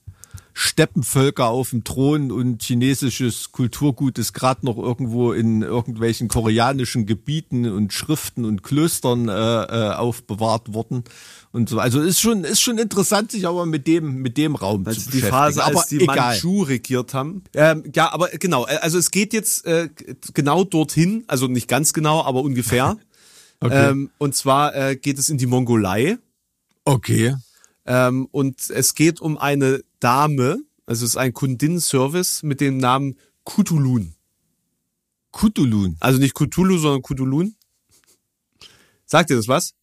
Steppenvölker 0.60 1.46
auf 1.50 1.70
dem 1.70 1.84
Thron 1.84 2.32
und 2.32 2.64
chinesisches 2.64 3.52
Kulturgut 3.52 4.18
ist 4.18 4.34
gerade 4.34 4.66
noch 4.66 4.78
irgendwo 4.78 5.32
in 5.32 5.62
irgendwelchen 5.62 6.30
koreanischen 6.30 7.06
Gebieten 7.06 7.70
und 7.72 7.94
Schriften 7.94 8.44
und 8.44 8.64
Klöstern 8.64 9.30
äh, 9.30 9.34
äh, 9.34 9.94
aufbewahrt 9.94 10.74
worden 10.74 11.04
und 11.52 11.70
so. 11.70 11.78
Also 11.78 12.02
ist 12.02 12.20
schon 12.20 12.44
ist 12.44 12.60
schon 12.60 12.80
interessant, 12.80 13.32
sich 13.32 13.46
aber 13.48 13.68
mit 13.68 13.86
dem 13.86 14.16
mit 14.24 14.36
dem 14.38 14.56
Raum 14.56 14.84
zu 14.86 14.90
Also 14.90 15.02
die 15.02 15.06
beschäftigen. 15.18 15.30
Phase, 15.30 15.64
aber 15.64 15.78
als 15.82 15.90
die 15.90 16.02
egal. 16.02 16.16
Manchu 16.16 16.64
regiert 16.64 17.14
haben. 17.14 17.44
Ähm, 17.54 17.84
ja, 17.94 18.12
aber 18.12 18.30
genau, 18.30 18.66
äh, 18.66 18.78
also 18.78 18.98
es 18.98 19.12
geht 19.12 19.34
jetzt 19.34 19.64
äh, 19.68 19.90
genau 20.34 20.64
dorthin, 20.64 21.24
also 21.28 21.46
nicht 21.46 21.68
ganz 21.68 21.94
genau, 21.94 22.24
aber 22.24 22.42
ungefähr. 22.42 22.98
Okay. 23.60 23.90
ähm, 23.90 24.12
und 24.20 24.36
zwar 24.36 24.76
äh, 24.76 24.96
geht 24.96 25.18
es 25.18 25.30
in 25.30 25.40
die 25.40 25.48
Mongolei 25.48 26.20
Okay. 26.86 27.36
Ähm, 27.88 28.28
und 28.32 28.70
es 28.70 28.94
geht 28.94 29.22
um 29.22 29.38
eine 29.38 29.82
Dame, 30.00 30.60
also 30.86 31.06
es 31.06 31.12
ist 31.12 31.18
ein 31.18 31.34
Kundinnenservice 31.34 32.44
mit 32.44 32.62
dem 32.62 32.78
Namen 32.78 33.18
Kutulun. 33.44 34.14
Kutulun. 35.32 35.96
Also 36.00 36.20
nicht 36.20 36.36
Cthulhu, 36.36 36.78
sondern 36.78 37.02
Kutulun. 37.02 37.56
Sagt 39.06 39.30
ihr 39.30 39.38
das 39.38 39.48
was? 39.48 39.74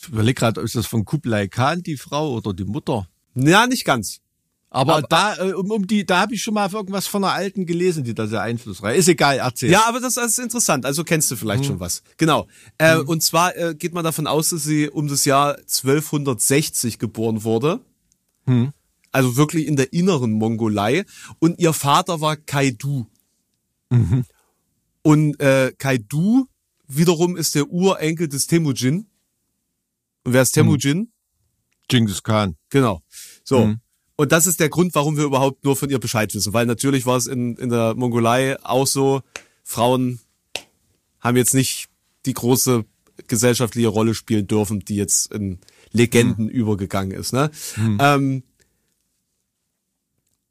Ich 0.00 0.08
überlege 0.08 0.34
gerade, 0.34 0.60
ist 0.60 0.74
das 0.74 0.86
von 0.86 1.04
Kublai 1.04 1.48
Khan 1.48 1.82
die 1.82 1.96
Frau 1.96 2.34
oder 2.34 2.52
die 2.52 2.64
Mutter? 2.64 3.08
Ja, 3.34 3.66
nicht 3.66 3.84
ganz. 3.84 4.20
Aber, 4.70 4.96
Aber- 4.96 5.06
da 5.08 5.36
äh, 5.38 5.52
um, 5.52 5.70
um 5.70 5.86
die, 5.86 6.04
da 6.04 6.20
habe 6.20 6.34
ich 6.34 6.42
schon 6.42 6.52
mal 6.54 6.70
irgendwas 6.70 7.06
von 7.06 7.24
einer 7.24 7.32
alten 7.32 7.64
gelesen, 7.64 8.04
die 8.04 8.14
da 8.14 8.26
sehr 8.26 8.42
einflussreich 8.42 8.98
ist. 8.98 9.08
Egal, 9.08 9.38
erzähl. 9.38 9.70
Ja, 9.70 9.84
aber 9.88 9.98
das, 10.00 10.14
das 10.14 10.32
ist 10.32 10.38
interessant. 10.38 10.84
Also 10.84 11.04
kennst 11.04 11.30
du 11.30 11.36
vielleicht 11.36 11.64
schon 11.64 11.80
was. 11.80 12.02
Genau. 12.18 12.46
Äh, 12.76 12.98
Und 12.98 13.22
zwar 13.22 13.56
äh, 13.56 13.74
geht 13.74 13.94
man 13.94 14.04
davon 14.04 14.26
aus, 14.26 14.50
dass 14.50 14.64
sie 14.64 14.90
um 14.90 15.08
das 15.08 15.24
Jahr 15.24 15.56
1260 15.56 16.98
geboren 16.98 17.44
wurde. 17.44 17.80
Also 19.10 19.36
wirklich 19.36 19.66
in 19.66 19.76
der 19.76 19.92
inneren 19.94 20.32
Mongolei. 20.32 21.04
Und 21.38 21.58
ihr 21.58 21.72
Vater 21.72 22.20
war 22.20 22.36
Kaidu. 22.36 23.06
Und 25.02 25.40
äh, 25.40 25.72
Kaidu 25.78 26.46
wiederum 26.86 27.36
ist 27.36 27.54
der 27.54 27.70
Urenkel 27.70 28.28
des 28.28 28.46
Temujin. 28.46 29.06
Und 30.24 30.32
wer 30.34 30.42
ist 30.42 30.52
Temujin? 30.52 31.10
Genghis 31.88 32.22
Khan. 32.22 32.56
Genau. 32.68 33.00
So. 33.44 33.74
Und 34.20 34.32
das 34.32 34.46
ist 34.46 34.58
der 34.58 34.68
Grund, 34.68 34.96
warum 34.96 35.16
wir 35.16 35.22
überhaupt 35.22 35.64
nur 35.64 35.76
von 35.76 35.90
ihr 35.90 36.00
Bescheid 36.00 36.34
wissen. 36.34 36.52
Weil 36.52 36.66
natürlich 36.66 37.06
war 37.06 37.16
es 37.16 37.28
in, 37.28 37.54
in 37.56 37.68
der 37.68 37.94
Mongolei 37.94 38.56
auch 38.64 38.86
so, 38.86 39.22
Frauen 39.62 40.18
haben 41.20 41.36
jetzt 41.36 41.54
nicht 41.54 41.88
die 42.26 42.34
große 42.34 42.84
gesellschaftliche 43.28 43.86
Rolle 43.86 44.14
spielen 44.14 44.48
dürfen, 44.48 44.80
die 44.80 44.96
jetzt 44.96 45.32
in 45.32 45.60
Legenden 45.92 46.48
übergegangen 46.48 47.16
ist. 47.16 47.32
Ne? 47.32 47.52
Ähm, 48.00 48.42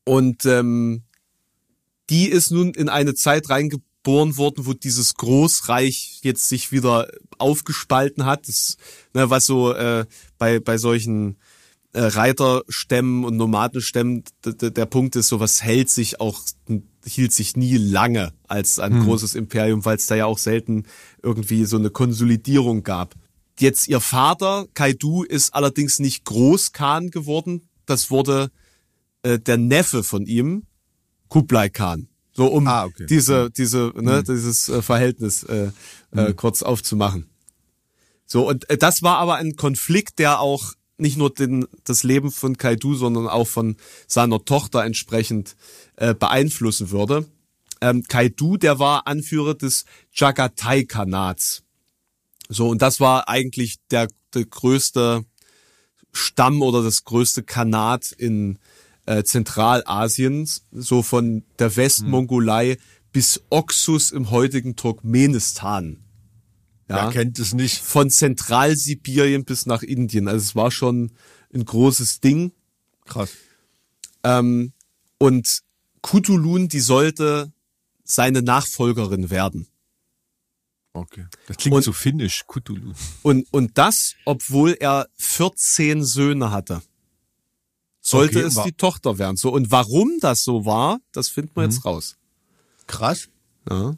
und 0.05 0.45
ähm, 0.45 1.03
die 2.09 2.29
ist 2.29 2.51
nun 2.51 2.73
in 2.73 2.87
eine 2.87 3.15
Zeit 3.15 3.49
reingeboren 3.49 4.37
worden, 4.37 4.65
wo 4.65 4.73
dieses 4.73 5.15
Großreich 5.15 6.21
jetzt 6.23 6.47
sich 6.47 6.71
wieder 6.71 7.09
aufgespalten 7.37 8.23
hat. 8.23 8.47
Das, 8.47 8.77
ne, 9.13 9.29
was 9.29 9.45
so 9.45 9.73
äh, 9.73 10.05
bei, 10.37 10.61
bei 10.61 10.77
solchen 10.77 11.37
äh, 11.97 12.01
Reiterstämmen 12.01 13.25
und 13.25 13.37
Nomadenstämmen 13.37 14.23
der 14.45 14.85
Punkt 14.85 15.15
ist, 15.15 15.29
sowas 15.29 15.63
hält 15.63 15.89
sich 15.89 16.21
auch, 16.21 16.39
hielt 17.03 17.33
sich 17.33 17.57
nie 17.57 17.77
lange 17.77 18.33
als 18.47 18.77
ein 18.77 19.03
großes 19.03 19.33
Imperium, 19.33 19.83
weil 19.83 19.97
es 19.97 20.05
da 20.05 20.15
ja 20.15 20.27
auch 20.27 20.37
selten 20.37 20.85
irgendwie 21.23 21.65
so 21.65 21.77
eine 21.77 21.89
Konsolidierung 21.89 22.83
gab. 22.83 23.15
Jetzt 23.59 23.87
ihr 23.87 23.99
Vater, 23.99 24.67
Kaidu, 24.75 25.23
ist 25.23 25.55
allerdings 25.55 25.97
nicht 25.97 26.23
Großkhan 26.25 27.09
geworden. 27.09 27.67
Das 27.87 28.11
wurde 28.11 28.51
äh, 29.23 29.39
der 29.39 29.57
Neffe 29.57 30.03
von 30.03 30.27
ihm, 30.27 30.67
Kublai 31.29 31.69
Khan. 31.69 32.09
So 32.33 32.45
um 32.45 32.67
Ah, 32.67 32.85
okay. 32.85 33.07
diese, 33.09 33.49
diese, 33.49 33.91
ne, 33.95 34.21
dieses 34.23 34.69
äh, 34.69 34.83
Verhältnis 34.83 35.41
äh, 35.43 35.71
äh, 36.11 36.33
kurz 36.35 36.61
aufzumachen. 36.61 37.25
So, 38.27 38.47
und 38.47 38.69
äh, 38.69 38.77
das 38.77 39.01
war 39.01 39.17
aber 39.17 39.35
ein 39.37 39.55
Konflikt, 39.55 40.19
der 40.19 40.39
auch 40.39 40.73
nicht 40.97 41.17
nur 41.17 41.33
den, 41.33 41.67
das 41.83 42.03
Leben 42.03 42.31
von 42.31 42.57
Kaidu, 42.57 42.95
sondern 42.95 43.27
auch 43.27 43.47
von 43.47 43.77
seiner 44.07 44.43
Tochter 44.43 44.83
entsprechend 44.83 45.55
äh, 45.95 46.13
beeinflussen 46.13 46.91
würde. 46.91 47.25
Ähm, 47.81 48.03
Kaidu, 48.03 48.57
der 48.57 48.79
war 48.79 49.07
Anführer 49.07 49.53
des 49.53 49.85
Chagatai-Khanats. 50.13 51.63
So, 52.49 52.69
und 52.69 52.81
das 52.81 52.99
war 52.99 53.29
eigentlich 53.29 53.77
der, 53.91 54.07
der 54.33 54.45
größte 54.45 55.25
Stamm 56.13 56.61
oder 56.61 56.81
das 56.81 57.03
größte 57.03 57.43
Khanat 57.43 58.11
in 58.11 58.57
äh, 59.05 59.23
Zentralasien, 59.23 60.49
so 60.71 61.03
von 61.03 61.43
der 61.59 61.75
Westmongolei 61.75 62.77
bis 63.11 63.41
Oxus 63.49 64.11
im 64.11 64.31
heutigen 64.31 64.75
Turkmenistan. 64.75 66.06
Wer 66.87 67.09
kennt 67.11 67.37
es 67.39 67.53
nicht? 67.53 67.79
Von 67.79 68.09
Zentralsibirien 68.09 69.43
bis 69.45 69.65
nach 69.65 69.83
Indien. 69.83 70.27
Also 70.27 70.43
es 70.43 70.55
war 70.55 70.71
schon 70.71 71.11
ein 71.53 71.65
großes 71.65 72.21
Ding. 72.21 72.53
Krass. 73.05 73.31
Ähm, 74.23 74.71
und 75.17 75.61
Kutulun, 76.01 76.69
die 76.69 76.79
sollte 76.79 77.51
seine 78.03 78.41
Nachfolgerin 78.41 79.29
werden. 79.29 79.67
Okay. 80.93 81.25
Das 81.47 81.57
klingt 81.57 81.75
Und- 81.75 81.83
so 81.83 81.91
finnisch, 81.93 82.45
Cthulhu. 82.47 82.93
Und, 83.21 83.47
und 83.51 83.77
das, 83.77 84.15
obwohl 84.25 84.71
er 84.79 85.07
14 85.17 86.03
Söhne 86.03 86.51
hatte. 86.51 86.81
Sollte 88.01 88.39
Okay, 88.39 88.47
es 88.47 88.63
die 88.63 88.71
Tochter 88.71 89.17
werden. 89.19 89.35
So, 89.35 89.51
und 89.51 89.69
warum 89.69 90.17
das 90.21 90.43
so 90.43 90.65
war, 90.65 90.99
das 91.11 91.27
finden 91.27 91.51
wir 91.55 91.63
jetzt 91.63 91.83
raus. 91.83 92.15
Krass. 92.87 93.27
Ja. 93.69 93.95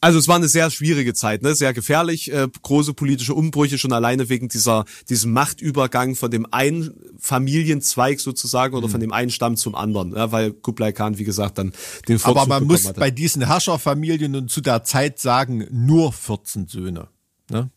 Also 0.00 0.18
es 0.20 0.28
war 0.28 0.36
eine 0.36 0.46
sehr 0.48 0.70
schwierige 0.70 1.12
Zeit, 1.12 1.42
ne? 1.42 1.56
sehr 1.56 1.72
gefährlich, 1.74 2.32
äh, 2.32 2.46
große 2.62 2.94
politische 2.94 3.34
Umbrüche 3.34 3.78
schon 3.78 3.92
alleine 3.92 4.28
wegen 4.28 4.48
dieser 4.48 4.84
diesem 5.08 5.32
Machtübergang 5.32 6.14
von 6.14 6.30
dem 6.30 6.46
einen 6.52 6.94
Familienzweig 7.18 8.20
sozusagen 8.20 8.76
oder 8.76 8.88
von 8.88 9.00
dem 9.00 9.12
einen 9.12 9.30
Stamm 9.32 9.56
zum 9.56 9.74
anderen, 9.74 10.14
ja, 10.14 10.30
weil 10.30 10.52
Kublai 10.52 10.92
Khan 10.92 11.18
wie 11.18 11.24
gesagt 11.24 11.58
dann 11.58 11.72
den 12.06 12.20
Vorzug 12.20 12.36
Aber 12.42 12.46
man 12.48 12.64
muss 12.68 12.86
hatte. 12.86 13.00
bei 13.00 13.10
diesen 13.10 13.44
Herrscherfamilien 13.46 14.36
und 14.36 14.50
zu 14.52 14.60
der 14.60 14.84
Zeit 14.84 15.18
sagen, 15.18 15.66
nur 15.70 16.12
14 16.12 16.68
Söhne. 16.68 17.08
Ne? 17.50 17.70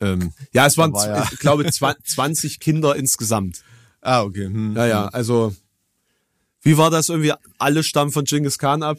Ähm, 0.00 0.32
ja, 0.52 0.66
es 0.66 0.78
waren, 0.78 0.92
war 0.92 1.08
ja- 1.08 1.28
ich 1.32 1.38
glaube, 1.40 1.64
zwa- 1.68 1.96
20 2.04 2.60
Kinder 2.60 2.94
insgesamt. 2.96 3.62
ah, 4.02 4.22
okay. 4.22 4.46
Hm. 4.46 4.76
Ja, 4.76 4.86
ja, 4.86 5.06
also 5.08 5.52
wie 6.64 6.76
war 6.76 6.90
das 6.90 7.08
irgendwie? 7.08 7.32
Alle 7.58 7.82
stammen 7.82 8.12
von 8.12 8.24
Genghis 8.24 8.58
Khan 8.58 8.82
ab. 8.84 8.98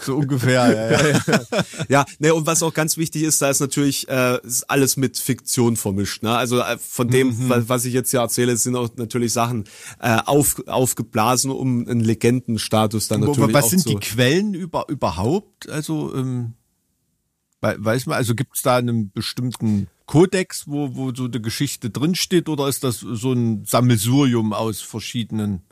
So 0.00 0.16
ungefähr, 0.16 0.52
ja, 0.92 1.08
ja. 1.08 1.40
Ja, 1.88 2.04
ne, 2.20 2.32
und 2.34 2.46
was 2.46 2.62
auch 2.62 2.72
ganz 2.72 2.96
wichtig 2.96 3.22
ist, 3.22 3.42
da 3.42 3.50
ist 3.50 3.60
natürlich 3.60 4.08
äh, 4.08 4.38
ist 4.46 4.70
alles 4.70 4.96
mit 4.96 5.18
Fiktion 5.18 5.76
vermischt. 5.76 6.22
Ne? 6.22 6.36
Also 6.36 6.60
äh, 6.60 6.78
von 6.78 7.08
dem, 7.08 7.48
wa- 7.48 7.62
was 7.66 7.84
ich 7.84 7.94
jetzt 7.94 8.10
hier 8.10 8.20
erzähle, 8.20 8.56
sind 8.56 8.76
auch 8.76 8.88
natürlich 8.96 9.32
Sachen 9.32 9.64
äh, 10.00 10.18
auf, 10.24 10.62
aufgeblasen, 10.68 11.50
um 11.50 11.86
einen 11.88 12.00
Legendenstatus 12.00 13.08
dann 13.08 13.20
natürlich 13.22 13.54
Was 13.54 13.64
auch 13.64 13.70
sind 13.70 13.80
zu... 13.82 13.88
die 13.88 13.96
Quellen 13.96 14.54
über, 14.54 14.86
überhaupt? 14.88 15.68
Also, 15.68 16.14
ähm, 16.14 16.54
wei- 17.60 17.76
weiß 17.78 18.06
man, 18.06 18.16
also 18.16 18.34
gibt 18.34 18.54
es 18.56 18.62
da 18.62 18.76
einen 18.76 19.10
bestimmten 19.10 19.88
Kodex, 20.06 20.64
wo, 20.68 20.94
wo 20.94 21.12
so 21.14 21.24
eine 21.24 21.40
Geschichte 21.40 21.90
drinsteht, 21.90 22.48
oder 22.48 22.68
ist 22.68 22.84
das 22.84 23.00
so 23.00 23.32
ein 23.32 23.64
Sammelsurium 23.64 24.52
aus 24.52 24.80
verschiedenen 24.80 25.62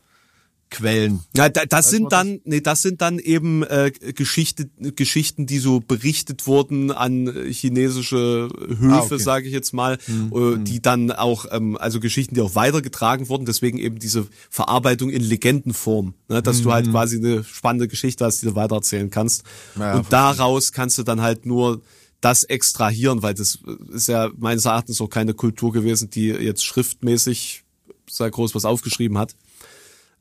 Quellen? 0.73 1.21
Ja, 1.37 1.49
da, 1.49 1.65
das 1.67 1.91
sind 1.91 2.13
dann, 2.13 2.41
nee, 2.45 2.61
das 2.61 2.83
sind 2.83 3.01
dann 3.01 3.19
eben 3.19 3.63
äh, 3.63 3.93
Geschichte, 4.15 4.69
Geschichten, 4.97 5.47
die 5.47 5.59
so 5.59 5.81
berichtet 5.81 6.47
wurden 6.47 6.91
an 6.91 7.27
äh, 7.29 7.53
chinesische 7.53 8.49
Höfe, 8.51 8.89
Ah, 8.91 9.01
okay. 9.03 9.19
sage 9.19 9.47
ich 9.47 9.53
jetzt 9.53 9.73
mal, 9.73 9.99
äh, 10.09 10.57
die 10.59 10.83
dann 10.83 11.13
auch, 11.13 11.47
ähm, 11.51 11.77
also 11.77 12.01
Geschichten, 12.01 12.35
die 12.35 12.41
auch 12.41 12.55
weitergetragen 12.55 13.29
wurden. 13.29 13.45
Deswegen 13.47 13.79
eben 13.79 13.99
diese 13.99 14.27
Verarbeitung 14.51 15.11
in 15.11 15.23
Legendenform, 15.23 16.15
ne, 16.29 16.43
dass 16.43 16.63
du 16.63 16.73
halt 16.73 16.91
quasi 16.91 17.19
eine 17.19 17.45
spannende 17.45 17.87
Geschichte 17.89 18.25
hast, 18.25 18.43
die 18.43 18.47
du 18.47 18.55
weitererzählen 18.55 19.11
kannst. 19.11 19.45
Ja, 19.79 19.97
Und 19.99 20.13
daraus 20.13 20.73
kannst 20.73 20.99
du 20.99 21.03
dann 21.03 21.21
halt 21.21 21.47
nur 21.47 21.83
das 22.21 22.45
extrahieren, 22.45 23.23
weil 23.23 23.35
das 23.35 23.59
ist 23.93 24.09
ja 24.09 24.31
meines 24.39 24.65
Erachtens 24.65 25.01
auch 25.01 25.09
keine 25.09 25.35
Kultur 25.35 25.73
gewesen, 25.73 26.09
die 26.09 26.29
jetzt 26.29 26.65
schriftmäßig 26.65 27.65
sehr 28.09 28.31
groß 28.31 28.55
was 28.55 28.65
aufgeschrieben 28.65 29.19
hat. 29.19 29.35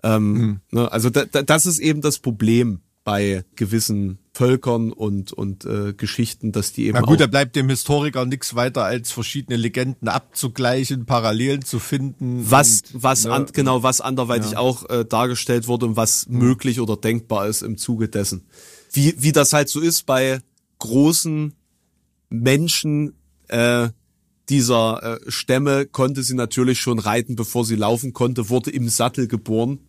Ähm, 0.03 0.61
ne, 0.71 0.91
also 0.91 1.09
da, 1.09 1.25
da, 1.25 1.43
das 1.43 1.65
ist 1.65 1.79
eben 1.79 2.01
das 2.01 2.19
Problem 2.19 2.81
bei 3.03 3.43
gewissen 3.55 4.19
Völkern 4.33 4.93
und 4.93 5.33
und 5.33 5.65
äh, 5.65 5.93
Geschichten, 5.93 6.51
dass 6.51 6.71
die 6.71 6.85
eben 6.85 6.93
Na 6.99 7.01
gut, 7.01 7.19
da 7.19 7.27
bleibt 7.27 7.55
dem 7.55 7.67
Historiker 7.67 8.25
nichts 8.25 8.55
weiter, 8.55 8.83
als 8.85 9.11
verschiedene 9.11 9.57
Legenden 9.57 10.07
abzugleichen, 10.07 11.05
Parallelen 11.05 11.63
zu 11.65 11.79
finden. 11.79 12.49
was 12.49 12.83
und, 12.93 13.03
was 13.03 13.25
ne, 13.25 13.31
an, 13.31 13.45
genau 13.53 13.83
was 13.83 14.01
anderweitig 14.01 14.51
Ja. 14.51 14.59
auch 14.59 14.87
äh, 14.89 15.03
dargestellt 15.03 15.67
wurde 15.67 15.87
und 15.87 15.95
was 15.95 16.27
möglich 16.29 16.79
oder 16.79 16.95
denkbar 16.95 17.47
ist 17.47 17.63
im 17.63 17.77
Zuge 17.77 18.07
dessen. 18.07 18.45
Wie 18.91 19.15
wie 19.17 19.31
das 19.31 19.51
halt 19.53 19.69
so 19.69 19.79
ist 19.79 20.05
bei 20.05 20.39
großen 20.79 21.53
Menschen 22.29 23.13
äh, 23.47 23.89
dieser 24.49 25.19
äh, 25.25 25.31
Stämme 25.31 25.85
konnte 25.85 26.23
sie 26.23 26.35
natürlich 26.35 26.79
schon 26.79 26.99
reiten, 26.99 27.35
bevor 27.35 27.65
sie 27.65 27.75
laufen 27.75 28.13
konnte, 28.13 28.49
wurde 28.49 28.71
im 28.71 28.89
Sattel 28.89 29.27
geboren. 29.27 29.79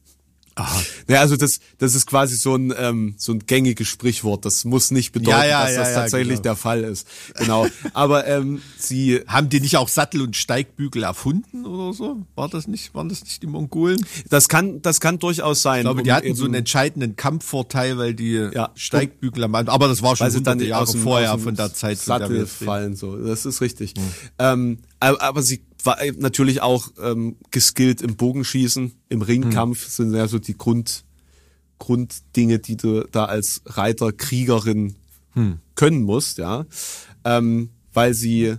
Aha. 0.54 0.82
Ja, 1.08 1.20
also 1.20 1.36
das, 1.36 1.60
das 1.78 1.94
ist 1.94 2.06
quasi 2.06 2.36
so 2.36 2.54
ein, 2.54 2.74
ähm, 2.76 3.14
so 3.16 3.32
ein 3.32 3.40
gängiges 3.46 3.88
Sprichwort. 3.88 4.44
Das 4.44 4.64
muss 4.64 4.90
nicht 4.90 5.12
bedeuten, 5.12 5.30
Ja, 5.30 5.46
ja, 5.46 5.64
dass 5.64 5.76
das 5.76 5.88
ja, 5.88 5.94
tatsächlich 5.94 6.36
genau. 6.36 6.42
der 6.42 6.56
Fall 6.56 6.84
ist. 6.84 7.06
Genau. 7.36 7.66
Aber 7.94 8.26
ähm, 8.26 8.60
sie, 8.76 9.22
Haben 9.26 9.48
die 9.48 9.60
nicht 9.60 9.76
auch 9.76 9.88
Sattel 9.88 10.20
und 10.20 10.36
Steigbügel 10.36 11.04
erfunden 11.04 11.64
oder 11.64 11.94
so? 11.94 12.26
War 12.34 12.48
das 12.48 12.68
nicht, 12.68 12.94
waren 12.94 13.08
das 13.08 13.22
nicht 13.24 13.42
die 13.42 13.46
Mongolen? 13.46 14.04
das 14.28 14.48
kann, 14.48 14.82
das 14.82 15.00
kann 15.00 15.18
durchaus 15.18 15.62
sein. 15.62 15.78
Ich 15.78 15.84
glaube, 15.84 16.02
die 16.02 16.10
um 16.10 16.16
hatten 16.16 16.34
so 16.34 16.44
einen 16.44 16.54
entscheidenden 16.54 17.16
Kampfvorteil, 17.16 17.96
weil 17.98 18.14
die. 18.14 18.50
Steigbügel 18.74 19.44
am 19.44 19.54
Anfang, 19.54 19.74
aber 19.74 19.88
das 19.88 20.02
war 20.02 20.16
schon 20.16 20.26
weil 20.26 20.34
hunderte 20.34 20.64
Jahre 20.64 20.90
dem, 20.90 21.00
vorher 21.00 21.38
von 21.38 21.54
der 21.54 21.72
Zeit, 21.72 21.98
von 21.98 22.18
der 22.18 22.28
Sattel 22.28 22.36
jetzt 22.40 22.60
reden. 22.60 22.66
fallen. 22.66 22.96
So, 22.96 23.16
das 23.16 23.46
ist 23.46 23.60
richtig. 23.60 23.94
Ähm, 24.38 24.78
aber, 25.00 25.20
aber 25.22 25.42
sie 25.42 25.62
war 25.84 25.98
natürlich 26.18 26.62
auch 26.62 26.88
ähm, 27.00 27.36
geskillt 27.50 28.02
im 28.02 28.16
Bogenschießen, 28.16 28.92
im 29.08 29.22
Ringkampf 29.22 29.88
sind 29.88 30.14
ja 30.14 30.28
so 30.28 30.38
die 30.38 30.56
Grund, 30.56 31.04
Grunddinge, 31.78 32.58
die 32.58 32.76
du 32.76 33.04
da 33.10 33.24
als 33.24 33.62
Reiter, 33.66 34.12
Kriegerin 34.12 34.96
können 35.74 36.02
musst, 36.02 36.38
ja, 36.38 36.66
ähm, 37.24 37.70
weil 37.92 38.14
sie 38.14 38.56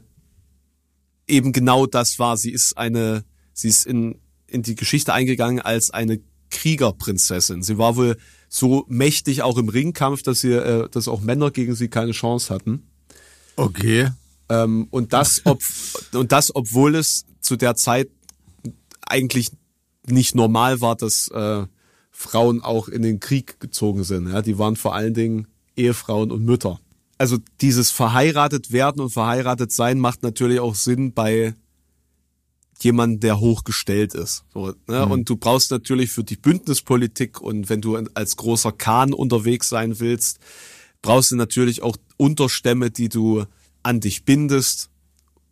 eben 1.28 1.54
genau 1.54 1.86
das 1.86 2.20
war. 2.20 2.36
Sie 2.36 2.52
ist 2.52 2.78
eine, 2.78 3.24
sie 3.54 3.70
ist 3.70 3.86
in 3.86 4.16
in 4.54 4.62
die 4.62 4.76
Geschichte 4.76 5.14
eingegangen 5.14 5.60
als 5.60 5.92
eine 5.92 6.20
Kriegerprinzessin. 6.52 7.64
Sie 7.64 7.78
war 7.78 7.96
wohl 7.96 8.18
so 8.48 8.86
mächtig 8.88 9.42
auch 9.42 9.58
im 9.58 9.68
Ringkampf, 9.68 10.22
dass 10.22 10.42
sie, 10.42 10.54
äh, 10.54 10.88
dass 10.90 11.08
auch 11.08 11.22
Männer 11.22 11.50
gegen 11.50 11.74
sie 11.76 11.88
keine 11.88 12.12
Chance 12.12 12.54
hatten. 12.54 12.84
Okay. 13.56 14.12
Ähm, 14.54 14.88
und 14.92 15.14
das, 15.14 15.42
ob, 15.46 15.62
und 16.14 16.32
das, 16.32 16.56
obwohl 16.56 16.96
es 16.96 17.26
zu 17.40 17.56
der 17.56 17.76
Zeit 17.76 18.10
eigentlich 19.02 19.52
nicht 20.06 20.36
normal 20.36 20.82
war, 20.82 20.96
dass 20.96 21.28
äh, 21.30 21.66
Frauen 22.12 22.62
auch 22.62 22.88
in 22.88 23.02
den 23.02 23.20
Krieg 23.20 23.60
gezogen 23.60 24.04
sind. 24.04 24.30
Ja, 24.30 24.42
die 24.42 24.58
waren 24.58 24.76
vor 24.76 24.96
allen 24.96 25.14
Dingen 25.14 25.48
Ehefrauen 25.76 26.32
und 26.32 26.44
Mütter. 26.44 26.80
Also 27.18 27.38
dieses 27.62 27.90
verheiratet 27.90 28.72
werden 28.72 29.02
und 29.02 29.12
verheiratet 29.12 29.72
sein 29.72 30.00
macht 30.00 30.24
natürlich 30.24 30.60
auch 30.60 30.76
Sinn 30.76 31.14
bei 31.14 31.56
jemandem, 32.80 33.22
der 33.22 33.40
hochgestellt 33.40 34.14
ist. 34.14 34.44
So, 34.54 34.74
ne? 34.88 35.06
Und 35.06 35.30
du 35.30 35.38
brauchst 35.38 35.72
natürlich 35.72 36.12
für 36.12 36.24
die 36.24 36.36
Bündnispolitik 36.36 37.40
und 37.40 37.70
wenn 37.70 37.82
du 37.82 37.96
als 38.14 38.36
großer 38.36 38.72
Kahn 38.72 39.14
unterwegs 39.14 39.70
sein 39.70 40.00
willst, 40.00 40.40
brauchst 41.02 41.32
du 41.32 41.36
natürlich 41.36 41.82
auch 41.82 41.96
Unterstämme, 42.18 42.92
die 42.92 43.10
du 43.10 43.46
an 43.84 44.00
dich 44.00 44.26
bindest 44.26 44.90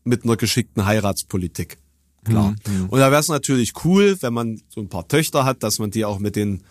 mit 0.04 0.24
einer 0.24 0.38
geschickten 0.38 0.86
Heiratspolitik. 0.86 1.78
Klar. 2.24 2.56
Und 2.90 3.00
da 3.00 3.12
wäre 3.12 3.20
es 3.20 3.28
natürlich 3.28 3.74
cool, 3.84 4.18
wenn 4.22 4.34
man 4.34 4.62
so 4.70 4.80
ein 4.82 4.90
paar 4.90 5.08
Töchter 5.08 5.44
hat, 5.44 5.64
dass 5.64 5.80
man 5.80 5.92
die 5.92 6.06
auch 6.06 6.20
mit 6.20 6.36
den 6.36 6.64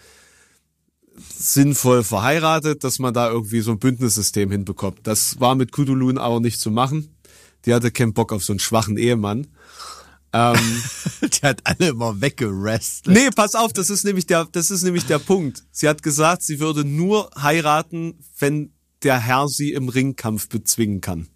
sinnvoll 1.36 2.04
verheiratet, 2.04 2.84
dass 2.84 2.98
man 2.98 3.12
da 3.12 3.30
irgendwie 3.30 3.60
so 3.60 3.72
ein 3.72 3.78
Bündnissystem 3.78 4.50
hinbekommt. 4.50 5.00
Das 5.02 5.40
war 5.40 5.54
mit 5.54 5.72
Kudulun 5.72 6.18
aber 6.18 6.40
nicht 6.40 6.60
zu 6.60 6.70
machen. 6.70 7.14
Die 7.66 7.74
hatte 7.74 7.90
keinen 7.90 8.14
Bock 8.14 8.32
auf 8.32 8.44
so 8.44 8.52
einen 8.52 8.60
schwachen 8.60 8.96
Ehemann. 8.96 9.48
Ähm, 10.32 10.82
Die 11.22 11.46
hat 11.46 11.60
alle 11.64 11.88
immer 11.88 12.20
weggerestelt. 12.20 13.16
nee, 13.16 13.30
pass 13.34 13.54
auf, 13.54 13.72
das 13.72 13.90
ist 13.90 14.04
nämlich 14.04 14.26
der, 14.26 14.46
das 14.50 14.70
ist 14.70 14.82
nämlich 14.82 15.04
der 15.06 15.18
Punkt. 15.18 15.64
Sie 15.72 15.88
hat 15.88 16.02
gesagt, 16.02 16.42
sie 16.42 16.60
würde 16.60 16.84
nur 16.84 17.30
heiraten, 17.36 18.18
wenn 18.38 18.72
der 19.02 19.18
Herr 19.18 19.48
sie 19.48 19.72
im 19.72 19.88
Ringkampf 19.88 20.48
bezwingen 20.48 21.00
kann. 21.00 21.28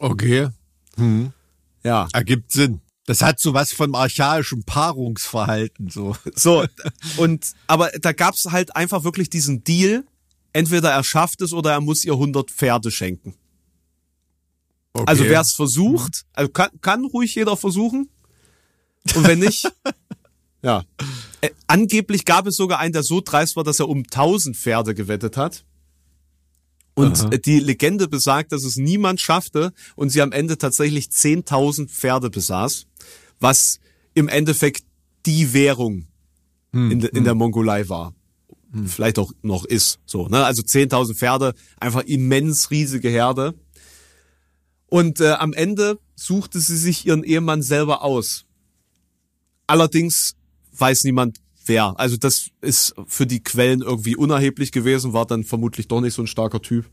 Okay. 0.00 0.48
Ja. 1.84 2.08
Ergibt 2.12 2.52
Sinn. 2.52 2.80
Das 3.06 3.22
hat 3.22 3.40
so 3.40 3.54
was 3.54 3.72
von 3.72 3.94
archaischem 3.94 4.64
Paarungsverhalten, 4.64 5.90
so. 5.90 6.16
So, 6.34 6.64
und, 7.16 7.52
aber 7.66 7.90
da 8.00 8.12
gab's 8.12 8.46
halt 8.50 8.76
einfach 8.76 9.04
wirklich 9.04 9.30
diesen 9.30 9.64
Deal, 9.64 10.04
entweder 10.52 10.90
er 10.90 11.02
schafft 11.02 11.40
es 11.42 11.52
oder 11.52 11.72
er 11.72 11.80
muss 11.80 12.04
ihr 12.04 12.12
100 12.12 12.50
Pferde 12.50 12.90
schenken. 12.90 13.34
Okay. 14.92 15.04
Also 15.06 15.24
wer 15.24 15.40
es 15.40 15.52
versucht, 15.52 16.24
also 16.32 16.50
kann, 16.50 16.70
kann 16.80 17.04
ruhig 17.04 17.34
jeder 17.34 17.56
versuchen. 17.56 18.10
Und 19.14 19.26
wenn 19.26 19.38
nicht, 19.40 19.70
ja. 20.62 20.84
Äh, 21.40 21.50
angeblich 21.66 22.24
gab 22.24 22.46
es 22.46 22.56
sogar 22.56 22.78
einen, 22.78 22.92
der 22.92 23.02
so 23.02 23.20
dreist 23.20 23.56
war, 23.56 23.64
dass 23.64 23.80
er 23.80 23.88
um 23.88 24.00
1000 24.00 24.56
Pferde 24.56 24.94
gewettet 24.94 25.36
hat. 25.36 25.64
Und 26.94 27.20
Aha. 27.20 27.30
die 27.30 27.60
Legende 27.60 28.08
besagt, 28.08 28.52
dass 28.52 28.64
es 28.64 28.76
niemand 28.76 29.20
schaffte 29.20 29.72
und 29.96 30.10
sie 30.10 30.22
am 30.22 30.32
Ende 30.32 30.58
tatsächlich 30.58 31.06
10.000 31.06 31.88
Pferde 31.88 32.30
besaß, 32.30 32.86
was 33.38 33.80
im 34.12 34.28
Endeffekt 34.28 34.84
die 35.24 35.52
Währung 35.52 36.06
Hm, 36.72 36.90
in, 36.90 37.00
de, 37.00 37.10
in 37.10 37.24
der 37.24 37.34
Mongolei 37.34 37.88
war. 37.88 38.14
Vielleicht 38.86 39.18
auch 39.18 39.32
noch 39.42 39.64
ist. 39.64 39.98
So, 40.06 40.28
ne? 40.28 40.44
Also 40.44 40.62
10.000 40.62 41.14
Pferde, 41.14 41.54
einfach 41.80 42.02
immens 42.04 42.70
riesige 42.70 43.08
Herde. 43.08 43.54
Und 44.86 45.20
äh, 45.20 45.32
am 45.32 45.52
Ende 45.52 45.98
suchte 46.14 46.60
sie 46.60 46.76
sich 46.76 47.04
ihren 47.04 47.24
Ehemann 47.24 47.62
selber 47.62 48.02
aus. 48.02 48.44
Allerdings 49.66 50.36
weiß 50.72 51.02
niemand 51.02 51.38
wer. 51.66 51.94
Also 51.98 52.16
das 52.16 52.50
ist 52.60 52.94
für 53.06 53.26
die 53.26 53.42
Quellen 53.42 53.82
irgendwie 53.82 54.16
unerheblich 54.16 54.72
gewesen, 54.72 55.12
war 55.12 55.26
dann 55.26 55.44
vermutlich 55.44 55.88
doch 55.88 56.00
nicht 56.00 56.14
so 56.14 56.22
ein 56.22 56.26
starker 56.26 56.62
Typ. 56.62 56.86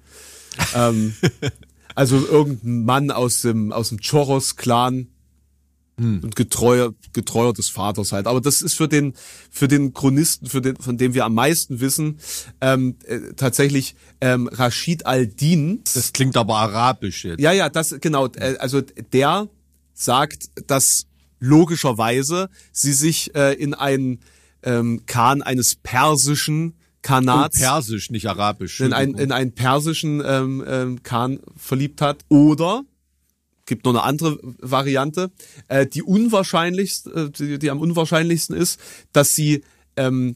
ähm, 0.75 1.13
also 1.95 2.17
irgendein 2.17 2.85
Mann 2.85 3.11
aus 3.11 3.41
dem, 3.41 3.71
aus 3.71 3.89
dem 3.89 3.99
Choros-Clan 3.99 5.07
und 5.99 6.35
getreuer, 6.35 6.93
getreuer 7.13 7.53
des 7.53 7.69
Vaters 7.69 8.11
halt. 8.11 8.27
Aber 8.27 8.39
das 8.39 8.61
ist 8.61 8.75
für 8.75 8.87
den, 8.87 9.15
für 9.49 9.67
den 9.67 9.95
Chronisten, 9.95 10.47
für 10.47 10.61
den, 10.61 10.75
von 10.75 10.95
dem 10.95 11.15
wir 11.15 11.25
am 11.25 11.33
meisten 11.33 11.79
wissen, 11.79 12.19
ähm, 12.61 12.97
äh, 13.05 13.33
tatsächlich 13.35 13.95
ähm, 14.21 14.47
Rashid 14.47 15.07
al-Din. 15.07 15.81
Das 15.95 16.13
klingt 16.13 16.37
aber 16.37 16.57
arabisch 16.57 17.25
jetzt. 17.25 17.39
Ja, 17.39 17.51
ja, 17.51 17.69
das 17.69 17.95
genau. 17.99 18.27
äh, 18.27 18.57
Also 18.59 18.81
der 18.81 19.49
sagt, 19.95 20.49
dass 20.67 21.07
logischerweise 21.39 22.51
sie 22.71 22.93
sich 22.93 23.33
äh, 23.33 23.53
in 23.53 23.73
einen 23.73 24.19
ähm, 24.67 25.01
Khan 25.05 25.41
eines 25.41 25.75
persischen 25.75 26.73
Oh, 26.73 27.09
Khanats, 27.09 27.57
Persisch, 27.59 28.09
nicht 28.09 28.27
arabisch. 28.27 28.81
in 28.81 28.91
einen, 28.91 29.17
in 29.17 29.31
einen 29.31 29.53
persischen 29.53 30.21
ähm, 30.25 30.61
ähm, 30.67 31.03
Khan 31.03 31.39
verliebt 31.55 32.01
hat. 32.01 32.25
Oder 32.27 32.83
gibt 33.65 33.85
noch 33.85 33.91
eine 33.93 34.03
andere 34.03 34.37
Variante, 34.59 35.31
äh, 35.69 35.85
die 35.87 36.03
unwahrscheinlichste, 36.03 37.09
äh, 37.11 37.29
die, 37.29 37.59
die 37.59 37.69
am 37.69 37.79
unwahrscheinlichsten 37.79 38.57
ist, 38.57 38.79
dass 39.13 39.33
sie 39.35 39.63
ähm, 39.95 40.35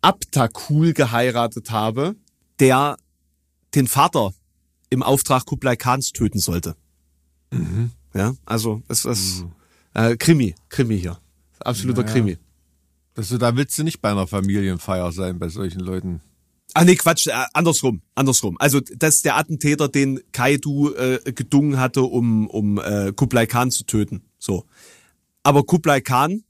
Abtakul 0.00 0.92
geheiratet 0.92 1.70
habe, 1.70 2.16
der 2.58 2.96
den 3.76 3.86
Vater 3.86 4.32
im 4.90 5.04
Auftrag 5.04 5.44
Kublai 5.46 5.76
Khans 5.76 6.12
töten 6.12 6.40
sollte. 6.40 6.74
Ja, 8.14 8.34
also 8.44 8.82
es 8.88 9.04
ist 9.04 9.44
äh, 9.94 10.16
Krimi, 10.16 10.54
Krimi 10.68 10.98
hier, 10.98 11.18
absoluter 11.60 12.02
Naja. 12.02 12.12
Krimi. 12.12 12.38
Das, 13.18 13.30
da 13.30 13.56
willst 13.56 13.76
du 13.76 13.82
nicht 13.82 14.00
bei 14.00 14.12
einer 14.12 14.28
Familienfeier 14.28 15.10
sein, 15.10 15.40
bei 15.40 15.48
solchen 15.48 15.80
Leuten. 15.80 16.20
Ah 16.74 16.84
nee, 16.84 16.94
Quatsch, 16.94 17.26
äh, 17.26 17.32
andersrum, 17.52 18.00
andersrum. 18.14 18.56
Also 18.60 18.78
das 18.78 19.16
ist 19.16 19.24
der 19.24 19.36
Attentäter, 19.36 19.88
den 19.88 20.20
Kaidu 20.30 20.94
äh, 20.94 21.18
gedungen 21.32 21.80
hatte, 21.80 22.02
um 22.04 22.46
um 22.46 22.78
äh, 22.78 23.12
Kublai 23.12 23.46
Khan 23.46 23.72
zu 23.72 23.82
töten. 23.82 24.22
So. 24.38 24.66
Aber 25.42 25.64
Kublai 25.64 26.00
Khan, 26.00 26.44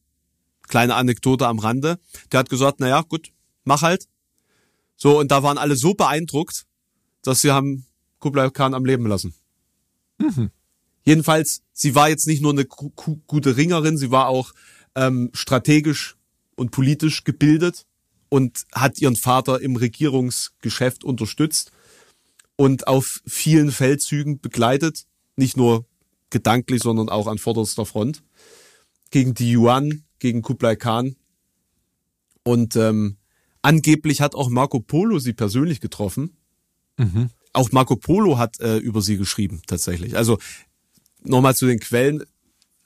kleine 0.69 0.95
Anekdote 0.97 1.47
am 1.47 1.59
Rande, 1.59 1.99
der 2.32 2.40
hat 2.40 2.51
gesagt, 2.51 2.81
naja, 2.81 3.01
gut, 3.01 3.32
mach 3.65 3.81
halt. 3.81 4.07
So, 4.95 5.19
und 5.19 5.31
da 5.31 5.43
waren 5.43 5.57
alle 5.57 5.74
so 5.74 5.95
beeindruckt, 5.95 6.66
dass 7.23 7.40
sie 7.40 7.51
haben 7.51 7.86
Kublai 8.19 8.51
Khan 8.51 8.74
am 8.74 8.85
Leben 8.85 9.07
lassen. 9.07 9.32
Jedenfalls, 11.03 11.62
sie 11.73 11.95
war 11.95 12.11
jetzt 12.11 12.27
nicht 12.27 12.43
nur 12.43 12.53
eine 12.53 12.66
gu- 12.66 12.90
gu- 12.95 13.20
gute 13.27 13.57
Ringerin, 13.57 13.97
sie 13.97 14.11
war 14.11 14.27
auch 14.27 14.53
ähm, 14.95 15.31
strategisch 15.32 16.18
und 16.59 16.70
politisch 16.70 17.24
gebildet 17.24 17.86
und 18.28 18.64
hat 18.74 18.98
ihren 19.01 19.16
Vater 19.16 19.60
im 19.60 19.76
Regierungsgeschäft 19.76 21.05
unterstützt 21.05 21.72
und 22.56 22.86
auf 22.89 23.22
vielen 23.26 23.70
Feldzügen 23.70 24.40
begleitet, 24.40 25.06
nicht 25.36 25.56
nur 25.56 25.86
gedanklich, 26.30 26.82
sondern 26.82 27.09
auch 27.09 27.26
an 27.26 27.39
vorderster 27.39 27.86
Front 27.86 28.22
gegen 29.10 29.35
die 29.35 29.52
Yuan, 29.52 30.05
gegen 30.18 30.43
Kublai 30.43 30.76
Khan. 30.76 31.16
Und 32.43 32.76
ähm, 32.76 33.16
angeblich 33.62 34.20
hat 34.20 34.35
auch 34.35 34.48
Marco 34.48 34.80
Polo 34.80 35.18
sie 35.18 35.32
persönlich 35.32 35.80
getroffen. 35.80 36.36
Auch 37.52 37.72
Marco 37.72 37.97
Polo 37.97 38.36
hat 38.36 38.60
äh, 38.60 38.78
über 38.78 39.01
sie 39.01 39.16
geschrieben, 39.16 39.62
tatsächlich. 39.66 40.16
Also 40.16 40.39
nochmal 41.22 41.55
zu 41.55 41.66
den 41.66 41.78
Quellen. 41.78 42.24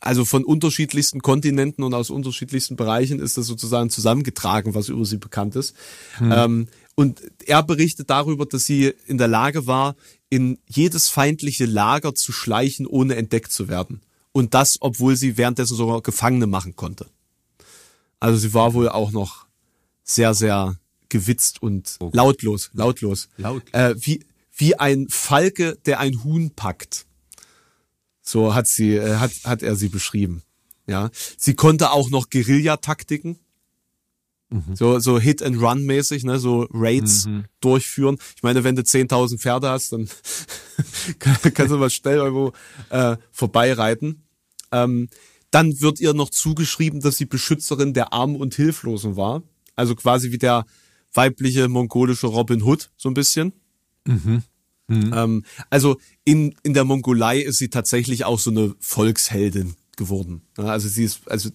Also 0.05 0.25
von 0.25 0.43
unterschiedlichsten 0.45 1.21
Kontinenten 1.21 1.85
und 1.85 1.95
aus 1.95 2.11
unterschiedlichsten 2.11 2.75
Bereichen 2.75 3.21
ist 3.21 3.37
das 3.37 3.47
sozusagen 3.47 3.89
zusammengetragen, 3.89 4.75
was 4.75 4.89
über 4.89 5.05
sie 5.05 5.17
bekannt 5.17 5.55
ist. 5.55 5.77
Ähm, 6.21 6.67
und 6.97 7.23
er 7.47 7.63
berichtet 7.63 8.11
darüber, 8.11 8.45
dass 8.45 8.67
sie 8.67 8.93
in 9.07 9.17
der 9.17 9.29
Lage 9.29 9.69
war, 9.69 9.95
in 10.29 10.59
jedes 10.67 11.09
feindliche 11.09 11.67
Lager 11.67 12.17
zu 12.17 12.33
schleichen, 12.33 12.87
ohne 12.89 13.15
entdeckt 13.15 13.53
zu 13.53 13.69
werden. 13.69 14.01
Und 14.33 14.55
das, 14.55 14.79
obwohl 14.81 15.15
sie 15.15 15.37
währenddessen 15.37 15.77
sogar 15.77 16.03
Gefangene 16.03 16.49
machen 16.49 16.75
konnte. 16.75 17.07
Also 18.19 18.39
sie 18.39 18.53
war 18.55 18.75
wohl 18.75 18.89
auch 18.89 19.13
noch 19.13 19.47
sehr, 20.03 20.35
sehr 20.35 20.81
gewitzt 21.11 21.63
und 21.63 21.99
lautlos, 22.13 22.71
lautlos. 22.73 23.29
Lautlos. 23.37 23.73
Äh, 23.73 23.95
wie, 23.99 24.25
wie 24.57 24.75
ein 24.75 25.07
Falke, 25.09 25.79
der 25.87 26.01
ein 26.01 26.25
Huhn 26.25 26.51
packt. 26.51 27.07
So 28.23 28.55
hat 28.55 28.67
sie, 28.67 28.95
äh, 28.97 29.17
hat, 29.17 29.33
hat 29.45 29.63
er 29.63 29.75
sie 29.77 29.89
beschrieben. 29.89 30.43
Ja, 30.87 31.11
sie 31.37 31.55
konnte 31.55 31.91
auch 31.93 32.11
noch 32.11 32.29
Guerillataktiken, 32.31 33.39
so 34.75 34.99
so 34.99 35.19
Hit 35.19 35.43
and 35.43 35.61
Run 35.63 35.85
mäßig, 35.87 36.25
ne, 36.25 36.39
so 36.39 36.67
Raids 36.73 37.27
durchführen. 37.61 38.19
Ich 38.37 38.43
meine, 38.43 38.65
wenn 38.65 38.77
du 38.77 38.83
10.000 38.83 39.39
Pferde 39.39 39.69
hast, 39.71 39.93
dann 39.93 40.09
kann- 41.19 41.55
kannst 41.55 41.73
du 41.73 41.79
mal 41.79 41.89
schnell 41.89 42.17
irgendwo 42.19 42.53
äh, 42.91 43.17
vorbeireiten. 43.31 44.25
Ähm, 44.73 45.09
dann 45.51 45.81
wird 45.81 46.01
ihr 46.01 46.15
noch 46.15 46.31
zugeschrieben, 46.31 47.01
dass 47.01 47.17
sie 47.17 47.27
Beschützerin 47.27 47.95
der 47.95 48.13
Armen 48.13 48.37
und 48.37 48.55
Hilflosen 48.55 49.17
war. 49.17 49.43
Also 49.77 49.95
quasi 49.95 50.33
wie 50.33 50.39
der 50.39 50.67
weibliche 51.15 51.69
mongolische 51.69 52.27
Robin 52.27 52.63
Hood, 52.63 52.91
so 52.97 53.09
ein 53.09 53.15
bisschen. 53.15 53.53
Ähm, 54.89 55.45
also 55.71 55.99
in, 56.25 56.55
in 56.63 56.75
der 56.75 56.85
Mongolei 56.85 57.41
ist 57.41 57.59
sie 57.59 57.69
tatsächlich 57.69 58.25
auch 58.25 58.39
so 58.39 58.51
eine 58.51 58.75
Volksheldin 58.79 59.77
geworden. 59.97 60.43
Also 60.57 60.89
sie 60.89 61.05
ist, 61.05 61.29
also 61.29 61.51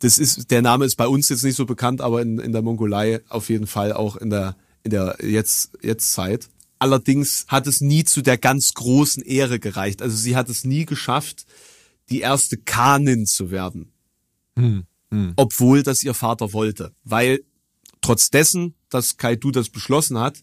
das 0.00 0.18
ist, 0.18 0.50
der 0.50 0.62
Name 0.62 0.84
ist 0.84 0.96
bei 0.96 1.06
uns 1.06 1.28
jetzt 1.28 1.44
nicht 1.44 1.56
so 1.56 1.66
bekannt, 1.66 2.00
aber 2.00 2.22
in, 2.22 2.38
in 2.38 2.52
der 2.52 2.62
Mongolei 2.62 3.20
auf 3.28 3.48
jeden 3.48 3.66
Fall 3.66 3.92
auch 3.92 4.16
in 4.16 4.30
der, 4.30 4.56
in 4.82 4.90
der 4.90 5.16
jetzt, 5.22 5.70
jetzt 5.82 6.12
Zeit. 6.12 6.48
Allerdings 6.78 7.46
hat 7.48 7.66
es 7.66 7.80
nie 7.80 8.04
zu 8.04 8.20
der 8.20 8.36
ganz 8.36 8.74
großen 8.74 9.22
Ehre 9.22 9.58
gereicht. 9.58 10.02
Also 10.02 10.16
sie 10.16 10.36
hat 10.36 10.48
es 10.48 10.64
nie 10.64 10.84
geschafft, 10.84 11.46
die 12.10 12.20
erste 12.20 12.56
Khanin 12.56 13.26
zu 13.26 13.50
werden. 13.50 13.92
Obwohl 15.36 15.82
das 15.82 16.02
ihr 16.02 16.14
Vater 16.14 16.52
wollte. 16.52 16.92
Weil 17.04 17.40
trotz 18.00 18.30
dessen, 18.30 18.74
dass 18.90 19.16
Kaidu 19.16 19.50
das 19.50 19.70
beschlossen 19.70 20.18
hat, 20.18 20.42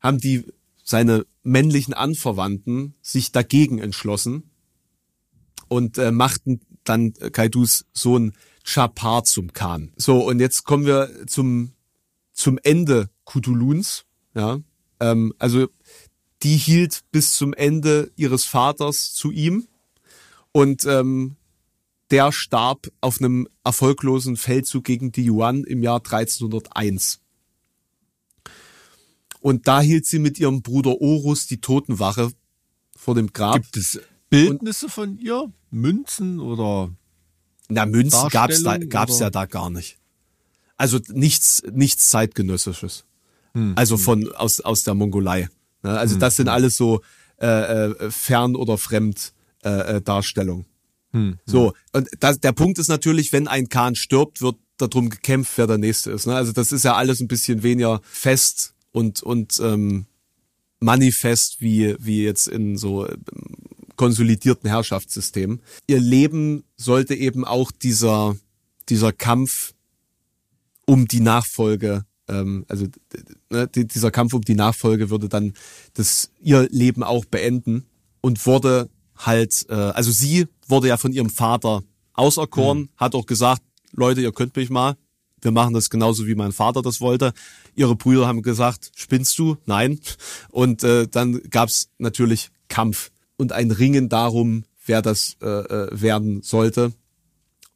haben 0.00 0.18
die 0.18 0.44
seine 0.90 1.24
männlichen 1.44 1.94
Anverwandten 1.94 2.96
sich 3.00 3.30
dagegen 3.30 3.78
entschlossen 3.78 4.50
und 5.68 5.98
äh, 5.98 6.10
machten 6.10 6.62
dann 6.82 7.14
äh, 7.20 7.30
Kaidus 7.30 7.86
Sohn 7.92 8.32
Chapar 8.64 9.22
zum 9.22 9.52
Khan. 9.52 9.92
So, 9.96 10.26
und 10.26 10.40
jetzt 10.40 10.64
kommen 10.64 10.86
wir 10.86 11.08
zum, 11.28 11.74
zum 12.32 12.58
Ende 12.64 13.08
Kutuluns. 13.22 14.04
Ja, 14.34 14.58
ähm, 14.98 15.32
also 15.38 15.68
die 16.42 16.56
hielt 16.56 17.02
bis 17.12 17.34
zum 17.34 17.54
Ende 17.54 18.10
ihres 18.16 18.44
Vaters 18.44 19.12
zu 19.12 19.30
ihm 19.30 19.68
und 20.50 20.86
ähm, 20.86 21.36
der 22.10 22.32
starb 22.32 22.90
auf 23.00 23.20
einem 23.20 23.46
erfolglosen 23.62 24.36
Feldzug 24.36 24.82
gegen 24.82 25.12
die 25.12 25.30
Yuan 25.30 25.62
im 25.62 25.84
Jahr 25.84 25.98
1301. 25.98 27.19
Und 29.40 29.66
da 29.66 29.80
hielt 29.80 30.06
sie 30.06 30.18
mit 30.18 30.38
ihrem 30.38 30.62
Bruder 30.62 31.00
Orus 31.00 31.46
die 31.46 31.60
Totenwache 31.60 32.30
vor 32.96 33.14
dem 33.14 33.32
Grab. 33.32 33.56
Gibt 33.62 33.76
es 33.76 34.00
Bildnisse 34.28 34.88
von 34.88 35.18
ihr? 35.18 35.50
Münzen 35.70 36.40
oder? 36.40 36.90
Na, 37.68 37.86
Münzen 37.86 38.28
gab's 38.28 38.62
da, 38.62 38.70
Darstellung 38.70 38.88
gab's 38.88 39.16
oder? 39.16 39.26
ja 39.26 39.30
da 39.30 39.46
gar 39.46 39.70
nicht. 39.70 39.98
Also 40.76 40.98
nichts, 41.08 41.62
nichts 41.72 42.08
zeitgenössisches. 42.10 43.04
Hm, 43.54 43.72
Also 43.76 43.96
von 43.96 44.30
aus 44.32 44.60
aus 44.60 44.84
der 44.84 44.94
Mongolei. 44.94 45.48
Ne? 45.82 45.98
Also 45.98 46.16
das 46.16 46.36
sind 46.36 46.48
alles 46.48 46.76
so 46.76 47.00
äh, 47.40 47.46
äh, 47.46 48.10
fern 48.10 48.54
oder 48.56 48.78
fremd 48.78 49.32
äh, 49.64 49.96
äh, 49.96 50.00
Darstellungen. 50.02 50.66
So, 51.44 51.72
und 51.92 52.08
das, 52.20 52.38
der 52.38 52.52
Punkt 52.52 52.78
ist 52.78 52.86
natürlich, 52.86 53.32
wenn 53.32 53.48
ein 53.48 53.68
Khan 53.68 53.96
stirbt, 53.96 54.42
wird 54.42 54.54
darum 54.76 55.10
gekämpft, 55.10 55.54
wer 55.56 55.66
der 55.66 55.76
Nächste 55.78 56.12
ist. 56.12 56.26
Ne? 56.28 56.36
Also 56.36 56.52
das 56.52 56.70
ist 56.70 56.84
ja 56.84 56.94
alles 56.94 57.20
ein 57.20 57.26
bisschen 57.26 57.64
weniger 57.64 58.00
fest 58.04 58.74
und, 58.92 59.22
und 59.22 59.58
ähm, 59.62 60.06
manifest 60.80 61.60
wie, 61.60 61.94
wie 61.98 62.24
jetzt 62.24 62.48
in 62.48 62.76
so 62.76 63.06
ähm, 63.06 63.18
konsolidierten 63.96 64.68
Herrschaftssystemen. 64.70 65.60
Ihr 65.86 66.00
Leben 66.00 66.64
sollte 66.76 67.14
eben 67.14 67.44
auch 67.44 67.70
dieser, 67.70 68.36
dieser 68.88 69.12
Kampf 69.12 69.74
um 70.86 71.06
die 71.06 71.20
Nachfolge, 71.20 72.04
ähm, 72.28 72.64
also 72.68 72.86
ne, 73.50 73.68
die- 73.68 73.86
dieser 73.86 74.10
Kampf 74.10 74.32
um 74.32 74.40
die 74.42 74.54
Nachfolge 74.54 75.10
würde 75.10 75.28
dann 75.28 75.52
das 75.94 76.30
ihr 76.40 76.66
Leben 76.70 77.02
auch 77.02 77.24
beenden 77.26 77.84
und 78.22 78.44
wurde 78.46 78.88
halt, 79.16 79.66
äh, 79.68 79.74
also 79.74 80.10
sie 80.10 80.46
wurde 80.66 80.88
ja 80.88 80.96
von 80.96 81.12
ihrem 81.12 81.30
Vater 81.30 81.82
auserkoren, 82.14 82.88
hat 82.96 83.14
auch 83.14 83.26
gesagt, 83.26 83.62
Leute, 83.92 84.20
ihr 84.22 84.32
könnt 84.32 84.56
mich 84.56 84.70
mal, 84.70 84.96
wir 85.42 85.50
machen 85.50 85.74
das 85.74 85.90
genauso 85.90 86.26
wie 86.26 86.34
mein 86.34 86.52
Vater 86.52 86.82
das 86.82 87.00
wollte. 87.00 87.32
Ihre 87.74 87.96
Brüder 87.96 88.26
haben 88.26 88.42
gesagt, 88.42 88.92
spinnst 88.94 89.38
du? 89.38 89.56
Nein. 89.66 90.00
Und 90.50 90.84
äh, 90.84 91.06
dann 91.08 91.40
gab's 91.50 91.88
natürlich 91.98 92.50
Kampf 92.68 93.10
und 93.36 93.52
ein 93.52 93.70
Ringen 93.70 94.08
darum, 94.08 94.64
wer 94.86 95.02
das 95.02 95.36
äh, 95.42 95.46
äh, 95.46 95.88
werden 96.00 96.42
sollte. 96.42 96.92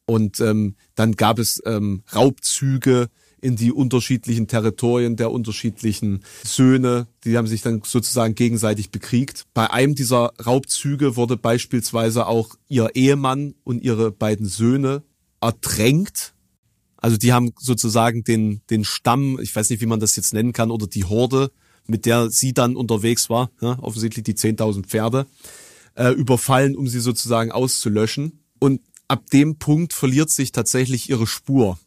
Und 0.07 0.41
ähm, 0.41 0.77
dann 0.95 1.13
gab 1.13 1.39
es 1.39 1.63
ähm, 1.65 2.03
Raubzüge 2.15 3.09
in 3.41 3.57
die 3.57 3.73
unterschiedlichen 3.73 4.49
Territorien 4.49 5.17
der 5.17 5.31
unterschiedlichen 5.31 6.25
Söhne. 6.43 7.07
Die 7.25 7.37
haben 7.37 7.47
sich 7.47 7.61
dann 7.61 7.83
sozusagen 7.85 8.35
gegenseitig 8.35 8.91
bekriegt. 8.91 9.45
Bei 9.53 9.71
einem 9.71 9.95
dieser 9.95 10.33
Raubzüge 10.45 11.17
wurde 11.17 11.37
beispielsweise 11.37 12.27
auch 12.27 12.55
ihr 12.69 12.91
Ehemann 12.95 13.55
und 13.63 13.83
ihre 13.83 14.11
beiden 14.11 14.47
Söhne 14.47 15.03
ertränkt. 15.43 16.34
Also 17.05 17.19
die 17.19 17.35
haben 17.35 17.53
sozusagen 17.59 18.25
den, 18.25 18.63
den 18.71 18.83
Stamm, 18.83 19.39
ich 19.39 19.55
weiß 19.55 19.69
nicht, 19.69 19.83
wie 19.83 19.87
man 19.87 20.01
das 20.01 20.17
jetzt 20.17 20.33
nennen 20.33 20.55
kann, 20.55 20.71
oder 20.71 20.87
die 20.87 21.05
Horde, 21.05 21.51
mit 21.87 22.07
der 22.07 22.31
sie 22.31 22.55
dann 22.55 22.77
unterwegs 22.77 23.29
war, 23.29 23.51
ja, 23.61 23.79
offensichtlich 23.79 24.25
die 24.25 24.33
10.000 24.33 24.87
Pferde, 24.87 25.27
äh, 25.97 26.13
überfallen, 26.13 26.75
um 26.75 26.89
sie 26.89 27.01
sozusagen 27.01 27.53
auszulöschen. 27.53 28.41
Und 28.59 28.81
ab 29.07 29.29
dem 29.29 29.59
Punkt 29.59 29.93
verliert 29.93 30.31
sich 30.31 30.51
tatsächlich 30.51 31.11
ihre 31.11 31.27
Spur. 31.27 31.79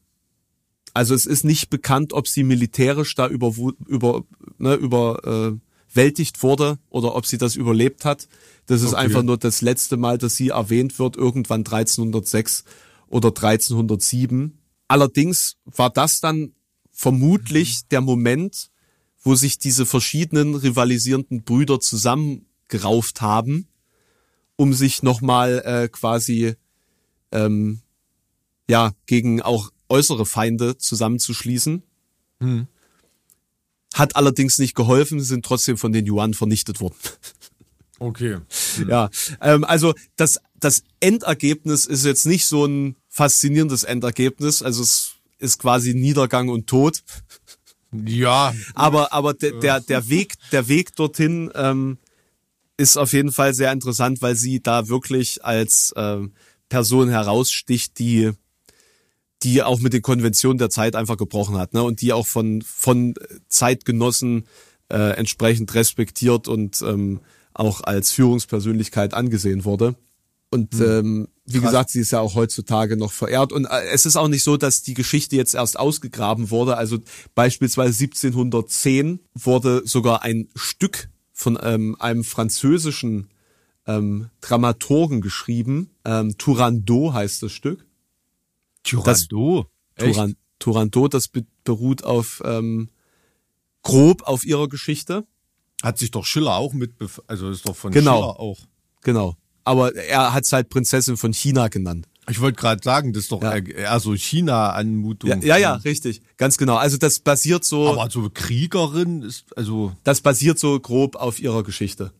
Also 0.94 1.15
es 1.15 1.26
ist 1.26 1.44
nicht 1.44 1.72
bekannt, 1.72 2.14
ob 2.14 2.27
sie 2.27 2.44
militärisch 2.44 3.15
da 3.15 3.27
über, 3.27 3.56
über, 3.88 4.23
ne, 4.60 4.76
überwältigt 4.76 6.44
wurde 6.44 6.77
oder 6.91 7.15
ob 7.15 7.26
sie 7.26 7.39
das 7.39 7.56
überlebt 7.56 8.06
hat. 8.06 8.27
Das 8.68 8.84
ist 8.84 8.94
Okay. 8.94 9.06
einfach 9.06 9.23
nur 9.23 9.39
das 9.39 9.61
letzte 9.61 9.98
Mal, 9.98 10.19
dass 10.19 10.35
sie 10.35 10.49
erwähnt 10.49 10.99
wird, 10.99 11.18
irgendwann 11.18 11.61
1306 11.61 12.65
oder 13.07 13.30
1307. 13.30 14.57
Allerdings 14.88 15.58
war 15.66 15.90
das 15.90 16.20
dann 16.20 16.54
vermutlich 16.92 17.88
der 17.90 18.02
Moment, 18.02 18.70
wo 19.22 19.36
sich 19.36 19.60
diese 19.60 19.86
verschiedenen 19.86 20.56
rivalisierenden 20.56 21.44
Brüder 21.44 21.80
zusammengerauft 21.80 23.22
haben, 23.22 23.68
um 24.56 24.74
sich 24.74 25.04
nochmal 25.04 25.62
äh, 25.66 25.90
quasi 25.90 26.56
ähm, 27.32 27.82
ja 28.70 28.94
gegen 29.06 29.42
auch 29.42 29.72
äußere 29.90 30.26
Feinde 30.26 30.78
zusammenzuschließen. 30.78 31.84
Hat 33.94 34.16
allerdings 34.16 34.58
nicht 34.58 34.76
geholfen, 34.76 35.22
sind 35.22 35.46
trotzdem 35.46 35.78
von 35.78 35.92
den 35.92 36.08
Yuan 36.08 36.34
vernichtet 36.34 36.80
worden. 36.80 36.96
Okay. 38.00 38.38
Ja, 38.88 39.10
ähm, 39.42 39.64
also 39.64 39.94
das, 40.16 40.40
das 40.60 40.84
Endergebnis 41.00 41.86
ist 41.86 42.06
jetzt 42.06 42.26
nicht 42.26 42.46
so 42.46 42.66
ein 42.66 42.96
faszinierendes 43.18 43.84
Endergebnis. 43.84 44.61
Also 44.61 44.84
es 44.84 45.15
ist 45.39 45.60
quasi 45.60 45.95
Niedergang 45.95 46.49
und 46.49 46.68
Tod. 46.68 47.03
Ja, 47.91 48.53
Aber, 48.76 49.11
aber 49.11 49.34
der, 49.34 49.53
der, 49.53 49.80
der 49.80 50.07
Weg, 50.07 50.35
der 50.52 50.68
Weg 50.68 50.95
dorthin 50.95 51.49
ähm, 51.56 51.98
ist 52.77 52.98
auf 52.98 53.14
jeden 53.14 53.31
Fall 53.31 53.56
sehr 53.56 53.72
interessant, 53.72 54.22
weil 54.22 54.35
sie 54.35 54.61
da 54.61 54.88
wirklich 54.88 55.44
als 55.44 55.94
ähm, 55.98 56.34
Person 56.69 57.10
heraussticht, 57.10 57.98
die 57.98 58.31
die 59.44 59.61
auch 59.61 59.80
mit 59.80 59.94
den 59.94 60.02
Konventionen 60.02 60.57
der 60.57 60.72
Zeit 60.72 60.95
einfach 60.95 61.15
gebrochen 61.15 61.57
hat, 61.57 61.73
ne? 61.73 61.84
Und 61.84 62.02
die 62.02 62.11
auch 62.11 62.26
von 62.26 62.64
von 62.64 63.14
Zeitgenossen 63.48 64.48
äh, 64.89 65.15
entsprechend 65.15 65.73
respektiert 65.76 66.48
und 66.48 66.81
ähm, 66.81 67.22
auch 67.53 67.81
als 67.81 68.11
Führungspersönlichkeit 68.11 69.14
angesehen 69.14 69.64
wurde. 69.64 69.95
Und 70.49 70.76
ähm, 70.80 71.28
wie 71.45 71.60
gesagt, 71.60 71.90
sie 71.90 71.99
ist 71.99 72.11
ja 72.11 72.22
auch 72.22 72.36
heutzutage 72.36 72.95
noch 72.95 73.11
verehrt. 73.11 73.52
Und 73.52 73.65
äh, 73.65 73.88
es 73.91 74.06
ist 74.06 74.15
auch 74.15 74.30
nicht 74.30 74.44
so, 74.44 74.56
dass 74.56 74.82
die 74.82 74.94
Geschichte 74.94 75.36
jetzt 75.36 75.53
erst 75.53 75.78
ausgegraben 75.78 76.49
wurde. 76.52 76.78
Also 76.78 76.99
beispielsweise 77.36 78.03
1710 78.06 79.19
wurde 79.34 79.82
sogar 79.86 80.24
ein 80.24 80.48
Stück 80.56 81.10
von 81.34 81.57
ähm, 81.61 81.95
einem 81.99 82.24
französischen 82.24 83.30
ähm, 83.86 84.30
Dramaturgen 84.41 85.22
geschrieben. 85.22 85.90
Ähm, 86.06 86.38
Turandot 86.38 87.14
heißt 87.14 87.44
das 87.44 87.52
Stück. 87.52 87.86
Turandot. 88.84 89.68
Echt? 89.95 90.14
Turan, 90.14 90.36
Turandot, 90.60 91.14
das 91.14 91.28
be 91.28 91.45
beruht 91.64 92.03
auf 92.03 92.41
ähm, 92.45 92.90
grob 93.84 94.24
auf 94.24 94.45
ihrer 94.45 94.69
Geschichte. 94.69 95.26
Hat 95.84 95.98
sich 95.98 96.11
doch 96.11 96.26
Schiller 96.26 96.56
auch 96.56 96.74
mit, 96.74 96.94
also 97.28 97.49
ist 97.49 97.68
doch 97.68 97.76
von 97.76 97.91
Genau. 97.91 98.15
Schiller 98.22 98.40
auch. 98.40 98.60
Genau. 99.02 99.36
Aber 99.68 99.94
er 99.95 100.34
hat 100.34 100.45
es 100.45 100.53
halt 100.53 100.69
Prinzessin 100.69 101.18
von 101.18 101.34
China 101.34 101.68
genannt. 101.68 102.07
Ich 102.30 102.39
wollte 102.41 102.57
gerade 102.60 102.81
sagen, 102.84 103.11
das 103.14 103.23
ist 103.23 103.31
doch 103.31 103.41
Ja. 103.41 103.56
eher, 103.57 103.99
so 103.99 104.14
China-Anmutung. 104.15 105.30
Ja, 105.30 105.38
ja, 105.38 105.57
ja, 105.57 105.73
richtig. 105.76 106.22
Ganz 106.38 106.57
genau. 106.57 106.76
Also 106.76 106.98
das 106.98 107.19
basiert 107.19 107.64
so, 107.65 107.89
Aber 107.89 108.10
so 108.10 108.30
Kriegerin 108.34 109.22
ist, 109.23 109.45
also, 109.57 109.94
das 110.03 110.22
basiert 110.22 110.57
so 110.60 110.80
grob 110.80 111.15
auf 111.18 111.39
ihrer 111.39 111.64
Geschichte. 111.64 112.11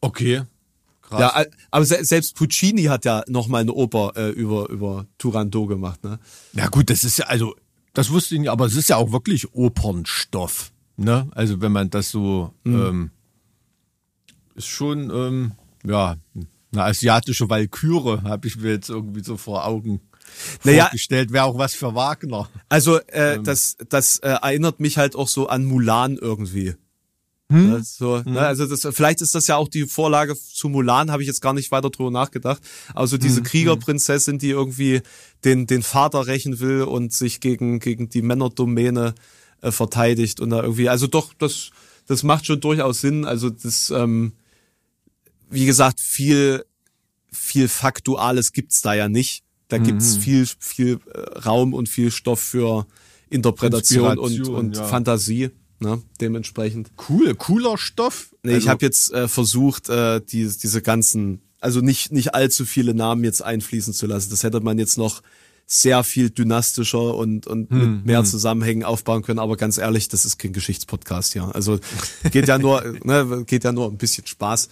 okay. 0.00 0.42
Krass. 1.02 1.20
Ja, 1.20 1.44
aber 1.70 1.84
se 1.86 2.04
selbst 2.04 2.34
Puccini 2.36 2.82
hat 2.84 3.06
ja 3.06 3.22
noch 3.28 3.48
mal 3.48 3.62
eine 3.62 3.72
Oper 3.72 4.12
äh, 4.14 4.28
über 4.28 4.68
über 4.68 5.06
Turandot 5.16 5.66
gemacht, 5.66 6.04
ne? 6.04 6.18
Ja 6.52 6.66
gut, 6.68 6.90
das 6.90 7.02
ist 7.02 7.16
ja, 7.18 7.24
also, 7.26 7.54
das 7.94 8.10
wusste 8.10 8.34
ich 8.34 8.40
nicht, 8.42 8.50
aber 8.50 8.66
es 8.66 8.76
ist 8.76 8.90
ja 8.90 8.96
auch 8.96 9.10
wirklich 9.10 9.54
Opernstoff. 9.54 10.70
Ne? 10.98 11.26
Also 11.30 11.62
wenn 11.62 11.72
man 11.72 11.88
das 11.88 12.10
so, 12.10 12.52
Mhm. 12.64 12.74
ähm, 12.74 13.10
ist 14.54 14.66
schon, 14.66 15.08
ähm, 15.10 15.52
ja, 15.82 16.16
eine 16.72 16.84
asiatische 16.84 17.48
Walküre 17.48 18.22
habe 18.24 18.46
ich 18.48 18.56
mir 18.56 18.70
jetzt 18.72 18.90
irgendwie 18.90 19.22
so 19.24 19.36
vor 19.36 19.64
Augen 19.66 20.00
Naja- 20.64 20.84
vorgestellt. 20.84 21.32
Wäre 21.32 21.44
auch 21.44 21.58
was 21.58 21.74
für 21.74 21.94
Wagner. 21.94 22.48
Also 22.68 22.98
Ähm. 23.08 23.40
äh, 23.40 23.42
das 23.42 23.76
das 23.88 24.18
äh, 24.18 24.28
erinnert 24.28 24.78
mich 24.80 24.98
halt 24.98 25.16
auch 25.16 25.28
so 25.28 25.48
an 25.48 25.64
Mulan 25.64 26.16
irgendwie. 26.16 26.74
Ne, 27.50 27.80
so, 27.82 28.18
ne, 28.26 28.40
also 28.40 28.66
das, 28.66 28.86
vielleicht 28.94 29.22
ist 29.22 29.34
das 29.34 29.46
ja 29.46 29.56
auch 29.56 29.68
die 29.68 29.86
Vorlage 29.86 30.36
zu 30.36 30.68
Mulan, 30.68 31.10
habe 31.10 31.22
ich 31.22 31.26
jetzt 31.28 31.40
gar 31.40 31.54
nicht 31.54 31.70
weiter 31.72 31.88
drüber 31.88 32.10
nachgedacht. 32.10 32.60
Also 32.94 33.16
diese 33.16 33.42
Kriegerprinzessin, 33.42 34.38
die 34.38 34.50
irgendwie 34.50 35.00
den 35.46 35.66
den 35.66 35.82
Vater 35.82 36.26
rächen 36.26 36.60
will 36.60 36.82
und 36.82 37.14
sich 37.14 37.40
gegen 37.40 37.78
gegen 37.80 38.10
die 38.10 38.20
Männerdomäne 38.20 39.14
äh, 39.62 39.70
verteidigt 39.70 40.40
und 40.40 40.50
da 40.50 40.60
irgendwie, 40.60 40.90
also 40.90 41.06
doch, 41.06 41.32
das 41.38 41.70
das 42.06 42.22
macht 42.22 42.44
schon 42.44 42.60
durchaus 42.60 43.00
Sinn. 43.00 43.24
Also 43.24 43.48
das, 43.48 43.88
ähm, 43.96 44.32
wie 45.50 45.66
gesagt, 45.66 46.00
viel 46.00 46.64
viel 47.30 47.68
Faktuales 47.68 48.52
gibt's 48.52 48.82
da 48.82 48.94
ja 48.94 49.08
nicht. 49.08 49.42
Da 49.68 49.76
gibt's 49.78 50.16
viel 50.16 50.46
viel 50.58 50.98
äh, 51.12 51.20
Raum 51.40 51.74
und 51.74 51.88
viel 51.88 52.10
Stoff 52.10 52.40
für 52.40 52.86
Interpretation 53.28 54.18
und 54.18 54.48
und 54.48 54.76
ja. 54.76 54.84
Fantasie. 54.84 55.50
Ne, 55.80 56.02
dementsprechend. 56.20 56.90
Cool, 57.08 57.34
cooler 57.36 57.78
Stoff. 57.78 58.34
Nee, 58.42 58.52
ich 58.52 58.56
Also, 58.56 58.68
habe 58.70 58.84
jetzt 58.84 59.12
äh, 59.12 59.28
versucht, 59.28 59.88
äh, 59.88 60.20
die, 60.20 60.48
diese 60.48 60.82
ganzen, 60.82 61.40
also 61.60 61.80
nicht, 61.82 62.10
nicht 62.10 62.34
allzu 62.34 62.64
viele 62.64 62.94
Namen 62.94 63.22
jetzt 63.22 63.42
einfließen 63.44 63.94
zu 63.94 64.06
lassen. 64.06 64.30
Das 64.30 64.42
hätte 64.42 64.58
man 64.58 64.76
jetzt 64.78 64.98
noch 64.98 65.22
sehr 65.66 66.02
viel 66.02 66.30
dynastischer 66.30 67.14
und, 67.14 67.46
und 67.46 67.70
Hm, 67.70 67.96
mit 67.98 68.06
mehr 68.06 68.24
Zusammenhängen 68.24 68.82
aufbauen 68.82 69.22
können. 69.22 69.38
Aber 69.38 69.56
ganz 69.56 69.78
ehrlich, 69.78 70.08
das 70.08 70.24
ist 70.24 70.38
kein 70.38 70.52
Geschichtspodcast, 70.52 71.34
ja. 71.36 71.48
Also 71.50 71.78
geht 72.32 72.48
ja 72.48 72.58
nur, 72.58 72.82
ne, 73.04 73.44
geht 73.46 73.62
ja 73.62 73.70
nur 73.70 73.88
ein 73.88 73.98
bisschen 73.98 74.26
Spaß. 74.26 74.68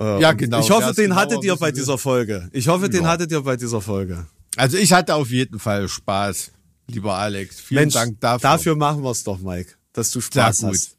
Äh, 0.00 0.20
Ja, 0.20 0.32
genau. 0.32 0.60
Ich 0.60 0.70
hoffe, 0.70 0.94
den 0.94 1.04
genauer 1.04 1.20
hattet 1.20 1.44
ihr 1.44 1.56
bei 1.56 1.70
dieser 1.70 1.98
Folge. 1.98 2.48
Ich 2.52 2.66
hoffe, 2.68 2.88
den 2.88 3.02
Ja. 3.02 3.08
hattet 3.10 3.30
ihr 3.30 3.42
bei 3.42 3.56
dieser 3.56 3.80
Folge. 3.80 4.26
Also 4.56 4.76
ich 4.78 4.92
hatte 4.92 5.14
auf 5.14 5.30
jeden 5.30 5.58
Fall 5.58 5.88
Spaß, 5.88 6.50
lieber 6.88 7.14
Alex. 7.14 7.60
Vielen 7.60 7.82
Mensch, 7.82 7.94
Dank 7.94 8.20
dafür. 8.20 8.50
dafür 8.50 8.76
machen 8.76 9.02
wir's 9.02 9.22
doch, 9.24 9.38
Mike, 9.38 9.74
dass 9.92 10.10
du 10.10 10.20
Sehr 10.20 10.30
Spaß 10.32 10.58
gut. 10.60 10.70
hast. 10.70 10.96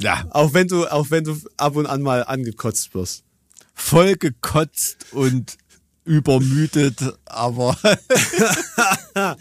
Ja, 0.00 0.24
Auch 0.30 0.52
wenn 0.54 0.66
du, 0.66 0.86
auch 0.90 1.10
wenn 1.10 1.22
du 1.24 1.36
ab 1.56 1.76
und 1.76 1.86
an 1.86 2.02
mal 2.02 2.24
angekotzt 2.24 2.94
wirst. 2.94 3.22
voll 3.76 4.14
gekotzt 4.16 5.06
und 5.12 5.56
übermüdet, 6.04 7.00
aber 7.24 7.76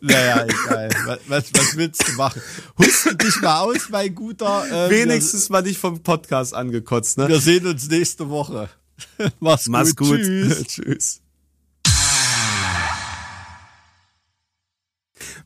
naja, 0.00 0.44
egal. 0.44 0.88
Was, 1.28 1.52
was, 1.52 1.76
willst 1.76 2.08
du 2.08 2.12
machen? 2.12 2.40
Huste 2.78 3.14
dich 3.16 3.40
mal 3.42 3.60
aus, 3.60 3.88
mein 3.90 4.14
Guter. 4.14 4.86
Äh, 4.86 4.90
Wenigstens 4.90 5.48
mal 5.50 5.62
nicht 5.62 5.78
vom 5.78 6.02
Podcast 6.02 6.54
angekotzt, 6.54 7.18
ne? 7.18 7.24
Wir, 7.24 7.34
wir 7.34 7.40
sehen 7.40 7.66
uns 7.66 7.88
nächste 7.88 8.30
Woche. 8.30 8.70
Mach's, 9.40 9.66
Mach's 9.68 9.94
gut. 9.94 10.18
Tschüss. 10.20 10.64
Tschüss. 10.68 11.20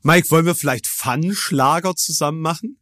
Mike, 0.03 0.31
wollen 0.31 0.47
wir 0.47 0.55
vielleicht 0.55 0.87
Fun-Schlager 0.87 1.95
zusammen 1.95 2.41
machen? 2.41 2.80